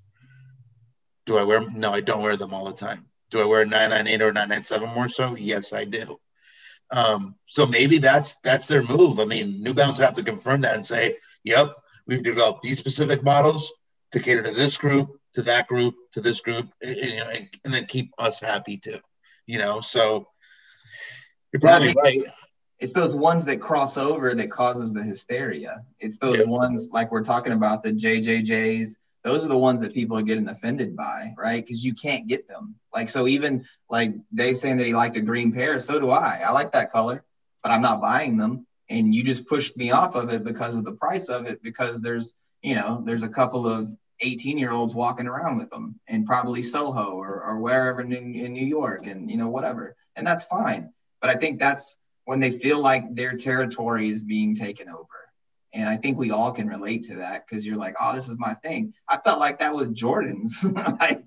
Do 1.25 1.37
I 1.37 1.43
wear 1.43 1.59
them? 1.59 1.77
No, 1.77 1.91
I 1.91 1.99
don't 1.99 2.21
wear 2.21 2.37
them 2.37 2.53
all 2.53 2.65
the 2.65 2.73
time. 2.73 3.07
Do 3.29 3.41
I 3.41 3.45
wear 3.45 3.65
998 3.65 4.21
or 4.21 4.31
997 4.31 4.89
more 4.95 5.09
so? 5.09 5.35
Yes, 5.35 5.73
I 5.73 5.83
do. 5.83 6.17
Um, 6.91 7.35
so 7.45 7.65
maybe 7.65 7.97
that's 7.97 8.37
that's 8.37 8.67
their 8.67 8.83
move. 8.83 9.19
I 9.19 9.25
mean, 9.25 9.61
New 9.61 9.73
Balance 9.73 9.99
would 9.99 10.05
have 10.05 10.13
to 10.15 10.23
confirm 10.23 10.61
that 10.61 10.75
and 10.75 10.85
say, 10.85 11.17
"Yep, 11.43 11.73
we've 12.07 12.23
developed 12.23 12.61
these 12.61 12.79
specific 12.79 13.21
models 13.21 13.71
to 14.11 14.19
cater 14.19 14.43
to 14.43 14.51
this 14.51 14.77
group, 14.77 15.09
to 15.33 15.41
that 15.43 15.67
group, 15.67 15.95
to 16.13 16.21
this 16.21 16.41
group, 16.41 16.69
and, 16.81 16.97
and, 16.97 17.49
and 17.65 17.73
then 17.73 17.85
keep 17.85 18.11
us 18.17 18.39
happy 18.39 18.77
too." 18.77 18.99
You 19.45 19.57
know, 19.57 19.79
so 19.79 20.27
you're 21.51 21.61
probably 21.61 21.93
right. 22.01 22.23
It's 22.81 22.93
those 22.93 23.13
ones 23.13 23.45
that 23.45 23.61
cross 23.61 23.95
over 23.95 24.33
that 24.33 24.49
causes 24.49 24.91
the 24.91 25.03
hysteria. 25.03 25.83
It's 25.99 26.17
those 26.17 26.39
yep. 26.39 26.47
ones 26.47 26.89
like 26.91 27.11
we're 27.11 27.23
talking 27.23 27.53
about 27.53 27.83
the 27.83 27.91
JJJs. 27.91 28.97
Those 29.23 29.45
are 29.45 29.47
the 29.47 29.57
ones 29.57 29.81
that 29.81 29.93
people 29.93 30.17
are 30.17 30.23
getting 30.23 30.49
offended 30.49 30.95
by, 30.95 31.35
right? 31.37 31.63
Because 31.63 31.85
you 31.85 31.93
can't 31.93 32.25
get 32.25 32.47
them. 32.47 32.73
Like 32.91 33.07
so, 33.07 33.27
even 33.27 33.67
like 33.87 34.15
Dave 34.33 34.57
saying 34.57 34.77
that 34.77 34.87
he 34.87 34.93
liked 34.93 35.15
a 35.15 35.21
green 35.21 35.51
pair, 35.51 35.77
so 35.77 35.99
do 35.99 36.09
I. 36.09 36.41
I 36.43 36.51
like 36.51 36.71
that 36.71 36.91
color, 36.91 37.23
but 37.61 37.71
I'm 37.71 37.83
not 37.83 38.01
buying 38.01 38.35
them. 38.35 38.65
And 38.89 39.13
you 39.13 39.23
just 39.23 39.45
pushed 39.45 39.77
me 39.77 39.91
off 39.91 40.15
of 40.15 40.31
it 40.31 40.43
because 40.43 40.75
of 40.75 40.83
the 40.83 40.93
price 40.93 41.29
of 41.29 41.45
it. 41.45 41.61
Because 41.61 42.01
there's 42.01 42.33
you 42.63 42.73
know 42.73 43.03
there's 43.05 43.23
a 43.23 43.29
couple 43.29 43.67
of 43.67 43.95
18 44.21 44.57
year 44.57 44.71
olds 44.71 44.95
walking 44.95 45.27
around 45.27 45.57
with 45.57 45.69
them 45.69 45.99
and 46.07 46.25
probably 46.25 46.63
Soho 46.63 47.11
or, 47.11 47.43
or 47.43 47.59
wherever 47.59 48.01
in, 48.01 48.11
in 48.11 48.53
New 48.53 48.65
York 48.65 49.05
and 49.05 49.29
you 49.29 49.37
know 49.37 49.49
whatever 49.49 49.95
and 50.15 50.25
that's 50.25 50.43
fine 50.45 50.93
but 51.21 51.29
I 51.29 51.35
think 51.35 51.59
that's 51.59 51.97
when 52.25 52.39
they 52.39 52.51
feel 52.51 52.79
like 52.79 53.15
their 53.15 53.35
territory 53.35 54.09
is 54.09 54.23
being 54.23 54.55
taken 54.55 54.89
over. 54.89 55.05
And 55.73 55.87
I 55.87 55.97
think 55.97 56.17
we 56.17 56.31
all 56.31 56.51
can 56.51 56.67
relate 56.67 57.05
to 57.05 57.15
that 57.17 57.45
because 57.47 57.65
you're 57.65 57.77
like, 57.77 57.95
oh, 57.99 58.13
this 58.13 58.27
is 58.27 58.37
my 58.37 58.53
thing. 58.55 58.93
I 59.07 59.17
felt 59.17 59.39
like 59.39 59.59
that 59.59 59.73
was 59.73 59.89
Jordan's. 59.89 60.63
like 60.99 61.23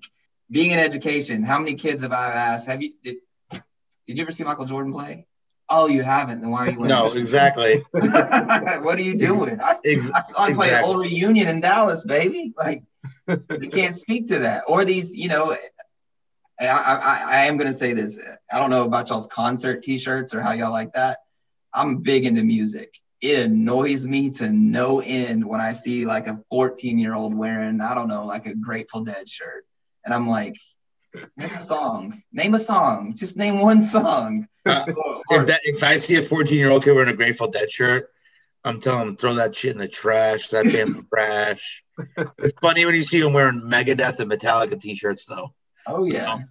being 0.49 0.71
in 0.71 0.79
education, 0.79 1.43
how 1.43 1.59
many 1.59 1.75
kids 1.75 2.01
have 2.01 2.11
I 2.11 2.31
asked, 2.31 2.67
have 2.67 2.81
you 2.81 2.93
did, 3.03 3.17
did 3.51 4.17
you 4.17 4.21
ever 4.21 4.31
see 4.31 4.43
Michael 4.43 4.65
Jordan 4.65 4.93
play? 4.93 5.25
Oh, 5.67 5.87
you 5.87 6.03
haven't. 6.03 6.41
Then 6.41 6.51
why 6.51 6.67
are 6.67 6.71
you? 6.71 6.77
No, 6.77 7.13
exactly. 7.13 7.83
what 7.91 8.03
are 8.03 9.01
you 9.01 9.17
doing? 9.17 9.59
I, 9.59 9.77
Ex- 9.83 10.11
I, 10.13 10.19
I 10.37 10.53
play 10.53 10.67
exactly. 10.67 10.93
old 10.93 11.01
reunion 11.01 11.47
in 11.47 11.59
Dallas, 11.59 12.03
baby. 12.03 12.53
Like 12.55 12.83
you 13.27 13.69
can't 13.71 13.95
speak 13.95 14.27
to 14.27 14.39
that. 14.39 14.65
Or 14.67 14.85
these, 14.85 15.11
you 15.11 15.27
know, 15.27 15.57
I, 16.59 16.65
I, 16.67 17.23
I 17.27 17.45
am 17.45 17.57
going 17.57 17.67
to 17.67 17.73
say 17.73 17.93
this. 17.93 18.17
I 18.51 18.59
don't 18.59 18.69
know 18.69 18.83
about 18.83 19.09
y'all's 19.09 19.27
concert 19.27 19.83
T-shirts 19.83 20.33
or 20.33 20.41
how 20.41 20.53
y'all 20.53 20.71
like 20.71 20.93
that. 20.93 21.19
I'm 21.73 21.97
big 21.97 22.25
into 22.25 22.43
music. 22.43 22.93
it 23.21 23.39
annoys 23.39 24.05
me 24.05 24.29
to 24.29 24.49
no 24.49 24.99
end 25.01 25.43
when 25.45 25.59
I 25.61 25.71
see 25.71 26.05
like 26.05 26.27
a 26.27 26.39
14 26.49 26.97
year 26.99 27.13
old 27.15 27.33
wearing, 27.33 27.81
I 27.81 27.93
don't 27.93 28.07
know, 28.07 28.25
like 28.25 28.45
a 28.45 28.55
Grateful 28.55 29.03
Dead 29.03 29.27
shirt. 29.27 29.65
And 30.03 30.13
I'm 30.13 30.29
like, 30.29 30.55
name 31.37 31.51
a 31.51 31.61
song, 31.61 32.21
name 32.31 32.53
a 32.53 32.59
song, 32.59 33.13
just 33.15 33.35
name 33.35 33.59
one 33.59 33.81
song. 33.81 34.47
Uh, 34.65 34.85
if, 35.29 35.47
that, 35.47 35.59
if 35.63 35.83
I 35.83 35.97
see 35.97 36.15
a 36.15 36.21
14 36.21 36.57
year 36.57 36.71
old 36.71 36.83
kid 36.83 36.93
wearing 36.93 37.09
a 37.09 37.15
Grateful 37.15 37.47
Dead 37.47 37.69
shirt, 37.69 38.11
I'm 38.63 38.79
telling 38.79 39.09
him 39.09 39.15
throw 39.15 39.35
that 39.35 39.55
shit 39.55 39.73
in 39.73 39.77
the 39.77 39.87
trash. 39.87 40.47
That 40.47 40.65
band 40.65 41.05
trash. 41.13 41.83
It's 42.39 42.57
funny 42.61 42.85
when 42.85 42.95
you 42.95 43.03
see 43.03 43.21
him 43.21 43.33
wearing 43.33 43.61
Megadeth 43.61 44.19
and 44.19 44.31
Metallica 44.31 44.79
t-shirts, 44.79 45.25
though. 45.25 45.53
Oh 45.87 46.03
yeah. 46.03 46.13
You 46.13 46.39
know, 46.39 46.45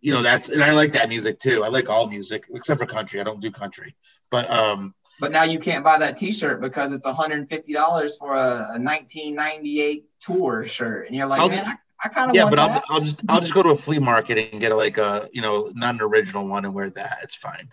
you 0.00 0.14
know 0.14 0.22
that's 0.22 0.48
and 0.48 0.62
I 0.62 0.72
like 0.72 0.92
that 0.92 1.08
music 1.08 1.38
too. 1.38 1.64
I 1.64 1.68
like 1.68 1.88
all 1.88 2.08
music 2.08 2.44
except 2.52 2.80
for 2.80 2.86
country. 2.86 3.20
I 3.20 3.24
don't 3.24 3.40
do 3.40 3.50
country, 3.50 3.94
but 4.30 4.50
um. 4.50 4.94
But 5.18 5.32
now 5.32 5.44
you 5.44 5.58
can't 5.58 5.82
buy 5.82 5.96
that 5.98 6.18
T-shirt 6.18 6.60
because 6.60 6.92
it's 6.92 7.06
150 7.06 7.72
dollars 7.72 8.16
for 8.16 8.34
a, 8.34 8.74
a 8.74 8.78
1998 8.78 10.04
tour 10.20 10.66
shirt, 10.66 11.06
and 11.06 11.16
you're 11.16 11.26
like, 11.26 11.40
I'll, 11.40 11.48
man, 11.48 11.66
I, 11.66 11.76
I 12.04 12.08
kind 12.08 12.34
yeah, 12.34 12.44
of 12.44 12.50
but 12.50 12.58
I'll. 12.58 12.82
I'll 12.90 13.00
just 13.00 13.22
I'll 13.28 13.40
just 13.40 13.54
go 13.54 13.62
to 13.62 13.70
a 13.70 13.76
flea 13.76 13.98
market 13.98 14.52
and 14.52 14.60
get 14.60 14.72
a, 14.72 14.76
like 14.76 14.98
a 14.98 15.28
you 15.32 15.40
know 15.40 15.70
not 15.74 15.94
an 15.94 16.02
original 16.02 16.46
one 16.46 16.64
and 16.66 16.74
wear 16.74 16.90
that. 16.90 17.18
It's 17.22 17.36
fine. 17.36 17.72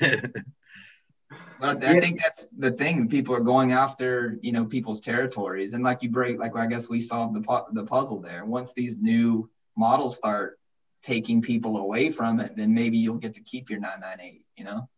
But 1.60 1.84
I 1.84 1.98
think 1.98 2.20
that's 2.22 2.46
the 2.56 2.70
thing. 2.70 3.08
People 3.08 3.34
are 3.34 3.40
going 3.40 3.72
after, 3.72 4.38
you 4.42 4.52
know, 4.52 4.64
people's 4.64 5.00
territories, 5.00 5.72
and 5.72 5.82
like 5.82 6.02
you 6.02 6.10
break, 6.10 6.38
like 6.38 6.54
I 6.56 6.66
guess 6.66 6.88
we 6.88 7.00
solved 7.00 7.34
the 7.34 7.40
pu- 7.40 7.72
the 7.72 7.84
puzzle 7.84 8.20
there. 8.20 8.44
Once 8.44 8.72
these 8.72 8.96
new 8.96 9.50
models 9.78 10.16
start 10.16 10.58
taking 11.02 11.40
people 11.40 11.78
away 11.78 12.10
from 12.10 12.40
it, 12.40 12.56
then 12.56 12.74
maybe 12.74 12.98
you'll 12.98 13.16
get 13.16 13.34
to 13.34 13.40
keep 13.40 13.70
your 13.70 13.80
998. 13.80 14.44
You 14.56 14.64
know. 14.64 14.88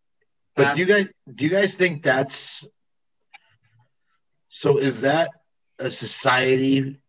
But 0.57 0.75
do 0.75 0.81
you 0.81 0.87
guys 0.87 1.11
do 1.35 1.45
you 1.45 1.51
guys 1.51 1.75
think 1.75 2.03
that's 2.03 2.67
so? 4.49 4.79
Is 4.79 5.03
that 5.03 5.31
a 5.79 5.91
society 5.91 7.01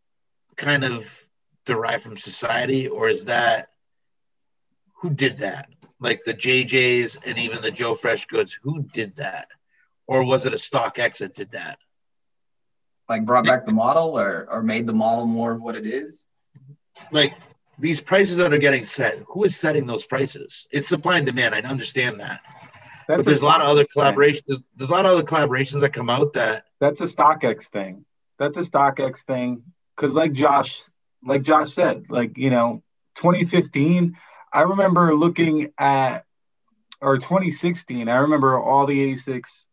kind 0.58 0.84
of 0.84 1.20
derived 1.66 2.04
from 2.04 2.18
society, 2.18 2.88
or 2.88 3.10
is 3.10 3.26
that 3.26 3.70
who 4.96 5.10
did 5.10 5.40
that? 5.40 5.70
Like 6.00 6.24
the 6.24 6.34
JJ's 6.34 7.18
and 7.26 7.38
even 7.38 7.62
the 7.62 7.72
Joe 7.72 7.96
Freshgoods, 7.96 8.54
who 8.62 8.84
did 8.84 9.16
that, 9.16 9.48
or 10.08 10.26
was 10.26 10.46
it 10.46 10.54
a 10.54 10.58
stock 10.58 11.00
exit 11.00 11.36
did 11.36 11.52
that? 11.52 11.80
like 13.12 13.26
brought 13.26 13.46
back 13.46 13.66
the 13.66 13.74
model 13.74 14.18
or 14.18 14.48
or 14.50 14.64
made 14.64 14.88
the 14.88 14.94
model 14.94 15.26
more 15.26 15.52
of 15.52 15.62
what 15.62 15.76
it 15.76 15.86
is. 15.86 16.26
Like 17.12 17.34
these 17.80 18.02
prices 18.02 18.38
that 18.38 18.54
are 18.54 18.58
getting 18.58 18.84
set, 18.84 19.20
who 19.28 19.44
is 19.44 19.58
setting 19.58 19.86
those 19.86 20.06
prices? 20.06 20.68
It's 20.72 20.88
supply 20.88 21.18
and 21.18 21.26
demand. 21.26 21.56
I 21.56 21.62
understand 21.62 22.20
that. 22.20 22.42
That's 23.08 23.20
but 23.20 23.26
there's 23.26 23.42
a 23.42 23.46
lot 23.46 23.62
of 23.62 23.68
other 23.68 23.86
collaborations. 23.86 24.42
There's, 24.48 24.64
there's 24.76 24.90
a 24.90 24.94
lot 24.94 25.06
of 25.06 25.12
other 25.12 25.24
collaborations 25.24 25.82
that 25.82 25.92
come 25.92 26.10
out 26.10 26.34
that 26.34 26.66
That's 26.80 27.02
a 27.02 27.06
StockX 27.06 27.66
thing. 27.66 28.06
That's 28.38 28.58
a 28.58 28.62
StockX 28.62 29.20
thing. 29.20 29.64
Cause 29.98 30.14
like 30.14 30.34
Josh, 30.34 30.82
like 31.24 31.44
Josh 31.44 31.74
said, 31.74 32.06
like, 32.10 32.38
you 32.38 32.50
know, 32.50 32.84
2015, 33.16 34.18
I 34.54 34.62
remember 34.62 35.14
looking 35.14 35.74
at 35.78 36.26
or 37.02 37.18
2016, 37.18 38.08
I 38.08 38.18
remember 38.18 38.60
all 38.60 38.86
the 38.86 39.02
86, 39.02 39.68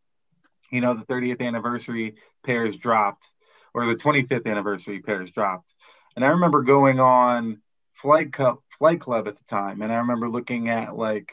you 0.72 0.80
know, 0.80 0.94
the 0.94 1.04
30th 1.04 1.40
anniversary 1.40 2.16
pairs 2.44 2.76
dropped, 2.76 3.28
or 3.74 3.86
the 3.86 3.96
25th 3.96 4.46
anniversary 4.46 5.00
pairs 5.00 5.30
dropped. 5.30 5.74
And 6.16 6.24
I 6.24 6.28
remember 6.28 6.62
going 6.62 7.00
on 7.00 7.60
Flight 8.00 8.32
Cup, 8.32 8.62
Flight 8.78 9.00
Club 9.00 9.28
at 9.28 9.36
the 9.36 9.44
time, 9.44 9.82
and 9.82 9.92
I 9.92 9.96
remember 9.96 10.28
looking 10.28 10.68
at 10.68 10.96
like 10.96 11.32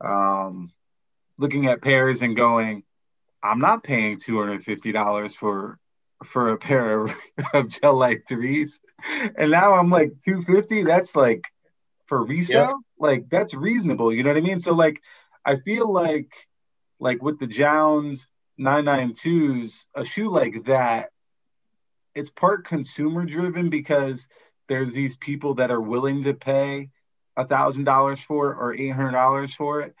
um 0.00 0.70
looking 1.38 1.66
at 1.66 1.82
pairs 1.82 2.22
and 2.22 2.36
going, 2.36 2.82
I'm 3.42 3.58
not 3.58 3.82
paying 3.82 4.18
two 4.18 4.38
hundred 4.38 4.62
fifty 4.64 4.92
dollars 4.92 5.34
for 5.34 5.78
for 6.24 6.50
a 6.50 6.58
pair 6.58 7.02
of, 7.02 7.14
of 7.54 7.68
Gel 7.68 7.96
Lyte 7.96 8.28
threes, 8.28 8.80
and 9.36 9.50
now 9.50 9.74
I'm 9.74 9.90
like 9.90 10.12
two 10.24 10.42
fifty. 10.42 10.84
That's 10.84 11.16
like 11.16 11.44
for 12.06 12.24
resale, 12.24 12.78
like 12.98 13.28
that's 13.28 13.54
reasonable. 13.54 14.12
You 14.12 14.22
know 14.22 14.30
what 14.30 14.38
I 14.38 14.42
mean? 14.42 14.60
So 14.60 14.74
like, 14.74 15.00
I 15.44 15.56
feel 15.56 15.92
like 15.92 16.30
like 17.00 17.22
with 17.22 17.38
the 17.38 17.46
JJJJounds 17.46 18.26
992s, 18.58 19.86
a 19.94 20.04
shoe 20.04 20.30
like 20.30 20.64
that, 20.64 21.10
it's 22.14 22.30
part 22.30 22.64
consumer 22.64 23.24
driven 23.26 23.68
because 23.68 24.26
there's 24.68 24.92
these 24.92 25.16
people 25.16 25.54
that 25.54 25.70
are 25.70 25.80
willing 25.80 26.24
to 26.24 26.34
pay 26.34 26.90
a 27.36 27.46
thousand 27.46 27.84
dollars 27.84 28.20
for 28.20 28.52
it 28.52 28.56
or 28.56 28.74
eight 28.74 28.90
hundred 28.90 29.12
dollars 29.12 29.54
for 29.54 29.80
it. 29.80 29.94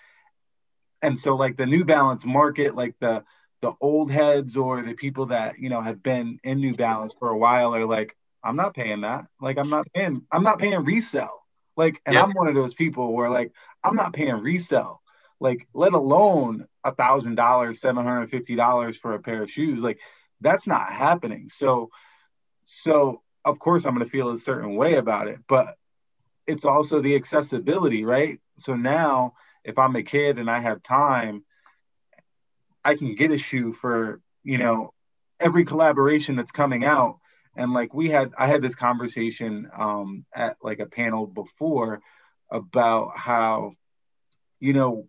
And 1.02 1.18
so 1.18 1.36
like 1.36 1.56
the 1.56 1.66
new 1.66 1.84
balance 1.84 2.24
market 2.24 2.74
like 2.74 2.94
the 3.00 3.24
the 3.62 3.72
old 3.80 4.10
heads 4.10 4.56
or 4.56 4.82
the 4.82 4.94
people 4.94 5.26
that 5.26 5.58
you 5.58 5.68
know 5.68 5.80
have 5.80 6.02
been 6.02 6.38
in 6.44 6.60
new 6.60 6.74
balance 6.74 7.14
for 7.18 7.28
a 7.28 7.36
while 7.38 7.74
are 7.74 7.86
like 7.86 8.16
i'm 8.44 8.56
not 8.56 8.74
paying 8.74 9.02
that. 9.02 9.26
Like 9.40 9.58
i'm 9.58 9.70
not 9.70 9.86
paying 9.94 10.22
i'm 10.32 10.42
not 10.44 10.58
paying 10.58 10.84
resell 10.84 11.42
like 11.76 12.00
and 12.06 12.16
Yeah. 12.16 12.22
i'm 12.22 12.32
one 12.32 12.48
of 12.48 12.54
those 12.54 12.74
people 12.74 13.12
where 13.14 13.30
like 13.30 13.52
i'm 13.84 13.96
not 13.96 14.12
paying 14.12 14.36
resell 14.36 15.02
like 15.40 15.66
let 15.74 15.92
alone 15.92 16.66
a 16.84 16.94
thousand 16.94 17.34
dollars 17.36 17.80
seven 17.80 18.04
hundred 18.04 18.30
fifty 18.30 18.56
dollars 18.56 18.96
for 18.96 19.14
a 19.14 19.20
pair 19.20 19.42
of 19.42 19.50
shoes. 19.50 19.82
Like 19.82 19.98
that's 20.40 20.66
not 20.66 20.92
happening. 20.92 21.48
So 21.50 21.90
so 22.64 23.22
of 23.46 23.58
course 23.58 23.86
i'm 23.86 23.94
going 23.94 24.04
to 24.04 24.10
feel 24.10 24.28
a 24.28 24.36
certain 24.36 24.76
way 24.76 24.96
about 24.96 25.28
it 25.28 25.38
but 25.48 25.76
it's 26.46 26.66
also 26.66 27.00
the 27.00 27.14
accessibility 27.14 28.04
right 28.04 28.40
so 28.58 28.74
now 28.74 29.32
if 29.66 29.78
I'm 29.78 29.96
a 29.96 30.02
kid 30.02 30.38
and 30.38 30.48
I 30.48 30.60
have 30.60 30.80
time, 30.80 31.44
I 32.84 32.94
can 32.94 33.16
get 33.16 33.32
a 33.32 33.38
shoe 33.38 33.72
for, 33.72 34.20
you 34.44 34.58
know, 34.58 34.94
every 35.40 35.64
collaboration 35.64 36.36
that's 36.36 36.52
coming 36.52 36.84
out. 36.84 37.18
And 37.56 37.72
like 37.72 37.92
we 37.92 38.08
had, 38.08 38.32
I 38.38 38.46
had 38.46 38.62
this 38.62 38.76
conversation 38.76 39.68
um, 39.76 40.24
at 40.34 40.56
like 40.62 40.78
a 40.78 40.86
panel 40.86 41.26
before 41.26 42.00
about 42.50 43.18
how, 43.18 43.72
you 44.60 44.72
know, 44.72 45.08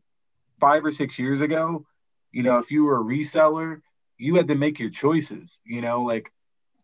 five 0.60 0.84
or 0.84 0.92
six 0.92 1.20
years 1.20 1.42
ago, 1.42 1.86
you 2.32 2.42
know, 2.42 2.58
if 2.58 2.72
you 2.72 2.84
were 2.84 3.00
a 3.00 3.04
reseller, 3.04 3.82
you 4.18 4.36
had 4.36 4.48
to 4.48 4.56
make 4.56 4.80
your 4.80 4.90
choices, 4.90 5.60
you 5.64 5.82
know, 5.82 6.02
like 6.02 6.32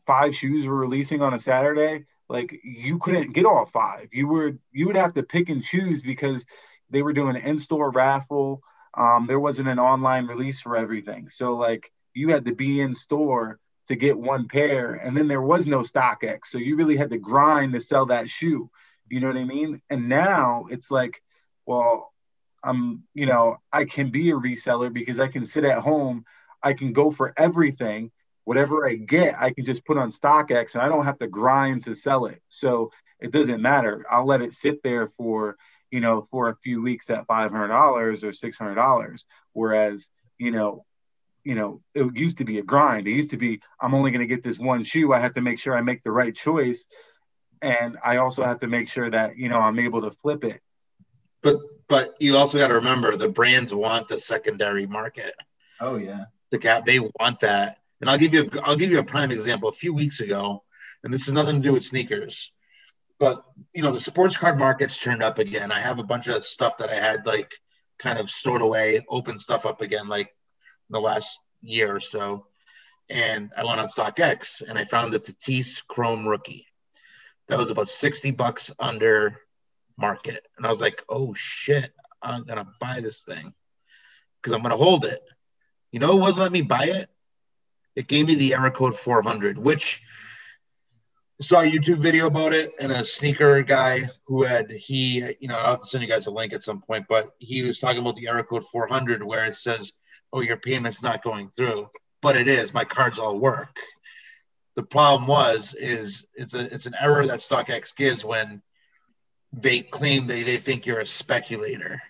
five 0.05 0.35
shoes 0.35 0.65
were 0.65 0.75
releasing 0.75 1.21
on 1.21 1.33
a 1.33 1.39
Saturday. 1.39 2.05
Like 2.29 2.59
you 2.63 2.99
couldn't 2.99 3.33
get 3.33 3.45
all 3.45 3.65
five. 3.65 4.09
You 4.11 4.27
were, 4.27 4.57
you 4.71 4.87
would 4.87 4.95
have 4.95 5.13
to 5.13 5.23
pick 5.23 5.49
and 5.49 5.63
choose 5.63 6.01
because 6.01 6.45
they 6.89 7.01
were 7.01 7.13
doing 7.13 7.35
an 7.35 7.41
in-store 7.43 7.91
raffle. 7.91 8.61
Um, 8.95 9.25
there 9.27 9.39
wasn't 9.39 9.69
an 9.69 9.79
online 9.79 10.27
release 10.27 10.61
for 10.61 10.77
everything. 10.77 11.29
So 11.29 11.55
like 11.55 11.91
you 12.13 12.29
had 12.29 12.45
to 12.45 12.55
be 12.55 12.79
in 12.79 12.93
store 12.93 13.59
to 13.87 13.95
get 13.95 14.17
one 14.17 14.47
pair, 14.47 14.93
and 14.93 15.15
then 15.15 15.27
there 15.27 15.41
was 15.41 15.67
no 15.67 15.81
StockX. 15.81 16.45
So 16.45 16.57
you 16.57 16.77
really 16.77 16.95
had 16.95 17.09
to 17.09 17.17
grind 17.17 17.73
to 17.73 17.81
sell 17.81 18.05
that 18.07 18.29
shoe. 18.29 18.69
You 19.09 19.19
know 19.19 19.27
what 19.27 19.37
I 19.37 19.43
mean? 19.43 19.81
And 19.89 20.07
now 20.07 20.65
it's 20.69 20.89
like, 20.89 21.21
well, 21.65 22.13
I'm, 22.63 23.03
you 23.13 23.25
know, 23.25 23.57
I 23.71 23.83
can 23.85 24.09
be 24.09 24.31
a 24.31 24.35
reseller 24.35 24.91
because 24.91 25.19
I 25.19 25.27
can 25.27 25.45
sit 25.45 25.65
at 25.65 25.79
home, 25.79 26.23
I 26.61 26.73
can 26.73 26.93
go 26.93 27.11
for 27.11 27.33
everything. 27.35 28.11
Whatever 28.45 28.87
I 28.87 28.95
get, 28.95 29.39
I 29.39 29.51
can 29.51 29.65
just 29.65 29.85
put 29.85 29.97
on 29.97 30.11
StockX 30.11 30.73
and 30.73 30.81
I 30.81 30.89
don't 30.89 31.05
have 31.05 31.19
to 31.19 31.27
grind 31.27 31.83
to 31.83 31.95
sell 31.95 32.25
it. 32.25 32.41
So 32.49 32.91
it 33.19 33.31
doesn't 33.31 33.61
matter. 33.61 34.05
I'll 34.09 34.25
let 34.25 34.41
it 34.41 34.53
sit 34.53 34.83
there 34.83 35.07
for 35.07 35.57
you 35.93 35.99
know, 35.99 36.27
for 36.31 36.49
a 36.49 36.55
few 36.63 36.81
weeks 36.81 37.11
at 37.11 37.27
five 37.27 37.51
hundred 37.51 37.67
dollars 37.67 38.23
or 38.23 38.33
six 38.33 38.57
hundred 38.57 38.75
dollars. 38.75 39.25
Whereas, 39.51 40.09
you 40.39 40.49
know, 40.49 40.85
you 41.43 41.53
know, 41.53 41.83
it 41.93 42.17
used 42.17 42.39
to 42.39 42.45
be 42.45 42.57
a 42.57 42.63
grind. 42.63 43.07
It 43.07 43.11
used 43.11 43.29
to 43.29 43.37
be 43.37 43.61
I'm 43.79 43.93
only 43.93 44.09
going 44.09 44.27
to 44.27 44.35
get 44.35 44.43
this 44.43 44.57
one 44.57 44.83
shoe. 44.83 45.13
I 45.13 45.19
have 45.19 45.33
to 45.33 45.41
make 45.41 45.59
sure 45.59 45.77
I 45.77 45.81
make 45.81 46.01
the 46.01 46.11
right 46.11 46.35
choice, 46.35 46.83
and 47.61 47.99
I 48.03 48.17
also 48.17 48.43
have 48.43 48.57
to 48.61 48.67
make 48.67 48.89
sure 48.89 49.07
that 49.07 49.37
you 49.37 49.49
know 49.49 49.59
I'm 49.59 49.77
able 49.77 50.01
to 50.01 50.09
flip 50.23 50.43
it. 50.43 50.61
But 51.43 51.57
but 51.87 52.15
you 52.19 52.37
also 52.37 52.57
got 52.57 52.69
to 52.69 52.75
remember 52.75 53.15
the 53.15 53.29
brands 53.29 53.71
want 53.71 54.07
the 54.07 54.17
secondary 54.17 54.87
market. 54.87 55.35
Oh 55.79 55.97
yeah. 55.97 56.25
The 56.49 56.57
cap 56.57 56.85
they 56.85 56.97
want 56.99 57.41
that. 57.41 57.77
And 58.03 58.09
I'll 58.09 58.17
give 58.17 58.33
you 58.33 58.49
a, 58.51 58.61
I'll 58.65 58.75
give 58.75 58.91
you 58.91 58.99
a 58.99 59.05
prime 59.05 59.31
example. 59.31 59.69
A 59.69 59.71
few 59.71 59.93
weeks 59.93 60.19
ago, 60.19 60.61
and 61.05 61.13
this 61.13 61.23
has 61.23 61.33
nothing 61.33 61.61
to 61.61 61.61
do 61.61 61.71
with 61.71 61.85
sneakers, 61.85 62.51
but 63.17 63.41
you 63.73 63.81
know 63.81 63.93
the 63.93 63.99
sports 64.01 64.35
card 64.35 64.59
market's 64.59 65.01
turned 65.01 65.23
up 65.23 65.39
again. 65.39 65.71
I 65.71 65.79
have 65.79 65.99
a 65.99 66.03
bunch 66.03 66.27
of 66.27 66.43
stuff 66.43 66.77
that 66.79 66.89
I 66.89 66.95
had 66.95 67.25
like 67.25 67.53
kind 67.99 68.19
of 68.19 68.29
stored 68.29 68.61
away, 68.61 69.05
open 69.07 69.39
stuff 69.39 69.65
up 69.65 69.81
again 69.81 70.09
like 70.09 70.35
the 70.89 70.99
last 70.99 71.45
year 71.61 71.95
or 71.95 72.01
so. 72.01 72.45
And 73.09 73.51
I 73.55 73.63
went 73.63 73.79
on 73.79 73.87
StockX 73.87 74.61
and 74.67 74.77
I 74.77 74.83
found 74.83 75.13
the 75.13 75.19
Tatis 75.19 75.87
Chrome 75.87 76.27
Rookie. 76.27 76.67
That 77.47 77.57
was 77.57 77.71
about 77.71 77.87
60 77.87 78.31
bucks 78.31 78.69
under 78.79 79.39
market. 79.97 80.45
And 80.57 80.65
I 80.65 80.69
was 80.69 80.81
like, 80.81 81.01
oh 81.07 81.33
shit, 81.35 81.89
I'm 82.21 82.43
gonna 82.43 82.67
buy 82.81 82.99
this 82.99 83.23
thing 83.23 83.53
because 84.41 84.51
I'm 84.51 84.61
gonna 84.61 84.75
hold 84.75 85.05
it. 85.05 85.21
You 85.93 86.01
know 86.01 86.17
what 86.17 86.35
let 86.35 86.51
me 86.51 86.63
buy 86.63 86.87
it? 86.87 87.09
It 87.95 88.07
gave 88.07 88.27
me 88.27 88.35
the 88.35 88.53
error 88.53 88.71
code 88.71 88.95
400, 88.97 89.57
which 89.57 90.01
saw 91.41 91.61
a 91.61 91.69
YouTube 91.69 91.97
video 91.97 92.27
about 92.27 92.53
it 92.53 92.71
and 92.79 92.91
a 92.91 93.03
sneaker 93.03 93.61
guy 93.63 94.01
who 94.25 94.43
had 94.43 94.71
he, 94.71 95.23
you 95.39 95.47
know, 95.47 95.57
I'll 95.59 95.77
send 95.77 96.01
you 96.01 96.09
guys 96.09 96.27
a 96.27 96.31
link 96.31 96.53
at 96.53 96.63
some 96.63 96.81
point, 96.81 97.05
but 97.09 97.31
he 97.39 97.63
was 97.63 97.79
talking 97.79 98.01
about 98.01 98.15
the 98.15 98.27
error 98.27 98.43
code 98.43 98.63
400 98.63 99.23
where 99.23 99.45
it 99.45 99.55
says 99.55 99.93
oh, 100.33 100.41
your 100.41 100.57
payment's 100.57 101.03
not 101.03 101.23
going 101.23 101.47
through, 101.49 101.89
but 102.21 102.35
it 102.35 102.47
is. 102.47 102.73
My 102.73 102.83
cards 102.83 103.19
all 103.19 103.37
work. 103.37 103.77
The 104.75 104.83
problem 104.83 105.27
was 105.27 105.75
is 105.75 106.25
it's 106.33 106.55
a 106.55 106.61
it's 106.73 106.87
an 106.87 106.95
error 106.99 107.25
that 107.27 107.39
StockX 107.39 107.95
gives 107.95 108.25
when 108.25 108.61
they 109.53 109.81
claim 109.81 110.25
they, 110.25 110.41
they 110.41 110.57
think 110.57 110.85
you're 110.87 110.99
a 110.99 111.05
speculator. 111.05 112.01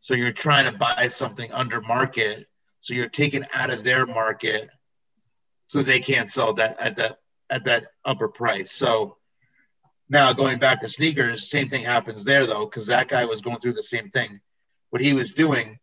So 0.00 0.14
you're 0.14 0.32
trying 0.32 0.70
to 0.70 0.78
buy 0.78 1.08
something 1.08 1.50
under 1.52 1.80
market. 1.80 2.44
So 2.80 2.92
you're 2.92 3.08
taken 3.08 3.46
out 3.54 3.70
of 3.70 3.82
their 3.82 4.04
market 4.06 4.68
so 5.70 5.82
they 5.82 6.00
can't 6.00 6.28
sell 6.28 6.52
that 6.54 6.80
at 6.80 6.96
that 6.96 7.18
at 7.48 7.64
that 7.64 7.86
upper 8.04 8.28
price. 8.28 8.72
So 8.72 9.16
now 10.08 10.32
going 10.32 10.58
back 10.58 10.80
to 10.80 10.88
sneakers, 10.88 11.48
same 11.48 11.68
thing 11.68 11.84
happens 11.84 12.24
there 12.24 12.44
though, 12.44 12.64
because 12.64 12.88
that 12.88 13.06
guy 13.06 13.24
was 13.24 13.40
going 13.40 13.60
through 13.60 13.74
the 13.74 13.82
same 13.82 14.10
thing. 14.10 14.40
What 14.90 15.00
he 15.00 15.14
was 15.14 15.32
doing, 15.32 15.78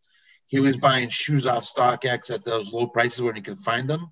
he 0.48 0.60
was 0.60 0.76
buying 0.76 1.08
shoes 1.08 1.46
off 1.46 1.66
StockX 1.74 2.30
at 2.30 2.44
those 2.44 2.74
low 2.74 2.88
prices 2.88 3.22
when 3.22 3.38
he 3.38 3.42
could 3.42 3.60
find 3.60 3.90
them. 3.90 4.12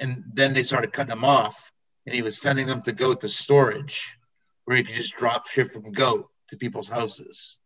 And 0.00 0.24
then 0.34 0.52
they 0.52 0.64
started 0.64 0.92
cutting 0.92 1.10
them 1.10 1.24
off 1.24 1.72
and 2.04 2.12
he 2.12 2.22
was 2.22 2.40
sending 2.40 2.66
them 2.66 2.82
to 2.82 2.92
go 2.92 3.14
to 3.14 3.28
storage 3.28 4.18
where 4.64 4.76
he 4.76 4.82
could 4.82 4.96
just 4.96 5.16
drop 5.16 5.46
ship 5.46 5.70
from 5.70 5.92
GOAT 5.92 6.28
to 6.48 6.56
people's 6.56 6.88
houses. 6.88 7.58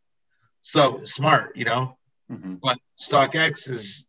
So 0.61 1.03
smart, 1.05 1.57
you 1.57 1.65
know. 1.65 1.97
Mm-hmm. 2.31 2.57
But 2.63 2.79
StockX 3.01 3.71
is 3.71 4.07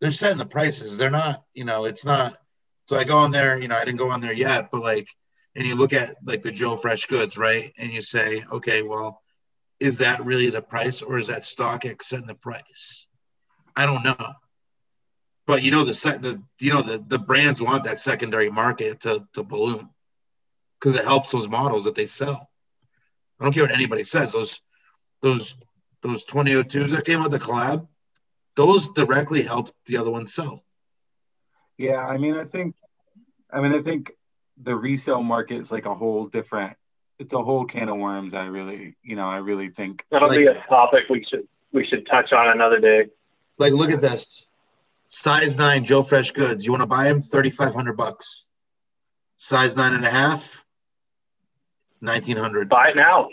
they're 0.00 0.12
setting 0.12 0.38
the 0.38 0.46
prices. 0.46 0.96
They're 0.96 1.10
not, 1.10 1.42
you 1.52 1.64
know, 1.64 1.86
it's 1.86 2.04
not. 2.04 2.38
So 2.86 2.96
I 2.96 3.04
go 3.04 3.18
on 3.18 3.30
there, 3.30 3.60
you 3.60 3.68
know, 3.68 3.76
I 3.76 3.84
didn't 3.84 3.98
go 3.98 4.10
on 4.10 4.20
there 4.20 4.32
yet, 4.32 4.70
but 4.70 4.82
like 4.82 5.08
and 5.56 5.66
you 5.66 5.76
look 5.76 5.92
at 5.92 6.16
like 6.24 6.42
the 6.42 6.50
Joe 6.50 6.76
Freshgoods, 6.76 7.38
right? 7.38 7.72
And 7.78 7.92
you 7.92 8.02
say, 8.02 8.44
okay, 8.50 8.82
well, 8.82 9.22
is 9.80 9.98
that 9.98 10.24
really 10.24 10.50
the 10.50 10.62
price 10.62 11.02
or 11.02 11.18
is 11.18 11.28
that 11.28 11.42
StockX 11.42 12.02
setting 12.02 12.26
the 12.26 12.34
price? 12.34 13.06
I 13.76 13.86
don't 13.86 14.02
know. 14.02 14.32
But 15.46 15.62
you 15.62 15.70
know 15.70 15.84
the 15.84 15.94
set 15.94 16.22
the 16.22 16.42
you 16.60 16.72
know 16.72 16.80
the, 16.80 17.04
the 17.06 17.18
brands 17.18 17.60
want 17.60 17.84
that 17.84 17.98
secondary 17.98 18.50
market 18.50 19.00
to, 19.00 19.26
to 19.34 19.42
balloon 19.42 19.90
because 20.80 20.98
it 20.98 21.04
helps 21.04 21.30
those 21.30 21.48
models 21.48 21.84
that 21.84 21.94
they 21.94 22.06
sell. 22.06 22.48
I 23.38 23.44
don't 23.44 23.52
care 23.52 23.64
what 23.64 23.72
anybody 23.72 24.04
says. 24.04 24.32
Those 24.32 24.60
those 25.20 25.54
those 26.00 26.24
2002s 26.24 26.90
that 26.90 27.04
came 27.04 27.20
out 27.20 27.30
the 27.30 27.38
collab, 27.38 27.86
those 28.56 28.88
directly 28.92 29.42
helped 29.42 29.72
the 29.86 29.98
other 29.98 30.10
ones 30.10 30.32
sell. 30.32 30.63
Yeah, 31.78 32.06
I 32.06 32.18
mean, 32.18 32.36
I 32.36 32.44
think, 32.44 32.74
I 33.52 33.60
mean, 33.60 33.74
I 33.74 33.82
think 33.82 34.12
the 34.62 34.74
resale 34.74 35.22
market 35.22 35.60
is 35.60 35.72
like 35.72 35.86
a 35.86 35.94
whole 35.94 36.26
different 36.26 36.76
it's 37.18 37.32
a 37.32 37.42
whole 37.42 37.64
can 37.64 37.88
of 37.88 37.96
worms 37.96 38.34
i 38.34 38.44
really 38.44 38.96
you 39.02 39.16
know 39.16 39.26
i 39.26 39.36
really 39.36 39.70
think. 39.70 40.04
That'll 40.10 40.28
like, 40.28 40.38
be 40.38 40.46
a 40.46 40.62
topic 40.68 41.04
we 41.08 41.24
should 41.28 41.46
we 41.72 41.86
should 41.86 42.06
touch 42.06 42.32
on 42.32 42.48
another 42.48 42.78
day. 42.78 43.06
Like 43.58 43.72
look 43.72 43.90
at 43.90 44.00
this. 44.00 44.46
Size 45.08 45.56
nine 45.58 45.84
joe 45.84 46.02
freshgoods. 46.02 46.64
You 46.64 46.72
want 46.72 46.82
to 46.82 46.86
buy 46.86 47.04
them 47.04 47.20
3500 47.22 47.96
bucks. 47.96 48.46
Size 49.36 49.76
nine 49.76 49.94
and 49.94 50.04
a 50.04 50.10
half? 50.10 50.64
1900 52.00 52.68
buy 52.68 52.90
it 52.90 52.96
now. 52.96 53.28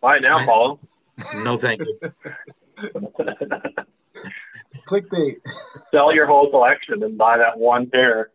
Buy 0.00 0.16
it 0.16 0.22
now 0.22 0.38
buy 0.38 0.44
paulo 0.44 0.80
no 1.44 1.56
thank 1.56 1.80
you 1.80 2.00
clickbait 4.86 5.36
sell 5.90 6.14
your 6.14 6.26
whole 6.26 6.50
collection 6.50 7.02
and 7.02 7.16
buy 7.16 7.38
that 7.38 7.58
one 7.58 7.88
pair 7.88 8.30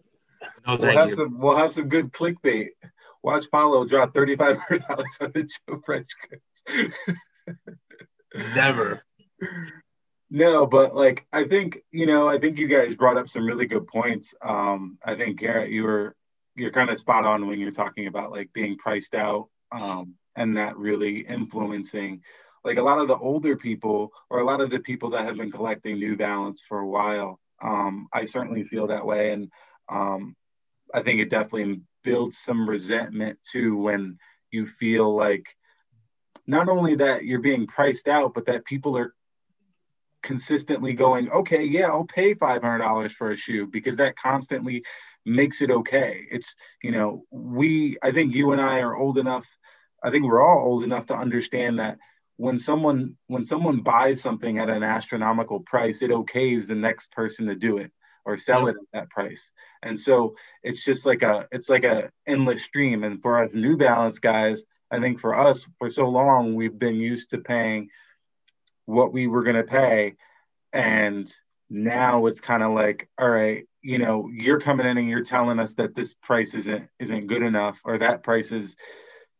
no, 0.67 0.75
thank 0.75 0.81
we'll 0.81 0.97
have 0.97 1.09
you. 1.09 1.15
Some, 1.15 1.39
we'll 1.39 1.57
have 1.57 1.73
some 1.73 1.89
good 1.89 2.11
clickbait. 2.11 2.69
Watch 3.23 3.49
Paulo 3.51 3.85
drop 3.85 4.13
thirty 4.13 4.35
five 4.35 4.57
hundred 4.57 4.85
dollars 4.87 5.17
on 5.21 5.31
the 5.33 5.43
Joe 5.43 5.81
Fresh 5.85 6.07
goods. 6.29 7.57
Never. 8.33 9.01
No, 10.29 10.65
but 10.65 10.95
like 10.95 11.25
I 11.31 11.45
think 11.45 11.79
you 11.91 12.05
know, 12.05 12.27
I 12.27 12.37
think 12.37 12.57
you 12.59 12.67
guys 12.67 12.95
brought 12.95 13.17
up 13.17 13.29
some 13.29 13.45
really 13.45 13.65
good 13.65 13.87
points. 13.87 14.35
Um, 14.41 14.97
I 15.03 15.15
think 15.15 15.39
Garrett, 15.39 15.71
you 15.71 15.83
were 15.83 16.15
you're 16.55 16.71
kind 16.71 16.89
of 16.89 16.99
spot 16.99 17.25
on 17.25 17.47
when 17.47 17.59
you're 17.59 17.71
talking 17.71 18.07
about 18.07 18.31
like 18.31 18.51
being 18.51 18.77
priced 18.77 19.13
out 19.13 19.47
um, 19.71 20.15
and 20.35 20.57
that 20.57 20.77
really 20.77 21.19
influencing 21.19 22.23
like 22.67 22.77
a 22.77 22.83
lot 22.83 22.99
of 22.99 23.07
the 23.07 23.17
older 23.17 23.55
people 23.55 24.11
or 24.29 24.39
a 24.39 24.45
lot 24.45 24.59
of 24.59 24.69
the 24.69 24.79
people 24.79 25.11
that 25.11 25.25
have 25.25 25.37
been 25.37 25.51
collecting 25.51 25.97
New 25.97 26.17
Balance 26.17 26.61
for 26.67 26.79
a 26.79 26.87
while. 26.87 27.39
Um, 27.63 28.09
I 28.13 28.25
certainly 28.25 28.65
feel 28.65 28.87
that 28.87 29.05
way, 29.05 29.31
and 29.31 29.49
um, 29.89 30.35
I 30.93 31.01
think 31.01 31.21
it 31.21 31.29
definitely 31.29 31.81
builds 32.03 32.37
some 32.37 32.69
resentment 32.69 33.39
too 33.49 33.77
when 33.77 34.19
you 34.51 34.67
feel 34.67 35.15
like 35.15 35.45
not 36.45 36.67
only 36.67 36.95
that 36.95 37.23
you're 37.23 37.39
being 37.39 37.67
priced 37.67 38.07
out, 38.07 38.33
but 38.33 38.45
that 38.47 38.65
people 38.65 38.97
are 38.97 39.13
consistently 40.21 40.93
going, 40.93 41.29
okay, 41.31 41.63
yeah, 41.63 41.87
I'll 41.87 42.05
pay 42.05 42.35
$500 42.35 43.11
for 43.11 43.31
a 43.31 43.37
shoe 43.37 43.65
because 43.65 43.95
that 43.97 44.17
constantly 44.17 44.83
makes 45.25 45.61
it 45.61 45.71
okay. 45.71 46.25
It's, 46.29 46.53
you 46.83 46.91
know, 46.91 47.23
we, 47.31 47.97
I 48.03 48.11
think 48.11 48.35
you 48.35 48.51
and 48.51 48.61
I 48.61 48.81
are 48.81 48.95
old 48.95 49.17
enough, 49.17 49.47
I 50.03 50.11
think 50.11 50.25
we're 50.25 50.45
all 50.45 50.65
old 50.65 50.83
enough 50.83 51.07
to 51.07 51.15
understand 51.15 51.79
that 51.79 51.97
when 52.37 52.57
someone 52.57 53.17
when 53.27 53.43
someone 53.43 53.81
buys 53.81 54.21
something 54.21 54.59
at 54.59 54.69
an 54.69 54.83
astronomical 54.83 55.59
price 55.59 56.01
it 56.01 56.11
okays 56.11 56.67
the 56.67 56.75
next 56.75 57.11
person 57.11 57.47
to 57.47 57.55
do 57.55 57.77
it 57.77 57.91
or 58.27 58.35
sell 58.35 58.67
it 58.67 58.75
at 58.75 58.91
that 58.91 59.09
price. 59.09 59.51
And 59.81 59.97
so 59.97 60.35
it's 60.61 60.83
just 60.83 61.05
like 61.05 61.23
a 61.23 61.47
it's 61.51 61.69
like 61.69 61.85
a 61.85 62.11
endless 62.27 62.61
stream. 62.61 63.05
And 63.05 63.21
for 63.21 63.41
us 63.41 63.51
New 63.53 63.77
Balance 63.77 64.19
guys, 64.19 64.61
I 64.91 64.99
think 64.99 65.21
for 65.21 65.33
us 65.33 65.65
for 65.79 65.89
so 65.89 66.09
long 66.09 66.53
we've 66.53 66.77
been 66.77 66.97
used 66.97 67.29
to 67.29 67.37
paying 67.37 67.89
what 68.85 69.13
we 69.13 69.27
were 69.27 69.43
going 69.43 69.55
to 69.55 69.63
pay, 69.63 70.15
and 70.73 71.31
now 71.69 72.25
it's 72.25 72.41
kind 72.41 72.63
of 72.63 72.71
like 72.73 73.09
all 73.19 73.29
right 73.29 73.65
you 73.81 73.97
know 73.97 74.29
you're 74.31 74.59
coming 74.59 74.85
in 74.85 74.97
and 74.97 75.09
you're 75.09 75.23
telling 75.23 75.59
us 75.59 75.73
that 75.73 75.95
this 75.95 76.13
price 76.13 76.53
isn't 76.53 76.87
isn't 76.99 77.27
good 77.27 77.41
enough 77.41 77.81
or 77.83 77.97
that 77.97 78.23
price 78.23 78.53
is 78.53 78.77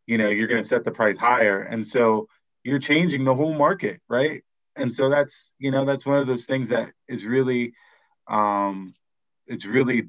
you 0.06 0.18
know 0.18 0.28
you're 0.28 0.48
going 0.48 0.62
to 0.62 0.68
set 0.68 0.84
the 0.84 0.90
price 0.90 1.16
higher 1.16 1.62
and 1.62 1.86
so 1.86 2.28
you're 2.64 2.78
changing 2.78 3.24
the 3.24 3.34
whole 3.34 3.54
market 3.54 4.00
right 4.08 4.42
and 4.76 4.94
so 4.94 5.08
that's 5.08 5.50
you 5.58 5.70
know 5.70 5.84
that's 5.84 6.06
one 6.06 6.18
of 6.18 6.26
those 6.26 6.44
things 6.44 6.68
that 6.68 6.90
is 7.08 7.24
really 7.24 7.72
um, 8.28 8.94
it's 9.46 9.64
really 9.64 10.08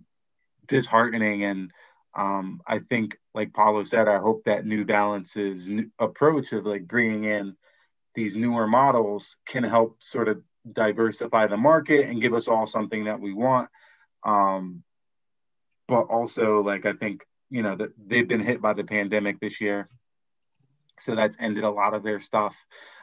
disheartening. 0.67 1.43
And 1.43 1.71
um, 2.15 2.61
I 2.67 2.79
think, 2.79 3.17
like 3.33 3.53
Paulo 3.53 3.83
said, 3.83 4.07
I 4.07 4.19
hope 4.19 4.43
that 4.45 4.65
New 4.65 4.85
Balance's 4.85 5.69
approach 5.97 6.53
of 6.53 6.65
like 6.65 6.87
bringing 6.87 7.23
in 7.25 7.55
these 8.15 8.35
newer 8.35 8.67
models 8.67 9.37
can 9.47 9.63
help 9.63 9.97
sort 10.03 10.27
of 10.27 10.41
diversify 10.71 11.47
the 11.47 11.57
market 11.57 12.07
and 12.07 12.21
give 12.21 12.33
us 12.33 12.47
all 12.47 12.67
something 12.67 13.05
that 13.05 13.19
we 13.19 13.33
want. 13.33 13.69
Um, 14.23 14.83
but 15.87 16.03
also, 16.03 16.61
like 16.61 16.85
I 16.85 16.93
think 16.93 17.25
you 17.49 17.63
know 17.63 17.75
that 17.75 17.91
they've 17.97 18.27
been 18.27 18.43
hit 18.43 18.61
by 18.61 18.73
the 18.73 18.83
pandemic 18.83 19.39
this 19.39 19.61
year, 19.61 19.89
so 21.01 21.15
that's 21.15 21.37
ended 21.39 21.63
a 21.63 21.69
lot 21.69 21.93
of 21.93 22.03
their 22.03 22.19
stuff, 22.19 22.55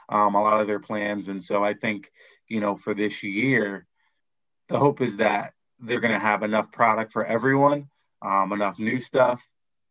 um, 0.08 0.34
a 0.34 0.42
lot 0.42 0.60
of 0.60 0.66
their 0.66 0.80
plans, 0.80 1.28
and 1.28 1.42
so 1.42 1.64
I 1.64 1.74
think 1.74 2.10
you 2.48 2.60
know 2.60 2.76
for 2.76 2.94
this 2.94 3.22
year, 3.22 3.86
the 4.68 4.78
hope 4.78 5.00
is 5.00 5.18
that 5.18 5.54
they're 5.80 6.00
going 6.00 6.12
to 6.12 6.18
have 6.18 6.42
enough 6.42 6.72
product 6.72 7.12
for 7.12 7.24
everyone, 7.24 7.88
um, 8.22 8.52
enough 8.52 8.78
new 8.78 9.00
stuff, 9.00 9.42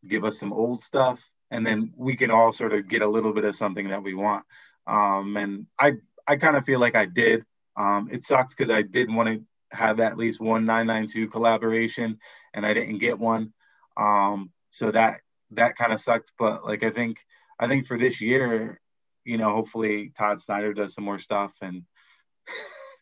give 0.07 0.23
us 0.23 0.39
some 0.39 0.53
old 0.53 0.81
stuff, 0.81 1.21
and 1.51 1.65
then 1.65 1.93
we 1.95 2.15
can 2.15 2.31
all 2.31 2.53
sort 2.53 2.73
of 2.73 2.87
get 2.87 3.01
a 3.01 3.07
little 3.07 3.33
bit 3.33 3.45
of 3.45 3.55
something 3.55 3.89
that 3.89 4.03
we 4.03 4.13
want. 4.13 4.43
Um, 4.87 5.37
and 5.37 5.67
I, 5.79 5.93
I 6.27 6.35
kind 6.37 6.55
of 6.55 6.65
feel 6.65 6.79
like 6.79 6.95
I 6.95 7.05
did. 7.05 7.45
Um, 7.77 8.09
it 8.11 8.23
sucked 8.23 8.55
because 8.55 8.69
I 8.69 8.81
did 8.81 9.13
want 9.13 9.29
to 9.29 9.43
have 9.71 9.99
at 9.99 10.17
least 10.17 10.39
one 10.39 10.65
992 10.65 11.27
collaboration, 11.27 12.19
and 12.53 12.65
I 12.65 12.73
didn't 12.73 12.99
get 12.99 13.19
one. 13.19 13.53
Um, 13.97 14.51
so 14.71 14.91
that 14.91 15.21
that 15.51 15.77
kind 15.77 15.93
of 15.93 16.01
sucked. 16.01 16.31
But 16.37 16.65
like 16.65 16.83
I 16.83 16.89
think, 16.89 17.17
I 17.59 17.67
think 17.67 17.85
for 17.85 17.97
this 17.97 18.21
year, 18.21 18.79
you 19.23 19.37
know, 19.37 19.51
hopefully 19.51 20.11
Todd 20.17 20.39
Snyder 20.39 20.73
does 20.73 20.93
some 20.93 21.03
more 21.03 21.19
stuff 21.19 21.53
and. 21.61 21.83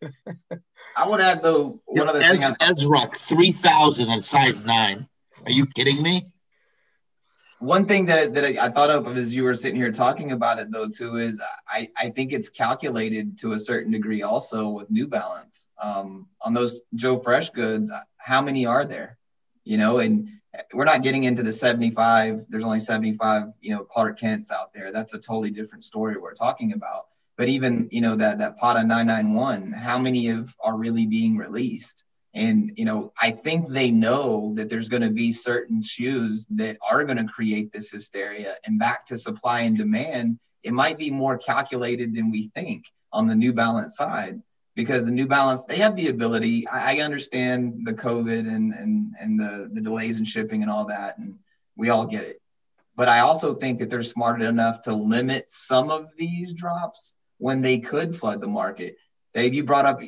I 0.98 1.08
would 1.08 1.22
add 1.22 1.42
though 1.42 1.82
one 1.86 2.10
other 2.10 2.20
Ez- 2.20 2.44
thing. 2.44 2.56
Esruc 2.56 3.16
three 3.16 3.52
thousand 3.52 4.10
and 4.10 4.24
size 4.24 4.64
nine. 4.66 5.08
Are 5.46 5.52
you 5.52 5.66
kidding 5.66 6.02
me? 6.04 6.28
One 7.60 7.86
thing 7.86 8.06
that, 8.08 8.34
that 8.34 8.44
I 8.44 8.70
thought 8.70 8.90
of 8.90 9.08
as 9.16 9.34
you 9.34 9.44
were 9.44 9.54
sitting 9.54 9.78
here 9.78 9.92
talking 9.92 10.34
about 10.34 10.60
it 10.60 10.72
though 10.72 10.90
too 10.90 11.16
is 11.16 11.42
I, 11.68 11.90
I 11.98 12.10
think 12.10 12.34
it's 12.34 12.50
calculated 12.50 13.40
to 13.40 13.54
a 13.54 13.60
certain 13.60 13.92
degree 13.92 14.22
also 14.22 14.70
with 14.70 14.92
New 14.92 15.08
Balance 15.08 15.70
um, 15.82 16.28
on 16.42 16.54
those 16.54 16.82
Joe 16.96 17.20
Freshgoods. 17.20 17.88
How 18.18 18.42
many 18.42 18.66
are 18.66 18.84
there? 18.86 19.18
You 19.64 19.78
know, 19.78 20.00
and 20.00 20.28
we're 20.74 20.86
not 20.86 21.04
getting 21.04 21.24
into 21.24 21.44
the 21.44 21.52
75. 21.52 22.46
There's 22.50 22.64
only 22.64 22.80
75. 22.80 23.54
You 23.62 23.76
know, 23.76 23.84
Clark 23.84 24.20
Kent's 24.20 24.52
out 24.52 24.74
there. 24.74 24.92
That's 24.92 25.14
a 25.14 25.20
totally 25.20 25.52
different 25.52 25.84
story 25.84 26.18
we're 26.18 26.34
talking 26.34 26.74
about 26.74 27.08
but 27.38 27.48
even 27.48 27.88
you 27.92 28.02
know 28.02 28.16
that 28.16 28.38
that 28.38 28.58
Patta 28.58 28.84
991 28.84 29.72
how 29.72 29.98
many 29.98 30.30
of 30.30 30.54
are 30.64 30.78
really 30.78 31.06
being 31.06 31.38
released 31.38 32.04
and 32.34 32.72
you 32.76 32.86
know 32.86 33.12
i 33.22 33.32
think 33.32 33.70
they 33.70 33.92
know 33.92 34.54
that 34.56 34.70
there's 34.70 34.90
going 34.90 35.02
to 35.02 35.10
be 35.10 35.32
certain 35.32 35.82
shoes 35.82 36.46
that 36.50 36.78
are 36.90 37.04
going 37.04 37.18
to 37.18 37.32
create 37.32 37.72
this 37.72 37.90
hysteria 37.90 38.56
and 38.66 38.80
back 38.80 39.06
to 39.08 39.18
supply 39.18 39.62
and 39.62 39.78
demand 39.78 40.40
it 40.64 40.74
might 40.74 40.98
be 40.98 41.12
more 41.12 41.38
calculated 41.38 42.16
than 42.16 42.32
we 42.32 42.50
think 42.56 42.86
on 43.12 43.28
the 43.28 43.36
new 43.36 43.54
balance 43.54 43.96
side 43.98 44.42
because 44.76 45.06
the 45.06 45.12
New 45.12 45.28
Balance 45.28 45.64
they 45.64 45.78
have 45.78 45.95
the 45.95 46.08
ability. 46.08 46.68
I, 46.68 46.95
I 46.95 47.02
understand 47.02 47.82
the 47.86 47.94
COVID 47.94 48.40
and 48.40 48.74
and 48.74 49.14
and 49.20 49.40
the 49.40 49.70
the 49.74 49.82
delays 49.82 50.18
in 50.18 50.26
shipping 50.26 50.62
and 50.62 50.72
all 50.72 50.86
that, 50.88 51.18
and 51.18 51.38
we 51.76 51.90
all 51.90 52.06
get 52.06 52.24
it. 52.24 52.41
But 52.95 53.10
I 53.10 53.20
also 53.20 53.56
think 53.56 53.80
that 53.80 53.90
they're 53.90 54.04
smart 54.04 54.41
enough 54.41 54.84
to 54.84 54.94
limit 54.94 55.50
some 55.50 55.90
of 55.90 56.10
these 56.18 56.54
drops 56.54 57.16
when 57.40 57.62
they 57.62 57.80
could 57.80 58.18
flood 58.18 58.40
the 58.40 58.48
market. 58.48 58.98
Dave, 59.34 59.54
you 59.54 59.64
brought 59.64 59.86
up 59.86 60.00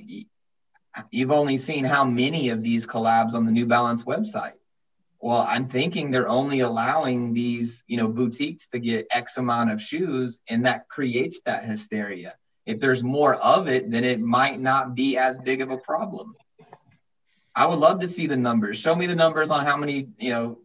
you've 1.11 1.31
only 1.31 1.57
seen 1.57 1.83
how 1.83 2.03
many 2.03 2.49
of 2.49 2.63
these 2.63 2.85
collabs 2.85 3.33
on 3.33 3.45
the 3.45 3.51
New 3.51 3.65
Balance 3.65 4.03
website. 4.03 4.53
Well, 5.19 5.45
I'm 5.47 5.67
thinking 5.67 6.11
they're 6.11 6.29
only 6.29 6.59
allowing 6.59 7.33
these, 7.33 7.83
you 7.87 7.97
know, 7.97 8.07
boutiques 8.07 8.67
to 8.69 8.79
get 8.79 9.07
X 9.09 9.37
amount 9.37 9.71
of 9.71 9.81
shoes, 9.81 10.39
and 10.47 10.65
that 10.65 10.87
creates 10.87 11.39
that 11.45 11.65
hysteria. 11.65 12.35
If 12.65 12.79
there's 12.79 13.03
more 13.03 13.35
of 13.35 13.67
it, 13.67 13.91
then 13.91 14.03
it 14.03 14.19
might 14.19 14.59
not 14.59 14.95
be 14.95 15.17
as 15.17 15.37
big 15.37 15.61
of 15.61 15.69
a 15.69 15.77
problem. 15.77 16.35
I 17.55 17.65
would 17.67 17.79
love 17.79 17.99
to 18.01 18.07
see 18.07 18.27
the 18.27 18.37
numbers. 18.37 18.77
Show 18.77 18.95
me 18.95 19.05
the 19.05 19.15
numbers 19.15 19.51
on 19.51 19.65
how 19.65 19.77
many, 19.77 20.09
you 20.17 20.31
know, 20.31 20.59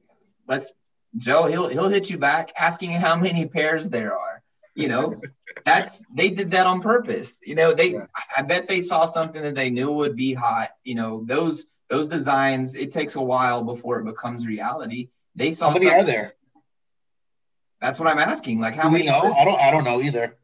let's 0.48 0.72
Joe, 1.16 1.46
he'll 1.46 1.68
he'll 1.68 1.88
hit 1.88 2.08
you 2.08 2.18
back 2.18 2.52
asking 2.58 2.92
how 2.92 3.16
many 3.16 3.46
pairs 3.46 3.88
there 3.88 4.16
are. 4.16 4.42
You 4.74 4.88
know, 4.88 5.20
that's 5.66 6.02
they 6.14 6.30
did 6.30 6.52
that 6.52 6.66
on 6.66 6.80
purpose. 6.80 7.34
You 7.44 7.54
know, 7.54 7.74
they 7.74 7.92
yeah. 7.92 8.06
I 8.36 8.42
bet 8.42 8.68
they 8.68 8.80
saw 8.80 9.06
something 9.06 9.42
that 9.42 9.54
they 9.54 9.70
knew 9.70 9.90
would 9.90 10.16
be 10.16 10.34
hot. 10.34 10.70
You 10.84 10.94
know, 10.94 11.24
those 11.26 11.66
those 11.88 12.08
designs, 12.08 12.76
it 12.76 12.92
takes 12.92 13.16
a 13.16 13.22
while 13.22 13.64
before 13.64 13.98
it 13.98 14.04
becomes 14.04 14.46
reality. 14.46 15.08
They 15.34 15.50
saw 15.50 15.68
how 15.70 15.74
many 15.74 15.90
are 15.90 16.04
there? 16.04 16.34
That's 17.80 17.98
what 17.98 18.08
I'm 18.08 18.18
asking. 18.18 18.60
Like 18.60 18.74
how 18.74 18.84
Do 18.84 18.92
many? 18.92 19.06
know? 19.06 19.32
I 19.32 19.44
don't 19.44 19.60
I 19.60 19.70
don't 19.70 19.84
know 19.84 20.00
either. 20.00 20.36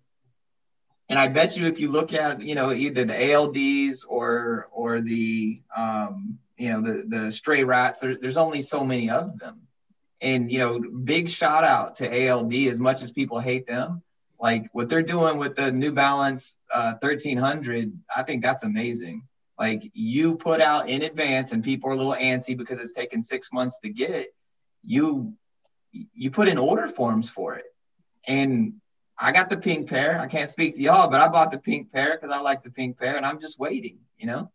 And 1.08 1.18
I 1.18 1.28
bet 1.28 1.56
you 1.56 1.66
if 1.66 1.78
you 1.78 1.90
look 1.90 2.12
at, 2.12 2.42
you 2.42 2.54
know, 2.54 2.72
either 2.72 3.04
the 3.04 3.12
ALDs 3.12 4.04
or 4.08 4.68
or 4.72 5.00
the 5.00 5.60
um, 5.76 6.38
you 6.56 6.70
know, 6.70 6.80
the 6.80 7.04
the 7.06 7.30
stray 7.30 7.64
rats, 7.64 8.00
there, 8.00 8.16
there's 8.16 8.36
only 8.36 8.60
so 8.60 8.84
many 8.84 9.10
of 9.10 9.38
them. 9.38 9.60
And 10.20 10.50
you 10.50 10.58
know, 10.58 10.80
big 10.80 11.28
shout 11.28 11.64
out 11.64 11.96
to 11.96 12.28
ALD 12.28 12.54
as 12.54 12.80
much 12.80 13.02
as 13.02 13.10
people 13.10 13.38
hate 13.38 13.66
them. 13.66 14.02
Like 14.40 14.68
what 14.72 14.88
they're 14.88 15.02
doing 15.02 15.38
with 15.38 15.54
the 15.54 15.70
New 15.72 15.92
Balance 15.92 16.56
uh, 16.74 16.94
1300, 17.00 17.92
I 18.14 18.22
think 18.22 18.42
that's 18.42 18.64
amazing. 18.64 19.22
Like 19.58 19.90
you 19.94 20.36
put 20.36 20.60
out 20.60 20.88
in 20.88 21.02
advance, 21.02 21.52
and 21.52 21.64
people 21.64 21.88
are 21.90 21.94
a 21.94 21.96
little 21.96 22.14
antsy 22.14 22.56
because 22.56 22.78
it's 22.78 22.92
taken 22.92 23.22
six 23.22 23.50
months 23.52 23.78
to 23.84 23.88
get 23.90 24.10
it. 24.10 24.34
You 24.82 25.34
you 25.92 26.30
put 26.30 26.48
in 26.48 26.58
order 26.58 26.88
forms 26.88 27.30
for 27.30 27.54
it, 27.54 27.64
and 28.26 28.74
I 29.18 29.32
got 29.32 29.48
the 29.48 29.56
pink 29.56 29.88
pair. 29.88 30.20
I 30.20 30.26
can't 30.26 30.48
speak 30.48 30.76
to 30.76 30.82
y'all, 30.82 31.08
but 31.08 31.20
I 31.20 31.28
bought 31.28 31.50
the 31.50 31.58
pink 31.58 31.90
pair 31.92 32.16
because 32.16 32.30
I 32.30 32.40
like 32.40 32.62
the 32.62 32.70
pink 32.70 32.98
pair, 32.98 33.16
and 33.16 33.24
I'm 33.24 33.40
just 33.40 33.58
waiting. 33.58 33.98
You 34.18 34.26
know. 34.26 34.50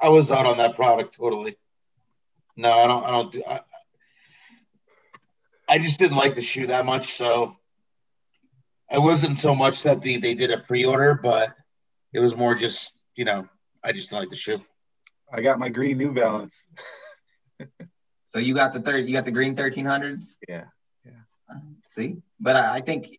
I 0.00 0.08
was 0.08 0.30
out 0.30 0.46
on 0.46 0.58
that 0.58 0.74
product 0.74 1.16
totally. 1.16 1.56
No, 2.56 2.72
I 2.72 2.86
don't. 2.86 3.04
I 3.04 3.10
don't 3.10 3.32
do. 3.32 3.42
I, 3.48 3.60
I 5.68 5.78
just 5.78 5.98
didn't 5.98 6.16
like 6.16 6.34
the 6.34 6.42
shoe 6.42 6.68
that 6.68 6.84
much, 6.84 7.12
so 7.12 7.56
it 8.90 9.00
wasn't 9.00 9.38
so 9.38 9.54
much 9.54 9.82
that 9.82 10.02
the 10.02 10.18
they 10.18 10.34
did 10.34 10.50
a 10.50 10.58
pre-order, 10.58 11.18
but 11.20 11.54
it 12.12 12.20
was 12.20 12.36
more 12.36 12.54
just 12.54 12.98
you 13.16 13.24
know 13.24 13.48
I 13.82 13.92
just 13.92 14.10
didn't 14.10 14.20
like 14.20 14.30
the 14.30 14.36
shoe. 14.36 14.62
I 15.32 15.40
got 15.40 15.58
my 15.58 15.68
green 15.68 15.98
New 15.98 16.12
Balance. 16.12 16.68
so 18.26 18.38
you 18.38 18.54
got 18.54 18.72
the 18.72 18.80
third, 18.80 19.06
you 19.06 19.12
got 19.12 19.24
the 19.24 19.32
green 19.32 19.56
thirteen 19.56 19.86
hundreds. 19.86 20.36
Yeah, 20.48 20.64
yeah. 21.04 21.12
Uh, 21.50 21.58
see, 21.88 22.18
but 22.38 22.54
I, 22.54 22.76
I 22.76 22.80
think 22.82 23.18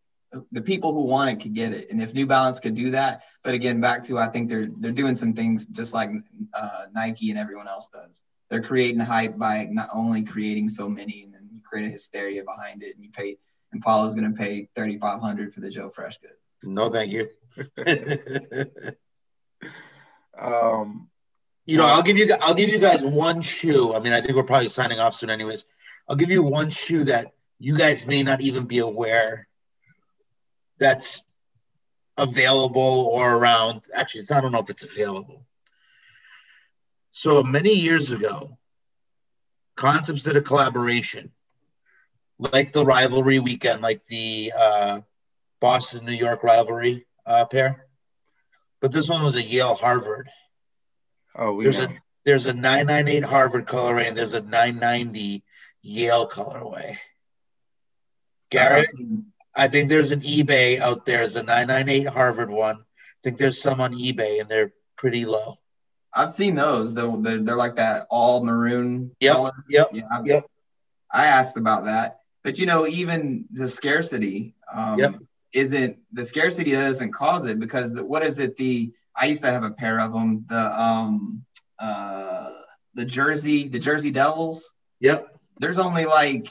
the 0.51 0.61
people 0.61 0.93
who 0.93 1.03
want 1.03 1.29
it 1.29 1.41
could 1.41 1.53
get 1.53 1.73
it, 1.73 1.89
and 1.91 2.01
if 2.01 2.13
New 2.13 2.25
Balance 2.25 2.59
could 2.59 2.75
do 2.75 2.91
that, 2.91 3.23
but 3.43 3.53
again, 3.53 3.79
back 3.79 4.03
to 4.05 4.17
I 4.17 4.29
think 4.29 4.49
they're 4.49 4.67
they're 4.79 4.91
doing 4.91 5.15
some 5.15 5.33
things 5.33 5.65
just 5.65 5.93
like 5.93 6.09
uh, 6.53 6.85
Nike 6.93 7.29
and 7.29 7.39
everyone 7.39 7.67
else 7.67 7.89
does. 7.93 8.23
They're 8.49 8.61
creating 8.63 8.99
hype 8.99 9.37
by 9.37 9.67
not 9.71 9.89
only 9.93 10.23
creating 10.23 10.69
so 10.69 10.87
many 10.87 11.23
and 11.23 11.33
then 11.33 11.49
you 11.51 11.61
create 11.61 11.87
a 11.87 11.89
hysteria 11.89 12.43
behind 12.43 12.83
it, 12.83 12.95
and 12.95 13.03
you 13.03 13.11
pay. 13.11 13.37
And 13.71 13.83
Paulo's 13.83 14.15
going 14.15 14.31
to 14.31 14.37
pay 14.37 14.69
thirty 14.75 14.97
five 14.97 15.19
hundred 15.19 15.53
for 15.53 15.59
the 15.59 15.69
Joe 15.69 15.91
Freshgoods. 15.95 16.55
No, 16.63 16.89
thank 16.89 17.11
you. 17.11 17.29
um, 20.39 21.09
you 21.65 21.77
know, 21.77 21.85
I'll 21.85 22.03
give 22.03 22.17
you 22.17 22.33
I'll 22.41 22.53
give 22.53 22.69
you 22.69 22.79
guys 22.79 23.03
one 23.03 23.41
shoe. 23.41 23.93
I 23.93 23.99
mean, 23.99 24.13
I 24.13 24.21
think 24.21 24.35
we're 24.35 24.43
probably 24.43 24.69
signing 24.69 24.99
off 24.99 25.15
soon, 25.15 25.29
anyways. 25.29 25.65
I'll 26.07 26.15
give 26.15 26.31
you 26.31 26.43
one 26.43 26.69
shoe 26.69 27.03
that 27.05 27.33
you 27.59 27.77
guys 27.77 28.05
may 28.05 28.23
not 28.23 28.41
even 28.41 28.65
be 28.65 28.79
aware 28.79 29.47
that's 30.77 31.23
available 32.17 33.09
or 33.11 33.35
around. 33.35 33.83
Actually, 33.93 34.23
I 34.31 34.41
don't 34.41 34.51
know 34.51 34.59
if 34.59 34.69
it's 34.69 34.83
available. 34.83 35.45
So 37.11 37.43
many 37.43 37.73
years 37.73 38.11
ago, 38.11 38.57
Concepts 39.75 40.23
did 40.23 40.37
a 40.37 40.41
collaboration 40.41 41.31
like 42.37 42.71
the 42.71 42.85
rivalry 42.85 43.39
weekend, 43.39 43.81
like 43.81 44.05
the 44.05 44.51
uh, 44.57 45.01
Boston 45.59 46.05
New 46.05 46.13
York 46.13 46.43
rivalry 46.43 47.05
uh, 47.25 47.45
pair. 47.45 47.85
But 48.81 48.91
this 48.91 49.09
one 49.09 49.23
was 49.23 49.35
a 49.35 49.41
Yale 49.41 49.75
Harvard. 49.75 50.29
Oh, 51.35 51.61
there's 51.61 51.79
know. 51.79 51.85
a 51.85 51.99
there's 52.23 52.45
a 52.45 52.53
998 52.53 53.23
Harvard 53.23 53.67
colorway 53.67 54.07
and 54.07 54.17
there's 54.17 54.33
a 54.33 54.41
990 54.41 55.43
Yale 55.81 56.27
colorway. 56.27 56.97
Garrett, 58.49 58.87
I 59.55 59.67
think 59.67 59.89
there's 59.89 60.11
an 60.11 60.21
eBay 60.21 60.79
out 60.79 61.05
there. 61.05 61.23
A 61.23 61.27
998 61.27 62.07
Harvard 62.07 62.49
one. 62.49 62.77
I 62.77 63.17
think 63.23 63.37
there's 63.37 63.61
some 63.61 63.79
on 63.79 63.93
eBay 63.93 64.41
and 64.41 64.49
they're 64.49 64.73
pretty 64.97 65.25
low. 65.25 65.57
I've 66.13 66.31
seen 66.31 66.55
those. 66.55 66.93
They're, 66.93 67.11
they're, 67.17 67.41
they're 67.41 67.55
like 67.55 67.75
that 67.75 68.07
all 68.09 68.43
maroon 68.43 69.11
yep, 69.19 69.35
color. 69.35 69.51
Yep. 69.69 69.89
Yeah, 69.93 70.21
yep. 70.23 70.45
I 71.11 71.27
asked 71.27 71.57
about 71.57 71.85
that. 71.85 72.19
But 72.43 72.57
you 72.57 72.65
know, 72.65 72.87
even 72.87 73.45
the 73.51 73.67
scarcity 73.67 74.53
um, 74.73 74.99
yep. 74.99 75.15
isn't 75.51 75.97
the 76.13 76.23
scarcity 76.23 76.71
doesn't 76.71 77.11
cause 77.11 77.47
it 77.47 77.59
because 77.59 77.91
the, 77.91 78.05
what 78.05 78.23
is 78.23 78.37
it? 78.37 78.55
The 78.55 78.93
I 79.15 79.25
used 79.25 79.41
to 79.43 79.51
have 79.51 79.63
a 79.63 79.71
pair 79.71 79.99
of 79.99 80.13
them. 80.13 80.45
The 80.47 80.81
um 80.81 81.43
uh 81.79 82.51
the 82.93 83.05
Jersey 83.05 83.67
the 83.67 83.79
Jersey 83.79 84.11
Devils. 84.11 84.71
Yep. 84.99 85.27
There's 85.59 85.79
only 85.79 86.05
like 86.05 86.47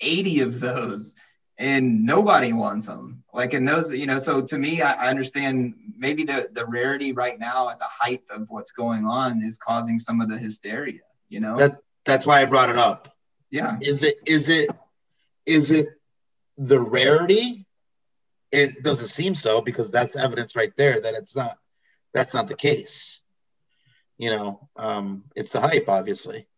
80 0.00 0.40
of 0.40 0.60
those 0.60 1.14
and 1.60 2.06
nobody 2.06 2.54
wants 2.54 2.86
them. 2.86 3.22
Like 3.34 3.52
in 3.52 3.66
those, 3.66 3.92
you 3.92 4.06
know, 4.06 4.18
so 4.18 4.40
to 4.40 4.58
me, 4.58 4.80
I, 4.80 4.94
I, 4.94 5.08
understand 5.10 5.74
maybe 5.96 6.24
the, 6.24 6.48
the 6.52 6.66
rarity 6.66 7.12
right 7.12 7.38
now 7.38 7.68
at 7.68 7.78
the 7.78 7.84
height 7.84 8.22
of 8.30 8.46
what's 8.48 8.72
going 8.72 9.04
on 9.04 9.44
is 9.44 9.58
causing 9.58 9.98
some 9.98 10.20
of 10.22 10.28
the 10.30 10.38
hysteria, 10.38 11.02
you 11.28 11.38
know? 11.38 11.56
That 11.56 11.76
that's 12.04 12.26
why 12.26 12.40
I 12.40 12.46
brought 12.46 12.70
it 12.70 12.78
up. 12.78 13.14
Yeah. 13.50 13.76
Is 13.82 14.02
it 14.02 14.16
is 14.26 14.48
it 14.48 14.70
is 15.44 15.70
it 15.70 15.88
the 16.56 16.80
rarity? 16.80 17.66
It 18.50 18.82
doesn't 18.82 19.08
seem 19.08 19.34
so 19.34 19.60
because 19.60 19.92
that's 19.92 20.16
evidence 20.16 20.56
right 20.56 20.74
there 20.76 20.98
that 21.00 21.14
it's 21.14 21.36
not. 21.36 21.58
That's 22.12 22.34
not 22.34 22.48
the 22.48 22.56
case. 22.56 23.20
You 24.18 24.30
know, 24.30 24.68
um, 24.76 25.24
it's 25.36 25.52
the 25.52 25.60
hype, 25.60 25.88
obviously. 25.88 26.48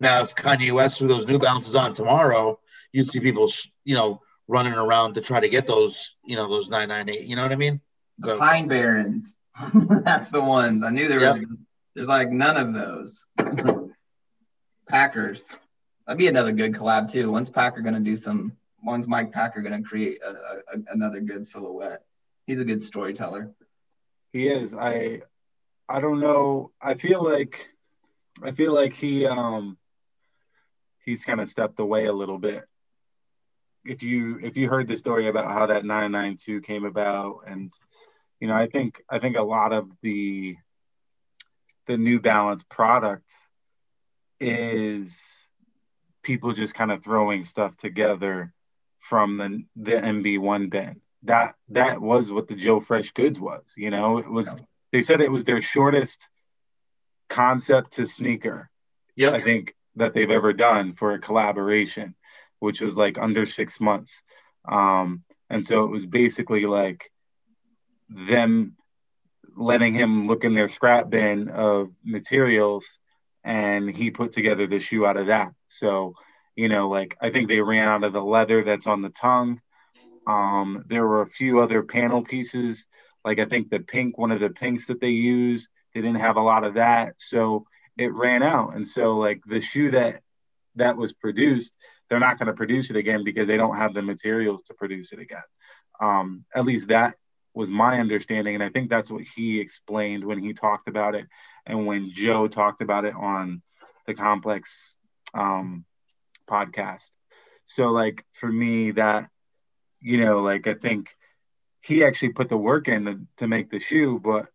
Now, 0.00 0.22
if 0.22 0.34
Kanye 0.34 0.72
West 0.72 0.98
threw 0.98 1.08
those 1.08 1.26
New 1.26 1.38
Balances 1.38 1.74
on 1.74 1.92
tomorrow, 1.92 2.58
you'd 2.92 3.08
see 3.08 3.20
people, 3.20 3.50
you 3.84 3.94
know, 3.94 4.22
running 4.48 4.74
around 4.74 5.14
to 5.14 5.20
try 5.20 5.40
to 5.40 5.48
get 5.48 5.66
those, 5.66 6.16
you 6.24 6.36
know, 6.36 6.48
those 6.48 6.68
998. 6.68 7.26
You 7.26 7.36
know 7.36 7.42
what 7.42 7.52
I 7.52 7.56
mean? 7.56 7.80
The 8.18 8.36
Pine 8.36 8.68
Barrens. 8.68 9.36
That's 9.74 10.28
the 10.30 10.42
ones. 10.42 10.82
I 10.82 10.90
knew 10.90 11.08
there 11.08 11.20
yep. 11.20 11.36
was. 11.36 11.46
There's 11.94 12.08
like 12.08 12.30
none 12.30 12.56
of 12.56 12.74
those. 12.74 13.24
Packers. 14.88 15.44
That'd 16.06 16.18
be 16.18 16.28
another 16.28 16.52
good 16.52 16.72
collab 16.72 17.10
too. 17.10 17.30
When's 17.30 17.50
Packer 17.50 17.80
gonna 17.80 18.00
do 18.00 18.16
some? 18.16 18.52
When's 18.82 19.08
Mike 19.08 19.32
Packer 19.32 19.62
gonna 19.62 19.82
create 19.82 20.18
a, 20.22 20.76
a, 20.76 20.82
another 20.92 21.20
good 21.20 21.48
silhouette? 21.48 22.02
He's 22.46 22.60
a 22.60 22.64
good 22.64 22.82
storyteller. 22.82 23.52
He 24.32 24.48
is. 24.48 24.74
I 24.74 25.22
I 25.88 26.00
don't 26.00 26.20
know. 26.20 26.72
I 26.80 26.94
feel 26.94 27.22
like 27.22 27.68
I 28.42 28.50
feel 28.50 28.74
like 28.74 28.94
he 28.94 29.26
um 29.26 29.78
he's 31.04 31.24
kind 31.24 31.40
of 31.40 31.48
stepped 31.48 31.78
away 31.78 32.06
a 32.06 32.12
little 32.12 32.38
bit. 32.38 32.64
If 33.84 34.02
you 34.02 34.38
if 34.42 34.56
you 34.56 34.68
heard 34.68 34.88
the 34.88 34.96
story 34.96 35.28
about 35.28 35.52
how 35.52 35.66
that 35.66 35.84
992 35.84 36.60
came 36.62 36.84
about 36.84 37.40
and 37.46 37.72
you 38.40 38.48
know, 38.48 38.54
I 38.54 38.66
think 38.66 39.02
I 39.08 39.18
think 39.18 39.36
a 39.36 39.42
lot 39.42 39.72
of 39.72 39.90
the 40.02 40.56
the 41.86 41.96
New 41.96 42.20
Balance 42.20 42.62
product 42.62 43.32
is 44.40 45.24
people 46.22 46.52
just 46.52 46.74
kind 46.74 46.90
of 46.90 47.02
throwing 47.02 47.44
stuff 47.44 47.76
together 47.76 48.52
from 48.98 49.36
the 49.38 49.64
the 49.76 49.92
NB1 49.92 50.70
bin. 50.70 51.00
That 51.22 51.54
that 51.70 52.00
was 52.02 52.32
what 52.32 52.48
the 52.48 52.54
Joe 52.54 52.80
Freshgoods 52.80 53.38
was. 53.38 53.74
You 53.76 53.90
know, 53.90 54.18
it 54.18 54.30
was. 54.30 54.54
They 54.92 55.02
said 55.02 55.20
it 55.20 55.32
was 55.32 55.44
their 55.44 55.62
shortest 55.62 56.28
concept 57.28 57.94
to 57.94 58.06
sneaker. 58.06 58.70
Yeah, 59.16 59.30
I 59.30 59.40
think 59.40 59.74
that 59.96 60.14
they've 60.14 60.30
ever 60.30 60.52
done 60.52 60.92
for 60.92 61.14
a 61.14 61.18
collaboration, 61.18 62.14
which 62.64 62.80
was 62.80 62.96
like 62.96 63.18
under 63.18 63.46
six 63.46 63.80
months. 63.80 64.22
Um, 64.66 65.22
and 65.50 65.64
so 65.64 65.84
it 65.84 65.90
was 65.90 66.06
basically 66.06 66.66
like 66.66 67.10
them 68.08 68.76
letting 69.56 69.94
him 69.94 70.26
look 70.26 70.44
in 70.44 70.54
their 70.54 70.68
scrap 70.68 71.10
bin 71.10 71.48
of 71.48 71.90
materials 72.02 72.98
and 73.44 73.94
he 73.94 74.10
put 74.10 74.32
together 74.32 74.66
the 74.66 74.78
shoe 74.78 75.06
out 75.06 75.16
of 75.16 75.26
that. 75.26 75.52
So, 75.68 76.14
you 76.56 76.68
know, 76.68 76.88
like 76.88 77.16
I 77.20 77.30
think 77.30 77.48
they 77.48 77.60
ran 77.60 77.88
out 77.88 78.04
of 78.04 78.12
the 78.12 78.22
leather 78.22 78.64
that's 78.64 78.86
on 78.86 79.02
the 79.02 79.10
tongue. 79.10 79.60
Um, 80.26 80.84
there 80.88 81.06
were 81.06 81.22
a 81.22 81.28
few 81.28 81.60
other 81.60 81.82
panel 81.82 82.22
pieces, 82.22 82.86
like 83.24 83.38
I 83.38 83.44
think 83.44 83.68
the 83.68 83.80
pink, 83.80 84.16
one 84.16 84.32
of 84.32 84.40
the 84.40 84.50
pinks 84.50 84.86
that 84.86 85.00
they 85.00 85.10
used, 85.10 85.68
they 85.94 86.00
didn't 86.00 86.20
have 86.20 86.36
a 86.36 86.42
lot 86.42 86.64
of 86.64 86.74
that. 86.74 87.14
So 87.18 87.66
it 87.96 88.12
ran 88.12 88.42
out. 88.42 88.74
And 88.74 88.88
so 88.88 89.18
like 89.18 89.42
the 89.46 89.60
shoe 89.60 89.90
that 89.92 90.22
that 90.76 90.96
was 90.96 91.12
produced, 91.12 91.72
they're 92.08 92.20
not 92.20 92.38
going 92.38 92.46
to 92.48 92.54
produce 92.54 92.90
it 92.90 92.96
again 92.96 93.24
because 93.24 93.48
they 93.48 93.56
don't 93.56 93.76
have 93.76 93.94
the 93.94 94.02
materials 94.02 94.62
to 94.62 94.74
produce 94.74 95.12
it 95.12 95.18
again. 95.18 95.42
Um, 96.00 96.44
at 96.54 96.64
least 96.64 96.88
that 96.88 97.14
was 97.54 97.70
my 97.70 98.00
understanding. 98.00 98.54
And 98.54 98.64
I 98.64 98.68
think 98.68 98.90
that's 98.90 99.10
what 99.10 99.22
he 99.22 99.60
explained 99.60 100.24
when 100.24 100.38
he 100.38 100.52
talked 100.52 100.88
about 100.88 101.14
it 101.14 101.26
and 101.66 101.86
when 101.86 102.10
Joe 102.12 102.48
talked 102.48 102.82
about 102.82 103.04
it 103.04 103.14
on 103.14 103.62
the 104.06 104.14
complex 104.14 104.96
um, 105.32 105.84
podcast. 106.48 107.10
So 107.66 107.86
like 107.86 108.24
for 108.32 108.50
me 108.50 108.90
that, 108.92 109.28
you 110.00 110.18
know, 110.18 110.40
like 110.40 110.66
I 110.66 110.74
think 110.74 111.08
he 111.80 112.04
actually 112.04 112.30
put 112.30 112.48
the 112.48 112.56
work 112.56 112.88
in 112.88 113.04
to, 113.04 113.20
to 113.38 113.48
make 113.48 113.70
the 113.70 113.78
shoe, 113.78 114.20
but 114.22 114.46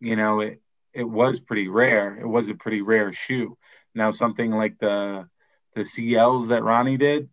you 0.00 0.16
know, 0.16 0.40
it, 0.40 0.60
it 0.92 1.04
was 1.04 1.40
pretty 1.40 1.68
rare. 1.68 2.18
It 2.18 2.26
was 2.26 2.48
a 2.48 2.54
pretty 2.54 2.82
rare 2.82 3.12
shoe. 3.12 3.56
Now 3.94 4.10
something 4.10 4.50
like 4.50 4.78
the 4.78 5.28
the 5.74 5.82
CLs 5.82 6.48
that 6.48 6.62
Ronnie 6.62 6.96
did, 6.96 7.28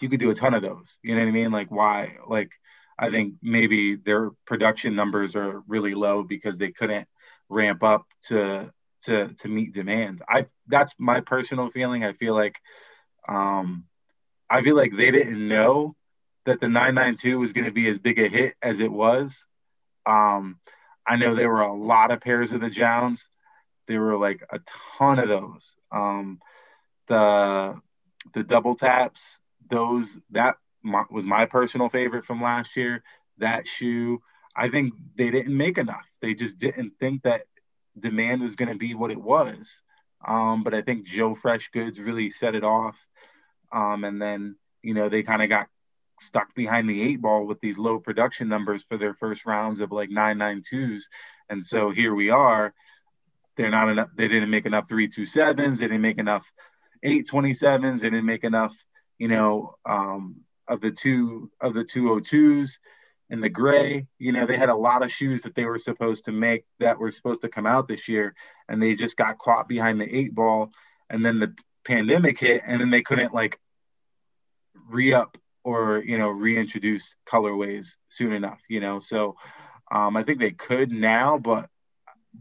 you 0.00 0.08
could 0.08 0.20
do 0.20 0.30
a 0.30 0.34
ton 0.34 0.54
of 0.54 0.62
those. 0.62 0.98
You 1.02 1.14
know 1.14 1.22
what 1.22 1.28
I 1.28 1.32
mean? 1.32 1.52
Like 1.52 1.70
why? 1.70 2.16
Like 2.26 2.50
I 2.98 3.10
think 3.10 3.34
maybe 3.42 3.96
their 3.96 4.30
production 4.46 4.94
numbers 4.94 5.36
are 5.36 5.62
really 5.66 5.94
low 5.94 6.22
because 6.22 6.58
they 6.58 6.70
couldn't 6.70 7.08
ramp 7.48 7.82
up 7.82 8.06
to 8.28 8.72
to 9.02 9.28
to 9.28 9.48
meet 9.48 9.72
demand. 9.72 10.22
I 10.28 10.46
that's 10.66 10.94
my 10.98 11.20
personal 11.20 11.70
feeling. 11.70 12.04
I 12.04 12.12
feel 12.12 12.34
like 12.34 12.58
um 13.28 13.84
I 14.48 14.62
feel 14.62 14.76
like 14.76 14.96
they 14.96 15.10
didn't 15.10 15.48
know 15.48 15.96
that 16.44 16.60
the 16.60 16.68
992 16.68 17.38
was 17.38 17.52
going 17.52 17.66
to 17.66 17.72
be 17.72 17.88
as 17.88 17.98
big 17.98 18.18
a 18.18 18.28
hit 18.28 18.54
as 18.62 18.80
it 18.80 18.92
was. 18.92 19.46
Um 20.06 20.58
I 21.06 21.16
know 21.16 21.34
there 21.34 21.50
were 21.50 21.62
a 21.62 21.74
lot 21.74 22.10
of 22.10 22.20
pairs 22.20 22.52
of 22.52 22.60
the 22.60 22.68
JJJJounds. 22.68 23.26
There 23.88 24.00
were 24.00 24.18
like 24.18 24.42
a 24.50 24.60
ton 24.98 25.18
of 25.18 25.28
those. 25.28 25.74
Um 25.90 26.40
the 27.10 27.74
the 28.32 28.44
double 28.44 28.74
taps, 28.74 29.40
those 29.68 30.16
that 30.30 30.56
my, 30.82 31.04
was 31.10 31.26
my 31.26 31.44
personal 31.44 31.88
favorite 31.88 32.24
from 32.24 32.42
last 32.42 32.76
year. 32.76 33.02
That 33.38 33.66
shoe, 33.66 34.22
I 34.54 34.68
think 34.68 34.94
they 35.16 35.30
didn't 35.30 35.56
make 35.56 35.76
enough. 35.76 36.06
They 36.22 36.34
just 36.34 36.58
didn't 36.58 36.92
think 37.00 37.22
that 37.22 37.42
demand 37.98 38.42
was 38.42 38.54
going 38.54 38.70
to 38.70 38.78
be 38.78 38.94
what 38.94 39.10
it 39.10 39.20
was. 39.20 39.82
Um, 40.26 40.62
but 40.62 40.74
I 40.74 40.82
think 40.82 41.06
Joe 41.06 41.34
Freshgoods 41.34 42.04
really 42.04 42.30
set 42.30 42.54
it 42.54 42.64
off. 42.64 42.96
Um, 43.72 44.04
and 44.04 44.20
then, 44.20 44.56
you 44.82 44.94
know, 44.94 45.08
they 45.08 45.22
kind 45.22 45.42
of 45.42 45.48
got 45.48 45.68
stuck 46.20 46.54
behind 46.54 46.88
the 46.88 47.02
eight 47.02 47.22
ball 47.22 47.46
with 47.46 47.60
these 47.60 47.78
low 47.78 47.98
production 47.98 48.48
numbers 48.48 48.84
for 48.84 48.98
their 48.98 49.14
first 49.14 49.46
rounds 49.46 49.80
of 49.80 49.90
like 49.90 50.10
992s. 50.10 51.04
And 51.48 51.64
so 51.64 51.90
here 51.90 52.14
we 52.14 52.28
are. 52.28 52.74
They're 53.56 53.70
not 53.70 53.88
enough. 53.88 54.08
They 54.14 54.28
didn't 54.28 54.50
make 54.50 54.66
enough 54.66 54.86
327s. 54.86 55.78
They 55.78 55.86
didn't 55.86 56.02
make 56.02 56.18
enough 56.18 56.50
827s. 57.04 58.00
They 58.00 58.10
didn't 58.10 58.26
make 58.26 58.44
enough, 58.44 58.74
you 59.18 59.28
know, 59.28 59.74
um, 59.84 60.42
of 60.68 60.80
the 60.80 60.90
two 60.90 61.50
of 61.60 61.74
the 61.74 61.84
202s 61.84 62.78
and 63.30 63.42
the 63.42 63.48
gray. 63.48 64.06
You 64.18 64.32
know, 64.32 64.46
they 64.46 64.56
had 64.56 64.68
a 64.68 64.74
lot 64.74 65.02
of 65.02 65.12
shoes 65.12 65.42
that 65.42 65.54
they 65.54 65.64
were 65.64 65.78
supposed 65.78 66.24
to 66.26 66.32
make 66.32 66.64
that 66.78 66.98
were 66.98 67.10
supposed 67.10 67.42
to 67.42 67.48
come 67.48 67.66
out 67.66 67.88
this 67.88 68.08
year, 68.08 68.34
and 68.68 68.82
they 68.82 68.94
just 68.94 69.16
got 69.16 69.38
caught 69.38 69.68
behind 69.68 70.00
the 70.00 70.16
eight 70.16 70.34
ball. 70.34 70.70
And 71.08 71.24
then 71.24 71.38
the 71.38 71.54
pandemic 71.84 72.38
hit, 72.38 72.62
and 72.66 72.80
then 72.80 72.90
they 72.90 73.02
couldn't 73.02 73.34
like 73.34 73.58
re 74.88 75.12
up 75.12 75.36
or 75.64 76.02
you 76.04 76.18
know 76.18 76.28
reintroduce 76.28 77.16
colorways 77.26 77.88
soon 78.08 78.32
enough. 78.32 78.60
You 78.68 78.80
know, 78.80 79.00
so 79.00 79.36
um, 79.90 80.16
I 80.16 80.22
think 80.22 80.38
they 80.38 80.52
could 80.52 80.92
now, 80.92 81.38
but 81.38 81.68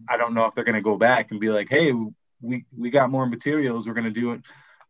I 0.08 0.18
don't 0.18 0.34
know 0.34 0.46
if 0.46 0.56
they're 0.56 0.64
going 0.64 0.76
to 0.76 0.82
go 0.82 0.98
back 0.98 1.32
and 1.32 1.40
be 1.40 1.50
like, 1.50 1.68
hey, 1.70 1.94
we 2.42 2.66
we 2.76 2.90
got 2.90 3.10
more 3.10 3.26
materials. 3.26 3.88
We're 3.88 3.94
to 4.06 4.12
do 4.12 4.32
it 4.32 4.42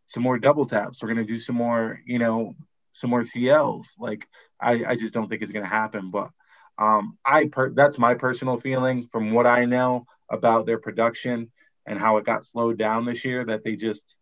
some 0.09 0.23
more 0.23 0.39
double 0.39 0.65
taps. 0.65 1.01
We're 1.01 1.09
to 1.27 1.33
do 1.33 1.39
some 1.39 1.55
more, 1.55 2.01
you 2.03 2.17
know, 2.17 2.55
some 2.91 3.11
more 3.11 3.21
CLs. 3.21 3.89
Like 3.99 4.27
I, 4.59 4.83
I 4.87 4.95
just 4.95 5.13
don't 5.13 5.29
think 5.29 5.43
it's 5.43 5.51
to 5.63 5.69
happen. 5.69 6.09
But 6.09 6.31
um, 6.79 7.17
I 7.23 7.45
per- 7.45 7.69
that's 7.69 7.99
my 7.99 8.15
personal 8.15 8.57
feeling 8.57 9.07
from 9.07 9.31
what 9.31 9.45
I 9.45 9.65
know 9.65 10.05
about 10.29 10.65
their 10.65 10.79
production 10.79 11.51
and 11.85 11.99
how 11.99 12.17
it 12.17 12.25
got 12.25 12.43
slowed 12.43 12.79
down 12.79 13.05
this 13.05 13.23
year. 13.23 13.45
That 13.45 13.63
they 13.63 13.75
just 13.75 14.15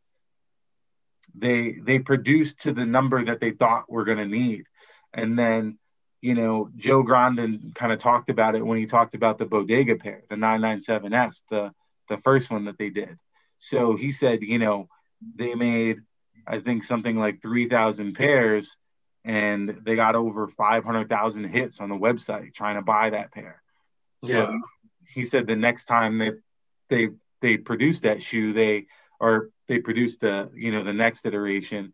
they 1.34 1.78
they 1.82 2.00
produced 2.00 2.62
to 2.62 2.74
the 2.74 2.86
number 2.86 3.24
that 3.24 3.40
they 3.40 3.52
thought 3.52 3.86
we're 3.88 4.06
to 4.18 4.26
need, 4.26 4.66
and 5.14 5.40
then 5.40 5.78
you 6.20 6.34
know 6.34 6.70
Joe 6.76 7.02
Grondin 7.02 7.74
kind 7.76 7.94
of 7.94 8.00
talked 8.00 8.30
about 8.30 8.56
it 8.56 8.66
when 8.66 8.78
he 8.78 8.86
talked 8.86 9.16
about 9.16 9.38
the 9.38 9.46
Bodega 9.46 9.96
pair, 9.96 10.24
the 10.30 10.36
997s, 10.36 11.44
the 11.50 11.72
the 12.10 12.18
first 12.18 12.50
one 12.50 12.66
that 12.66 12.78
they 12.78 12.90
did. 12.90 13.18
So 13.58 13.96
he 13.96 14.12
said, 14.12 14.42
you 14.42 14.60
know, 14.60 14.88
they 15.36 15.56
made 15.56 16.02
I 16.48 16.60
think 16.60 16.86
something 16.86 17.18
like 17.18 17.42
3,000 17.42 18.14
pairs, 18.14 18.78
and 19.26 19.82
they 19.84 19.96
got 19.96 20.16
over 20.16 20.48
500,000 20.48 21.44
hits 21.46 21.82
on 21.82 21.90
the 21.90 21.96
website 21.96 22.54
trying 22.54 22.76
to 22.76 22.82
buy 22.82 23.10
that 23.10 23.34
pair. 23.34 23.62
So 24.24 24.32
yeah. 24.32 24.58
he 25.14 25.26
said 25.26 25.46
the 25.46 25.58
next 25.58 25.86
time 25.86 26.20
that 26.20 26.40
they 26.90 27.10
they 27.42 27.58
produced 27.58 28.04
that 28.04 28.22
shoe, 28.22 28.54
they 28.54 28.88
or 29.20 29.50
they 29.68 29.80
produced 29.80 30.22
the 30.22 30.50
you 30.56 30.72
know 30.72 30.84
the 30.84 30.94
next 30.94 31.26
iteration, 31.26 31.94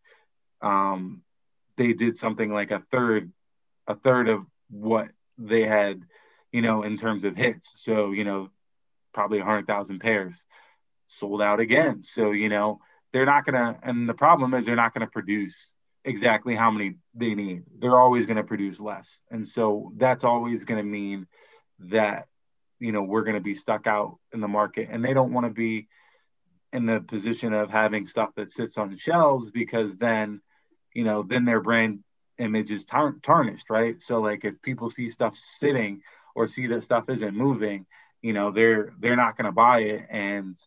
um, 0.62 1.24
they 1.76 1.94
did 1.94 2.16
something 2.16 2.54
like 2.54 2.72
a 2.72 2.84
third 2.92 3.32
a 3.88 3.96
third 3.96 4.30
of 4.30 4.46
what 4.70 5.10
they 5.38 5.64
had, 5.64 6.02
you 6.52 6.62
know, 6.62 6.84
in 6.84 6.96
terms 6.96 7.24
of 7.24 7.36
hits. 7.36 7.84
So 7.84 8.12
you 8.12 8.24
know, 8.24 8.52
probably 9.14 9.40
100,000 9.40 10.00
pairs 10.00 10.46
sold 11.08 11.42
out 11.42 11.60
again. 11.60 12.04
So 12.04 12.32
you 12.32 12.50
know 12.50 12.80
they're 13.14 13.26
not 13.26 13.46
going 13.46 13.56
to, 13.56 13.80
and 13.84 14.10
the 14.10 14.14
problem 14.14 14.54
is 14.54 14.66
they're 14.66 14.76
not 14.76 14.94
going 14.94 15.06
to 15.06 15.12
produce 15.12 15.74
exactly 16.04 16.56
how 16.56 16.72
many 16.72 16.96
they 17.14 17.36
need. 17.36 17.64
They're 17.80 18.00
always 18.00 18.26
going 18.26 18.38
to 18.38 18.44
produce 18.44 18.80
less. 18.80 19.22
And 19.32 19.48
so 19.48 19.94
that's 19.96 20.24
always 20.24 20.66
going 20.66 20.84
to 20.84 20.90
mean 20.90 21.28
that, 21.80 22.28
you 22.80 22.92
know, 22.92 23.04
we're 23.04 23.24
going 23.24 23.36
to 23.36 23.42
be 23.42 23.54
stuck 23.54 23.88
out 23.88 24.18
in 24.34 24.42
the 24.42 24.48
market 24.48 24.90
and 24.92 25.06
they 25.06 25.14
don't 25.14 25.32
want 25.32 25.46
to 25.46 25.54
be 25.54 25.88
in 26.74 26.88
the 26.88 27.00
position 27.02 27.54
of 27.54 27.70
having 27.70 28.08
stuff 28.08 28.32
that 28.36 28.50
sits 28.50 28.78
on 28.78 28.98
shelves 28.98 29.52
because 29.52 29.96
then, 29.96 30.42
you 30.94 31.04
know, 31.04 31.22
then 31.22 31.46
their 31.46 31.62
brand 31.62 32.00
image 32.40 32.72
is 32.72 32.84
tar- 32.84 33.16
tarnished, 33.22 33.70
right? 33.70 34.02
So 34.02 34.22
like 34.22 34.44
if 34.44 34.62
people 34.62 34.90
see 34.90 35.10
stuff 35.10 35.36
sitting 35.36 36.02
or 36.36 36.48
see 36.48 36.68
that 36.68 36.84
stuff 36.84 37.10
isn't 37.10 37.36
moving, 37.36 37.86
you 38.24 38.34
know, 38.34 38.50
they're 38.50 38.94
they're 39.00 39.16
not 39.16 39.38
going 39.38 39.46
to 39.46 39.52
buy 39.52 39.82
it 39.82 40.08
and 40.10 40.58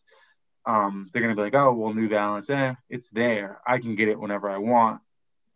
um, 0.65 1.09
they're 1.11 1.21
going 1.21 1.35
to 1.35 1.39
be 1.39 1.43
like, 1.43 1.55
oh, 1.55 1.73
well, 1.73 1.93
New 1.93 2.09
Balance, 2.09 2.49
eh, 2.49 2.75
it's 2.89 3.09
there. 3.09 3.59
I 3.65 3.79
can 3.79 3.95
get 3.95 4.09
it 4.09 4.19
whenever 4.19 4.49
I 4.49 4.57
want. 4.57 5.01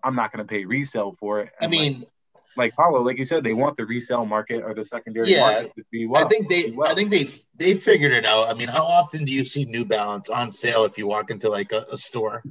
I'm 0.04 0.16
not 0.16 0.32
going 0.32 0.46
to 0.46 0.50
pay 0.50 0.66
resale 0.66 1.16
for 1.20 1.42
it. 1.42 1.52
And 1.60 1.68
I 1.68 1.70
mean, 1.70 2.00
like, 2.00 2.08
like 2.56 2.76
Paulo, 2.76 3.02
like 3.02 3.18
you 3.18 3.26
said, 3.26 3.44
they 3.44 3.54
want 3.54 3.76
the 3.76 3.86
resale 3.86 4.26
market 4.26 4.64
or 4.64 4.74
the 4.74 4.86
secondary 4.86 5.30
yeah, 5.30 5.42
market 5.42 5.76
to 5.76 5.84
be 5.92 6.08
well. 6.08 6.26
I 6.26 6.28
think 6.28 6.50
they, 6.50 6.72
well. 6.72 6.90
I 6.90 6.96
think 6.96 7.12
they, 7.12 7.28
they 7.56 7.76
figured 7.76 8.14
it 8.14 8.26
out. 8.26 8.50
I 8.50 8.54
mean, 8.54 8.70
how 8.70 8.84
often 8.84 9.26
do 9.26 9.34
you 9.34 9.46
see 9.46 9.66
New 9.66 9.86
Balance 9.86 10.30
on 10.30 10.52
sale 10.52 10.86
if 10.86 10.98
you 10.98 11.08
walk 11.08 11.30
into 11.30 11.50
like 11.50 11.72
a, 11.74 11.86
a 11.92 11.98
store? 11.98 12.42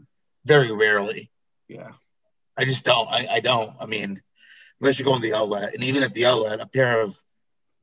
Very 0.44 0.70
rarely. 0.70 1.31
Yeah. 1.66 1.93
I 2.59 2.66
just 2.66 2.85
don't. 2.85 3.09
I, 3.09 3.27
I 3.31 3.40
don't. 3.40 3.74
I 3.81 3.86
mean, 3.86 4.22
unless 4.81 4.98
you 4.98 5.05
go 5.06 5.16
in 5.16 5.22
the 5.22 5.35
outlet, 5.35 5.74
and 5.74 5.82
even 5.85 6.02
at 6.02 6.12
the 6.12 6.27
outlet, 6.27 6.60
a 6.60 6.66
pair 6.66 7.01
of 7.01 7.18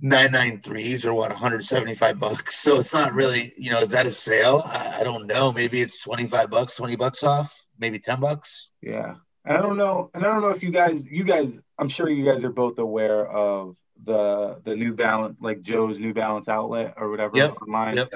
993s 0.03 1.05
are 1.05 1.13
what 1.13 1.31
175 1.31 2.19
bucks? 2.19 2.57
So 2.57 2.79
it's 2.79 2.93
not 2.93 3.13
really 3.13 3.53
you 3.57 3.71
know 3.71 3.79
is 3.79 3.91
that 3.91 4.05
a 4.05 4.11
sale? 4.11 4.61
I, 4.65 4.97
I, 4.99 5.03
don't 5.03 5.27
know. 5.27 5.51
Maybe 5.51 5.81
it's 5.81 5.99
25 5.99 6.49
bucks 6.49 6.75
20 6.75 6.95
bucks 6.95 7.23
off 7.23 7.67
maybe 7.79 7.99
10 7.99 8.19
bucks? 8.19 8.71
Yeah. 8.81 9.15
And 9.45 9.57
i 9.57 9.61
don't 9.61 9.77
know 9.77 10.09
and 10.13 10.25
i 10.25 10.27
don't 10.27 10.41
know 10.41 10.49
if 10.49 10.61
you 10.61 10.71
guys 10.71 11.05
you 11.05 11.23
guys 11.23 11.57
i'm 11.77 11.87
sure 11.87 12.09
you 12.09 12.25
guys 12.25 12.43
are 12.43 12.51
both 12.51 12.79
aware 12.79 13.25
of 13.25 13.77
the 14.03 14.59
the 14.65 14.75
new 14.75 14.93
balance 14.93 15.37
like 15.41 15.61
joe's 15.61 15.99
new 15.99 16.13
balance 16.13 16.47
outlet 16.49 16.95
or 16.97 17.09
whatever 17.09 17.37
yep. 17.37 17.55
online. 17.61 17.95
Yep. 17.95 18.11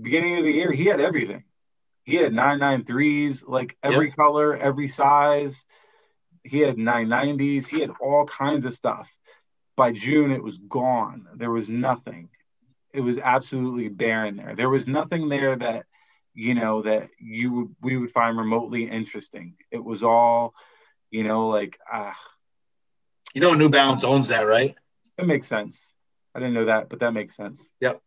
beginning 0.00 0.38
of 0.38 0.44
the 0.44 0.52
year 0.52 0.70
he 0.70 0.84
had 0.84 1.00
everything. 1.00 1.44
He 2.04 2.16
had 2.16 2.32
993s 2.32 3.46
like 3.46 3.76
every 3.82 4.06
yep. 4.06 4.16
color 4.16 4.56
every 4.56 4.88
size. 4.88 5.66
He 6.42 6.60
had 6.60 6.76
990s 6.76 7.66
he 7.66 7.80
had 7.80 7.90
all 8.00 8.24
kinds 8.24 8.64
of 8.64 8.74
stuff 8.74 9.10
by 9.78 9.92
June, 9.92 10.30
it 10.32 10.42
was 10.42 10.58
gone. 10.58 11.26
There 11.36 11.50
was 11.50 11.70
nothing. 11.70 12.28
It 12.92 13.00
was 13.00 13.16
absolutely 13.16 13.88
barren 13.88 14.36
there. 14.36 14.54
There 14.56 14.68
was 14.68 14.86
nothing 14.86 15.28
there 15.30 15.56
that, 15.56 15.86
you 16.34 16.54
know, 16.54 16.82
that 16.82 17.08
you 17.18 17.74
we 17.80 17.96
would 17.96 18.10
find 18.10 18.36
remotely 18.36 18.90
interesting. 18.90 19.54
It 19.70 19.82
was 19.82 20.02
all, 20.02 20.52
you 21.10 21.24
know, 21.24 21.48
like 21.48 21.78
ah. 21.90 22.16
You 23.34 23.40
know, 23.40 23.54
New 23.54 23.70
Balance 23.70 24.04
owns 24.04 24.28
that, 24.28 24.42
right? 24.42 24.74
That 25.16 25.26
makes 25.26 25.46
sense. 25.46 25.86
I 26.34 26.40
didn't 26.40 26.54
know 26.54 26.66
that, 26.66 26.88
but 26.88 27.00
that 27.00 27.12
makes 27.12 27.36
sense. 27.36 27.70
Yep. 27.80 28.02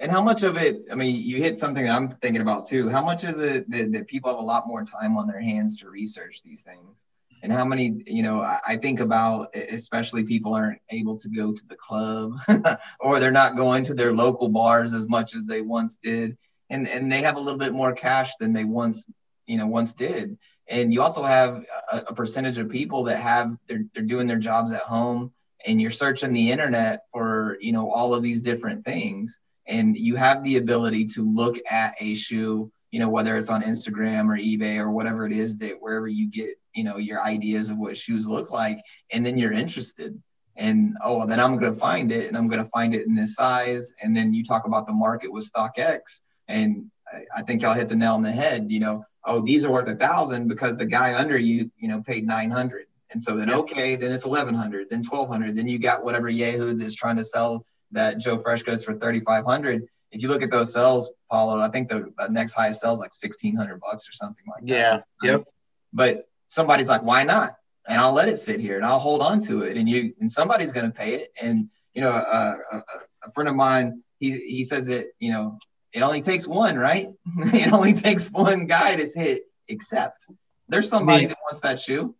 And 0.00 0.10
how 0.10 0.22
much 0.22 0.42
of 0.42 0.56
it, 0.56 0.86
I 0.90 0.96
mean, 0.96 1.14
you 1.14 1.36
hit 1.36 1.60
something 1.60 1.84
that 1.84 1.94
I'm 1.94 2.16
thinking 2.20 2.42
about 2.42 2.68
too. 2.68 2.88
How 2.88 3.04
much 3.04 3.22
is 3.24 3.38
it 3.38 3.70
that, 3.70 3.92
that 3.92 4.08
people 4.08 4.30
have 4.30 4.40
a 4.40 4.44
lot 4.44 4.66
more 4.66 4.82
time 4.84 5.16
on 5.16 5.28
their 5.28 5.40
hands 5.40 5.78
to 5.78 5.90
research 5.90 6.42
these 6.44 6.62
things? 6.62 7.06
And 7.42 7.52
how 7.52 7.64
many, 7.64 8.02
you 8.06 8.22
know, 8.22 8.40
I, 8.40 8.76
think 8.76 9.00
about, 9.00 9.54
especially 9.56 10.22
people 10.22 10.54
aren't 10.54 10.80
able 10.90 11.18
to 11.18 11.28
go 11.28 11.52
to 11.52 11.66
the 11.66 11.74
club 11.74 12.34
or 13.00 13.18
they're 13.18 13.32
not 13.32 13.56
going 13.56 13.84
to 13.84 13.94
their 13.94 14.12
local 14.12 14.48
bars 14.48 14.94
as 14.94 15.08
much 15.08 15.34
as 15.34 15.44
they 15.44 15.60
once 15.60 15.98
did. 16.02 16.36
And, 16.70 16.88
and 16.88 17.10
they 17.10 17.20
have 17.22 17.36
a 17.36 17.40
little 17.40 17.58
bit 17.58 17.72
more 17.72 17.92
cash 17.92 18.30
than 18.38 18.52
they 18.52 18.64
once, 18.64 19.06
you 19.46 19.56
know, 19.58 19.66
once 19.66 19.92
did. 19.92 20.38
And 20.68 20.92
you 20.92 21.02
also 21.02 21.24
have 21.24 21.64
a, 21.90 21.98
a 22.08 22.14
percentage 22.14 22.58
of 22.58 22.70
people 22.70 23.02
that 23.04 23.20
have, 23.20 23.56
they're, 23.68 23.84
they're 23.92 24.04
doing 24.04 24.28
their 24.28 24.38
jobs 24.38 24.70
at 24.70 24.82
home 24.82 25.32
and 25.66 25.82
you're 25.82 25.90
searching 25.90 26.32
the 26.32 26.52
internet 26.52 27.06
for, 27.12 27.58
you 27.60 27.72
know, 27.72 27.90
all 27.90 28.14
of 28.14 28.22
these 28.22 28.40
different 28.40 28.84
things 28.84 29.40
and 29.66 29.96
you 29.96 30.16
have 30.16 30.42
the 30.42 30.56
ability 30.56 31.06
to 31.06 31.28
look 31.28 31.56
at 31.70 31.94
a 32.00 32.14
shoe 32.14 32.70
you 32.90 32.98
know 32.98 33.08
whether 33.08 33.36
it's 33.36 33.48
on 33.48 33.62
instagram 33.62 34.28
or 34.28 34.36
ebay 34.36 34.76
or 34.78 34.90
whatever 34.90 35.26
it 35.26 35.32
is 35.32 35.56
that 35.56 35.80
wherever 35.80 36.08
you 36.08 36.28
get 36.28 36.56
you 36.74 36.84
know 36.84 36.96
your 36.96 37.22
ideas 37.22 37.70
of 37.70 37.78
what 37.78 37.96
shoes 37.96 38.26
look 38.26 38.50
like 38.50 38.78
and 39.12 39.24
then 39.24 39.38
you're 39.38 39.52
interested 39.52 40.20
and 40.56 40.96
oh 41.02 41.26
then 41.26 41.40
i'm 41.40 41.58
going 41.58 41.72
to 41.72 41.78
find 41.78 42.12
it 42.12 42.28
and 42.28 42.36
i'm 42.36 42.48
going 42.48 42.62
to 42.62 42.70
find 42.70 42.94
it 42.94 43.06
in 43.06 43.14
this 43.14 43.34
size 43.34 43.92
and 44.02 44.16
then 44.16 44.34
you 44.34 44.44
talk 44.44 44.66
about 44.66 44.86
the 44.86 44.92
market 44.92 45.32
with 45.32 45.44
stock 45.44 45.72
x 45.76 46.22
and 46.48 46.90
I, 47.12 47.40
I 47.40 47.42
think 47.42 47.62
y'all 47.62 47.74
hit 47.74 47.88
the 47.88 47.96
nail 47.96 48.14
on 48.14 48.22
the 48.22 48.32
head 48.32 48.70
you 48.70 48.80
know 48.80 49.04
oh 49.24 49.40
these 49.40 49.64
are 49.64 49.70
worth 49.70 49.88
a 49.88 49.96
thousand 49.96 50.48
because 50.48 50.76
the 50.76 50.86
guy 50.86 51.14
under 51.14 51.38
you 51.38 51.70
you 51.78 51.88
know 51.88 52.02
paid 52.02 52.26
900 52.26 52.86
and 53.12 53.22
so 53.22 53.36
then 53.36 53.50
okay 53.52 53.96
then 53.96 54.12
it's 54.12 54.24
1100 54.24 54.88
then 54.90 55.02
1200 55.02 55.56
then 55.56 55.68
you 55.68 55.78
got 55.78 56.04
whatever 56.04 56.28
yahoo 56.28 56.74
that's 56.74 56.94
trying 56.94 57.16
to 57.16 57.24
sell 57.24 57.64
that 57.92 58.18
Joe 58.18 58.38
Freshgoods 58.38 58.84
for 58.84 58.94
3,500. 58.94 59.86
If 60.10 60.22
you 60.22 60.28
look 60.28 60.42
at 60.42 60.50
those 60.50 60.72
sales, 60.72 61.10
Paulo, 61.30 61.60
I 61.60 61.70
think 61.70 61.88
the, 61.88 62.12
the 62.18 62.28
next 62.28 62.52
highest 62.52 62.80
sell 62.80 62.92
is 62.92 62.98
like 62.98 63.12
1,600 63.12 63.80
bucks 63.80 64.08
or 64.08 64.12
something 64.12 64.44
like 64.48 64.66
that. 64.66 65.04
Yeah. 65.22 65.30
Yep. 65.30 65.44
But 65.92 66.28
somebody's 66.52 66.88
like, 66.88 67.02
why 67.02 67.24
not? 67.24 67.56
And 67.88 67.98
I'll 68.00 68.12
let 68.12 68.28
it 68.28 68.36
sit 68.36 68.60
here 68.60 68.76
and 68.76 68.84
I'll 68.84 68.98
hold 68.98 69.22
on 69.22 69.40
to 69.46 69.62
it. 69.62 69.76
And 69.76 69.88
you 69.88 70.12
and 70.20 70.30
somebody's 70.30 70.70
going 70.70 70.86
to 70.86 70.92
pay 70.92 71.14
it. 71.14 71.32
And 71.40 71.68
you 71.94 72.02
know, 72.02 72.12
a, 72.12 72.58
a, 72.72 72.82
a 73.24 73.32
friend 73.32 73.48
of 73.48 73.56
mine, 73.56 74.02
he 74.18 74.38
he 74.38 74.62
says 74.62 74.86
that 74.86 75.06
you 75.18 75.32
know 75.32 75.58
it 75.92 76.02
only 76.02 76.20
takes 76.20 76.46
one, 76.46 76.76
right? 76.76 77.08
it 77.54 77.72
only 77.72 77.92
takes 77.92 78.30
one 78.30 78.66
guy 78.66 78.96
to 78.96 79.08
hit 79.18 79.44
accept. 79.68 80.26
There's 80.68 80.88
somebody 80.88 81.18
I 81.18 81.20
mean, 81.20 81.28
that 81.30 81.38
wants 81.42 81.60
that 81.60 81.78
shoe. 81.78 82.14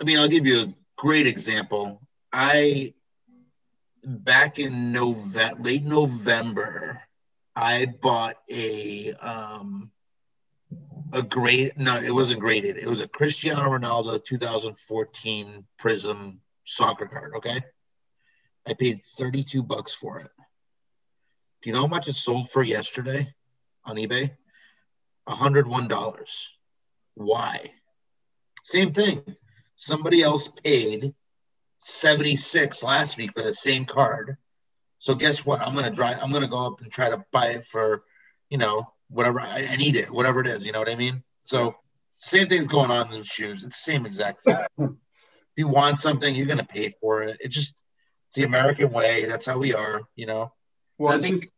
I 0.00 0.04
mean, 0.04 0.18
I'll 0.18 0.28
give 0.28 0.46
you 0.46 0.60
a 0.60 0.74
great 0.96 1.26
example. 1.26 2.02
I 2.32 2.92
back 4.04 4.58
in 4.58 4.92
November, 4.92 5.62
late 5.62 5.84
November, 5.84 7.00
I 7.54 7.86
bought 7.86 8.36
a 8.50 9.12
um, 9.14 9.90
a 11.12 11.22
great 11.22 11.78
no, 11.78 11.96
it 11.96 12.14
wasn't 12.14 12.40
graded. 12.40 12.76
It 12.76 12.86
was 12.86 13.00
a 13.00 13.08
Cristiano 13.08 13.62
Ronaldo 13.62 14.22
2014 14.22 15.64
Prism 15.78 16.40
soccer 16.64 17.06
card. 17.06 17.34
Okay, 17.36 17.60
I 18.66 18.74
paid 18.74 19.00
32 19.00 19.62
bucks 19.62 19.94
for 19.94 20.20
it. 20.20 20.30
Do 21.62 21.70
you 21.70 21.72
know 21.72 21.82
how 21.82 21.86
much 21.86 22.08
it 22.08 22.14
sold 22.14 22.50
for 22.50 22.62
yesterday 22.62 23.32
on 23.84 23.96
eBay? 23.96 24.32
$101. 25.28 26.46
Why? 27.14 27.72
Same 28.62 28.92
thing. 28.92 29.22
Somebody 29.76 30.22
else 30.22 30.50
paid 30.64 31.14
76 31.80 32.82
last 32.82 33.16
week 33.16 33.32
for 33.34 33.42
the 33.42 33.52
same 33.52 33.84
card. 33.84 34.36
So 34.98 35.14
guess 35.14 35.44
what? 35.44 35.60
I'm 35.60 35.74
gonna 35.74 35.90
drive. 35.90 36.18
I'm 36.22 36.32
gonna 36.32 36.48
go 36.48 36.66
up 36.66 36.80
and 36.80 36.90
try 36.90 37.10
to 37.10 37.24
buy 37.32 37.48
it 37.48 37.64
for, 37.64 38.04
you 38.48 38.58
know, 38.58 38.92
whatever 39.08 39.40
I, 39.40 39.66
I 39.70 39.76
need 39.76 39.96
it, 39.96 40.10
whatever 40.10 40.40
it 40.40 40.46
is. 40.46 40.66
You 40.66 40.72
know 40.72 40.78
what 40.78 40.90
I 40.90 40.96
mean? 40.96 41.22
So 41.42 41.74
same 42.16 42.48
thing's 42.48 42.68
going 42.68 42.90
on 42.90 43.06
in 43.06 43.12
those 43.12 43.26
shoes. 43.26 43.62
It's 43.62 43.84
the 43.84 43.92
same 43.92 44.06
exact 44.06 44.40
thing. 44.42 44.56
if 44.78 44.90
you 45.56 45.68
want 45.68 45.98
something, 45.98 46.34
you're 46.34 46.46
gonna 46.46 46.64
pay 46.64 46.92
for 47.00 47.22
it. 47.22 47.38
It 47.40 47.48
just 47.48 47.82
it's 48.28 48.36
the 48.36 48.44
American 48.44 48.90
way. 48.90 49.26
That's 49.26 49.46
how 49.46 49.58
we 49.58 49.74
are. 49.74 50.02
You 50.14 50.26
know. 50.26 50.52
Well, 50.98 51.12
I 51.12 51.18
think 51.18 51.50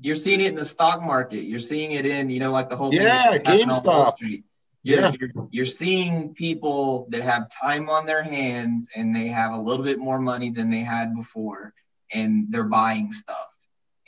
you're 0.00 0.16
seeing 0.16 0.40
it 0.40 0.48
in 0.48 0.54
the 0.54 0.64
stock 0.64 1.02
market. 1.02 1.44
You're 1.44 1.58
seeing 1.58 1.92
it 1.92 2.06
in, 2.06 2.28
you 2.28 2.40
know, 2.40 2.52
like 2.52 2.68
the 2.68 2.76
whole 2.76 2.94
yeah, 2.94 3.38
GameStop. 3.38 4.14
You're, 4.20 4.40
yeah. 4.82 5.12
You're, 5.18 5.30
you're 5.50 5.66
seeing 5.66 6.34
people 6.34 7.06
that 7.10 7.22
have 7.22 7.48
time 7.50 7.88
on 7.88 8.04
their 8.04 8.22
hands 8.22 8.88
and 8.94 9.16
they 9.16 9.28
have 9.28 9.52
a 9.52 9.58
little 9.58 9.84
bit 9.84 9.98
more 9.98 10.18
money 10.20 10.50
than 10.50 10.70
they 10.70 10.80
had 10.80 11.14
before 11.14 11.72
and 12.12 12.46
they're 12.50 12.64
buying 12.64 13.10
stuff. 13.12 13.53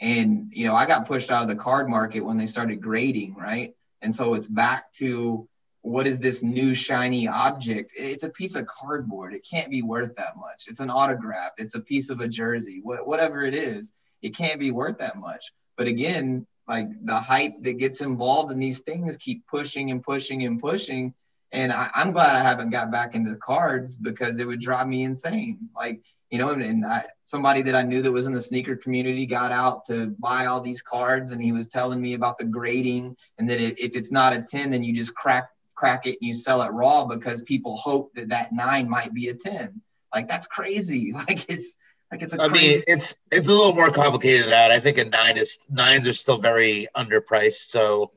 And, 0.00 0.50
you 0.52 0.66
know, 0.66 0.74
I 0.74 0.86
got 0.86 1.06
pushed 1.06 1.30
out 1.30 1.42
of 1.42 1.48
the 1.48 1.56
card 1.56 1.88
market 1.88 2.20
when 2.20 2.36
they 2.36 2.46
started 2.46 2.82
grading, 2.82 3.34
right? 3.34 3.74
And 4.02 4.14
so 4.14 4.34
it's 4.34 4.46
back 4.46 4.92
to 4.94 5.48
what 5.86 6.06
is 6.06 6.18
this 6.18 6.42
new 6.42 6.74
shiny 6.74 7.28
object? 7.28 7.92
It's 7.96 8.24
a 8.24 8.28
piece 8.28 8.56
of 8.56 8.66
cardboard. 8.66 9.34
It 9.34 9.46
can't 9.48 9.70
be 9.70 9.82
worth 9.82 10.14
that 10.16 10.36
much. 10.36 10.64
It's 10.66 10.80
an 10.80 10.90
autograph. 10.90 11.52
It's 11.58 11.76
a 11.76 11.80
piece 11.80 12.10
of 12.10 12.20
a 12.20 12.28
jersey. 12.28 12.80
Wh- 12.82 13.06
whatever 13.06 13.44
it 13.44 13.54
is, 13.54 13.92
it 14.20 14.36
can't 14.36 14.58
be 14.58 14.72
worth 14.72 14.98
that 14.98 15.16
much. 15.16 15.52
But 15.76 15.86
again, 15.86 16.46
like 16.68 16.88
the 17.04 17.18
hype 17.18 17.62
that 17.62 17.78
gets 17.78 18.00
involved 18.00 18.50
in 18.50 18.58
these 18.58 18.80
things 18.80 19.16
keep 19.16 19.46
pushing 19.46 19.92
and 19.92 20.02
pushing 20.02 20.44
and 20.44 20.60
pushing. 20.60 21.14
And 21.52 21.72
I, 21.72 21.88
am 21.94 22.10
glad 22.10 22.34
I 22.34 22.42
haven't 22.42 22.70
got 22.70 22.90
back 22.90 23.14
into 23.14 23.30
the 23.30 23.36
cards 23.36 23.96
because 23.96 24.38
it 24.38 24.44
would 24.44 24.60
drive 24.60 24.88
me 24.88 25.04
insane. 25.04 25.68
Like, 25.74 26.02
you 26.30 26.38
know, 26.38 26.50
and, 26.50 26.62
and 26.62 26.84
I, 26.84 27.04
somebody 27.24 27.62
that 27.62 27.74
I 27.74 27.82
knew 27.82 28.02
that 28.02 28.10
was 28.10 28.26
in 28.26 28.32
the 28.32 28.40
sneaker 28.40 28.76
community 28.76 29.26
got 29.26 29.52
out 29.52 29.84
to 29.86 30.14
buy 30.18 30.46
all 30.46 30.60
these 30.60 30.82
cards 30.82 31.32
and 31.32 31.42
he 31.42 31.52
was 31.52 31.68
telling 31.68 32.00
me 32.00 32.14
about 32.14 32.38
the 32.38 32.44
grading 32.44 33.16
and 33.38 33.48
that 33.48 33.60
if 33.60 33.94
it's 33.94 34.10
not 34.10 34.32
a 34.32 34.42
10, 34.42 34.70
then 34.70 34.82
you 34.82 34.94
just 34.94 35.14
crack, 35.14 35.48
crack 35.74 36.06
it 36.06 36.18
and 36.20 36.28
you 36.28 36.34
sell 36.34 36.62
it 36.62 36.72
raw 36.72 37.04
because 37.04 37.42
people 37.42 37.76
hope 37.76 38.12
that 38.14 38.28
that 38.28 38.52
nine 38.52 38.88
might 38.88 39.14
be 39.14 39.28
a 39.28 39.34
10. 39.34 39.80
Like 40.14 40.28
that's 40.28 40.46
crazy. 40.46 41.12
Like 41.28 41.48
it's, 41.48 41.74
like 42.10 42.22
it's. 42.22 42.34
I 42.38 42.48
mean, 42.48 42.82
it's 42.86 43.16
it's 43.32 43.48
a 43.48 43.52
little 43.52 43.74
more 43.74 43.90
complicated 43.90 44.44
than 44.44 44.50
that. 44.50 44.70
I 44.70 44.78
think 44.78 44.96
a 44.98 45.04
nine 45.04 45.36
is 45.36 45.66
nines 45.68 46.06
are 46.06 46.12
still 46.12 46.38
very 46.38 46.86
underpriced. 46.96 47.66
So, 47.68 48.12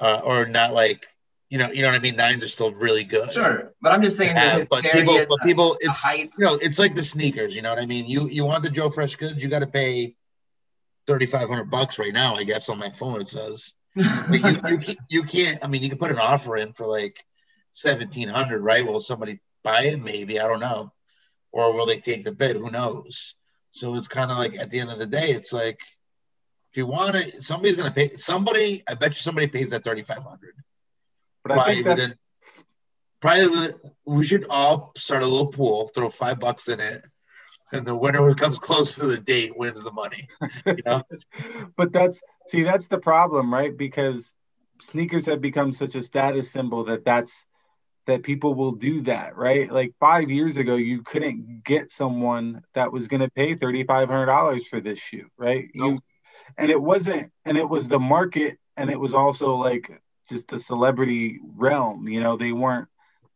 uh, 0.00 0.20
or 0.24 0.46
not 0.46 0.74
like 0.74 1.06
you 1.50 1.58
know, 1.58 1.68
you 1.70 1.82
know 1.82 1.88
what 1.88 1.96
I 1.96 2.00
mean. 2.00 2.16
Nines 2.16 2.42
are 2.42 2.48
still 2.48 2.72
really 2.72 3.04
good. 3.04 3.30
Sure, 3.32 3.72
but 3.80 3.92
I'm 3.92 4.02
just 4.02 4.16
saying. 4.16 4.34
but 4.70 4.82
people, 4.84 5.18
but 5.28 5.38
people, 5.42 5.76
it's 5.80 6.04
you 6.06 6.30
know, 6.38 6.58
it's 6.60 6.78
like 6.78 6.94
the 6.94 7.02
sneakers. 7.02 7.56
You 7.56 7.62
know 7.62 7.70
what 7.70 7.78
I 7.78 7.86
mean? 7.86 8.06
You 8.06 8.28
you 8.28 8.44
want 8.44 8.62
the 8.62 8.70
Joe 8.70 8.90
Freshgoods, 8.90 9.40
you 9.42 9.48
got 9.48 9.60
to 9.60 9.66
pay 9.66 10.14
thirty 11.06 11.26
five 11.26 11.48
hundred 11.48 11.70
bucks 11.70 11.98
right 11.98 12.12
now. 12.12 12.34
I 12.34 12.44
guess 12.44 12.68
on 12.68 12.78
my 12.78 12.90
phone 12.90 13.20
it 13.20 13.28
says. 13.28 13.74
but 13.94 14.40
you, 14.40 14.56
you 14.68 14.78
you 15.08 15.22
can't. 15.22 15.64
I 15.64 15.68
mean, 15.68 15.82
you 15.82 15.88
can 15.88 15.98
put 15.98 16.10
an 16.10 16.18
offer 16.18 16.56
in 16.56 16.72
for 16.72 16.86
like 16.86 17.18
seventeen 17.72 18.28
hundred, 18.28 18.60
right? 18.60 18.86
Will 18.86 19.00
somebody 19.00 19.40
buy 19.64 19.84
it? 19.84 20.02
Maybe 20.02 20.38
I 20.38 20.46
don't 20.46 20.60
know 20.60 20.92
or 21.52 21.74
will 21.74 21.86
they 21.86 22.00
take 22.00 22.24
the 22.24 22.32
bid? 22.32 22.56
Who 22.56 22.70
knows? 22.70 23.34
So 23.70 23.94
it's 23.94 24.08
kind 24.08 24.30
of 24.30 24.38
like 24.38 24.56
at 24.58 24.70
the 24.70 24.80
end 24.80 24.90
of 24.90 24.98
the 24.98 25.06
day, 25.06 25.30
it's 25.30 25.52
like 25.52 25.80
if 26.70 26.76
you 26.76 26.86
want 26.86 27.14
it, 27.14 27.42
somebody's 27.42 27.76
going 27.76 27.88
to 27.88 27.94
pay. 27.94 28.16
Somebody, 28.16 28.82
I 28.88 28.94
bet 28.94 29.10
you 29.10 29.16
somebody 29.16 29.46
pays 29.46 29.70
that 29.70 29.84
thirty 29.84 30.02
five 30.02 30.22
hundred. 30.22 30.54
But 31.48 31.54
probably 31.54 31.72
I 31.72 31.82
think 31.82 31.86
that's... 31.86 32.14
probably 33.20 33.68
we 34.04 34.24
should 34.24 34.46
all 34.48 34.92
start 34.96 35.22
a 35.22 35.26
little 35.26 35.48
pool, 35.48 35.88
throw 35.88 36.10
five 36.10 36.40
bucks 36.40 36.68
in 36.68 36.80
it, 36.80 37.04
and 37.72 37.86
the 37.86 37.94
winner 37.94 38.26
who 38.26 38.34
comes 38.34 38.58
close 38.58 38.96
to 38.96 39.06
the 39.06 39.18
date 39.18 39.56
wins 39.56 39.82
the 39.82 39.92
money. 39.92 40.28
You 40.66 40.76
know? 40.86 41.02
but 41.76 41.92
that's 41.92 42.22
see, 42.46 42.62
that's 42.62 42.86
the 42.88 42.98
problem, 42.98 43.52
right? 43.52 43.76
Because 43.76 44.34
sneakers 44.80 45.26
have 45.26 45.40
become 45.40 45.72
such 45.72 45.94
a 45.94 46.02
status 46.02 46.50
symbol 46.50 46.84
that 46.84 47.04
that's 47.04 47.46
that 48.06 48.22
people 48.22 48.54
will 48.54 48.72
do 48.72 49.02
that, 49.02 49.36
right? 49.36 49.70
Like 49.70 49.92
five 50.00 50.30
years 50.30 50.56
ago, 50.56 50.76
you 50.76 51.02
couldn't 51.02 51.62
get 51.62 51.90
someone 51.92 52.62
that 52.74 52.90
was 52.92 53.06
going 53.06 53.20
to 53.20 53.30
pay 53.30 53.54
thirty 53.54 53.84
five 53.84 54.08
hundred 54.08 54.26
dollars 54.26 54.66
for 54.66 54.80
this 54.80 54.98
shoe, 54.98 55.26
right? 55.36 55.68
Nope. 55.74 55.92
You, 55.92 56.00
and 56.56 56.70
it 56.70 56.80
wasn't, 56.80 57.30
and 57.44 57.58
it 57.58 57.68
was 57.68 57.88
the 57.88 57.98
market, 57.98 58.58
and 58.78 58.90
it 58.90 58.98
was 58.98 59.12
also 59.12 59.56
like 59.56 59.90
just 60.28 60.52
a 60.52 60.58
celebrity 60.58 61.40
realm. 61.56 62.08
You 62.08 62.20
know, 62.20 62.36
they 62.36 62.52
weren't, 62.52 62.88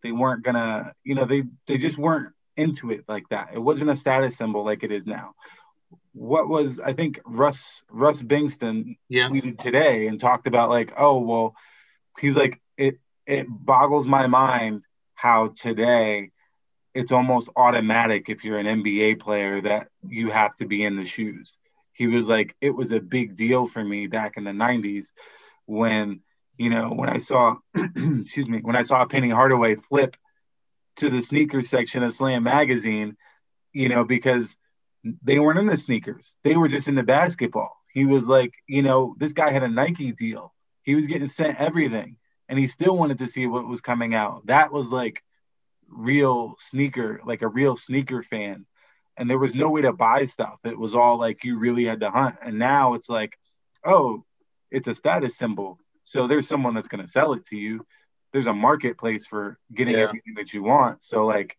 they 0.03 0.13
weren't 0.13 0.43
gonna, 0.43 0.93
you 1.05 1.15
know, 1.15 1.25
they 1.25 1.45
they 1.67 1.79
just 1.79 1.99
weren't 1.99 2.33
into 2.57 2.91
it 2.91 3.05
like 3.09 3.29
that. 3.31 3.51
It 3.55 3.59
wasn't 3.59 3.91
a 3.91 3.97
status 3.97 4.37
symbol 4.37 4.65
like 4.65 4.83
it 4.83 4.93
is 4.93 5.07
now. 5.07 5.35
What 6.13 6.49
was 6.49 6.79
I 6.79 6.93
think 6.93 7.21
Russ 7.25 7.83
Russ 7.91 8.23
Bengtson 8.23 8.97
yeah. 9.09 9.29
tweeted 9.29 9.59
today 9.59 10.07
and 10.07 10.21
talked 10.21 10.47
about 10.47 10.71
like, 10.71 10.93
oh 10.97 11.19
well, 11.19 11.55
he's 12.19 12.37
like 12.37 12.61
it 12.77 12.99
it 13.27 13.47
boggles 13.49 14.07
my 14.07 14.27
mind 14.27 14.83
how 15.15 15.49
today 15.49 16.31
it's 16.95 17.13
almost 17.13 17.49
automatic 17.57 18.29
if 18.29 18.45
you're 18.45 18.59
an 18.59 18.83
NBA 18.83 19.21
player 19.21 19.61
that 19.63 19.89
you 20.07 20.31
have 20.31 20.55
to 20.57 20.67
be 20.67 20.85
in 20.85 20.97
the 20.97 21.05
shoes. 21.05 21.57
He 21.93 22.07
was 22.07 22.29
like, 22.29 22.55
it 22.61 22.71
was 22.71 22.93
a 22.93 23.01
big 23.01 23.35
deal 23.37 23.67
for 23.67 23.83
me 23.83 24.07
back 24.07 24.37
in 24.37 24.45
the 24.45 24.51
90s 24.51 25.07
when, 25.67 26.21
you 26.57 26.71
know, 26.71 26.91
when 26.91 27.09
I 27.09 27.19
saw, 27.19 27.57
excuse 27.75 28.49
me, 28.49 28.61
when 28.63 28.77
I 28.77 28.83
saw 28.83 29.05
Penny 29.05 29.31
Hardaway 29.31 29.77
flip 29.77 30.17
to 30.97 31.11
the 31.11 31.23
sneakers 31.23 31.69
section 31.69 32.03
of 32.03 32.13
Slam 32.13 32.43
magazine, 32.43 33.17
you 33.73 33.89
know, 33.89 34.05
because 34.05 34.57
they 35.23 35.39
weren't 35.39 35.59
in 35.59 35.67
the 35.67 35.77
sneakers. 35.77 36.37
They 36.45 36.57
were 36.57 36.69
just 36.69 36.89
in 36.89 36.95
the 36.95 37.03
basketball. 37.03 37.77
He 37.93 38.05
was 38.05 38.29
like, 38.29 38.53
you 38.67 38.83
know, 38.83 39.15
this 39.19 39.33
guy 39.33 39.51
had 39.51 39.63
a 39.63 39.69
Nike 39.69 40.13
deal. 40.13 40.53
He 40.83 40.95
was 40.95 41.07
getting 41.07 41.29
sent 41.29 41.61
everything 41.61 42.17
and 42.49 42.59
he 42.59 42.67
still 42.67 42.97
wanted 42.97 43.19
to 43.19 43.27
see 43.27 43.47
what 43.47 43.67
was 43.67 43.81
coming 43.81 44.15
out. 44.15 44.47
That 44.47 44.73
was 44.73 44.93
like 44.93 45.23
real 45.89 46.57
sneaker, 46.59 47.21
like 47.25 47.43
a 47.43 47.49
real 47.49 47.77
sneaker 47.77 48.23
fan. 48.23 48.67
And 49.17 49.29
there 49.29 49.39
was 49.39 49.55
no 49.55 49.71
way 49.71 49.83
to 49.83 49.93
buy 49.93 50.25
stuff. 50.25 50.59
It 50.65 50.79
was 50.79 50.95
all 50.95 51.19
like 51.19 51.45
you 51.45 51.59
really 51.59 51.85
had 51.85 52.01
to 52.01 52.11
hunt. 52.11 52.37
And 52.43 52.59
now 52.59 52.95
it's 52.95 53.09
like, 53.09 53.39
oh, 53.85 54.25
it's 54.71 54.89
a 54.89 54.95
status 54.95 55.37
symbol. 55.37 55.79
So 56.05 56.27
there's 56.27 56.49
someone 56.49 56.75
that's 56.75 56.89
going 56.89 57.05
to 57.05 57.11
sell 57.11 57.33
it 57.35 57.45
to 57.47 57.57
you. 57.57 57.87
There's 58.33 58.47
a 58.47 58.55
marketplace 58.55 59.27
for 59.27 59.59
getting 59.73 59.95
yeah. 59.95 60.01
everything 60.01 60.35
that 60.37 60.53
you 60.53 60.63
want. 60.63 61.03
So 61.03 61.27
like, 61.27 61.57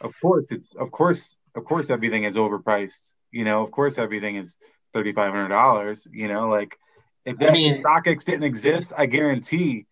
of 0.00 0.14
course, 0.20 0.46
it's 0.50 0.68
of 0.78 0.90
course, 0.90 1.34
of 1.54 1.64
course, 1.64 1.90
everything 1.90 2.24
is 2.24 2.36
overpriced. 2.36 3.12
You 3.30 3.44
know, 3.44 3.62
of 3.62 3.70
course, 3.70 3.98
everything 3.98 4.36
is 4.36 4.56
thirty 4.92 5.12
five 5.12 5.32
hundred 5.32 5.48
dollars. 5.48 6.06
You 6.10 6.28
know, 6.28 6.48
like 6.48 6.76
if 7.24 7.38
that 7.38 7.50
I 7.50 7.52
mean, 7.52 7.74
StockX 7.74 8.24
didn't 8.24 8.44
exist, 8.44 8.92
I 8.96 9.06
guarantee 9.06 9.86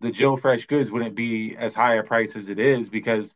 the 0.00 0.10
Joe 0.10 0.36
Freshgoods 0.36 0.90
wouldn't 0.90 1.14
be 1.14 1.56
as 1.56 1.74
high 1.74 1.96
a 1.96 2.02
price 2.02 2.36
as 2.36 2.48
it 2.48 2.58
is 2.58 2.90
because 2.90 3.34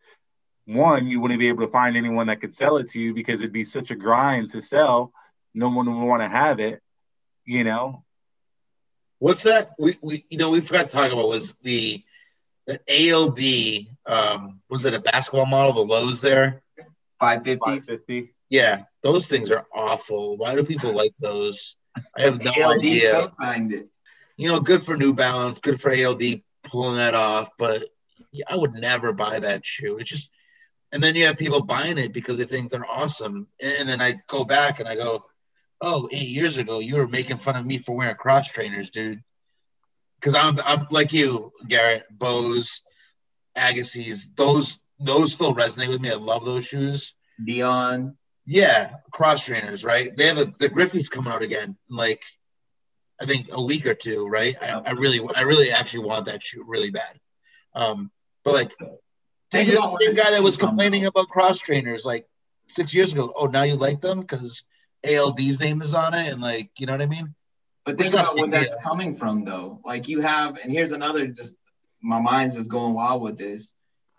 one, 0.66 1.08
you 1.08 1.20
wouldn't 1.20 1.40
be 1.40 1.48
able 1.48 1.64
to 1.66 1.72
find 1.72 1.96
anyone 1.96 2.28
that 2.28 2.40
could 2.40 2.54
sell 2.54 2.76
it 2.76 2.90
to 2.90 3.00
you 3.00 3.14
because 3.14 3.40
it'd 3.40 3.52
be 3.52 3.64
such 3.64 3.90
a 3.90 3.96
grind 3.96 4.50
to 4.50 4.62
sell. 4.62 5.12
No 5.54 5.68
one 5.68 5.86
would 5.86 6.06
want 6.06 6.22
to 6.22 6.28
have 6.28 6.60
it, 6.60 6.80
you 7.44 7.64
know. 7.64 8.04
What's 9.20 9.44
that? 9.44 9.70
We, 9.78 9.96
we 10.02 10.24
you 10.28 10.38
know 10.38 10.50
we 10.50 10.60
forgot 10.60 10.86
to 10.86 10.92
talk 10.92 11.12
about 11.12 11.28
was 11.28 11.54
the 11.62 12.02
the 12.66 12.80
ALD 12.88 13.86
um 14.06 14.60
was 14.68 14.84
it 14.84 14.94
a 14.94 15.00
basketball 15.00 15.46
model 15.46 15.72
the 15.72 15.80
lows 15.82 16.20
there? 16.20 16.62
550 17.20 17.58
550 17.60 18.34
yeah 18.48 18.84
those 19.02 19.28
things 19.28 19.50
are 19.52 19.66
awful. 19.72 20.36
Why 20.36 20.54
do 20.54 20.64
people 20.64 20.92
like 20.92 21.14
those? 21.20 21.76
I 22.16 22.22
have 22.22 22.42
no 22.42 22.50
ALD 22.50 22.78
idea. 22.78 23.30
you 24.36 24.48
know 24.48 24.58
good 24.58 24.82
for 24.82 24.96
New 24.96 25.14
Balance 25.14 25.60
good 25.60 25.80
for 25.80 25.92
ALD 25.94 26.22
pulling 26.62 26.96
that 26.96 27.14
off, 27.14 27.50
but 27.58 27.84
I 28.48 28.56
would 28.56 28.72
never 28.72 29.12
buy 29.12 29.38
that 29.40 29.64
shoe. 29.64 29.98
It's 29.98 30.08
just, 30.08 30.30
and 30.92 31.02
then 31.02 31.14
you 31.14 31.26
have 31.26 31.38
people 31.38 31.62
buying 31.62 31.98
it 31.98 32.12
because 32.12 32.38
they 32.38 32.44
think 32.44 32.70
they're 32.70 32.88
awesome. 32.88 33.46
And 33.60 33.88
then 33.88 34.00
I 34.00 34.14
go 34.26 34.44
back 34.44 34.80
and 34.80 34.88
I 34.88 34.94
go, 34.94 35.24
oh, 35.80 36.08
eight 36.12 36.28
years 36.28 36.58
ago, 36.58 36.78
you 36.78 36.96
were 36.96 37.08
making 37.08 37.38
fun 37.38 37.56
of 37.56 37.64
me 37.64 37.78
for 37.78 37.96
wearing 37.96 38.16
cross 38.16 38.50
trainers, 38.50 38.90
dude. 38.90 39.22
Because 40.18 40.34
I'm, 40.34 40.58
I'm 40.66 40.86
like 40.90 41.12
you, 41.12 41.52
Garrett, 41.66 42.04
Bose, 42.10 42.82
Agassiz, 43.56 44.30
those, 44.36 44.78
those 44.98 45.32
still 45.32 45.54
resonate 45.54 45.88
with 45.88 46.00
me. 46.00 46.10
I 46.10 46.14
love 46.14 46.44
those 46.44 46.66
shoes. 46.66 47.14
Deion. 47.42 48.16
Yeah, 48.44 48.94
cross 49.12 49.46
trainers, 49.46 49.84
right? 49.84 50.14
They 50.16 50.26
have 50.26 50.38
a, 50.38 50.52
the 50.58 50.68
Griffey's 50.68 51.08
coming 51.08 51.32
out 51.32 51.42
again. 51.42 51.76
Like, 51.88 52.22
I 53.20 53.24
think 53.24 53.48
a 53.52 53.62
week 53.62 53.86
or 53.86 53.94
two, 53.94 54.26
right? 54.26 54.56
I, 54.60 54.72
I 54.72 54.90
really, 54.92 55.20
I 55.36 55.42
really 55.42 55.70
actually 55.70 56.06
want 56.06 56.26
that 56.26 56.42
shoe 56.42 56.64
really 56.66 56.90
bad. 56.90 57.18
Um, 57.74 58.10
but 58.44 58.54
like, 58.54 58.74
take 59.50 59.68
the 59.68 59.98
same 60.00 60.14
guy 60.14 60.30
that 60.32 60.42
was 60.42 60.56
complaining 60.56 61.06
about 61.06 61.28
cross 61.28 61.60
trainers 61.60 62.04
like 62.04 62.26
six 62.66 62.92
years 62.92 63.12
ago. 63.12 63.32
Oh, 63.36 63.46
now 63.46 63.62
you 63.62 63.76
like 63.76 64.00
them 64.00 64.20
because 64.20 64.64
ALD's 65.04 65.60
name 65.60 65.82
is 65.82 65.94
on 65.94 66.14
it, 66.14 66.32
and 66.32 66.40
like, 66.40 66.70
you 66.78 66.86
know 66.86 66.92
what 66.92 67.02
I 67.02 67.06
mean? 67.06 67.34
But 67.84 67.98
think 67.98 68.14
about 68.14 68.36
where 68.36 68.48
that's 68.48 68.74
coming 68.82 69.16
from, 69.16 69.44
though. 69.44 69.80
Like 69.84 70.08
you 70.08 70.20
have, 70.20 70.58
and 70.62 70.70
here's 70.70 70.92
another. 70.92 71.26
Just 71.26 71.56
my 72.02 72.20
mind's 72.20 72.54
just 72.54 72.70
going 72.70 72.94
wild 72.94 73.22
with 73.22 73.38
this. 73.38 73.72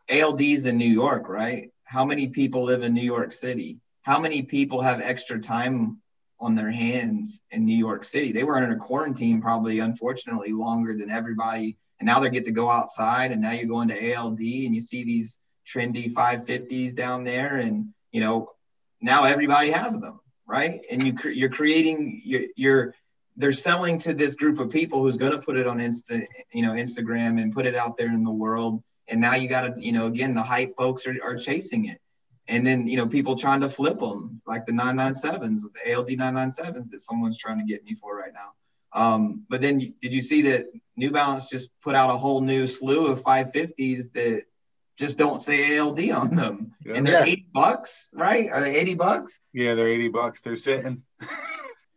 ALD's 0.10 0.66
in 0.66 0.78
New 0.78 0.92
York, 0.92 1.30
right? 1.30 1.72
How 1.84 2.06
many 2.06 2.28
people 2.28 2.64
live 2.64 2.84
in 2.84 2.94
New 2.94 3.02
York 3.02 3.34
City? 3.34 3.80
How 4.02 4.20
many 4.20 4.42
people 4.42 4.82
have 4.82 5.00
extra 5.00 5.40
time 5.40 6.02
on 6.42 6.56
their 6.56 6.72
hands 6.72 7.40
in 7.52 7.66
New 7.66 7.78
York 7.78 8.04
City. 8.04 8.32
They 8.32 8.44
were 8.44 8.58
under 8.58 8.76
quarantine 8.76 9.42
probably, 9.42 9.80
unfortunately, 9.80 10.52
longer 10.52 10.98
than 10.98 11.12
everybody. 11.12 11.78
And 12.00 12.08
now 12.08 12.20
they 12.20 12.32
get 12.32 12.46
to 12.46 12.52
go 12.52 12.70
outside, 12.70 13.32
and 13.32 13.42
now 13.42 13.52
you 13.52 13.68
go 13.68 13.82
into 13.82 14.16
ALD 14.16 14.40
and 14.40 14.74
you 14.74 14.82
see 14.82 15.04
these 15.04 15.38
trendy 15.72 16.12
550s 16.12 16.96
down 16.96 17.24
there, 17.24 17.58
and 17.58 17.94
you 18.12 18.22
know 18.22 18.50
now 19.02 19.24
everybody 19.24 19.70
has 19.70 19.94
them, 19.94 20.20
right? 20.52 20.82
And 20.92 21.02
you 21.06 21.14
you're 21.32 21.50
creating 21.50 22.22
you're, 22.26 22.48
you're 22.56 22.96
they're 23.38 23.54
selling 23.54 23.98
to 24.00 24.14
this 24.14 24.36
group 24.36 24.60
of 24.60 24.70
people 24.70 25.02
who's 25.02 25.18
going 25.18 25.32
to 25.32 25.38
put 25.38 25.56
it 25.56 25.66
on 25.66 25.78
Insta, 25.78 26.28
you 26.52 26.62
know, 26.62 26.74
Instagram 26.74 27.42
and 27.42 27.54
put 27.54 27.66
it 27.66 27.76
out 27.76 27.98
there 27.98 28.08
in 28.08 28.24
the 28.24 28.32
world. 28.32 28.84
And 29.08 29.22
now 29.22 29.36
you 29.36 29.48
got 29.48 29.62
to, 29.62 29.74
you 29.78 29.94
know, 29.94 30.08
again, 30.08 30.34
the 30.34 30.44
hype 30.44 30.76
folks 30.76 31.08
are, 31.08 31.16
are 31.24 31.38
chasing 31.38 31.86
it 31.86 32.02
and 32.48 32.66
then 32.66 32.88
you 32.88 32.98
know 32.98 33.08
people 33.08 33.36
trying 33.36 33.62
to 33.62 33.70
flip 33.70 34.00
them 34.00 34.42
like 34.46 34.66
the 34.66 34.72
997s 34.74 35.64
with 35.64 35.74
the 35.74 35.94
ALD 35.94 36.10
997s 36.10 36.92
that 36.92 37.02
someone's 37.02 37.38
trying 37.38 37.60
to 37.60 37.66
get 37.66 37.84
me 37.84 37.96
for 37.96 38.16
right 38.16 38.34
now. 38.34 38.52
Um, 38.94 39.46
but 39.50 39.62
then 39.62 39.80
did 40.02 40.12
you 40.12 40.22
see 40.22 40.42
that 40.44 40.66
New 40.98 41.12
Balance 41.12 41.50
just 41.50 41.70
put 41.82 41.96
out 41.96 42.10
a 42.10 42.18
whole 42.18 42.42
new 42.42 42.68
slew 42.68 43.08
of 43.08 43.24
550s 43.24 44.12
that 44.14 44.44
just 45.02 45.18
don't 45.18 45.42
say 45.42 45.80
ALD 45.80 46.12
on 46.12 46.36
them, 46.36 46.76
yeah. 46.86 46.94
and 46.94 47.08
they're 47.08 47.26
yeah. 47.26 47.34
80 47.34 47.48
bucks, 47.54 48.08
right? 48.14 48.50
Are 48.52 48.62
they 48.62 48.76
80 48.76 48.94
bucks? 48.94 49.40
Yeah, 49.52 49.74
they're 49.74 49.90
80 49.90 50.10
bucks. 50.10 50.42
They're 50.42 50.56
sitting. 50.56 51.04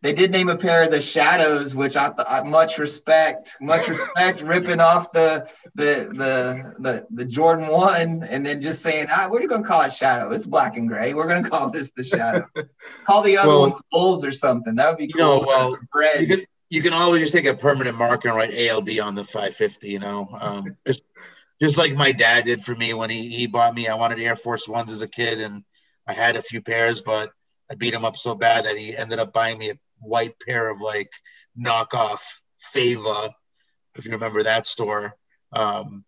They 0.01 0.13
did 0.13 0.29
name 0.29 0.49
a 0.49 0.55
pair 0.55 0.83
of 0.83 0.91
the 0.91 1.01
Shadows, 1.01 1.75
which 1.75 1.97
I, 1.97 2.13
I 2.27 2.43
much 2.43 2.77
respect, 2.77 3.55
much 3.59 3.87
respect, 3.87 4.39
ripping 4.43 4.79
off 4.79 5.11
the 5.11 5.47
the 5.73 6.07
the 6.11 6.75
the, 6.77 7.07
the 7.09 7.25
Jordan 7.25 7.69
One, 7.69 8.21
and 8.21 8.45
then 8.45 8.61
just 8.61 8.83
saying, 8.83 9.07
ah, 9.09 9.27
we're 9.27 9.41
you 9.41 9.47
gonna 9.47 9.65
call 9.65 9.81
it 9.81 9.91
Shadow. 9.91 10.29
It's 10.29 10.45
black 10.45 10.77
and 10.77 10.87
gray. 10.87 11.15
We're 11.15 11.25
gonna 11.25 11.49
call 11.49 11.71
this 11.71 11.89
the 11.95 12.03
Shadow. 12.03 12.45
call 13.07 13.23
the 13.23 13.37
other 13.37 13.49
well, 13.49 13.61
one 13.61 13.69
the 13.71 13.81
Bulls 13.91 14.23
or 14.23 14.31
something. 14.31 14.75
That 14.75 14.89
would 14.89 14.99
be 14.99 15.07
cool. 15.07 15.21
You 15.21 15.41
know, 15.41 15.43
well, 15.47 15.77
you 16.19 16.27
can, 16.27 16.39
you 16.69 16.83
can 16.83 16.93
always 16.93 17.21
just 17.21 17.33
take 17.33 17.47
a 17.47 17.55
permanent 17.55 17.97
marker 17.97 18.27
and 18.27 18.37
write 18.37 18.53
ALD 18.69 18.99
on 18.99 19.15
the 19.15 19.23
550. 19.23 19.89
You 19.89 19.97
know, 19.97 20.27
um, 20.39 20.77
just 20.85 21.03
just 21.61 21.77
like 21.77 21.93
my 21.95 22.11
dad 22.11 22.45
did 22.45 22.63
for 22.63 22.75
me 22.75 22.93
when 22.93 23.09
he 23.09 23.29
he 23.29 23.47
bought 23.47 23.75
me. 23.75 23.87
I 23.87 23.95
wanted 23.95 24.19
Air 24.19 24.35
Force 24.35 24.67
Ones 24.67 24.91
as 24.91 25.01
a 25.01 25.07
kid, 25.07 25.39
and 25.39 25.63
I 26.07 26.13
had 26.13 26.35
a 26.35 26.41
few 26.41 26.61
pairs, 26.61 27.01
but 27.01 27.31
I 27.71 27.75
beat 27.75 27.93
him 27.93 28.05
up 28.05 28.17
so 28.17 28.35
bad 28.35 28.65
that 28.65 28.77
he 28.77 28.95
ended 28.95 29.19
up 29.19 29.33
buying 29.33 29.57
me 29.57 29.71
a 29.71 29.79
white 29.99 30.35
pair 30.39 30.69
of 30.69 30.81
like 30.81 31.11
knockoff 31.57 32.39
Fava, 32.59 33.33
if 33.95 34.05
you 34.05 34.11
remember 34.11 34.43
that 34.43 34.65
store, 34.65 35.15
um, 35.53 36.03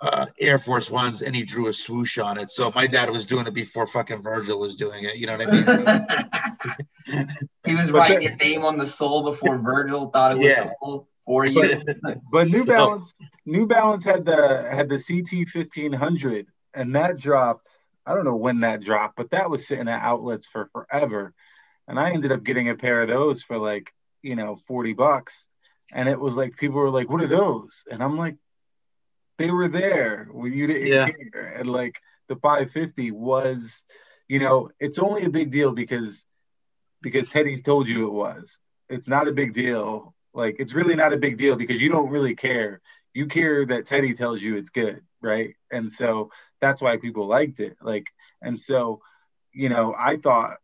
uh, 0.00 0.26
Air 0.40 0.58
Force 0.58 0.90
Ones, 0.90 1.22
and 1.22 1.34
he 1.34 1.44
drew 1.44 1.68
a 1.68 1.72
swoosh 1.72 2.18
on 2.18 2.38
it. 2.38 2.50
So 2.50 2.72
my 2.74 2.86
dad 2.86 3.10
was 3.10 3.26
doing 3.26 3.46
it 3.46 3.54
before 3.54 3.86
fucking 3.86 4.22
Virgil 4.22 4.58
was 4.58 4.76
doing 4.76 5.04
it. 5.04 5.16
You 5.16 5.26
know 5.26 5.36
what 5.36 5.48
I 5.48 7.16
mean? 7.16 7.28
he 7.66 7.74
was 7.74 7.90
writing 7.90 8.22
your 8.22 8.36
name 8.36 8.64
on 8.64 8.76
the 8.76 8.86
sole 8.86 9.30
before 9.30 9.58
Virgil 9.58 10.10
thought 10.10 10.32
it 10.32 10.38
was 10.38 10.46
yeah. 10.46 10.72
cool 10.82 11.08
for 11.24 11.46
you. 11.46 11.80
But, 12.02 12.18
but 12.30 12.48
New 12.48 12.64
Balance, 12.66 13.14
New 13.46 13.66
Balance 13.66 14.04
had 14.04 14.24
the 14.24 14.68
had 14.70 14.88
the 14.88 14.98
CT 14.98 15.48
fifteen 15.48 15.92
hundred, 15.92 16.46
and 16.74 16.94
that 16.94 17.18
dropped. 17.18 17.68
I 18.06 18.14
don't 18.14 18.24
know 18.24 18.36
when 18.36 18.60
that 18.60 18.82
dropped, 18.82 19.16
but 19.16 19.30
that 19.30 19.48
was 19.48 19.66
sitting 19.66 19.88
at 19.88 20.02
outlets 20.02 20.46
for 20.46 20.68
forever 20.72 21.32
and 21.88 21.98
I 21.98 22.10
ended 22.10 22.32
up 22.32 22.44
getting 22.44 22.68
a 22.68 22.74
pair 22.74 23.02
of 23.02 23.08
those 23.08 23.42
for 23.42 23.58
like 23.58 23.92
you 24.22 24.36
know 24.36 24.58
40 24.66 24.94
bucks 24.94 25.46
and 25.92 26.08
it 26.08 26.18
was 26.18 26.34
like 26.34 26.56
people 26.56 26.78
were 26.78 26.90
like 26.90 27.10
what 27.10 27.22
are 27.22 27.26
those 27.26 27.82
and 27.90 28.02
I'm 28.02 28.16
like 28.16 28.36
they 29.38 29.50
were 29.50 29.68
there 29.68 30.28
when 30.30 30.52
you 30.52 30.66
didn't 30.66 30.86
yeah. 30.86 31.08
care 31.08 31.56
and 31.58 31.68
like 31.68 32.00
the 32.28 32.36
550 32.36 33.10
was 33.10 33.84
you 34.28 34.38
know 34.38 34.70
it's 34.80 34.98
only 34.98 35.24
a 35.24 35.30
big 35.30 35.50
deal 35.50 35.72
because 35.72 36.24
because 37.02 37.28
Teddy's 37.28 37.62
told 37.62 37.88
you 37.88 38.06
it 38.06 38.12
was 38.12 38.58
it's 38.88 39.08
not 39.08 39.28
a 39.28 39.32
big 39.32 39.52
deal 39.52 40.14
like 40.34 40.56
it's 40.58 40.74
really 40.74 40.94
not 40.94 41.12
a 41.12 41.18
big 41.18 41.36
deal 41.36 41.56
because 41.56 41.80
you 41.80 41.88
don't 41.88 42.10
really 42.10 42.34
care 42.34 42.80
you 43.12 43.26
care 43.26 43.64
that 43.64 43.86
Teddy 43.86 44.14
tells 44.14 44.42
you 44.42 44.56
it's 44.56 44.70
good 44.70 45.00
right 45.20 45.54
and 45.70 45.90
so 45.90 46.30
that's 46.60 46.82
why 46.82 46.96
people 46.96 47.26
liked 47.26 47.60
it 47.60 47.76
like 47.80 48.06
and 48.42 48.60
so 48.60 49.00
you 49.52 49.68
know 49.68 49.94
I 49.96 50.16
thought 50.16 50.58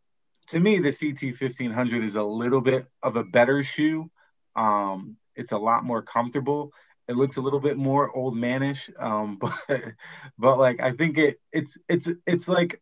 to 0.51 0.59
me, 0.59 0.79
the 0.79 0.91
CT 0.91 1.39
1500 1.39 2.03
is 2.03 2.15
a 2.15 2.23
little 2.23 2.59
bit 2.59 2.85
of 3.01 3.15
a 3.15 3.23
better 3.23 3.63
shoe. 3.63 4.11
Um, 4.55 5.15
it's 5.35 5.53
a 5.53 5.57
lot 5.57 5.85
more 5.85 6.01
comfortable. 6.01 6.71
It 7.07 7.15
looks 7.15 7.37
a 7.37 7.41
little 7.41 7.59
bit 7.59 7.77
more 7.77 8.13
old 8.15 8.35
manish, 8.35 8.89
um, 9.01 9.37
but 9.41 9.93
but 10.37 10.57
like 10.57 10.81
I 10.81 10.91
think 10.91 11.17
it 11.17 11.39
it's 11.51 11.77
it's 11.87 12.09
it's 12.25 12.47
like 12.47 12.81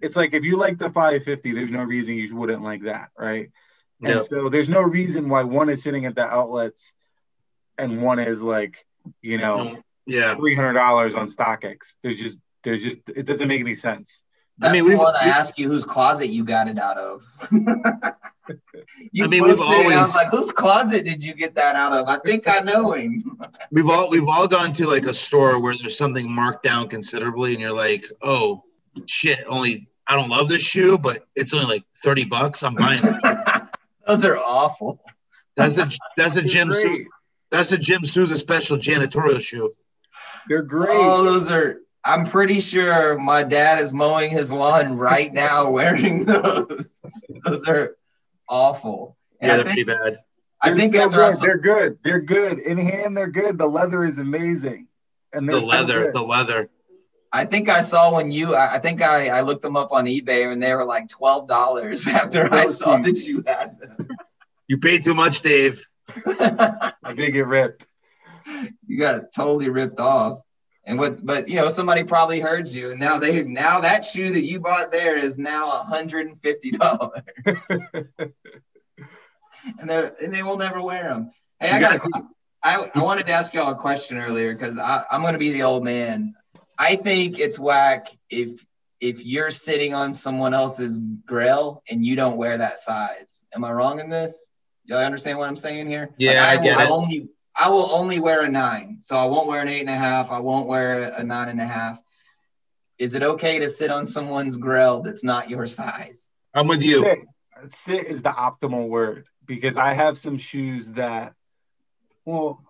it's 0.00 0.16
like 0.16 0.32
if 0.32 0.44
you 0.44 0.56
like 0.56 0.78
the 0.78 0.90
550, 0.90 1.52
there's 1.52 1.70
no 1.70 1.82
reason 1.82 2.14
you 2.14 2.34
wouldn't 2.34 2.62
like 2.62 2.84
that, 2.84 3.10
right? 3.18 3.50
Yep. 4.02 4.16
And 4.16 4.24
so 4.24 4.48
there's 4.48 4.68
no 4.68 4.82
reason 4.82 5.28
why 5.28 5.44
one 5.44 5.68
is 5.68 5.82
sitting 5.82 6.06
at 6.06 6.14
the 6.14 6.24
outlets 6.24 6.92
and 7.78 8.02
one 8.02 8.18
is 8.18 8.42
like, 8.42 8.84
you 9.20 9.38
know, 9.38 9.58
mm, 9.58 9.82
yeah, 10.06 10.34
three 10.34 10.54
hundred 10.54 10.74
dollars 10.74 11.14
on 11.14 11.28
StockX. 11.28 11.94
There's 12.02 12.20
just 12.20 12.38
there's 12.64 12.82
just 12.82 12.98
it 13.08 13.26
doesn't 13.26 13.46
make 13.48 13.60
any 13.60 13.74
sense. 13.74 14.22
That's 14.58 14.70
I 14.70 14.72
mean, 14.72 14.84
we 14.84 14.96
want 14.96 15.16
to 15.20 15.24
ask 15.24 15.56
you 15.58 15.68
whose 15.68 15.84
closet 15.84 16.28
you 16.28 16.44
got 16.44 16.68
it 16.68 16.78
out 16.78 16.98
of. 16.98 17.24
you 19.12 19.24
I 19.24 19.28
mean, 19.28 19.44
we've 19.44 19.60
always. 19.60 19.96
I 19.96 20.00
was 20.00 20.16
like, 20.16 20.30
whose 20.30 20.52
closet 20.52 21.04
did 21.04 21.22
you 21.22 21.34
get 21.34 21.54
that 21.54 21.76
out 21.76 21.92
of? 21.92 22.08
I 22.08 22.18
think 22.18 22.48
I 22.48 22.58
know 22.60 22.92
him. 22.92 23.40
we've 23.70 23.88
all 23.88 24.10
we've 24.10 24.28
all 24.28 24.48
gone 24.48 24.72
to 24.74 24.86
like 24.86 25.06
a 25.06 25.14
store 25.14 25.60
where 25.60 25.74
there's 25.74 25.96
something 25.96 26.30
marked 26.30 26.64
down 26.64 26.88
considerably, 26.88 27.52
and 27.52 27.60
you're 27.60 27.72
like, 27.72 28.04
oh 28.20 28.64
shit, 29.06 29.38
only 29.48 29.88
I 30.06 30.16
don't 30.16 30.28
love 30.28 30.48
this 30.48 30.62
shoe, 30.62 30.98
but 30.98 31.26
it's 31.36 31.54
only 31.54 31.66
like 31.66 31.84
30 32.04 32.24
bucks. 32.26 32.62
I'm 32.62 32.74
buying 32.74 33.00
it. 33.02 33.14
Those 34.06 34.24
are 34.24 34.36
awful. 34.38 35.02
That's 35.56 35.78
a 35.78 35.88
that's 36.16 36.36
a 36.36 36.40
They're 36.42 36.48
Jim 36.48 36.72
Sou- 36.72 36.82
great. 36.82 37.06
that's 37.50 37.72
a 37.72 37.78
Jim 37.78 38.04
Souza 38.04 38.36
special 38.36 38.76
janitorial 38.78 39.40
shoe. 39.40 39.74
They're 40.48 40.62
great. 40.62 40.88
Oh, 40.98 41.22
those 41.24 41.50
are. 41.50 41.78
I'm 42.04 42.26
pretty 42.26 42.60
sure 42.60 43.16
my 43.16 43.44
dad 43.44 43.78
is 43.78 43.92
mowing 43.92 44.30
his 44.30 44.50
lawn 44.50 44.96
right 44.96 45.32
now 45.32 45.70
wearing 45.76 46.24
those. 46.24 46.84
those 47.44 47.62
are 47.68 47.96
awful. 48.48 49.16
And 49.40 49.48
Yeah, 49.50 49.56
they're 49.56 49.64
think, 49.72 49.86
pretty 49.86 49.98
bad. 50.02 50.18
I 50.60 50.68
They're 50.70 50.78
think 50.78 50.94
so 50.96 51.08
good. 51.08 51.38
they're 51.40 51.58
good. 51.58 51.98
They're 52.04 52.20
good. 52.20 52.58
In 52.58 52.78
hand, 52.78 53.16
they're 53.16 53.30
good. 53.30 53.56
The 53.58 53.66
leather 53.68 54.04
is 54.04 54.18
amazing. 54.18 54.88
And 55.32 55.48
The 55.48 55.52
they're 55.52 55.60
so 55.60 55.66
leather, 55.66 56.10
the 56.12 56.22
leather. 56.22 56.70
I 57.32 57.44
think 57.46 57.68
I 57.68 57.80
saw 57.80 58.14
when 58.14 58.30
you. 58.30 58.54
I 58.54 58.74
I 58.74 58.78
think 58.78 59.00
I, 59.02 59.28
I 59.28 59.40
looked 59.40 59.62
them 59.62 59.76
up 59.76 59.90
on 59.92 60.04
eBay 60.04 60.52
and 60.52 60.62
they 60.62 60.74
were 60.74 60.84
like 60.84 61.08
twelve 61.08 61.48
dollars 61.48 62.06
after 62.20 62.52
I 62.52 62.66
saw 62.66 62.98
that 62.98 63.16
you 63.16 63.42
had 63.46 63.78
them. 63.80 64.08
You 64.68 64.78
paid 64.78 65.02
too 65.02 65.14
much, 65.14 65.40
Dave. 65.40 65.86
I 66.26 66.92
did 67.16 67.30
get 67.32 67.46
ripped. 67.46 67.86
you 68.86 68.98
got 68.98 69.32
totally 69.34 69.68
ripped 69.70 69.98
off. 70.00 70.40
And 70.84 70.98
what? 70.98 71.24
But 71.24 71.48
you 71.48 71.56
know, 71.56 71.68
somebody 71.68 72.04
probably 72.04 72.40
heard 72.40 72.68
you, 72.68 72.90
and 72.90 72.98
now 73.00 73.18
they 73.18 73.42
now 73.44 73.80
that 73.80 74.04
shoe 74.04 74.30
that 74.32 74.42
you 74.42 74.58
bought 74.60 74.90
there 74.90 75.16
is 75.16 75.38
now 75.38 75.70
hundred 75.84 76.26
and 76.26 76.40
fifty 76.42 76.72
dollars, 76.72 77.22
and 79.78 79.88
they 79.88 80.10
and 80.22 80.34
they 80.34 80.42
will 80.42 80.56
never 80.56 80.82
wear 80.82 81.04
them. 81.04 81.30
Hey, 81.60 81.70
I 81.70 81.80
got. 81.80 82.00
guys- 82.00 82.22
I 82.64 82.90
I 82.94 83.02
wanted 83.02 83.26
to 83.26 83.32
ask 83.32 83.52
y'all 83.54 83.72
a 83.72 83.76
question 83.76 84.18
earlier 84.18 84.54
because 84.54 84.76
I'm 84.78 85.22
going 85.22 85.32
to 85.32 85.38
be 85.38 85.50
the 85.52 85.62
old 85.64 85.82
man. 85.82 86.34
I 86.78 86.96
think 86.96 87.38
it's 87.38 87.58
whack 87.58 88.08
if 88.30 88.64
if 89.00 89.24
you're 89.24 89.50
sitting 89.50 89.94
on 89.94 90.12
someone 90.12 90.54
else's 90.54 91.00
grill 91.26 91.82
and 91.90 92.06
you 92.06 92.14
don't 92.14 92.36
wear 92.36 92.58
that 92.58 92.78
size. 92.78 93.42
Am 93.54 93.64
I 93.64 93.72
wrong 93.72 93.98
in 93.98 94.08
this? 94.08 94.36
Y'all 94.84 94.98
understand 94.98 95.38
what 95.38 95.48
I'm 95.48 95.56
saying 95.56 95.88
here? 95.88 96.14
Yeah, 96.18 96.44
I 96.46 96.56
will, 96.56 96.62
get 96.62 96.80
it. 96.80 96.90
Only 96.90 97.28
I 97.54 97.68
will 97.68 97.92
only 97.92 98.20
wear 98.20 98.42
a 98.42 98.48
nine, 98.48 98.98
so 99.00 99.16
I 99.16 99.26
won't 99.26 99.48
wear 99.48 99.60
an 99.60 99.68
eight 99.68 99.80
and 99.80 99.90
a 99.90 99.94
half. 99.94 100.30
I 100.30 100.38
won't 100.38 100.68
wear 100.68 101.10
a 101.10 101.22
nine 101.22 101.48
and 101.48 101.60
a 101.60 101.66
half. 101.66 102.00
Is 102.98 103.14
it 103.14 103.22
okay 103.22 103.58
to 103.58 103.68
sit 103.68 103.90
on 103.90 104.06
someone's 104.06 104.56
grill 104.56 105.02
that's 105.02 105.24
not 105.24 105.50
your 105.50 105.66
size? 105.66 106.30
I'm 106.54 106.68
with 106.68 106.84
you. 106.84 107.00
Sit. 107.02 107.18
Sit 107.68 108.06
is 108.06 108.22
the 108.22 108.30
optimal 108.30 108.88
word 108.88 109.26
because 109.44 109.76
I 109.76 109.94
have 109.94 110.16
some 110.18 110.38
shoes 110.38 110.90
that, 110.92 111.34
well, 112.24 112.62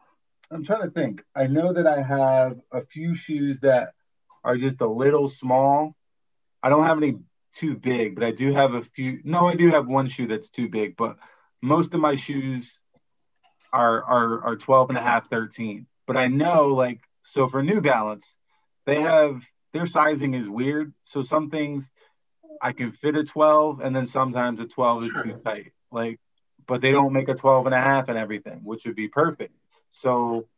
I'm 0.53 0.65
trying 0.65 0.83
to 0.83 0.91
think. 0.91 1.23
I 1.35 1.47
know 1.47 1.73
that 1.73 1.87
I 1.87 2.03
have 2.03 2.61
a 2.71 2.85
few 2.85 3.15
shoes 3.15 3.61
that 3.61 3.95
are 4.45 4.57
just 4.57 4.81
a 4.81 4.89
little 4.89 5.29
small. 5.29 5.97
I 6.63 6.69
don't 6.69 6.85
have 6.85 6.99
any 6.99 7.17
too 7.55 7.77
big, 7.77 8.15
but 8.15 8.25
I 8.25 8.33
do 8.33 8.53
have 8.53 8.75
a 8.75 8.83
few. 8.83 9.21
No, 9.25 9.47
I 9.47 9.55
do 9.55 9.71
have 9.71 9.87
one 9.87 10.09
shoe 10.09 10.27
that's 10.27 10.51
too 10.51 10.69
big, 10.69 10.97
but 10.97 11.17
most 11.63 11.95
of 11.95 12.01
my 12.01 12.17
shoes 12.17 12.81
are 13.73 14.03
are 14.05 14.45
are 14.45 14.57
12 14.57 14.91
and 14.91 14.99
a 14.99 15.03
half, 15.03 15.31
13. 15.31 15.87
But 16.07 16.17
I 16.17 16.29
know 16.29 16.69
like 16.69 17.01
so 17.23 17.49
for 17.49 17.63
New 17.63 17.81
Balance, 17.81 18.37
they 18.85 19.01
have 19.01 19.45
their 19.73 19.87
sizing 19.87 20.35
is 20.35 20.49
weird. 20.49 20.93
So 21.03 21.23
some 21.23 21.51
things 21.51 21.91
I 22.61 22.73
can 22.73 22.93
fit 22.93 23.17
a 23.17 23.25
12 23.25 23.81
and 23.81 23.97
then 23.97 24.07
sometimes 24.07 24.61
a 24.61 24.67
12 24.67 25.05
is 25.05 25.13
too 25.13 25.37
tight. 25.43 25.73
Like, 25.91 26.21
but 26.67 26.81
they 26.81 26.93
don't 26.93 27.13
make 27.13 27.29
a 27.29 27.35
12 27.35 27.67
and 27.67 27.75
a 27.75 27.81
half 27.81 28.09
and 28.09 28.19
everything, 28.19 28.61
which 28.65 28.85
would 28.85 28.97
be 28.97 29.09
perfect. 29.09 29.55
So 29.93 30.49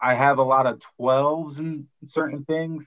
I 0.00 0.14
have 0.14 0.38
a 0.38 0.44
lot 0.44 0.66
of 0.66 0.80
12s 1.00 1.58
and 1.58 1.86
certain 2.04 2.44
things, 2.44 2.84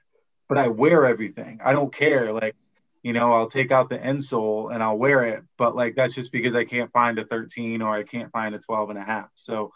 but 0.47 0.57
I 0.57 0.69
wear 0.69 1.05
everything. 1.05 1.59
I 1.63 1.73
don't 1.73 1.93
care. 1.93 2.31
Like, 2.31 2.55
you 3.03 3.11
know, 3.11 3.33
I'll 3.33 3.49
take 3.49 3.71
out 3.73 3.89
the 3.89 3.97
insole 3.97 4.73
and 4.73 4.81
I'll 4.81 4.97
wear 4.97 5.25
it, 5.25 5.43
but 5.57 5.75
like 5.75 5.95
that's 5.95 6.15
just 6.15 6.31
because 6.31 6.55
I 6.55 6.63
can't 6.63 6.91
find 6.93 7.19
a 7.19 7.25
13 7.25 7.81
or 7.81 7.93
I 7.93 8.03
can't 8.03 8.31
find 8.31 8.55
a 8.55 8.59
12 8.59 8.91
and 8.91 8.97
a 8.99 9.03
half. 9.03 9.27
So 9.35 9.73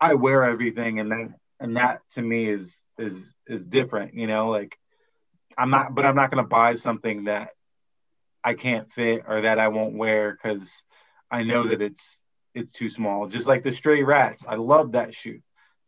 I 0.00 0.14
wear 0.14 0.44
everything 0.44 1.00
and 1.00 1.10
that 1.10 1.28
and 1.58 1.76
that 1.76 2.00
to 2.14 2.22
me 2.22 2.48
is 2.48 2.80
is 2.96 3.34
is 3.48 3.64
different, 3.64 4.14
you 4.14 4.28
know, 4.28 4.48
like 4.48 4.78
I'm 5.58 5.70
not 5.70 5.92
but 5.92 6.06
I'm 6.06 6.16
not 6.16 6.30
gonna 6.30 6.46
buy 6.46 6.76
something 6.76 7.24
that 7.24 7.50
I 8.44 8.54
can't 8.54 8.92
fit 8.92 9.24
or 9.26 9.40
that 9.40 9.58
I 9.58 9.68
won't 9.68 9.96
wear 9.96 10.32
because 10.32 10.84
I 11.32 11.42
know 11.42 11.66
that 11.66 11.82
it's 11.82 12.21
it's 12.54 12.72
too 12.72 12.88
small. 12.88 13.26
Just 13.28 13.46
like 13.46 13.62
the 13.62 13.72
stray 13.72 14.02
rats. 14.02 14.44
I 14.46 14.56
love 14.56 14.92
that 14.92 15.14
shoe. 15.14 15.40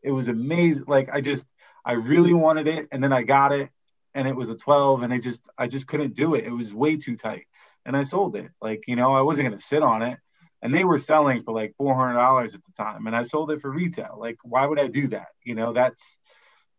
It 0.03 0.11
was 0.11 0.29
amazing. 0.29 0.85
Like 0.87 1.11
I 1.13 1.21
just 1.21 1.47
I 1.85 1.93
really 1.93 2.35
wanted 2.35 2.69
it 2.69 2.89
and 2.93 3.03
then 3.03 3.13
I 3.13 3.23
got 3.23 3.53
it 3.53 3.71
and 4.15 4.29
it 4.29 4.37
was 4.37 4.49
a 4.49 4.55
12 4.55 5.03
and 5.03 5.13
I 5.13 5.19
just 5.19 5.47
I 5.59 5.67
just 5.67 5.87
couldn't 5.87 6.15
do 6.15 6.35
it. 6.35 6.45
It 6.45 6.51
was 6.51 6.73
way 6.73 6.97
too 6.97 7.17
tight. 7.17 7.47
And 7.87 7.97
I 7.97 8.05
sold 8.05 8.37
it. 8.37 8.51
Like, 8.63 8.85
you 8.87 8.97
know, 8.97 9.15
I 9.15 9.23
wasn't 9.23 9.49
gonna 9.49 9.61
sit 9.61 9.83
on 9.83 10.03
it. 10.03 10.19
And 10.63 10.75
they 10.75 10.85
were 10.85 10.99
selling 10.99 11.43
for 11.43 11.53
like 11.53 11.75
four 11.77 11.95
hundred 11.95 12.15
dollars 12.15 12.55
at 12.55 12.61
the 12.65 12.73
time. 12.73 13.07
And 13.07 13.15
I 13.15 13.25
sold 13.25 13.51
it 13.51 13.61
for 13.61 13.71
retail. 13.71 14.17
Like, 14.19 14.39
why 14.43 14.67
would 14.67 14.79
I 14.79 14.87
do 14.87 15.09
that? 15.09 15.29
You 15.43 15.55
know, 15.55 15.73
that's 15.75 16.19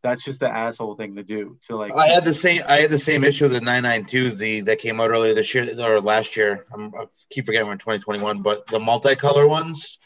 that's 0.05 0.23
just 0.23 0.39
the 0.39 0.49
asshole 0.49 0.95
thing 0.95 1.15
to 1.15 1.23
do. 1.23 1.57
To 1.67 1.75
like 1.75 1.91
I 1.93 2.07
had 2.07 2.23
the 2.23 2.33
same. 2.33 2.61
I 2.67 2.75
had 2.75 2.91
the 2.91 2.97
same 2.97 3.23
issue 3.23 3.45
with 3.45 3.53
the 3.53 3.59
992s 3.59 4.37
the 4.37 4.61
that 4.61 4.79
came 4.79 5.01
out 5.01 5.09
earlier 5.09 5.33
this 5.33 5.53
year 5.53 5.67
or 5.79 5.99
last 5.99 6.37
year. 6.37 6.65
I'm, 6.71 6.93
I 6.95 7.05
keep 7.31 7.45
forgetting 7.45 7.65
we're 7.65 7.73
in 7.73 7.79
2021, 7.79 8.41
but 8.41 8.67
the 8.67 8.79
multicolor 8.79 9.49
ones, 9.49 9.97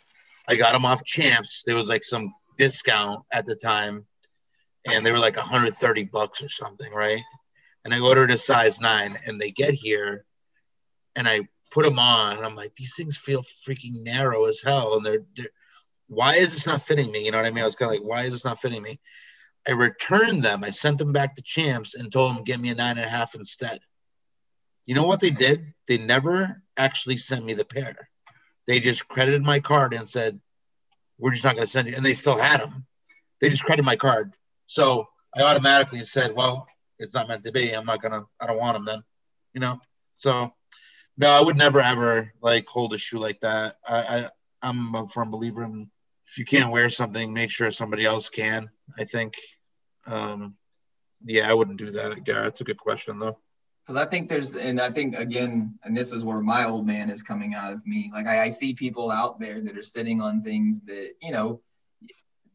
I 0.48 0.56
got 0.56 0.72
them 0.72 0.86
off 0.86 1.04
Champs. 1.04 1.64
There 1.66 1.76
was 1.76 1.90
like 1.90 2.04
some 2.04 2.34
discount 2.58 3.26
at 3.32 3.46
the 3.46 3.56
time, 3.56 4.06
and 4.90 5.06
they 5.06 5.12
were 5.12 5.20
like 5.20 5.36
130 5.36 6.06
bucks 6.06 6.42
or 6.42 6.50
something, 6.50 6.94
right? 6.94 7.22
And 7.84 7.94
I 7.94 8.00
ordered 8.00 8.32
a 8.32 8.38
size 8.38 8.80
nine, 8.80 9.20
and 9.28 9.40
they 9.40 9.52
get 9.52 9.74
here, 9.74 10.24
and 11.18 11.28
I 11.28 11.42
put 11.72 11.84
them 11.84 12.00
on, 12.00 12.38
and 12.38 12.46
I'm 12.46 12.56
like, 12.56 12.74
these 12.76 12.96
things 12.96 13.18
feel 13.18 13.42
freaking 13.42 14.04
narrow 14.04 14.46
as 14.46 14.62
hell, 14.62 14.96
and 14.96 15.06
they're, 15.06 15.24
they're 15.36 15.50
why 16.10 16.34
is 16.34 16.54
this 16.54 16.68
not 16.68 16.82
fitting 16.82 17.12
me? 17.12 17.24
You 17.24 17.32
know 17.32 17.38
what 17.38 17.46
I 17.46 17.52
mean? 17.52 17.62
I 17.62 17.66
was 17.66 17.76
kind 17.76 17.94
of 17.94 18.00
like, 18.00 18.08
why 18.08 18.24
is 18.24 18.34
this 18.34 18.46
not 18.46 18.60
fitting 18.60 18.82
me? 18.82 19.00
I 19.68 19.72
returned 19.72 20.44
them. 20.44 20.64
I 20.64 20.70
sent 20.70 20.98
them 20.98 21.12
back 21.12 21.36
to 21.36 21.42
Champs 21.42 21.96
and 21.96 22.12
told 22.12 22.36
them 22.36 22.44
get 22.44 22.60
me 22.60 22.70
a 22.70 22.76
nine 22.76 22.98
and 22.98 23.06
a 23.06 23.10
half 23.10 23.36
instead. 23.36 23.80
You 24.86 24.96
know 24.96 25.04
what 25.04 25.20
they 25.20 25.30
did? 25.30 25.74
They 25.88 25.98
never 25.98 26.64
actually 26.78 27.18
sent 27.18 27.46
me 27.46 27.54
the 27.54 27.66
pair. 27.66 28.10
They 28.66 28.80
just 28.80 29.08
credited 29.08 29.44
my 29.44 29.60
card 29.60 29.94
and 29.94 30.08
said, 30.08 30.40
"We're 31.18 31.32
just 31.32 31.44
not 31.44 31.56
going 31.56 31.66
to 31.66 31.72
send 31.72 31.88
you." 31.88 31.96
And 31.96 32.06
they 32.06 32.14
still 32.14 32.38
had 32.38 32.62
them. 32.62 32.86
They 33.42 33.50
just 33.50 33.64
credited 33.64 33.86
my 33.86 33.96
card. 33.96 34.34
So 34.68 35.08
I 35.36 35.44
automatically 35.44 36.02
said, 36.02 36.36
"Well, 36.36 36.68
it's 36.98 37.14
not 37.14 37.28
meant 37.28 37.44
to 37.44 37.52
be. 37.52 37.72
I'm 37.72 37.86
not 37.86 38.02
gonna. 38.02 38.24
I 38.40 38.48
don't 38.48 38.58
want 38.58 38.74
them 38.74 38.86
then." 38.86 39.04
You 39.54 39.62
know. 39.62 39.80
So 40.18 40.54
no, 41.18 41.30
I 41.30 41.44
would 41.44 41.58
never 41.58 41.82
ever 41.82 42.34
like 42.42 42.68
hold 42.68 42.94
a 42.94 42.98
shoe 42.98 43.20
like 43.20 43.42
that. 43.42 43.76
I, 43.88 43.98
I 43.98 44.30
I'm 44.62 44.96
a 44.96 45.08
firm 45.08 45.30
believer 45.32 45.64
in 45.64 45.90
if 46.28 46.38
you 46.38 46.46
can't 46.46 46.72
wear 46.72 46.90
something, 46.90 47.34
make 47.34 47.50
sure 47.50 47.72
somebody 47.72 48.06
else 48.06 48.30
can. 48.30 48.70
I 48.98 49.06
think. 49.06 49.36
Um, 50.06 50.56
yeah, 51.26 51.50
I 51.50 51.54
wouldn't 51.54 51.78
do 51.78 51.92
that. 51.92 52.28
Yeah, 52.28 52.44
that's 52.44 52.62
a 52.62 52.64
good 52.66 52.78
question 52.78 53.20
though. 53.20 53.38
Because 53.86 54.06
I 54.06 54.10
think 54.10 54.30
there's, 54.30 54.54
and 54.56 54.80
I 54.80 54.92
think 54.92 55.16
again, 55.16 55.78
and 55.84 55.98
this 55.98 56.12
is 56.12 56.24
where 56.24 56.42
my 56.42 56.66
old 56.66 56.86
man 56.86 57.10
is 57.10 57.24
coming 57.24 57.56
out 57.56 57.74
of 57.74 57.86
me. 57.86 58.12
Like 58.14 58.28
I, 58.28 58.44
I 58.46 58.50
see 58.50 58.74
people 58.74 59.12
out 59.12 59.40
there 59.40 59.62
that 59.62 59.78
are 59.78 59.84
sitting 59.84 60.22
on 60.22 60.44
things 60.44 60.80
that 60.86 61.14
you 61.22 61.32
know 61.32 61.62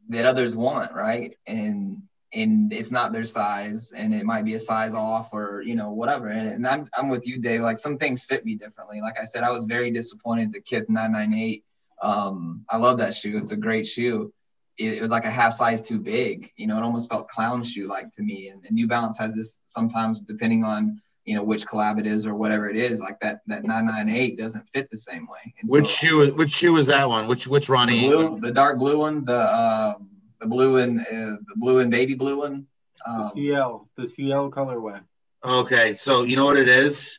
that 0.09 0.27
others 0.27 0.57
want, 0.57 0.93
right? 0.95 1.37
And 1.47 2.03
and 2.33 2.73
it's 2.73 2.91
not 2.91 3.13
their 3.13 3.25
size, 3.25 3.93
and 3.95 4.13
it 4.13 4.25
might 4.25 4.45
be 4.45 4.55
a 4.55 4.61
size 4.61 4.95
off, 4.95 5.31
or 5.33 5.63
you 5.63 5.75
know 5.75 5.91
whatever. 5.91 6.29
And, 6.29 6.49
and 6.49 6.67
I'm 6.67 6.89
I'm 6.97 7.09
with 7.09 7.27
you, 7.27 7.39
Dave. 7.39 7.61
Like 7.61 7.79
some 7.79 7.99
things 7.99 8.25
fit 8.25 8.45
me 8.45 8.55
differently. 8.57 9.01
Like 9.01 9.19
I 9.21 9.25
said, 9.25 9.45
I 9.45 9.51
was 9.51 9.65
very 9.67 9.91
disappointed 9.91 10.53
the 10.53 10.61
Kith 10.61 10.89
998. 10.89 11.65
Um, 12.03 12.65
I 12.69 12.77
love 12.77 12.99
that 12.99 13.15
shoe. 13.15 13.39
It's 13.39 13.53
a 13.53 13.57
great 13.57 13.87
shoe. 13.87 14.33
It, 14.79 14.95
it 14.95 15.01
was 15.01 15.11
like 15.11 15.25
a 15.25 15.31
half 15.31 15.53
size 15.53 15.83
too 15.83 15.99
big. 15.99 16.51
You 16.57 16.67
know, 16.67 16.77
it 16.79 16.83
almost 16.83 17.09
felt 17.09 17.29
clown 17.29 17.63
shoe 17.63 17.89
like 17.89 18.11
to 18.13 18.23
me. 18.23 18.49
And, 18.49 18.65
and 18.65 18.75
New 18.75 18.87
Balance 18.87 19.19
has 19.19 19.35
this 19.35 19.63
sometimes, 19.67 20.21
depending 20.21 20.65
on 20.65 21.01
you 21.25 21.35
know 21.35 21.43
which 21.43 21.67
collab 21.67 21.99
it 21.99 22.07
is 22.07 22.27
or 22.27 22.35
whatever 22.35 22.69
it 22.69 22.77
is 22.77 23.01
like 23.01 23.19
that 23.21 23.41
that 23.47 23.65
998 23.65 24.37
doesn't 24.37 24.69
fit 24.75 24.89
the 24.91 24.99
same 24.99 25.27
way 25.27 25.55
and 25.59 25.71
Which 25.71 25.87
so, 25.87 26.07
shoe? 26.07 26.35
Which 26.35 26.51
shoe 26.51 26.77
is 26.77 26.87
that 26.89 27.09
one? 27.09 27.27
Which 27.27 27.47
which 27.47 27.67
the, 27.69 27.73
Ronnie? 27.73 28.09
blue, 28.09 28.41
the 28.41 28.53
dark 28.53 28.79
blue 28.79 28.99
one 28.99 29.25
the 29.25 29.39
uh 29.39 29.95
the 30.41 30.47
blue 30.47 30.79
and 30.79 31.01
uh, 31.01 31.41
the 31.49 31.55
blue 31.57 31.79
and 31.79 31.91
baby 31.91 32.15
blue 32.15 32.41
one 32.41 32.67
the 33.07 33.13
um, 33.13 33.31
CL, 33.35 33.89
the 33.97 34.09
CL 34.09 34.51
colorway. 34.51 35.01
Okay, 35.45 35.95
so 35.95 36.23
you 36.23 36.37
know 36.37 36.45
what 36.45 36.57
it 36.57 36.69
is? 36.69 37.19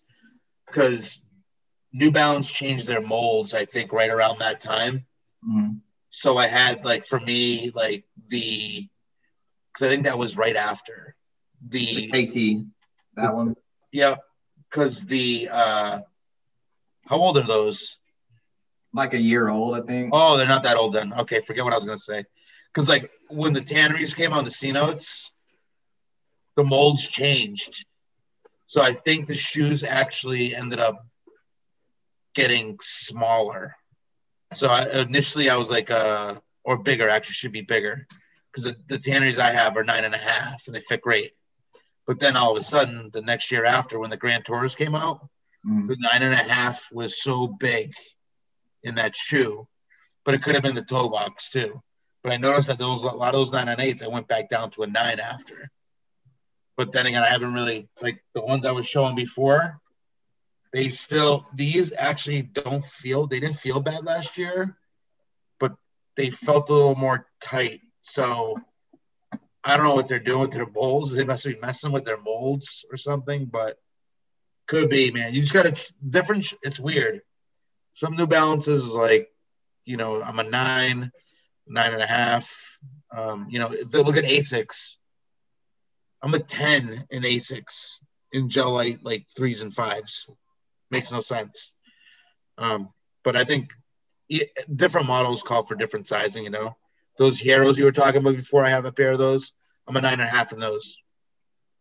Because 0.66 1.24
New 1.94 2.12
Balance 2.12 2.52
changed 2.52 2.88
their 2.88 3.02
molds, 3.02 3.54
I 3.54 3.66
think, 3.66 3.94
right 3.94 4.10
around 4.10 4.40
that 4.40 4.60
time. 4.60 5.06
mhm. 5.48 5.80
So 6.16 6.38
I 6.38 6.48
had 6.48 6.86
like 6.86 7.06
for 7.06 7.20
me 7.20 7.72
like 7.76 8.06
the 8.30 8.88
because 9.74 9.86
I 9.86 9.90
think 9.90 10.06
that 10.06 10.18
was 10.18 10.38
right 10.38 10.56
after 10.56 11.14
the 11.68 12.10
the 12.10 12.28
KT 12.28 12.66
that 13.18 13.36
one 13.36 13.54
yeah 13.92 14.16
because 14.70 15.06
the 15.08 15.50
uh 15.52 16.00
how 17.06 17.18
old 17.18 17.38
are 17.38 17.44
those? 17.44 17.98
like 18.94 19.14
a 19.14 19.20
year 19.20 19.50
old 19.50 19.76
I 19.76 19.82
think 19.82 20.12
Oh, 20.14 20.38
they're 20.38 20.48
not 20.48 20.64
that 20.64 20.78
old 20.78 20.94
then. 20.94 21.12
Okay, 21.14 21.42
forget 21.42 21.66
what 21.66 21.74
I 21.74 21.76
was 21.76 21.86
gonna 21.86 21.98
say. 21.98 22.24
Because 22.74 22.88
like 22.88 23.12
when 23.30 23.52
the 23.52 23.60
tanneries 23.60 24.14
came 24.14 24.32
on 24.32 24.46
the 24.46 24.52
C 24.52 24.72
notes, 24.72 25.30
the 26.56 26.64
molds 26.64 27.10
changed. 27.10 27.86
So 28.68 28.82
I 28.82 28.94
think 28.94 29.28
the 29.28 29.36
shoes 29.36 29.84
actually 29.84 30.56
ended 30.56 30.80
up 30.80 31.06
getting 32.34 32.78
smaller. 32.82 33.76
So 34.56 34.68
I, 34.68 35.02
initially 35.02 35.50
I 35.50 35.58
was 35.58 35.70
like, 35.70 35.92
uh, 35.92 36.36
or 36.64 36.82
bigger, 36.82 37.10
actually 37.10 37.34
should 37.34 37.52
be 37.52 37.62
bigger 37.62 38.08
because 38.52 38.64
the, 38.64 38.76
the 38.88 38.98
tanneries 38.98 39.38
I 39.38 39.52
have 39.52 39.76
are 39.78 39.84
nine 39.84 40.06
and 40.06 40.16
a 40.16 40.20
half 40.20 40.66
and 40.68 40.76
they 40.76 40.80
fit 40.80 41.02
great. 41.02 41.34
But 42.08 42.20
then 42.20 42.38
all 42.38 42.52
of 42.52 42.58
a 42.58 42.64
sudden, 42.64 43.10
the 43.12 43.22
next 43.22 43.52
year 43.52 43.66
after, 43.66 44.00
when 44.00 44.10
the 44.10 44.18
Grand 44.18 44.46
Tours 44.46 44.76
came 44.76 44.96
out, 44.96 45.28
mm. 45.68 45.88
the 45.88 45.98
nine 46.00 46.22
and 46.22 46.34
a 46.34 46.54
half 46.54 46.88
was 46.92 47.22
so 47.22 47.48
big 47.48 47.94
in 48.84 48.96
that 48.96 49.16
shoe, 49.16 49.68
but 50.24 50.36
it 50.36 50.44
could 50.44 50.54
have 50.54 50.64
been 50.64 50.76
the 50.76 50.84
toe 50.84 51.10
box 51.10 51.50
too. 51.50 51.82
But 52.24 52.34
I 52.34 52.38
noticed 52.38 52.68
that 52.70 52.78
those 52.78 53.04
a 53.04 53.08
lot 53.08 53.34
of 53.34 53.40
those 53.40 53.52
nine 53.52 53.68
and 53.68 53.82
eights, 53.82 54.02
I 54.02 54.08
went 54.08 54.28
back 54.28 54.50
down 54.50 54.72
to 54.72 54.84
a 54.84 54.88
nine 54.88 55.20
after. 55.20 55.70
But 56.78 56.92
then 56.92 57.06
again, 57.06 57.24
I 57.24 57.30
haven't 57.30 57.54
really 57.54 57.88
like 58.02 58.24
the 58.34 58.42
ones 58.42 58.66
I 58.66 58.72
was 58.72 58.88
showing 58.88 59.16
before. 59.16 59.80
They 60.76 60.90
still 60.90 61.48
these 61.54 61.94
actually 61.98 62.42
don't 62.42 62.84
feel 62.84 63.28
they 63.28 63.40
didn't 63.40 63.56
feel 63.56 63.80
bad 63.80 64.06
last 64.06 64.38
year, 64.38 64.76
but 65.58 65.74
they 66.18 66.30
felt 66.32 66.70
a 66.70 66.74
little 66.74 66.96
more 66.98 67.28
tight. 67.40 67.80
So 68.02 68.58
I 69.64 69.78
don't 69.78 69.86
know 69.86 69.96
what 69.96 70.10
they're 70.10 70.20
doing 70.20 70.42
with 70.42 70.52
their 70.52 70.70
molds. 70.70 71.14
They 71.14 71.24
must 71.24 71.46
be 71.46 71.58
messing 71.62 71.94
with 71.94 72.04
their 72.04 72.20
molds 72.20 72.84
or 72.92 72.98
something, 72.98 73.46
but 73.46 73.78
could 74.68 74.90
be, 74.90 75.12
man. 75.12 75.34
You 75.34 75.40
just 75.40 75.54
got 75.54 75.66
a 75.66 75.94
different. 76.10 76.54
It's 76.62 76.78
weird. 76.78 77.22
Some 77.94 78.18
New 78.18 78.28
Balances 78.28 78.84
is 78.84 78.92
like, 78.92 79.30
you 79.86 79.96
know, 79.96 80.22
I'm 80.22 80.40
a 80.40 80.44
nine, 80.44 81.10
nine 81.66 81.94
and 81.94 82.02
a 82.02 82.06
half. 82.06 82.80
Um, 83.16 83.48
you 83.50 83.60
know, 83.60 83.70
if 83.72 83.92
they 83.92 84.04
look 84.04 84.18
at 84.18 84.26
Asics, 84.26 84.98
I'm 86.22 86.34
a 86.34 86.40
10 86.40 87.06
in 87.12 87.24
Asics 87.24 88.02
in 88.34 88.50
Gel-Lyte, 88.50 89.06
like 89.06 89.28
threes 89.30 89.62
and 89.62 89.74
fives. 89.74 90.28
Makes 90.96 91.12
no 91.12 91.22
sense. 91.22 91.72
Um, 92.58 92.90
but 93.24 93.36
I 93.36 93.44
think 93.44 93.74
different 94.74 95.08
models 95.08 95.44
call 95.44 95.64
for 95.64 95.76
different 95.76 96.08
sizing, 96.08 96.46
you 96.46 96.50
know 96.50 96.76
those 97.18 97.40
Hierros 97.40 97.78
you 97.78 97.86
were 97.86 97.92
talking 97.92 98.22
about 98.22 98.36
before. 98.36 98.66
I 98.66 98.70
have 98.70 98.86
a 98.86 98.92
pair 98.92 99.12
of 99.12 99.18
those. 99.18 99.54
I'm 99.88 99.96
a 99.96 100.02
nine 100.02 100.14
and 100.14 100.22
a 100.24 100.28
half 100.28 100.52
in 100.52 100.60
those. 100.60 100.98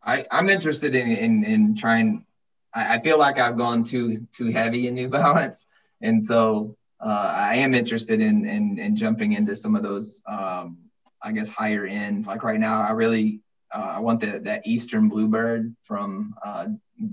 I, 0.02 0.26
I'm 0.30 0.48
interested 0.48 0.94
in, 0.94 1.10
in, 1.10 1.44
in 1.44 1.76
trying. 1.76 2.26
I, 2.74 2.96
I 2.96 3.02
feel 3.02 3.18
like 3.18 3.38
I've 3.38 3.56
gone 3.56 3.84
too 3.84 4.26
too 4.36 4.50
heavy 4.50 4.86
in 4.86 4.94
New 4.94 5.08
Balance, 5.08 5.64
and 6.02 6.22
so 6.22 6.76
uh, 7.00 7.32
I 7.36 7.56
am 7.56 7.74
interested 7.74 8.20
in, 8.20 8.46
in 8.46 8.78
in 8.78 8.96
jumping 8.96 9.32
into 9.32 9.56
some 9.56 9.74
of 9.74 9.82
those. 9.82 10.22
Um, 10.26 10.78
I 11.22 11.32
guess 11.32 11.48
higher 11.48 11.86
end. 11.86 12.26
Like 12.26 12.42
right 12.42 12.60
now, 12.60 12.82
I 12.82 12.90
really 12.90 13.40
uh, 13.74 13.94
I 13.96 13.98
want 13.98 14.20
that 14.20 14.44
that 14.44 14.66
Eastern 14.66 15.08
Bluebird 15.08 15.74
from 15.82 16.34
uh, 16.44 16.66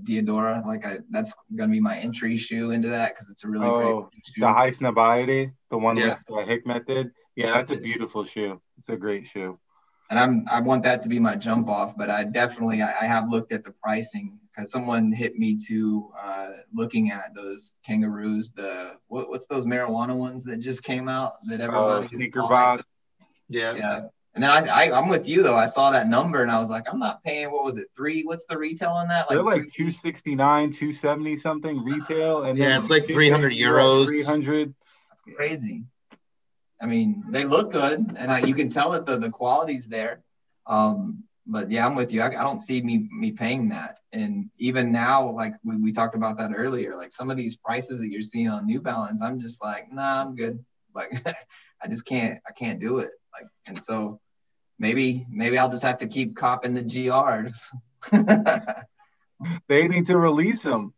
Diadora. 0.04 0.64
Like 0.64 0.86
I, 0.86 0.98
that's 1.10 1.34
gonna 1.56 1.72
be 1.72 1.80
my 1.80 1.98
entry 1.98 2.36
shoe 2.36 2.70
into 2.70 2.88
that 2.88 3.14
because 3.14 3.28
it's 3.28 3.44
a 3.44 3.48
really 3.48 3.66
oh, 3.66 4.02
great 4.02 4.26
shoe. 4.26 4.40
the 4.40 4.46
Highsnobiety, 4.46 5.52
the 5.70 5.78
one 5.78 5.96
yeah. 5.96 6.06
with 6.06 6.18
the 6.28 6.44
Hick 6.44 6.66
method. 6.66 7.10
Yeah, 7.34 7.52
that's 7.52 7.70
a 7.70 7.76
beautiful 7.76 8.24
shoe. 8.24 8.60
It's 8.78 8.90
a 8.90 8.96
great 8.96 9.26
shoe. 9.26 9.58
And 10.10 10.20
I'm 10.20 10.46
I 10.50 10.60
want 10.60 10.84
that 10.84 11.02
to 11.02 11.08
be 11.08 11.18
my 11.18 11.34
jump 11.34 11.68
off, 11.68 11.96
but 11.96 12.10
I 12.10 12.24
definitely 12.24 12.80
I, 12.82 13.02
I 13.02 13.06
have 13.06 13.28
looked 13.28 13.52
at 13.52 13.64
the 13.64 13.72
pricing 13.82 14.38
because 14.54 14.70
someone 14.70 15.10
hit 15.10 15.38
me 15.38 15.58
to 15.66 16.10
uh, 16.22 16.48
looking 16.72 17.10
at 17.10 17.34
those 17.34 17.74
kangaroos. 17.84 18.52
The 18.52 18.92
what, 19.08 19.30
what's 19.30 19.46
those 19.46 19.64
marijuana 19.64 20.16
ones 20.16 20.44
that 20.44 20.60
just 20.60 20.84
came 20.84 21.08
out 21.08 21.32
that 21.48 21.60
oh, 21.60 21.64
everybody 21.64 22.04
oh, 22.04 22.08
sneaker 22.08 22.42
box. 22.42 22.84
Yeah. 23.48 23.74
Yeah. 23.74 24.00
And 24.34 24.42
then 24.42 24.50
I, 24.50 24.66
I 24.66 24.98
I'm 24.98 25.08
with 25.08 25.28
you 25.28 25.42
though. 25.42 25.56
I 25.56 25.66
saw 25.66 25.90
that 25.90 26.08
number 26.08 26.42
and 26.42 26.50
I 26.50 26.58
was 26.58 26.70
like, 26.70 26.84
I'm 26.90 26.98
not 26.98 27.22
paying. 27.22 27.50
What 27.50 27.64
was 27.64 27.76
it? 27.76 27.88
Three? 27.94 28.22
What's 28.22 28.46
the 28.46 28.56
retail 28.56 28.90
on 28.90 29.08
that? 29.08 29.28
Like 29.28 29.36
They're 29.36 29.42
like 29.42 29.72
269, 29.76 30.70
270 30.70 31.36
something 31.36 31.84
retail. 31.84 32.44
And 32.44 32.58
yeah, 32.58 32.78
it's 32.78 32.88
like 32.88 33.06
300 33.06 33.52
euros. 33.52 34.06
300. 34.06 34.74
That's 35.26 35.36
crazy. 35.36 35.84
I 36.80 36.86
mean, 36.86 37.24
they 37.30 37.44
look 37.44 37.70
good, 37.70 38.16
and 38.16 38.32
I, 38.32 38.40
you 38.40 38.54
can 38.54 38.68
tell 38.68 38.90
that 38.90 39.06
the 39.06 39.16
the 39.16 39.30
quality's 39.30 39.86
there. 39.86 40.24
Um, 40.66 41.22
but 41.46 41.70
yeah, 41.70 41.86
I'm 41.86 41.94
with 41.94 42.12
you. 42.12 42.22
I, 42.22 42.26
I, 42.26 42.42
don't 42.42 42.60
see 42.60 42.80
me 42.82 43.08
me 43.12 43.30
paying 43.30 43.68
that. 43.68 43.98
And 44.12 44.50
even 44.58 44.90
now, 44.90 45.30
like 45.30 45.54
we, 45.64 45.76
we 45.76 45.92
talked 45.92 46.16
about 46.16 46.38
that 46.38 46.50
earlier, 46.54 46.96
like 46.96 47.12
some 47.12 47.30
of 47.30 47.36
these 47.36 47.54
prices 47.54 48.00
that 48.00 48.10
you're 48.10 48.20
seeing 48.20 48.48
on 48.48 48.66
New 48.66 48.80
Balance, 48.80 49.22
I'm 49.22 49.38
just 49.38 49.62
like, 49.62 49.92
nah, 49.92 50.22
I'm 50.22 50.34
good. 50.34 50.64
Like 50.94 51.24
I 51.82 51.88
just 51.88 52.04
can't 52.04 52.40
I 52.48 52.52
can't 52.52 52.80
do 52.80 52.98
it. 52.98 53.10
Like 53.32 53.48
and 53.66 53.82
so 53.82 54.20
maybe 54.82 55.26
maybe 55.30 55.56
I'll 55.56 55.70
just 55.70 55.84
have 55.84 55.98
to 55.98 56.06
keep 56.06 56.36
copping 56.36 56.74
the 56.74 56.82
GRs. 56.82 57.56
they 59.68 59.88
need 59.88 60.06
to 60.06 60.18
release 60.18 60.62
them. 60.62 60.92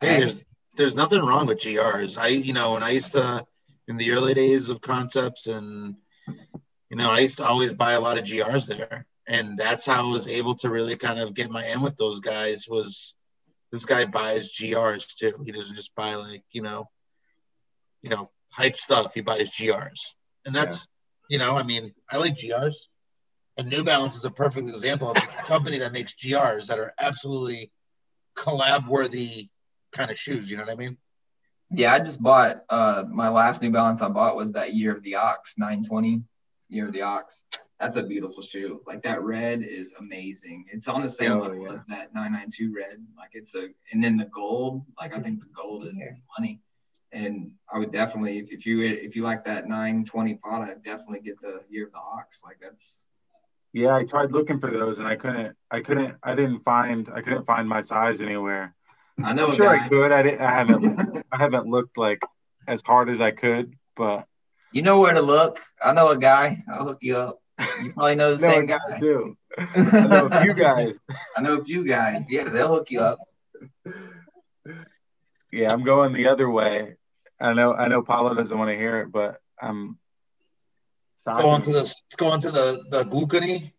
Hey, 0.00 0.18
there's 0.18 0.36
there's 0.76 0.94
nothing 0.94 1.24
wrong 1.24 1.46
with 1.46 1.58
GRs. 1.58 2.18
I 2.18 2.26
you 2.26 2.52
know 2.52 2.72
when 2.74 2.82
I 2.82 2.90
used 2.90 3.12
to 3.12 3.46
in 3.88 3.96
the 3.96 4.12
early 4.12 4.34
days 4.34 4.68
of 4.68 4.80
concepts 4.80 5.46
and 5.46 5.96
you 6.26 6.96
know 6.96 7.10
i 7.10 7.18
used 7.18 7.38
to 7.38 7.44
always 7.44 7.72
buy 7.72 7.92
a 7.92 8.00
lot 8.00 8.18
of 8.18 8.24
grs 8.24 8.66
there 8.66 9.06
and 9.26 9.58
that's 9.58 9.86
how 9.86 10.08
i 10.08 10.12
was 10.12 10.28
able 10.28 10.54
to 10.54 10.70
really 10.70 10.96
kind 10.96 11.18
of 11.18 11.34
get 11.34 11.50
my 11.50 11.64
end 11.66 11.82
with 11.82 11.96
those 11.96 12.20
guys 12.20 12.66
was 12.68 13.14
this 13.70 13.84
guy 13.84 14.04
buys 14.04 14.52
grs 14.52 15.14
too 15.14 15.42
he 15.44 15.52
doesn't 15.52 15.74
just 15.74 15.94
buy 15.94 16.14
like 16.14 16.44
you 16.52 16.62
know 16.62 16.88
you 18.02 18.10
know 18.10 18.30
hype 18.52 18.76
stuff 18.76 19.14
he 19.14 19.20
buys 19.20 19.50
grs 19.50 20.14
and 20.46 20.54
that's 20.54 20.86
yeah. 20.86 21.01
You 21.28 21.38
know 21.38 21.56
i 21.56 21.62
mean 21.62 21.92
i 22.10 22.16
like 22.16 22.36
grs 22.36 22.74
and 23.58 23.68
new 23.68 23.84
balance 23.84 24.16
is 24.16 24.24
a 24.24 24.30
perfect 24.30 24.68
example 24.68 25.10
of 25.10 25.16
a 25.16 25.42
company 25.44 25.78
that 25.78 25.92
makes 25.92 26.14
grs 26.14 26.66
that 26.66 26.78
are 26.78 26.92
absolutely 26.98 27.70
collab 28.36 28.88
worthy 28.88 29.48
kind 29.92 30.10
of 30.10 30.18
shoes 30.18 30.50
you 30.50 30.56
know 30.56 30.64
what 30.64 30.72
i 30.72 30.76
mean 30.76 30.96
yeah, 31.74 31.94
I 31.94 31.98
just 32.00 32.22
bought 32.22 32.64
uh 32.68 33.04
my 33.08 33.28
last 33.28 33.62
New 33.62 33.70
Balance 33.70 34.02
I 34.02 34.08
bought 34.08 34.36
was 34.36 34.52
that 34.52 34.74
Year 34.74 34.94
of 34.94 35.02
the 35.02 35.14
Ox 35.14 35.54
920 35.56 36.22
Year 36.68 36.86
of 36.86 36.92
the 36.92 37.02
Ox. 37.02 37.44
That's 37.80 37.96
a 37.96 38.02
beautiful 38.02 38.42
shoe. 38.42 38.80
Like 38.86 39.02
that 39.02 39.22
red 39.22 39.62
is 39.62 39.92
amazing. 39.98 40.66
It's 40.72 40.86
on 40.86 41.02
the 41.02 41.08
same 41.08 41.32
oh, 41.32 41.40
level 41.40 41.62
yeah. 41.62 41.72
as 41.72 41.80
that 41.88 42.14
992 42.14 42.74
red. 42.74 43.04
Like 43.16 43.30
it's 43.32 43.54
a 43.54 43.68
and 43.90 44.04
then 44.04 44.16
the 44.16 44.26
gold, 44.26 44.84
like 45.00 45.14
I 45.14 45.20
think 45.20 45.40
the 45.40 45.48
gold 45.54 45.84
is, 45.86 45.96
is 45.96 46.20
money. 46.38 46.60
And 47.12 47.52
I 47.72 47.78
would 47.78 47.92
definitely 47.92 48.38
if, 48.38 48.50
if 48.50 48.66
you 48.66 48.82
if 48.82 49.14
you 49.14 49.22
like 49.22 49.44
that 49.44 49.68
920 49.68 50.34
product, 50.34 50.84
definitely 50.84 51.20
get 51.20 51.40
the 51.40 51.60
Year 51.68 51.86
of 51.86 51.92
the 51.92 51.98
Ox. 51.98 52.42
Like 52.44 52.58
that's 52.60 53.06
yeah, 53.72 53.94
I 53.94 54.04
tried 54.04 54.32
looking 54.32 54.60
for 54.60 54.70
those 54.70 54.98
and 54.98 55.06
I 55.06 55.16
couldn't 55.16 55.56
I 55.70 55.80
couldn't 55.80 56.16
I 56.22 56.34
didn't 56.34 56.60
find 56.60 57.08
I 57.14 57.20
couldn't 57.22 57.44
find 57.44 57.68
my 57.68 57.80
size 57.80 58.20
anywhere. 58.20 58.74
I 59.22 59.32
know. 59.34 59.48
I'm 59.48 59.54
sure 59.54 59.76
guy. 59.76 59.84
I 59.84 59.88
could. 59.88 60.12
I 60.12 60.22
didn't. 60.22 60.40
I 60.40 60.50
haven't. 60.50 61.24
I 61.32 61.36
haven't 61.36 61.66
looked 61.66 61.98
like 61.98 62.22
as 62.66 62.82
hard 62.82 63.08
as 63.08 63.20
I 63.20 63.30
could, 63.30 63.74
but 63.96 64.26
you 64.72 64.82
know 64.82 65.00
where 65.00 65.12
to 65.12 65.22
look. 65.22 65.60
I 65.82 65.92
know 65.92 66.08
a 66.08 66.18
guy. 66.18 66.62
I'll 66.70 66.84
hook 66.84 66.98
you 67.02 67.16
up. 67.16 67.42
You 67.82 67.92
probably 67.92 68.14
know 68.14 68.34
the 68.34 68.40
same 68.48 68.66
guy. 68.66 68.78
I 68.94 68.98
do. 68.98 69.36
I 69.58 70.06
know 70.06 70.26
a 70.26 70.42
few 70.42 70.54
guys. 70.54 70.98
I 71.36 71.42
know 71.42 71.58
a 71.58 71.64
few 71.64 71.84
guys. 71.84 72.24
Yeah, 72.28 72.48
they'll 72.48 72.68
hook 72.68 72.90
you 72.90 73.00
up. 73.00 73.18
Yeah, 75.50 75.70
I'm 75.70 75.84
going 75.84 76.14
the 76.14 76.28
other 76.28 76.48
way. 76.48 76.96
I 77.42 77.52
know. 77.54 77.74
I 77.74 77.88
know. 77.88 78.02
Paulo 78.02 78.34
doesn't 78.34 78.56
want 78.56 78.70
to 78.70 78.76
hear 78.76 79.00
it, 79.00 79.10
but 79.10 79.40
um, 79.60 79.98
I'm 81.26 81.42
going 81.42 81.62
to 81.62 81.72
the 81.72 81.94
going 82.16 82.40
to 82.40 82.50
the 82.50 82.84
the 82.88 83.04
Saucony. 83.04 83.72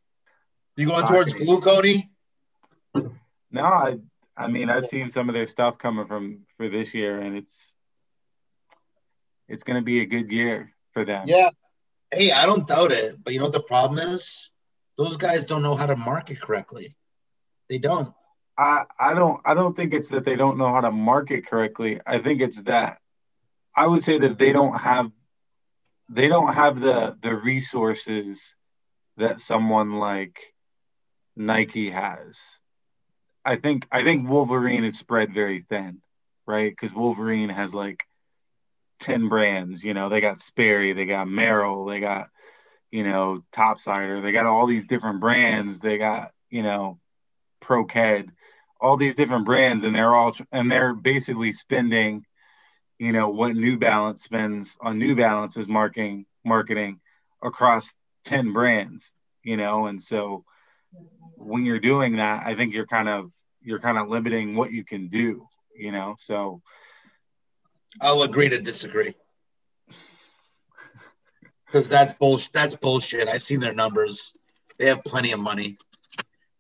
You 0.75 0.87
going 0.87 1.07
towards 1.07 1.33
Saucony? 1.33 2.09
No, 3.51 3.63
I 3.63 3.97
I 4.35 4.47
mean, 4.47 4.69
I've 4.69 4.87
seen 4.87 5.09
some 5.11 5.29
of 5.29 5.33
their 5.33 5.47
stuff 5.47 5.77
coming 5.77 6.07
from 6.07 6.39
for 6.57 6.67
this 6.67 6.93
year, 6.93 7.21
and 7.21 7.37
it's 7.37 7.71
it's 9.47 9.63
going 9.63 9.79
to 9.79 9.85
be 9.85 10.01
a 10.01 10.05
good 10.05 10.29
year 10.29 10.73
for 10.91 11.05
them. 11.05 11.27
Yeah. 11.27 11.49
Hey, 12.11 12.31
I 12.31 12.45
don't 12.45 12.67
doubt 12.67 12.91
it, 12.91 13.23
but 13.23 13.33
you 13.33 13.39
know 13.39 13.45
what 13.45 13.53
the 13.53 13.63
problem 13.63 13.99
is? 13.99 14.51
Those 14.97 15.15
guys 15.17 15.45
don't 15.45 15.63
know 15.63 15.75
how 15.75 15.85
to 15.85 15.95
market 15.95 16.41
correctly. 16.41 16.95
They 17.69 17.77
don't. 17.77 18.13
I 18.57 18.83
I 18.99 19.13
don't 19.13 19.39
I 19.45 19.53
don't 19.53 19.75
think 19.75 19.93
it's 19.93 20.09
that 20.09 20.25
they 20.25 20.35
don't 20.35 20.57
know 20.57 20.71
how 20.73 20.81
to 20.81 20.91
market 20.91 21.47
correctly. 21.47 22.01
I 22.05 22.19
think 22.19 22.41
it's 22.41 22.61
that 22.63 22.99
I 23.75 23.87
would 23.87 24.03
say 24.03 24.19
that 24.19 24.37
they 24.37 24.51
don't 24.51 24.77
have 24.77 25.11
they 26.09 26.27
don't 26.27 26.53
have 26.53 26.79
the 26.79 27.17
the 27.21 27.33
resources 27.33 28.55
that 29.17 29.41
someone 29.41 29.93
like 29.93 30.53
Nike 31.35 31.89
has. 31.89 32.59
I 33.45 33.55
think 33.57 33.87
I 33.91 34.03
think 34.03 34.29
Wolverine 34.29 34.83
is 34.83 34.97
spread 34.97 35.33
very 35.33 35.65
thin, 35.67 36.01
right? 36.45 36.71
Because 36.71 36.93
Wolverine 36.93 37.49
has 37.49 37.73
like 37.73 38.03
ten 38.99 39.27
brands. 39.27 39.83
You 39.83 39.93
know, 39.93 40.09
they 40.09 40.21
got 40.21 40.41
Sperry, 40.41 40.93
they 40.93 41.05
got 41.05 41.27
Merrell, 41.27 41.89
they 41.89 41.99
got 41.99 42.29
you 42.91 43.03
know 43.03 43.43
Topsider, 43.51 44.21
they 44.21 44.31
got 44.31 44.45
all 44.45 44.67
these 44.67 44.87
different 44.87 45.19
brands. 45.19 45.79
They 45.79 45.97
got 45.97 46.31
you 46.49 46.63
know 46.63 46.99
Pro-Ked, 47.59 48.31
all 48.79 48.97
these 48.97 49.15
different 49.15 49.45
brands, 49.45 49.83
and 49.83 49.95
they're 49.95 50.15
all 50.15 50.35
and 50.51 50.71
they're 50.71 50.93
basically 50.93 51.53
spending, 51.53 52.25
you 53.03 53.11
know, 53.11 53.27
what 53.27 53.53
New 53.53 53.77
Balance 53.77 54.23
spends 54.23 54.77
on 54.79 54.97
New 54.97 55.13
Balance's 55.13 55.67
marketing 55.67 56.25
marketing 56.45 57.01
across 57.41 57.95
ten 58.23 58.53
brands. 58.53 59.13
You 59.43 59.57
know, 59.57 59.87
and 59.87 60.01
so 60.01 60.45
when 61.35 61.65
you're 61.65 61.79
doing 61.79 62.15
that, 62.15 62.45
I 62.45 62.55
think 62.55 62.73
you're 62.73 62.87
kind 62.87 63.09
of 63.09 63.29
you're 63.61 63.79
kind 63.79 63.97
of 63.97 64.07
limiting 64.07 64.55
what 64.55 64.71
you 64.71 64.85
can 64.85 65.09
do, 65.09 65.45
you 65.75 65.91
know. 65.91 66.15
So 66.17 66.61
I'll 67.99 68.23
agree 68.23 68.47
to 68.47 68.61
disagree. 68.61 69.15
Because 71.65 71.89
that's 71.89 72.13
bullshit. 72.13 72.53
That's 72.53 72.75
bullshit. 72.75 73.27
I've 73.27 73.43
seen 73.43 73.59
their 73.59 73.73
numbers. 73.73 74.31
They 74.79 74.85
have 74.87 75.03
plenty 75.03 75.33
of 75.33 75.41
money, 75.41 75.77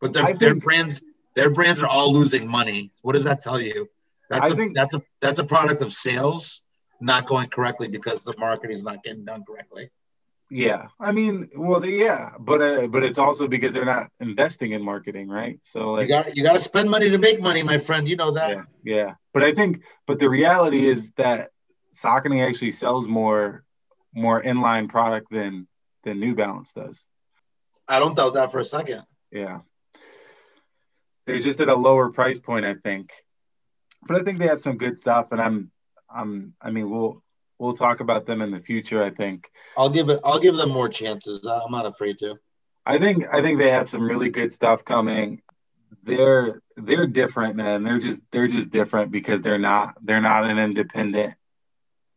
but 0.01 0.11
their, 0.11 0.25
I 0.25 0.33
their 0.33 0.55
brands, 0.55 1.01
their 1.35 1.51
brands 1.51 1.81
are 1.81 1.87
all 1.87 2.11
losing 2.13 2.47
money. 2.49 2.91
What 3.01 3.13
does 3.13 3.23
that 3.23 3.41
tell 3.41 3.61
you? 3.61 3.87
That's 4.33 4.49
I 4.51 4.53
a, 4.53 4.57
think- 4.57 4.75
that's 4.75 4.93
a 4.93 5.01
that's 5.21 5.39
a 5.39 5.43
product 5.45 5.81
of 5.81 5.91
sales 5.93 6.63
not 7.01 7.25
going 7.27 7.49
correctly 7.49 7.87
because 7.89 8.23
the 8.23 8.33
marketing 8.37 8.75
is 8.75 8.83
not 8.83 9.03
getting 9.03 9.25
done 9.25 9.43
correctly. 9.45 9.89
yeah, 10.49 10.87
I 10.99 11.11
mean, 11.11 11.49
well, 11.55 11.83
yeah, 11.85 12.31
but 12.39 12.61
uh, 12.61 12.87
but 12.87 13.03
it's 13.03 13.17
also 13.17 13.47
because 13.47 13.73
they're 13.73 13.85
not 13.97 14.09
investing 14.19 14.71
in 14.71 14.81
marketing, 14.83 15.27
right? 15.27 15.59
So 15.63 15.91
like, 15.93 16.03
You 16.07 16.15
got 16.15 16.37
you 16.37 16.43
got 16.43 16.53
to 16.53 16.61
spend 16.61 16.89
money 16.89 17.09
to 17.09 17.17
make 17.17 17.41
money, 17.41 17.63
my 17.63 17.77
friend. 17.79 18.07
You 18.07 18.15
know 18.15 18.31
that. 18.31 18.51
yeah, 18.57 18.63
yeah. 18.83 19.13
But 19.33 19.43
I 19.43 19.53
think, 19.53 19.81
but 20.07 20.19
the 20.19 20.29
reality 20.29 20.85
is 20.87 21.11
that 21.17 21.49
Saucony 21.93 22.47
actually 22.47 22.71
sells 22.71 23.07
more 23.07 23.63
more 24.13 24.41
inline 24.41 24.87
product 24.89 25.27
than 25.31 25.67
than 26.03 26.19
New 26.19 26.35
Balance 26.35 26.73
does. 26.73 27.05
I 27.87 27.99
don't 27.99 28.15
doubt 28.15 28.35
that 28.35 28.51
for 28.51 28.59
a 28.59 28.65
second. 28.65 29.03
Yeah. 29.31 29.59
They're 31.25 31.39
just 31.39 31.59
at 31.61 31.69
a 31.69 31.75
lower 31.75 32.09
price 32.11 32.39
point, 32.39 32.65
I 32.65 32.75
think. 32.75 33.11
But 34.07 34.21
I 34.21 34.23
think 34.23 34.37
they 34.37 34.47
have 34.47 34.61
some 34.61 34.77
good 34.77 34.97
stuff 34.97 35.27
and 35.31 35.41
I'm 35.41 35.71
I'm 36.13 36.53
I 36.61 36.71
mean 36.71 36.89
we'll 36.89 37.23
we'll 37.59 37.75
talk 37.75 37.99
about 37.99 38.25
them 38.25 38.41
in 38.41 38.51
the 38.51 38.59
future, 38.59 39.03
I 39.03 39.09
think. 39.09 39.49
I'll 39.77 39.89
give 39.89 40.09
it. 40.09 40.19
I'll 40.23 40.39
give 40.39 40.55
them 40.55 40.69
more 40.69 40.89
chances. 40.89 41.45
I'm 41.45 41.71
not 41.71 41.85
afraid 41.85 42.19
to. 42.19 42.37
I 42.85 42.97
think 42.99 43.25
I 43.31 43.41
think 43.41 43.59
they 43.59 43.71
have 43.71 43.89
some 43.89 44.03
really 44.03 44.29
good 44.29 44.51
stuff 44.51 44.83
coming. 44.83 45.41
They're 46.03 46.61
they're 46.75 47.07
different, 47.07 47.55
man. 47.55 47.83
They're 47.83 47.99
just 47.99 48.21
they're 48.31 48.47
just 48.47 48.69
different 48.69 49.11
because 49.11 49.41
they're 49.41 49.57
not 49.57 49.95
they're 50.01 50.21
not 50.21 50.49
an 50.49 50.59
independent 50.59 51.35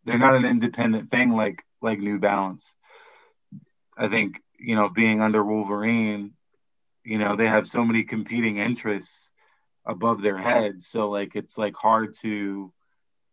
they're 0.07 0.19
not 0.19 0.37
an 0.37 0.45
independent 0.45 1.11
thing 1.11 1.31
like 1.31 1.63
like 1.83 1.99
New 1.99 2.19
Balance. 2.19 2.75
I 3.99 4.09
think, 4.09 4.41
you 4.59 4.75
know, 4.75 4.89
being 4.89 5.21
under 5.21 5.45
Wolverine, 5.45 6.33
you 7.05 7.19
know, 7.19 7.37
they 7.37 7.47
have 7.47 7.67
so 7.67 7.85
many 7.85 8.05
competing 8.05 8.59
interests 8.59 9.31
above 9.87 10.21
their 10.23 10.37
heads. 10.37 10.89
So 10.89 11.11
like 11.11 11.37
it's 11.37 11.57
like 11.57 11.77
hard 11.77 12.15
to 12.23 12.73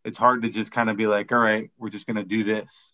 it's 0.05 0.17
hard 0.17 0.43
to 0.43 0.49
just 0.49 0.71
kind 0.71 0.89
of 0.89 0.97
be 0.97 1.07
like, 1.07 1.31
all 1.31 1.39
right, 1.39 1.69
we're 1.77 1.89
just 1.89 2.07
gonna 2.07 2.23
do 2.23 2.43
this. 2.43 2.93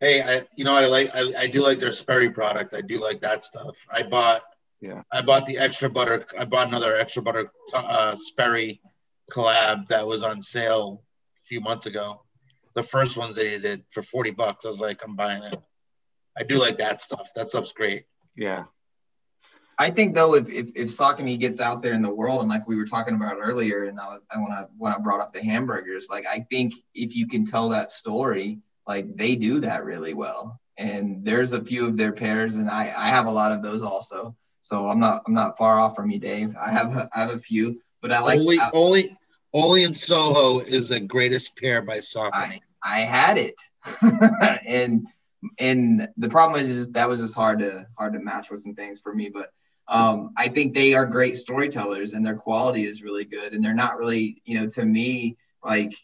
Hey, 0.00 0.20
I 0.22 0.46
you 0.56 0.64
know 0.64 0.74
I 0.74 0.86
like 0.86 1.10
I, 1.14 1.32
I 1.38 1.46
do 1.46 1.62
like 1.62 1.78
their 1.78 1.92
Sperry 1.92 2.30
product. 2.30 2.74
I 2.74 2.80
do 2.80 3.00
like 3.00 3.20
that 3.20 3.44
stuff. 3.44 3.76
I 3.90 4.02
bought 4.02 4.42
Yeah. 4.80 5.02
I 5.12 5.22
bought 5.22 5.46
the 5.46 5.58
extra 5.58 5.88
butter. 5.88 6.26
I 6.38 6.44
bought 6.44 6.68
another 6.68 6.96
extra 6.96 7.22
butter 7.22 7.50
uh, 7.74 8.16
Sperry 8.16 8.80
collab 9.30 9.86
that 9.86 10.06
was 10.06 10.22
on 10.22 10.42
sale 10.42 11.02
a 11.40 11.44
few 11.44 11.60
months 11.60 11.86
ago. 11.86 12.22
The 12.74 12.82
first 12.82 13.16
ones 13.16 13.36
they 13.36 13.58
did 13.58 13.84
for 13.90 14.02
forty 14.02 14.30
bucks. 14.30 14.64
I 14.64 14.68
was 14.68 14.80
like, 14.80 15.02
I'm 15.02 15.16
buying 15.16 15.42
it. 15.44 15.58
I 16.38 16.42
do 16.42 16.58
like 16.58 16.76
that 16.76 17.00
stuff. 17.00 17.30
That 17.34 17.48
stuff's 17.48 17.72
great. 17.72 18.04
Yeah. 18.36 18.64
I 19.78 19.90
think 19.90 20.14
though, 20.14 20.34
if 20.34 20.48
if 20.48 20.68
if 20.74 20.88
Saucony 20.88 21.38
gets 21.38 21.60
out 21.60 21.82
there 21.82 21.92
in 21.92 22.02
the 22.02 22.14
world, 22.14 22.40
and 22.40 22.48
like 22.48 22.66
we 22.66 22.76
were 22.76 22.86
talking 22.86 23.14
about 23.14 23.36
earlier, 23.40 23.84
and 23.84 24.00
I, 24.00 24.06
was- 24.06 24.22
I 24.30 24.38
when 24.38 24.52
I 24.52 24.66
when 24.78 24.92
I 24.92 24.98
brought 24.98 25.20
up 25.20 25.32
the 25.34 25.42
hamburgers, 25.42 26.08
like 26.10 26.24
I 26.26 26.46
think 26.50 26.74
if 26.94 27.14
you 27.14 27.28
can 27.28 27.46
tell 27.46 27.68
that 27.70 27.90
story, 27.92 28.58
like 28.86 29.14
they 29.16 29.36
do 29.36 29.60
that 29.60 29.84
really 29.84 30.14
well. 30.14 30.60
And 30.78 31.24
there's 31.24 31.52
a 31.52 31.62
few 31.64 31.86
of 31.86 31.96
their 31.96 32.12
pairs, 32.12 32.56
and 32.56 32.70
I 32.70 32.92
I 32.96 33.08
have 33.08 33.26
a 33.26 33.30
lot 33.30 33.52
of 33.52 33.62
those 33.62 33.82
also. 33.82 34.34
So 34.62 34.88
I'm 34.88 34.98
not 34.98 35.22
I'm 35.26 35.34
not 35.34 35.56
far 35.58 35.78
off 35.78 35.94
from 35.94 36.10
you, 36.10 36.18
Dave. 36.18 36.54
I 36.60 36.70
have 36.70 36.96
a, 36.96 37.08
I 37.14 37.20
have 37.20 37.30
a 37.30 37.38
few, 37.38 37.80
but 38.00 38.12
I 38.12 38.20
like 38.20 38.38
only 38.40 38.58
I, 38.58 38.70
only 38.72 39.16
only 39.52 39.84
in 39.84 39.92
Soho 39.92 40.60
is 40.60 40.88
the 40.88 41.00
greatest 41.00 41.56
pair 41.56 41.82
by 41.82 41.98
Saucony. 41.98 42.60
I 42.82 43.00
had 43.00 43.38
it, 43.38 43.54
and 44.66 45.06
and 45.58 46.08
the 46.16 46.28
problem 46.28 46.60
is, 46.60 46.68
is 46.68 46.88
that 46.92 47.08
was 47.08 47.20
just 47.20 47.34
hard 47.34 47.58
to 47.60 47.86
hard 47.98 48.14
to 48.14 48.18
match 48.18 48.50
with 48.50 48.60
some 48.60 48.74
things 48.74 49.00
for 49.00 49.14
me. 49.14 49.30
But 49.32 49.52
um, 49.88 50.32
I 50.36 50.48
think 50.48 50.74
they 50.74 50.94
are 50.94 51.06
great 51.06 51.36
storytellers, 51.36 52.12
and 52.12 52.24
their 52.24 52.36
quality 52.36 52.86
is 52.86 53.02
really 53.02 53.24
good. 53.24 53.52
And 53.52 53.64
they're 53.64 53.74
not 53.74 53.98
really, 53.98 54.42
you 54.44 54.60
know, 54.60 54.68
to 54.70 54.84
me, 54.84 55.36
like 55.64 55.94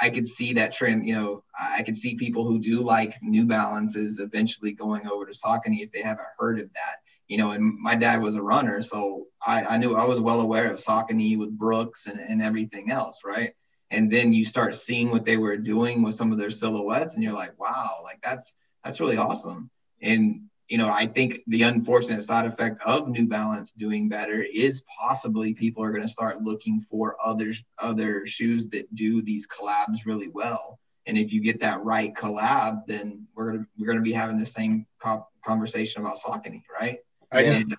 I 0.00 0.10
could 0.10 0.26
see 0.26 0.52
that 0.54 0.72
trend. 0.72 1.06
You 1.06 1.14
know, 1.14 1.44
I 1.58 1.82
could 1.82 1.96
see 1.96 2.14
people 2.14 2.44
who 2.44 2.58
do 2.58 2.82
like 2.82 3.14
New 3.22 3.44
Balances 3.44 4.20
eventually 4.20 4.72
going 4.72 5.06
over 5.06 5.26
to 5.26 5.32
Saucony 5.32 5.82
if 5.82 5.92
they 5.92 6.02
haven't 6.02 6.26
heard 6.38 6.58
of 6.60 6.72
that. 6.74 6.96
You 7.28 7.38
know, 7.38 7.50
and 7.50 7.78
my 7.80 7.96
dad 7.96 8.22
was 8.22 8.36
a 8.36 8.42
runner, 8.42 8.80
so 8.80 9.26
I, 9.44 9.64
I 9.64 9.76
knew 9.78 9.96
I 9.96 10.04
was 10.04 10.20
well 10.20 10.40
aware 10.40 10.70
of 10.70 10.78
Saucony 10.78 11.36
with 11.36 11.58
Brooks 11.58 12.06
and, 12.06 12.20
and 12.20 12.40
everything 12.40 12.90
else, 12.90 13.20
right? 13.24 13.52
and 13.90 14.10
then 14.10 14.32
you 14.32 14.44
start 14.44 14.74
seeing 14.74 15.10
what 15.10 15.24
they 15.24 15.36
were 15.36 15.56
doing 15.56 16.02
with 16.02 16.14
some 16.14 16.32
of 16.32 16.38
their 16.38 16.50
silhouettes 16.50 17.14
and 17.14 17.22
you're 17.22 17.32
like 17.32 17.58
wow 17.58 18.00
like 18.02 18.18
that's 18.22 18.54
that's 18.84 19.00
really 19.00 19.16
awesome 19.16 19.70
and 20.02 20.42
you 20.68 20.78
know 20.78 20.88
i 20.88 21.06
think 21.06 21.40
the 21.46 21.62
unfortunate 21.62 22.22
side 22.22 22.46
effect 22.46 22.80
of 22.84 23.08
new 23.08 23.26
balance 23.26 23.72
doing 23.72 24.08
better 24.08 24.42
is 24.42 24.82
possibly 24.98 25.54
people 25.54 25.82
are 25.82 25.90
going 25.90 26.02
to 26.02 26.08
start 26.08 26.42
looking 26.42 26.80
for 26.90 27.16
other 27.24 27.52
other 27.78 28.26
shoes 28.26 28.68
that 28.68 28.92
do 28.94 29.22
these 29.22 29.46
collabs 29.46 30.04
really 30.06 30.28
well 30.28 30.78
and 31.06 31.16
if 31.16 31.32
you 31.32 31.40
get 31.40 31.60
that 31.60 31.82
right 31.84 32.14
collab 32.14 32.84
then 32.86 33.26
we're 33.34 33.52
going 33.52 33.62
to 33.64 33.70
we're 33.78 33.86
going 33.86 33.98
to 33.98 34.02
be 34.02 34.12
having 34.12 34.38
the 34.38 34.46
same 34.46 34.86
co- 35.00 35.26
conversation 35.44 36.00
about 36.02 36.18
Saucony, 36.18 36.62
right 36.80 36.98
I 37.32 37.42
just 37.44 37.62
And- 37.62 37.72
uh, 37.74 37.76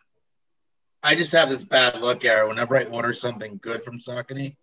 I 1.03 1.15
just 1.15 1.31
have 1.33 1.47
this 1.47 1.63
bad 1.63 2.01
luck, 2.01 2.25
Arrow. 2.25 2.49
Whenever 2.49 2.75
I 2.75 2.83
order 2.85 3.13
something 3.13 3.59
good 3.61 3.83
from 3.83 3.99
Saucony, 3.99 4.57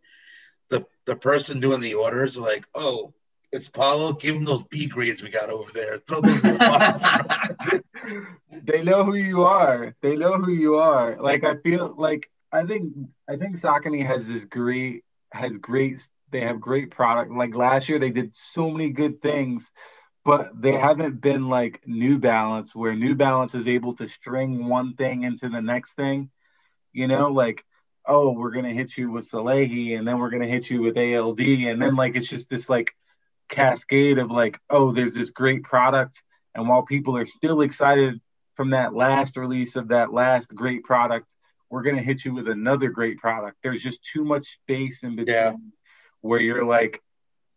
the 0.69 0.85
the 1.07 1.17
person 1.17 1.61
doing 1.61 1.81
the 1.81 1.95
orders 1.95 2.37
are 2.37 2.43
like, 2.43 2.67
"Oh, 2.75 3.15
it's 3.55 3.69
Paulo. 3.69 4.13
Give 4.13 4.35
him 4.35 4.45
those 4.45 4.65
B 4.65 4.87
grades 4.87 5.23
we 5.23 5.31
got 5.31 5.49
over 5.49 5.71
there. 5.73 5.99
Throw 5.99 6.21
those 6.21 6.45
in 6.45 6.53
the 6.53 6.59
bottom." 6.59 8.35
they 8.65 8.83
know 8.83 9.05
who 9.05 9.15
you 9.15 9.45
are. 9.45 9.95
They 10.03 10.17
know 10.17 10.35
who 10.35 10.51
you 10.51 10.77
are. 10.77 11.17
Like 11.21 11.45
I 11.45 11.57
feel 11.57 11.95
like 11.97 12.29
I 12.53 12.67
think 12.67 12.93
I 13.29 13.37
think 13.37 13.61
Saucony 13.61 14.05
has 14.05 14.29
this 14.29 14.45
great 14.45 15.05
has 15.33 15.59
great 15.59 15.99
they 16.31 16.41
have 16.41 16.61
great 16.61 16.91
product. 16.91 17.31
Like 17.31 17.55
last 17.55 17.89
year 17.89 17.99
they 17.99 18.11
did 18.11 18.35
so 18.35 18.71
many 18.71 18.91
good 18.91 19.23
things, 19.23 19.71
but 20.25 20.51
they 20.61 20.73
haven't 20.73 21.21
been 21.21 21.49
like 21.49 21.81
New 21.87 22.19
Balance 22.19 22.75
where 22.75 22.95
New 22.95 23.15
Balance 23.15 23.55
is 23.55 23.69
able 23.69 23.95
to 23.97 24.09
string 24.09 24.67
one 24.67 24.95
thing 24.95 25.23
into 25.23 25.49
the 25.49 25.63
next 25.63 25.93
thing. 25.95 26.31
You 26.93 27.09
know, 27.09 27.29
like 27.29 27.65
oh, 28.07 28.33
we're 28.33 28.51
gonna 28.51 28.75
hit 28.75 28.97
you 28.97 29.11
with 29.11 29.31
Salehe 29.31 29.97
and 29.97 30.07
then 30.07 30.19
we're 30.19 30.31
gonna 30.31 30.47
hit 30.47 30.69
you 30.69 30.83
with 30.83 30.99
ALD 30.99 31.41
and 31.41 31.81
then 31.81 31.97
like 31.97 32.17
it's 32.17 32.29
just 32.29 32.51
this 32.51 32.69
like 32.69 32.95
cascade 33.49 34.19
of 34.19 34.31
like 34.31 34.59
oh, 34.71 34.93
there's 34.93 35.15
this 35.15 35.31
great 35.31 35.63
product 35.63 36.23
and 36.55 36.69
while 36.69 36.83
people 36.83 37.17
are 37.17 37.27
still 37.27 37.61
excited 37.63 38.21
from 38.55 38.71
that 38.71 38.95
last 38.95 39.37
release 39.37 39.77
of 39.77 39.89
that 39.89 40.13
last 40.13 40.55
great 40.55 40.85
product, 40.85 41.35
we're 41.71 41.83
going 41.83 41.97
to 41.97 42.03
hit 42.03 42.25
you 42.25 42.33
with 42.33 42.49
another 42.49 42.89
great 42.91 43.19
product. 43.19 43.57
There's 43.63 43.83
just 43.83 44.05
too 44.05 44.25
much 44.25 44.47
space 44.63 45.03
in 45.03 45.17
between 45.17 45.35
Yeah. 45.37 45.53
where 46.21 46.41
you're 46.41 46.65
like, 46.65 47.03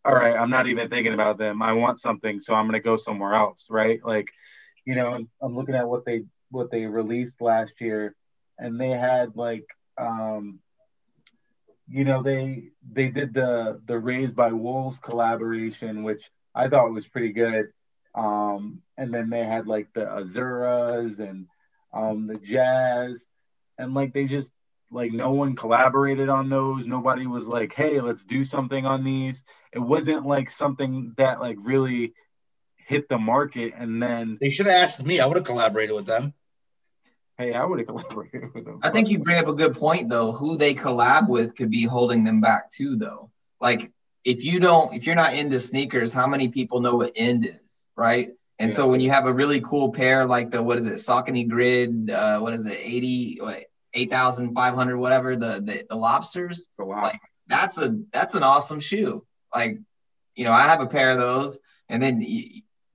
all 0.03 0.15
right, 0.15 0.35
I'm 0.35 0.49
not 0.49 0.67
even 0.67 0.89
thinking 0.89 1.13
about 1.13 1.37
them. 1.37 1.61
I 1.61 1.73
want 1.73 1.99
something, 1.99 2.39
so 2.39 2.55
I'm 2.55 2.65
going 2.65 2.73
to 2.81 2.83
go 2.83 2.97
somewhere 2.97 3.33
else, 3.33 3.67
right? 3.69 3.99
Like, 4.03 4.29
you 4.85 4.95
know, 4.95 5.27
I'm 5.41 5.55
looking 5.55 5.75
at 5.75 5.87
what 5.87 6.05
they 6.05 6.23
what 6.49 6.71
they 6.71 6.85
released 6.85 7.41
last 7.41 7.73
year, 7.79 8.15
and 8.57 8.79
they 8.79 8.89
had 8.89 9.35
like, 9.35 9.65
um, 9.97 10.59
you 11.89 12.03
know, 12.03 12.21
they 12.23 12.69
they 12.91 13.09
did 13.09 13.33
the 13.33 13.81
the 13.85 13.97
Raised 13.97 14.35
by 14.35 14.51
Wolves 14.51 14.99
collaboration, 14.99 16.03
which 16.03 16.23
I 16.53 16.67
thought 16.67 16.91
was 16.91 17.07
pretty 17.07 17.33
good. 17.33 17.67
Um, 18.15 18.81
and 18.97 19.13
then 19.13 19.29
they 19.29 19.43
had 19.43 19.67
like 19.67 19.89
the 19.93 20.01
Azuras 20.01 21.19
and 21.19 21.47
um, 21.93 22.27
the 22.27 22.37
Jazz, 22.37 23.23
and 23.77 23.93
like 23.93 24.13
they 24.13 24.25
just 24.25 24.51
like 24.91 25.11
no 25.11 25.31
one 25.31 25.55
collaborated 25.55 26.29
on 26.29 26.49
those. 26.49 26.85
Nobody 26.85 27.27
was 27.27 27.47
like, 27.47 27.73
"Hey, 27.73 28.01
let's 28.01 28.23
do 28.25 28.43
something 28.43 28.85
on 28.85 29.03
these." 29.03 29.43
It 29.71 29.79
wasn't 29.79 30.25
like 30.25 30.49
something 30.49 31.13
that 31.17 31.39
like 31.39 31.57
really 31.59 32.13
hit 32.87 33.09
the 33.09 33.17
market. 33.17 33.73
And 33.77 34.01
then, 34.01 34.37
they 34.41 34.49
should 34.49 34.65
have 34.65 34.75
asked 34.75 35.03
me. 35.03 35.19
I 35.19 35.25
would 35.25 35.37
have 35.37 35.45
collaborated 35.45 35.95
with 35.95 36.05
them. 36.05 36.33
Hey, 37.37 37.53
I 37.53 37.65
would 37.65 37.79
have 37.79 37.87
collaborated 37.87 38.43
with 38.53 38.65
them. 38.65 38.79
I 38.83 38.89
think 38.89 39.09
you 39.09 39.19
bring 39.19 39.37
up 39.37 39.47
a 39.47 39.53
good 39.53 39.75
point 39.75 40.09
though. 40.09 40.31
Who 40.31 40.57
they 40.57 40.73
collab 40.73 41.27
with 41.29 41.55
could 41.55 41.69
be 41.69 41.83
holding 41.83 42.23
them 42.23 42.41
back 42.41 42.71
too, 42.71 42.95
though. 42.97 43.31
Like 43.61 43.91
if 44.23 44.43
you 44.43 44.59
don't, 44.59 44.93
if 44.93 45.05
you're 45.05 45.15
not 45.15 45.33
into 45.33 45.59
sneakers, 45.59 46.11
how 46.11 46.27
many 46.27 46.49
people 46.49 46.79
know 46.79 46.95
what 46.95 47.13
End 47.15 47.45
is, 47.45 47.83
right? 47.95 48.31
And 48.59 48.73
so 48.73 48.87
when 48.87 48.99
you 48.99 49.11
have 49.11 49.27
a 49.27 49.33
really 49.33 49.61
cool 49.61 49.91
pair 49.91 50.25
like 50.25 50.49
the 50.49 50.61
what 50.61 50.79
is 50.79 50.87
it, 50.87 50.93
Saucony 50.93 51.47
Grid, 51.47 52.09
uh, 52.09 52.39
what 52.39 52.53
is 52.53 52.65
it, 52.65 52.79
eighty, 52.81 53.37
what, 53.39 53.65
eight 53.93 54.09
thousand 54.09 54.53
five 54.53 54.73
hundred, 54.73 54.97
whatever, 54.97 55.35
the, 55.35 55.61
the 55.63 55.83
the 55.87 55.95
lobsters, 55.95 56.65
a 56.79 56.85
while. 56.85 57.03
like 57.03 57.19
that's 57.47 57.77
a 57.77 57.99
that's 58.11 58.33
an 58.33 58.43
awesome 58.43 58.79
shoe. 58.79 59.25
Like, 59.53 59.77
you 60.35 60.43
know, 60.43 60.51
I 60.51 60.63
have 60.63 60.81
a 60.81 60.87
pair 60.87 61.11
of 61.11 61.19
those, 61.19 61.59
and 61.87 62.01
then 62.01 62.21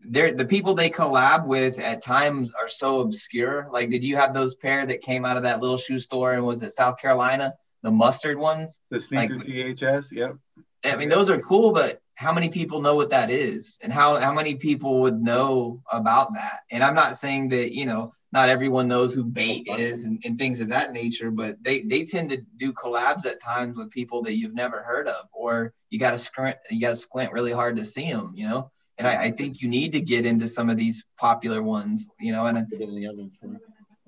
they're 0.04 0.32
the 0.32 0.44
people 0.44 0.74
they 0.74 0.90
collab 0.90 1.46
with 1.46 1.78
at 1.78 2.02
times 2.02 2.50
are 2.60 2.68
so 2.68 3.00
obscure. 3.00 3.68
Like, 3.70 3.90
did 3.90 4.02
you 4.02 4.16
have 4.16 4.34
those 4.34 4.54
pair 4.54 4.86
that 4.86 5.02
came 5.02 5.24
out 5.24 5.36
of 5.36 5.42
that 5.44 5.60
little 5.60 5.78
shoe 5.78 5.98
store 5.98 6.34
and 6.34 6.44
was 6.44 6.62
it 6.62 6.72
South 6.72 6.98
Carolina? 6.98 7.54
the 7.82 7.90
mustard 7.90 8.38
ones. 8.38 8.80
The 8.90 9.00
sneaker 9.00 9.36
like, 9.36 9.46
CHS, 9.46 10.12
yep. 10.12 10.36
I 10.84 10.96
mean, 10.96 11.08
those 11.08 11.30
are 11.30 11.40
cool, 11.40 11.72
but 11.72 12.00
how 12.14 12.32
many 12.32 12.48
people 12.48 12.80
know 12.80 12.94
what 12.94 13.10
that 13.10 13.30
is, 13.30 13.78
and 13.82 13.92
how 13.92 14.16
how 14.16 14.32
many 14.32 14.54
people 14.54 15.00
would 15.00 15.20
know 15.20 15.82
about 15.92 16.34
that? 16.34 16.60
And 16.70 16.82
I'm 16.82 16.94
not 16.94 17.16
saying 17.16 17.50
that 17.50 17.72
you 17.72 17.86
know 17.86 18.14
not 18.32 18.48
everyone 18.48 18.88
knows 18.88 19.12
who 19.12 19.24
Bait 19.24 19.66
is 19.68 20.04
and, 20.04 20.20
and 20.24 20.38
things 20.38 20.60
of 20.60 20.68
that 20.68 20.92
nature, 20.92 21.30
but 21.30 21.56
they 21.62 21.82
they 21.82 22.04
tend 22.04 22.30
to 22.30 22.44
do 22.56 22.72
collabs 22.72 23.26
at 23.26 23.40
times 23.40 23.76
with 23.76 23.90
people 23.90 24.22
that 24.22 24.36
you've 24.36 24.54
never 24.54 24.82
heard 24.82 25.08
of, 25.08 25.26
or 25.32 25.72
you 25.90 25.98
got 25.98 26.12
to 26.12 26.18
squint 26.18 26.56
you 26.70 26.80
got 26.80 26.90
to 26.90 26.96
squint 26.96 27.32
really 27.32 27.52
hard 27.52 27.76
to 27.76 27.84
see 27.84 28.10
them, 28.10 28.32
you 28.34 28.48
know. 28.48 28.70
And 28.98 29.09
I, 29.09 29.24
I, 29.24 29.31
think 29.31 29.62
you 29.62 29.69
need 29.69 29.93
to 29.93 30.01
get 30.01 30.27
into 30.27 30.47
some 30.47 30.69
of 30.69 30.77
these 30.77 31.02
popular 31.19 31.62
ones, 31.62 32.06
you 32.20 32.32
know, 32.32 32.47
and 32.47 32.66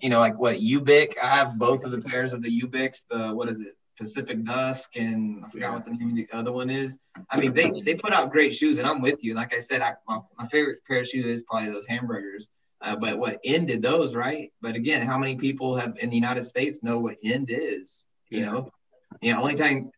you 0.00 0.10
know, 0.10 0.18
like 0.18 0.38
what 0.38 0.56
Ubiq. 0.56 1.14
I 1.22 1.28
have 1.28 1.58
both 1.58 1.84
of 1.84 1.90
the 1.90 2.00
pairs 2.00 2.32
of 2.32 2.42
the 2.42 2.62
Ubiqs. 2.62 3.04
The 3.10 3.34
what 3.34 3.48
is 3.48 3.60
it, 3.60 3.76
Pacific 3.96 4.44
Dusk, 4.44 4.96
and 4.96 5.44
I 5.44 5.48
forgot 5.48 5.72
what 5.72 5.84
the 5.86 5.92
name 5.92 6.10
of 6.10 6.16
the 6.16 6.28
other 6.32 6.52
one 6.52 6.68
is. 6.70 6.98
I 7.30 7.38
mean, 7.38 7.54
they 7.54 7.70
they 7.70 7.94
put 7.94 8.12
out 8.12 8.30
great 8.30 8.54
shoes, 8.54 8.78
and 8.78 8.86
I'm 8.86 9.00
with 9.00 9.22
you. 9.22 9.34
Like 9.34 9.54
I 9.54 9.58
said, 9.58 9.80
I, 9.82 9.94
my, 10.06 10.18
my 10.38 10.46
favorite 10.48 10.80
pair 10.86 11.00
of 11.00 11.08
shoes 11.08 11.26
is 11.26 11.42
probably 11.42 11.70
those 11.70 11.86
hamburgers. 11.86 12.50
Uh, 12.80 12.96
but 12.96 13.18
what 13.18 13.40
ended 13.44 13.82
those, 13.82 14.14
right? 14.14 14.52
But 14.60 14.74
again, 14.74 15.06
how 15.06 15.16
many 15.16 15.36
people 15.36 15.76
have 15.76 15.96
in 16.00 16.10
the 16.10 16.16
United 16.16 16.44
States 16.44 16.82
know 16.82 16.98
what 16.98 17.16
end 17.24 17.48
is? 17.50 18.04
You 18.28 18.44
know, 18.44 18.70
you 19.22 19.32
know, 19.32 19.40
only 19.40 19.54
time 19.54 19.90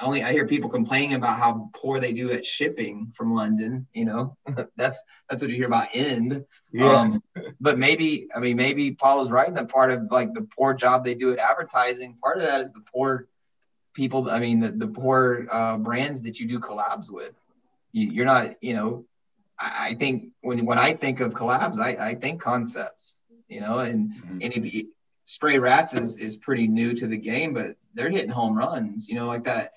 only 0.00 0.22
I 0.22 0.32
hear 0.32 0.46
people 0.46 0.70
complaining 0.70 1.14
about 1.14 1.38
how 1.38 1.70
poor 1.74 2.00
they 2.00 2.12
do 2.12 2.32
at 2.32 2.44
shipping 2.44 3.12
from 3.14 3.34
London. 3.34 3.86
You 3.92 4.04
know, 4.04 4.36
that's 4.76 5.02
that's 5.28 5.42
what 5.42 5.50
you 5.50 5.56
hear 5.56 5.66
about 5.66 5.88
end. 5.94 6.44
Yeah. 6.72 6.92
Um, 6.92 7.22
but 7.60 7.78
maybe 7.78 8.28
I 8.34 8.40
mean 8.40 8.56
maybe 8.56 8.92
Paul 8.92 9.22
is 9.22 9.30
right 9.30 9.48
in 9.48 9.54
that 9.54 9.68
part 9.68 9.92
of 9.92 10.10
like 10.10 10.34
the 10.34 10.42
poor 10.56 10.74
job 10.74 11.04
they 11.04 11.14
do 11.14 11.32
at 11.32 11.38
advertising. 11.38 12.16
Part 12.22 12.38
of 12.38 12.44
that 12.44 12.60
is 12.60 12.70
the 12.72 12.82
poor 12.92 13.28
people. 13.94 14.30
I 14.30 14.40
mean 14.40 14.60
the 14.60 14.70
the 14.70 14.88
poor 14.88 15.46
uh, 15.50 15.76
brands 15.78 16.22
that 16.22 16.38
you 16.40 16.48
do 16.48 16.58
collabs 16.58 17.10
with. 17.10 17.34
You, 17.92 18.22
are 18.22 18.26
not 18.26 18.62
you 18.62 18.74
know. 18.74 19.04
I, 19.58 19.90
I, 19.90 19.94
think 19.94 20.30
when 20.40 20.64
when 20.64 20.78
I 20.78 20.94
think 20.94 21.20
of 21.20 21.34
collabs, 21.34 21.78
I, 21.78 22.10
I 22.10 22.14
think 22.14 22.40
concepts. 22.40 23.16
You 23.48 23.60
know, 23.60 23.80
and 23.80 24.10
mm-hmm. 24.10 24.38
and 24.40 24.52
if 24.54 24.74
you, 24.74 24.88
Stray 25.24 25.58
Rats 25.58 25.92
is 25.92 26.16
is 26.16 26.36
pretty 26.36 26.66
new 26.66 26.94
to 26.94 27.06
the 27.06 27.18
game, 27.18 27.52
but 27.52 27.76
they're 27.94 28.08
hitting 28.08 28.30
home 28.30 28.56
runs. 28.56 29.08
You 29.08 29.16
know, 29.16 29.26
like 29.26 29.44
that 29.44 29.72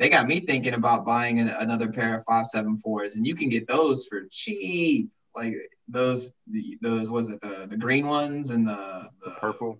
they 0.00 0.08
got 0.08 0.26
me 0.26 0.40
thinking 0.40 0.72
about 0.72 1.04
buying 1.04 1.38
an, 1.40 1.50
another 1.50 1.92
pair 1.92 2.16
of 2.16 2.24
five 2.24 2.46
seven 2.46 2.78
fours, 2.78 3.16
and 3.16 3.26
you 3.26 3.36
can 3.36 3.50
get 3.50 3.68
those 3.68 4.06
for 4.06 4.22
cheap. 4.30 5.10
Like 5.36 5.54
those, 5.88 6.32
those 6.80 7.10
was 7.10 7.28
it 7.28 7.40
the 7.42 7.66
the 7.68 7.76
green 7.76 8.06
ones 8.06 8.48
and 8.48 8.66
the, 8.66 9.10
the, 9.22 9.30
the 9.30 9.30
purple. 9.32 9.78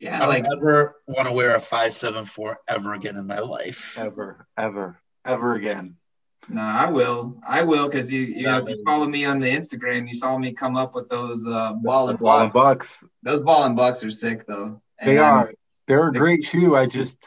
Yeah, 0.00 0.22
I 0.22 0.26
like 0.26 0.42
never 0.42 0.96
want 1.06 1.28
to 1.28 1.32
wear 1.32 1.54
a 1.54 1.60
five 1.60 1.94
seven 1.94 2.24
four 2.24 2.58
ever 2.68 2.94
again 2.94 3.16
in 3.16 3.28
my 3.28 3.38
life. 3.38 3.96
Ever, 3.96 4.46
ever, 4.58 5.00
ever 5.24 5.54
again. 5.54 5.96
No, 6.48 6.60
I 6.60 6.90
will. 6.90 7.38
I 7.46 7.62
will 7.62 7.88
because 7.88 8.12
you 8.12 8.22
you, 8.22 8.42
know, 8.42 8.58
if 8.58 8.68
you 8.68 8.82
follow 8.84 9.06
me 9.06 9.24
on 9.24 9.38
the 9.38 9.48
Instagram. 9.48 10.08
You 10.08 10.14
saw 10.14 10.36
me 10.36 10.52
come 10.54 10.76
up 10.76 10.94
with 10.94 11.08
those 11.08 11.46
uh, 11.46 11.72
ball 11.74 12.08
and 12.08 12.18
ball 12.18 12.42
and 12.42 12.52
bucks. 12.52 13.04
Those 13.22 13.42
ball 13.42 13.62
and 13.62 13.76
bucks 13.76 14.02
are 14.02 14.10
sick 14.10 14.44
though. 14.46 14.82
And 14.98 15.08
they 15.08 15.18
are. 15.18 15.52
They're 15.86 16.08
a 16.08 16.12
great 16.12 16.42
shoe. 16.42 16.74
I 16.74 16.86
just 16.86 17.24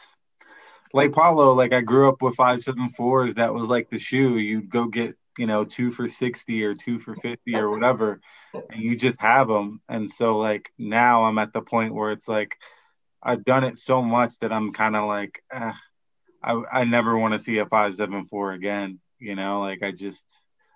like 0.92 1.12
Paulo, 1.12 1.54
like 1.54 1.72
I 1.72 1.80
grew 1.80 2.08
up 2.08 2.22
with 2.22 2.36
five 2.36 2.62
seven 2.62 2.90
fours. 2.90 3.34
That 3.34 3.54
was 3.54 3.68
like 3.68 3.90
the 3.90 3.98
shoe. 3.98 4.38
You'd 4.38 4.70
go 4.70 4.86
get, 4.86 5.16
you 5.38 5.46
know, 5.46 5.64
two 5.64 5.90
for 5.90 6.08
sixty 6.08 6.64
or 6.64 6.74
two 6.74 6.98
for 6.98 7.14
fifty 7.14 7.56
or 7.56 7.70
whatever, 7.70 8.20
and 8.52 8.82
you 8.82 8.96
just 8.96 9.20
have 9.20 9.48
them. 9.48 9.80
And 9.88 10.10
so 10.10 10.38
like 10.38 10.72
now 10.78 11.24
I'm 11.24 11.38
at 11.38 11.52
the 11.52 11.62
point 11.62 11.94
where 11.94 12.12
it's 12.12 12.28
like 12.28 12.56
I've 13.22 13.44
done 13.44 13.64
it 13.64 13.78
so 13.78 14.02
much 14.02 14.38
that 14.40 14.52
I'm 14.52 14.72
kind 14.72 14.96
of 14.96 15.06
like, 15.06 15.42
eh, 15.52 15.72
I 16.42 16.62
I 16.72 16.84
never 16.84 17.16
want 17.16 17.34
to 17.34 17.40
see 17.40 17.58
a 17.58 17.66
five 17.66 17.94
seven 17.94 18.24
four 18.24 18.52
again. 18.52 18.98
You 19.18 19.36
know, 19.36 19.60
like 19.60 19.82
I 19.82 19.92
just 19.92 20.24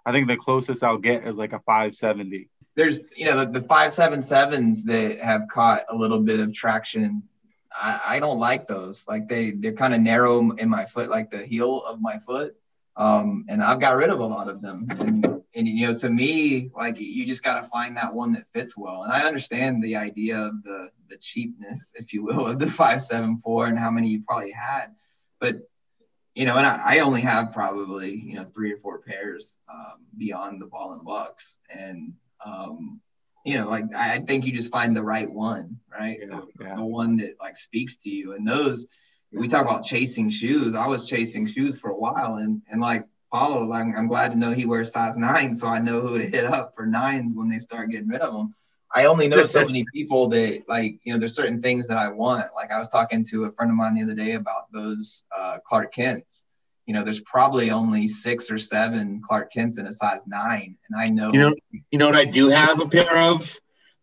I 0.07 0.13
think 0.13 0.29
the 0.29 0.37
closest 0.37 0.85
I'll 0.85 0.99
get 0.99 1.27
is 1.27 1.39
like 1.39 1.53
a 1.53 1.61
five 1.61 1.95
seventy. 1.95 2.51
There's 2.77 3.01
you 3.17 3.27
know 3.27 3.45
the, 3.45 3.61
the 3.61 3.67
five 3.67 3.93
seven 3.93 4.23
sevens 4.23 4.85
that 4.85 5.19
have 5.21 5.49
caught 5.51 5.83
a 5.89 5.97
little 5.97 6.21
bit 6.21 6.41
of 6.41 6.53
traction 6.53 7.25
I, 7.75 8.01
I 8.07 8.19
don't 8.21 8.39
like 8.39 8.69
those. 8.69 9.05
Like 9.09 9.29
they 9.29 9.53
they're 9.53 9.73
kind 9.73 9.95
of 9.95 10.01
narrow 10.01 10.51
in 10.53 10.69
my 10.69 10.87
foot, 10.87 11.11
like 11.11 11.31
the 11.31 11.45
heel 11.45 11.85
of 11.85 12.01
my 12.01 12.19
foot. 12.19 12.57
Um, 12.97 13.45
and 13.49 13.63
I've 13.63 13.81
got 13.81 13.97
rid 13.97 14.11
of 14.11 14.21
a 14.21 14.27
lot 14.27 14.49
of 14.49 14.63
them. 14.63 14.87
And, 14.91 15.43
and 15.57 15.69
you 15.69 15.89
know, 15.89 15.97
to 15.97 16.11
me, 16.11 16.71
like 16.77 16.99
you 16.99 17.27
just 17.27 17.43
got 17.43 17.61
to 17.61 17.69
find 17.69 17.97
that 17.97 18.13
one 18.13 18.33
that 18.35 18.45
fits 18.53 18.77
well. 18.77 19.03
And 19.03 19.13
I 19.13 19.23
understand 19.23 19.83
the 19.83 19.97
idea 19.97 20.39
of 20.39 20.63
the 20.63 20.91
the 21.09 21.17
cheapness, 21.17 21.93
if 21.95 22.13
you 22.13 22.25
will, 22.25 22.47
of 22.47 22.59
the 22.59 22.71
five 22.71 23.03
seven 23.03 23.41
four 23.43 23.67
and 23.67 23.79
how 23.79 23.91
many 23.91 24.09
you 24.09 24.23
probably 24.27 24.53
had. 24.53 24.89
But 25.41 25.69
you 26.35 26.45
know, 26.45 26.57
and 26.57 26.67
I, 26.67 26.81
I 26.85 26.99
only 27.01 27.21
have 27.21 27.53
probably 27.53 28.15
you 28.15 28.35
know 28.35 28.47
three 28.55 28.73
or 28.73 28.79
four 28.79 28.99
pairs 28.99 29.57
um, 29.73 30.07
beyond 30.17 30.61
the 30.61 30.67
ball 30.67 30.93
and 30.93 31.05
bucks, 31.05 31.57
and 31.71 32.13
um, 32.45 33.01
you 33.45 33.59
know, 33.59 33.69
like 33.69 33.85
I 33.95 34.21
think 34.21 34.45
you 34.45 34.53
just 34.53 34.71
find 34.71 34.97
the 34.97 35.03
right 35.03 35.31
one, 35.31 35.79
right? 35.93 36.19
Yeah, 36.21 36.41
the, 36.57 36.65
yeah. 36.65 36.77
the, 36.77 36.85
one 36.85 37.17
that 37.19 37.37
like 37.41 37.57
speaks 37.57 37.97
to 37.99 38.11
you. 38.11 38.35
And 38.35 38.47
those, 38.47 38.87
we 39.33 39.49
talk 39.49 39.67
about 39.67 39.85
chasing 39.85 40.31
shoes. 40.31 40.75
I 40.75 40.87
was 40.87 41.07
chasing 41.07 41.47
shoes 41.47 41.79
for 41.79 41.91
a 41.91 41.97
while, 41.97 42.37
and 42.37 42.63
and 42.71 42.81
like 42.81 43.07
Paulo, 43.31 43.65
like, 43.65 43.87
I'm 43.97 44.09
glad 44.09 44.31
to 44.31 44.39
know 44.39 44.53
he 44.53 44.65
wears 44.65 44.93
size 44.93 45.17
nine, 45.17 45.55
so 45.55 45.67
I 45.67 45.79
know 45.79 46.01
who 46.01 46.19
to 46.19 46.27
hit 46.29 46.45
up 46.45 46.73
for 46.77 46.87
nines 46.87 47.35
when 47.35 47.49
they 47.49 47.59
start 47.59 47.91
getting 47.91 48.09
rid 48.09 48.21
of 48.21 48.33
them. 48.33 48.55
I 48.95 49.07
only 49.07 49.27
know 49.27 49.45
so 49.45 49.67
many 49.67 49.85
people 49.93 50.29
that 50.29 50.63
like, 50.69 51.01
you 51.03 51.13
know, 51.13 51.19
there's 51.19 51.35
certain 51.35 51.61
things 51.61 51.89
that 51.89 51.99
I 51.99 52.09
want. 52.09 52.47
Like 52.55 52.71
I 52.71 52.79
was 52.79 52.89
talking 52.89 53.25
to 53.31 53.45
a 53.45 53.53
friend 53.53 53.71
of 53.71 53.77
mine 53.77 53.97
the 53.97 54.05
other 54.05 54.15
day 54.15 54.33
about 54.35 54.73
those 54.73 55.25
uh, 55.37 55.59
Clark 55.67 55.93
Kents 55.93 56.47
you 56.87 56.95
know, 56.95 57.03
there's 57.03 57.21
probably 57.21 57.71
only 57.71 58.07
six 58.07 58.51
or 58.51 58.59
seven 58.59 59.23
Clark 59.27 59.53
Kents 59.53 59.79
in 59.79 59.87
a 59.87 59.93
size 59.93 60.21
nine. 60.27 60.77
And 60.89 61.01
I 61.01 61.09
know 61.09 61.31
you 61.33 61.41
know 61.41 61.55
you 61.91 61.99
know 61.99 62.07
what 62.07 62.17
I 62.17 62.25
do 62.25 62.51
have 62.51 62.81
a 62.81 62.89
pair 62.89 63.33
of 63.33 63.59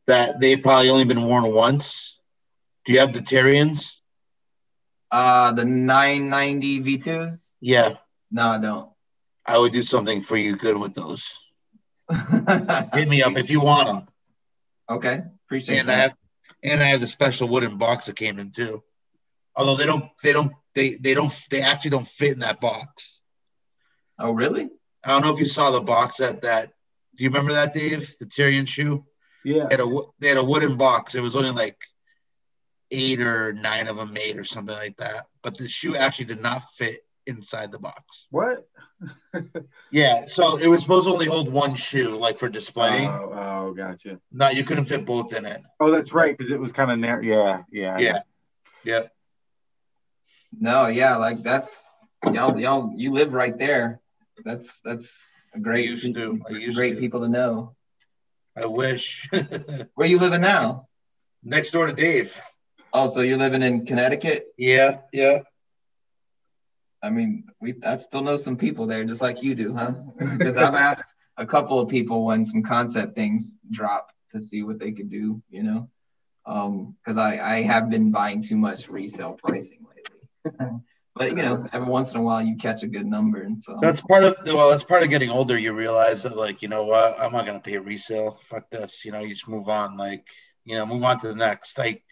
that 0.08 0.40
they've 0.40 0.62
probably 0.62 0.90
only 0.90 1.06
been 1.06 1.24
worn 1.24 1.54
once. 1.54 2.20
Do 2.86 2.94
you 2.94 3.00
have 3.00 3.14
the 3.14 3.22
Tyrians? 3.22 4.02
Uh 5.12 5.52
the 5.52 5.66
990 5.66 6.82
V2s? 6.82 7.38
Yeah. 7.60 7.96
No, 8.32 8.44
I 8.44 8.58
don't. 8.60 8.90
I 9.46 9.58
would 9.58 9.74
do 9.74 9.84
something 9.84 10.22
for 10.22 10.38
you 10.38 10.56
good 10.56 10.78
with 10.78 10.94
those. 10.94 11.38
Hit 12.10 13.08
me 13.08 13.22
up 13.22 13.38
if 13.38 13.52
you 13.52 13.62
want 13.62 13.88
them. 13.88 14.08
Okay. 14.90 15.22
Appreciate 15.46 15.80
and 15.80 15.90
that. 15.90 15.98
I 15.98 16.02
have 16.02 16.16
and 16.64 16.82
I 16.82 16.86
have 16.88 17.02
the 17.02 17.08
special 17.08 17.48
wooden 17.48 17.78
box 17.78 18.06
that 18.06 18.16
came 18.16 18.40
in 18.40 18.52
too. 18.52 18.84
Although 19.56 19.76
they 19.76 19.86
don't 19.86 20.06
they 20.24 20.34
don't 20.34 20.54
they 20.76 20.96
they 21.02 21.14
don't 21.14 21.34
they 21.50 21.62
actually 21.62 21.92
don't 21.92 22.08
fit 22.08 22.34
in 22.34 22.40
that 22.40 22.62
box. 22.62 23.22
Oh 24.20 24.32
really? 24.32 24.70
I 25.04 25.10
don't 25.10 25.24
know 25.24 25.34
if 25.34 25.40
you 25.40 25.48
saw 25.48 25.72
the 25.72 25.82
box 25.82 26.20
at 26.20 26.42
that. 26.42 26.72
Do 27.16 27.24
you 27.24 27.30
remember 27.30 27.54
that, 27.54 27.74
Dave? 27.74 28.16
The 28.20 28.26
Tyrian 28.26 28.66
shoe. 28.66 29.06
Yeah. 29.44 29.66
They 29.70 29.76
had 29.76 29.86
a 29.86 29.98
they 30.20 30.28
had 30.30 30.38
a 30.38 30.46
wooden 30.46 30.78
box. 30.78 31.16
It 31.16 31.22
was 31.22 31.36
only 31.36 31.52
like 31.52 31.78
eight 32.92 33.22
or 33.22 33.54
nine 33.54 33.88
of 33.88 33.98
them 33.98 34.14
made 34.14 34.38
or 34.38 34.44
something 34.44 34.76
like 34.76 34.98
that. 34.98 35.26
But 35.42 35.58
the 35.58 35.68
shoe 35.68 35.96
actually 35.96 36.26
did 36.26 36.42
not 36.42 36.64
fit 36.72 37.00
inside 37.26 37.72
the 37.72 37.80
box. 37.80 38.28
What? 38.30 38.68
yeah. 39.92 40.26
So 40.26 40.58
it 40.58 40.68
was 40.68 40.82
supposed 40.82 41.08
to 41.08 41.14
only 41.14 41.26
hold 41.26 41.52
one 41.52 41.76
shoe, 41.76 42.16
like 42.16 42.38
for 42.38 42.50
display. 42.50 43.08
Oh, 43.08 43.34
oh 43.34 43.74
gotcha. 43.76 44.20
No, 44.32 44.50
you 44.50 44.64
couldn't 44.64 44.86
fit 44.86 45.06
both 45.06 45.36
in 45.36 45.46
it. 45.46 45.62
Oh, 45.80 45.92
that's 45.92 46.14
right, 46.14 46.38
because 46.38 46.52
it 46.52 46.60
was 46.60 46.72
kind 46.72 46.92
of 46.92 47.00
narrow. 47.00 47.22
Yeah, 47.22 47.64
yeah. 47.72 47.98
Yeah. 48.00 48.20
Yeah. 48.84 49.02
No, 50.60 50.88
yeah, 50.88 51.16
like 51.18 51.44
that's 51.44 51.84
y'all 52.32 52.60
y'all 52.60 52.94
you 52.96 53.12
live 53.12 53.34
right 53.34 53.58
there. 53.58 54.00
That's 54.44 54.80
that's 54.84 55.24
a 55.54 55.60
great 55.60 55.88
I 55.88 55.92
used 55.92 56.14
to. 56.16 56.42
I 56.48 56.54
used 56.54 56.78
great 56.78 56.96
to. 56.96 57.00
people 57.00 57.22
to 57.22 57.30
know. 57.30 57.76
I 58.56 58.66
wish. 58.66 59.30
Where 59.96 60.08
you 60.08 60.20
living 60.20 60.42
now? 60.42 60.88
Next 61.44 61.72
door 61.72 61.88
to 61.88 61.94
Dave. 61.94 62.40
Oh, 62.94 63.08
so 63.08 63.22
you're 63.22 63.38
living 63.38 63.62
in 63.62 63.86
Connecticut? 63.86 64.48
Yeah, 64.58 65.00
yeah. 65.14 65.40
I 67.02 67.10
mean, 67.10 67.46
we 67.60 67.76
I 67.84 67.96
still 67.96 68.22
know 68.22 68.36
some 68.36 68.58
people 68.58 68.86
there, 68.86 69.04
just 69.06 69.22
like 69.22 69.42
you 69.42 69.56
do, 69.56 69.74
huh? 69.74 69.94
because 70.38 70.58
I've 70.58 70.76
asked 70.90 71.16
a 71.38 71.46
couple 71.46 71.80
of 71.80 71.90
people 71.90 72.26
when 72.26 72.46
some 72.46 72.62
concept 72.62 73.16
things 73.16 73.58
drop 73.72 74.12
to 74.34 74.40
see 74.40 74.64
what 74.64 74.80
they 74.80 74.92
could 74.92 75.10
do, 75.10 75.42
you 75.50 75.64
know. 75.64 75.90
Um, 76.46 76.96
because 77.04 77.18
I 77.18 77.40
I 77.40 77.62
have 77.64 77.90
been 77.90 78.12
buying 78.12 78.44
too 78.44 78.58
much 78.58 78.88
resale 78.90 79.38
pricing 79.42 79.82
but 81.16 81.30
you 81.30 81.44
know, 81.44 81.66
every 81.74 81.88
once 81.88 82.14
in 82.14 82.20
a 82.20 82.24
while 82.24 82.42
you 82.42 82.56
catch 82.58 82.84
a 82.84 82.88
good 82.88 83.06
number, 83.06 83.42
and 83.42 83.60
so 83.62 83.78
that's 83.82 84.02
part 84.02 84.24
of 84.24 84.36
well, 84.46 84.70
that's 84.70 84.84
part 84.84 85.04
of 85.04 85.10
getting 85.10 85.30
older. 85.30 85.58
You 85.58 85.74
realize 85.74 86.24
that, 86.24 86.38
like, 86.38 86.62
you 86.62 86.68
know 86.68 86.84
what, 86.86 87.20
I'm 87.20 87.32
not 87.32 87.46
gonna 87.46 87.60
pay 87.60 87.78
resale. 87.78 88.40
Fuck 88.44 88.70
this. 88.70 89.06
You 89.06 89.12
know, 89.12 89.20
you 89.22 89.30
just 89.30 89.48
move 89.48 89.70
on. 89.70 89.98
Like, 89.98 90.28
you 90.66 90.76
know, 90.76 90.86
move 90.86 91.04
on 91.04 91.20
to 91.20 91.28
the 91.28 91.36
next. 91.36 91.78
Like, 91.78 92.04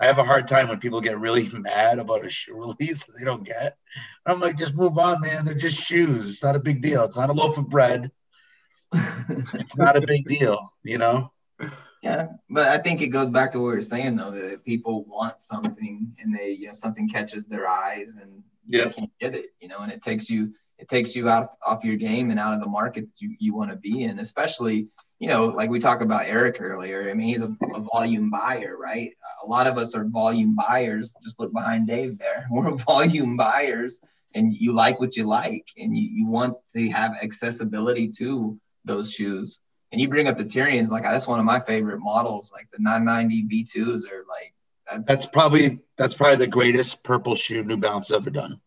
I 0.00 0.06
have 0.06 0.18
a 0.18 0.24
hard 0.24 0.48
time 0.48 0.68
when 0.68 0.80
people 0.80 1.00
get 1.00 1.18
really 1.18 1.48
mad 1.52 1.98
about 1.98 2.24
a 2.24 2.30
shoe 2.30 2.54
release 2.80 3.06
they 3.06 3.24
don't 3.24 3.44
get. 3.44 3.76
I'm 4.26 4.40
like, 4.40 4.58
just 4.58 4.76
move 4.76 4.98
on, 4.98 5.20
man. 5.20 5.44
They're 5.44 5.54
just 5.54 5.82
shoes. 5.82 6.28
It's 6.28 6.42
not 6.42 6.56
a 6.56 6.60
big 6.60 6.82
deal. 6.82 7.04
It's 7.04 7.16
not 7.16 7.30
a 7.30 7.34
loaf 7.34 7.58
of 7.58 7.68
bread. 7.68 8.10
it's 8.92 9.76
not 9.76 9.96
a 9.96 10.06
big 10.06 10.26
deal, 10.26 10.72
you 10.82 10.98
know. 10.98 11.32
Yeah, 12.06 12.26
but 12.48 12.68
I 12.68 12.78
think 12.78 13.00
it 13.00 13.08
goes 13.08 13.30
back 13.30 13.50
to 13.52 13.58
what 13.60 13.72
we 13.72 13.78
are 13.78 13.82
saying 13.82 14.16
though 14.16 14.30
that 14.30 14.64
people 14.64 15.04
want 15.04 15.40
something 15.42 16.14
and 16.20 16.34
they 16.36 16.50
you 16.50 16.66
know 16.68 16.72
something 16.72 17.08
catches 17.08 17.46
their 17.46 17.66
eyes 17.68 18.12
and 18.20 18.42
Yeah. 18.66 18.84
they 18.84 18.90
can't 18.90 19.12
get 19.20 19.34
it, 19.34 19.46
you 19.60 19.68
know, 19.68 19.80
and 19.80 19.90
it 19.92 20.02
takes 20.02 20.30
you 20.30 20.54
it 20.78 20.88
takes 20.88 21.16
you 21.16 21.28
out 21.28 21.48
off 21.66 21.84
your 21.84 21.96
game 21.96 22.30
and 22.30 22.38
out 22.38 22.52
of 22.52 22.60
the 22.60 22.68
market 22.68 23.04
that 23.06 23.20
you, 23.20 23.34
you 23.38 23.54
want 23.54 23.70
to 23.70 23.76
be 23.76 24.04
in, 24.04 24.18
especially 24.20 24.88
you 25.18 25.28
know 25.28 25.46
like 25.46 25.70
we 25.70 25.78
talked 25.80 26.02
about 26.02 26.26
Eric 26.26 26.56
earlier. 26.60 27.10
I 27.10 27.14
mean 27.14 27.28
he's 27.28 27.42
a, 27.42 27.50
a 27.74 27.80
volume 27.80 28.30
buyer, 28.30 28.76
right? 28.78 29.10
A 29.44 29.46
lot 29.46 29.66
of 29.66 29.76
us 29.78 29.94
are 29.96 30.04
volume 30.04 30.54
buyers. 30.54 31.12
Just 31.24 31.40
look 31.40 31.52
behind 31.52 31.86
Dave 31.88 32.18
there. 32.18 32.46
We're 32.50 32.76
volume 32.76 33.36
buyers, 33.36 34.00
and 34.34 34.54
you 34.54 34.72
like 34.72 35.00
what 35.00 35.16
you 35.16 35.24
like, 35.24 35.66
and 35.76 35.96
you, 35.98 36.04
you 36.18 36.26
want 36.26 36.54
to 36.76 36.88
have 36.90 37.12
accessibility 37.22 38.06
to 38.18 38.58
those 38.84 39.10
shoes 39.10 39.60
and 39.92 40.00
you 40.00 40.08
bring 40.08 40.28
up 40.28 40.36
the 40.36 40.44
Tyrians, 40.44 40.90
like 40.90 41.02
that's 41.04 41.26
one 41.26 41.38
of 41.38 41.44
my 41.44 41.60
favorite 41.60 42.00
models. 42.00 42.50
Like 42.52 42.68
the 42.72 42.82
990 42.82 43.64
V2s 43.64 44.10
are 44.10 44.24
like 44.28 44.52
that's, 44.90 45.04
That's 45.06 45.26
probably 45.26 45.80
that's 45.98 46.14
probably 46.14 46.36
the 46.36 46.46
greatest 46.46 47.02
purple 47.02 47.34
shoe 47.34 47.64
New 47.64 47.76
Balance 47.76 48.10
ever 48.12 48.30
done. 48.30 48.60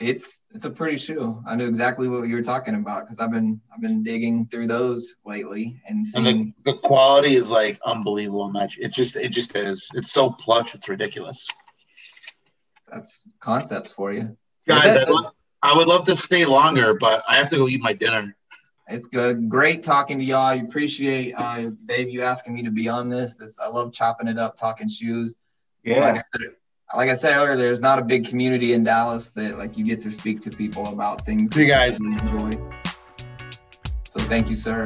it's 0.00 0.38
it's 0.52 0.64
a 0.64 0.70
pretty 0.70 0.96
shoe. 0.98 1.42
I 1.46 1.54
knew 1.56 1.68
exactly 1.68 2.08
what 2.08 2.22
you 2.28 2.34
were 2.34 2.42
talking 2.42 2.74
about 2.74 3.04
because 3.04 3.20
I've 3.20 3.30
been 3.30 3.60
I've 3.72 3.80
been 3.80 4.02
digging 4.02 4.46
through 4.50 4.66
those 4.68 5.14
lately 5.24 5.80
and 5.86 6.06
And 6.14 6.26
seeing 6.26 6.54
the, 6.64 6.72
the 6.72 6.78
quality 6.78 7.34
is 7.34 7.50
like 7.50 7.78
unbelievable 7.84 8.42
on 8.42 8.52
that. 8.54 8.70
It 8.78 8.92
just 8.92 9.16
it 9.16 9.30
just 9.30 9.54
is. 9.56 9.88
It's 9.94 10.12
so 10.12 10.30
plush, 10.30 10.74
it's 10.74 10.88
ridiculous. 10.88 11.46
that's 12.90 13.22
concepts 13.40 13.92
for 13.92 14.12
you. 14.12 14.36
Guys, 14.66 14.96
I, 14.96 15.10
love, 15.10 15.32
I 15.62 15.76
would 15.76 15.86
love 15.88 16.04
to 16.06 16.16
stay 16.16 16.44
longer, 16.44 16.94
but 16.94 17.22
I 17.28 17.34
have 17.36 17.48
to 17.50 17.56
go 17.56 17.68
eat 17.68 17.80
my 17.80 17.92
dinner. 17.92 18.36
It's 18.90 19.06
good. 19.06 19.48
Great 19.48 19.84
talking 19.84 20.18
to 20.18 20.24
y'all. 20.24 20.46
I 20.46 20.56
appreciate 20.56 21.32
uh, 21.36 21.70
Dave 21.86 22.08
you 22.08 22.22
asking 22.22 22.54
me 22.54 22.62
to 22.64 22.70
be 22.70 22.88
on 22.88 23.08
this. 23.08 23.34
This 23.34 23.58
I 23.60 23.68
love 23.68 23.92
chopping 23.92 24.26
it 24.26 24.36
up, 24.38 24.56
talking 24.56 24.88
shoes. 24.88 25.36
Yeah. 25.84 26.00
Like 26.00 26.18
I, 26.18 26.24
said, 26.38 26.50
like 26.96 27.10
I 27.10 27.14
said 27.14 27.36
earlier, 27.36 27.56
there's 27.56 27.80
not 27.80 28.00
a 28.00 28.02
big 28.02 28.26
community 28.26 28.72
in 28.72 28.82
Dallas 28.82 29.30
that 29.30 29.58
like 29.58 29.78
you 29.78 29.84
get 29.84 30.02
to 30.02 30.10
speak 30.10 30.42
to 30.42 30.50
people 30.50 30.92
about 30.92 31.24
things 31.24 31.54
See 31.54 31.62
you 31.62 31.68
guys. 31.68 32.00
you 32.00 32.12
enjoy. 32.12 32.50
So 34.04 34.18
thank 34.24 34.48
you, 34.48 34.56
sir. 34.56 34.82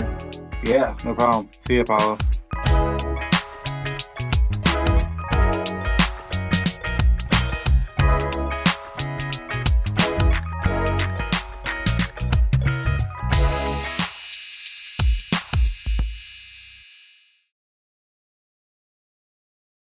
Yeah. 0.65 0.95
No 1.05 1.15
problem. 1.15 1.49
See 1.61 1.77
you, 1.77 1.85
Paulo. 1.85 2.19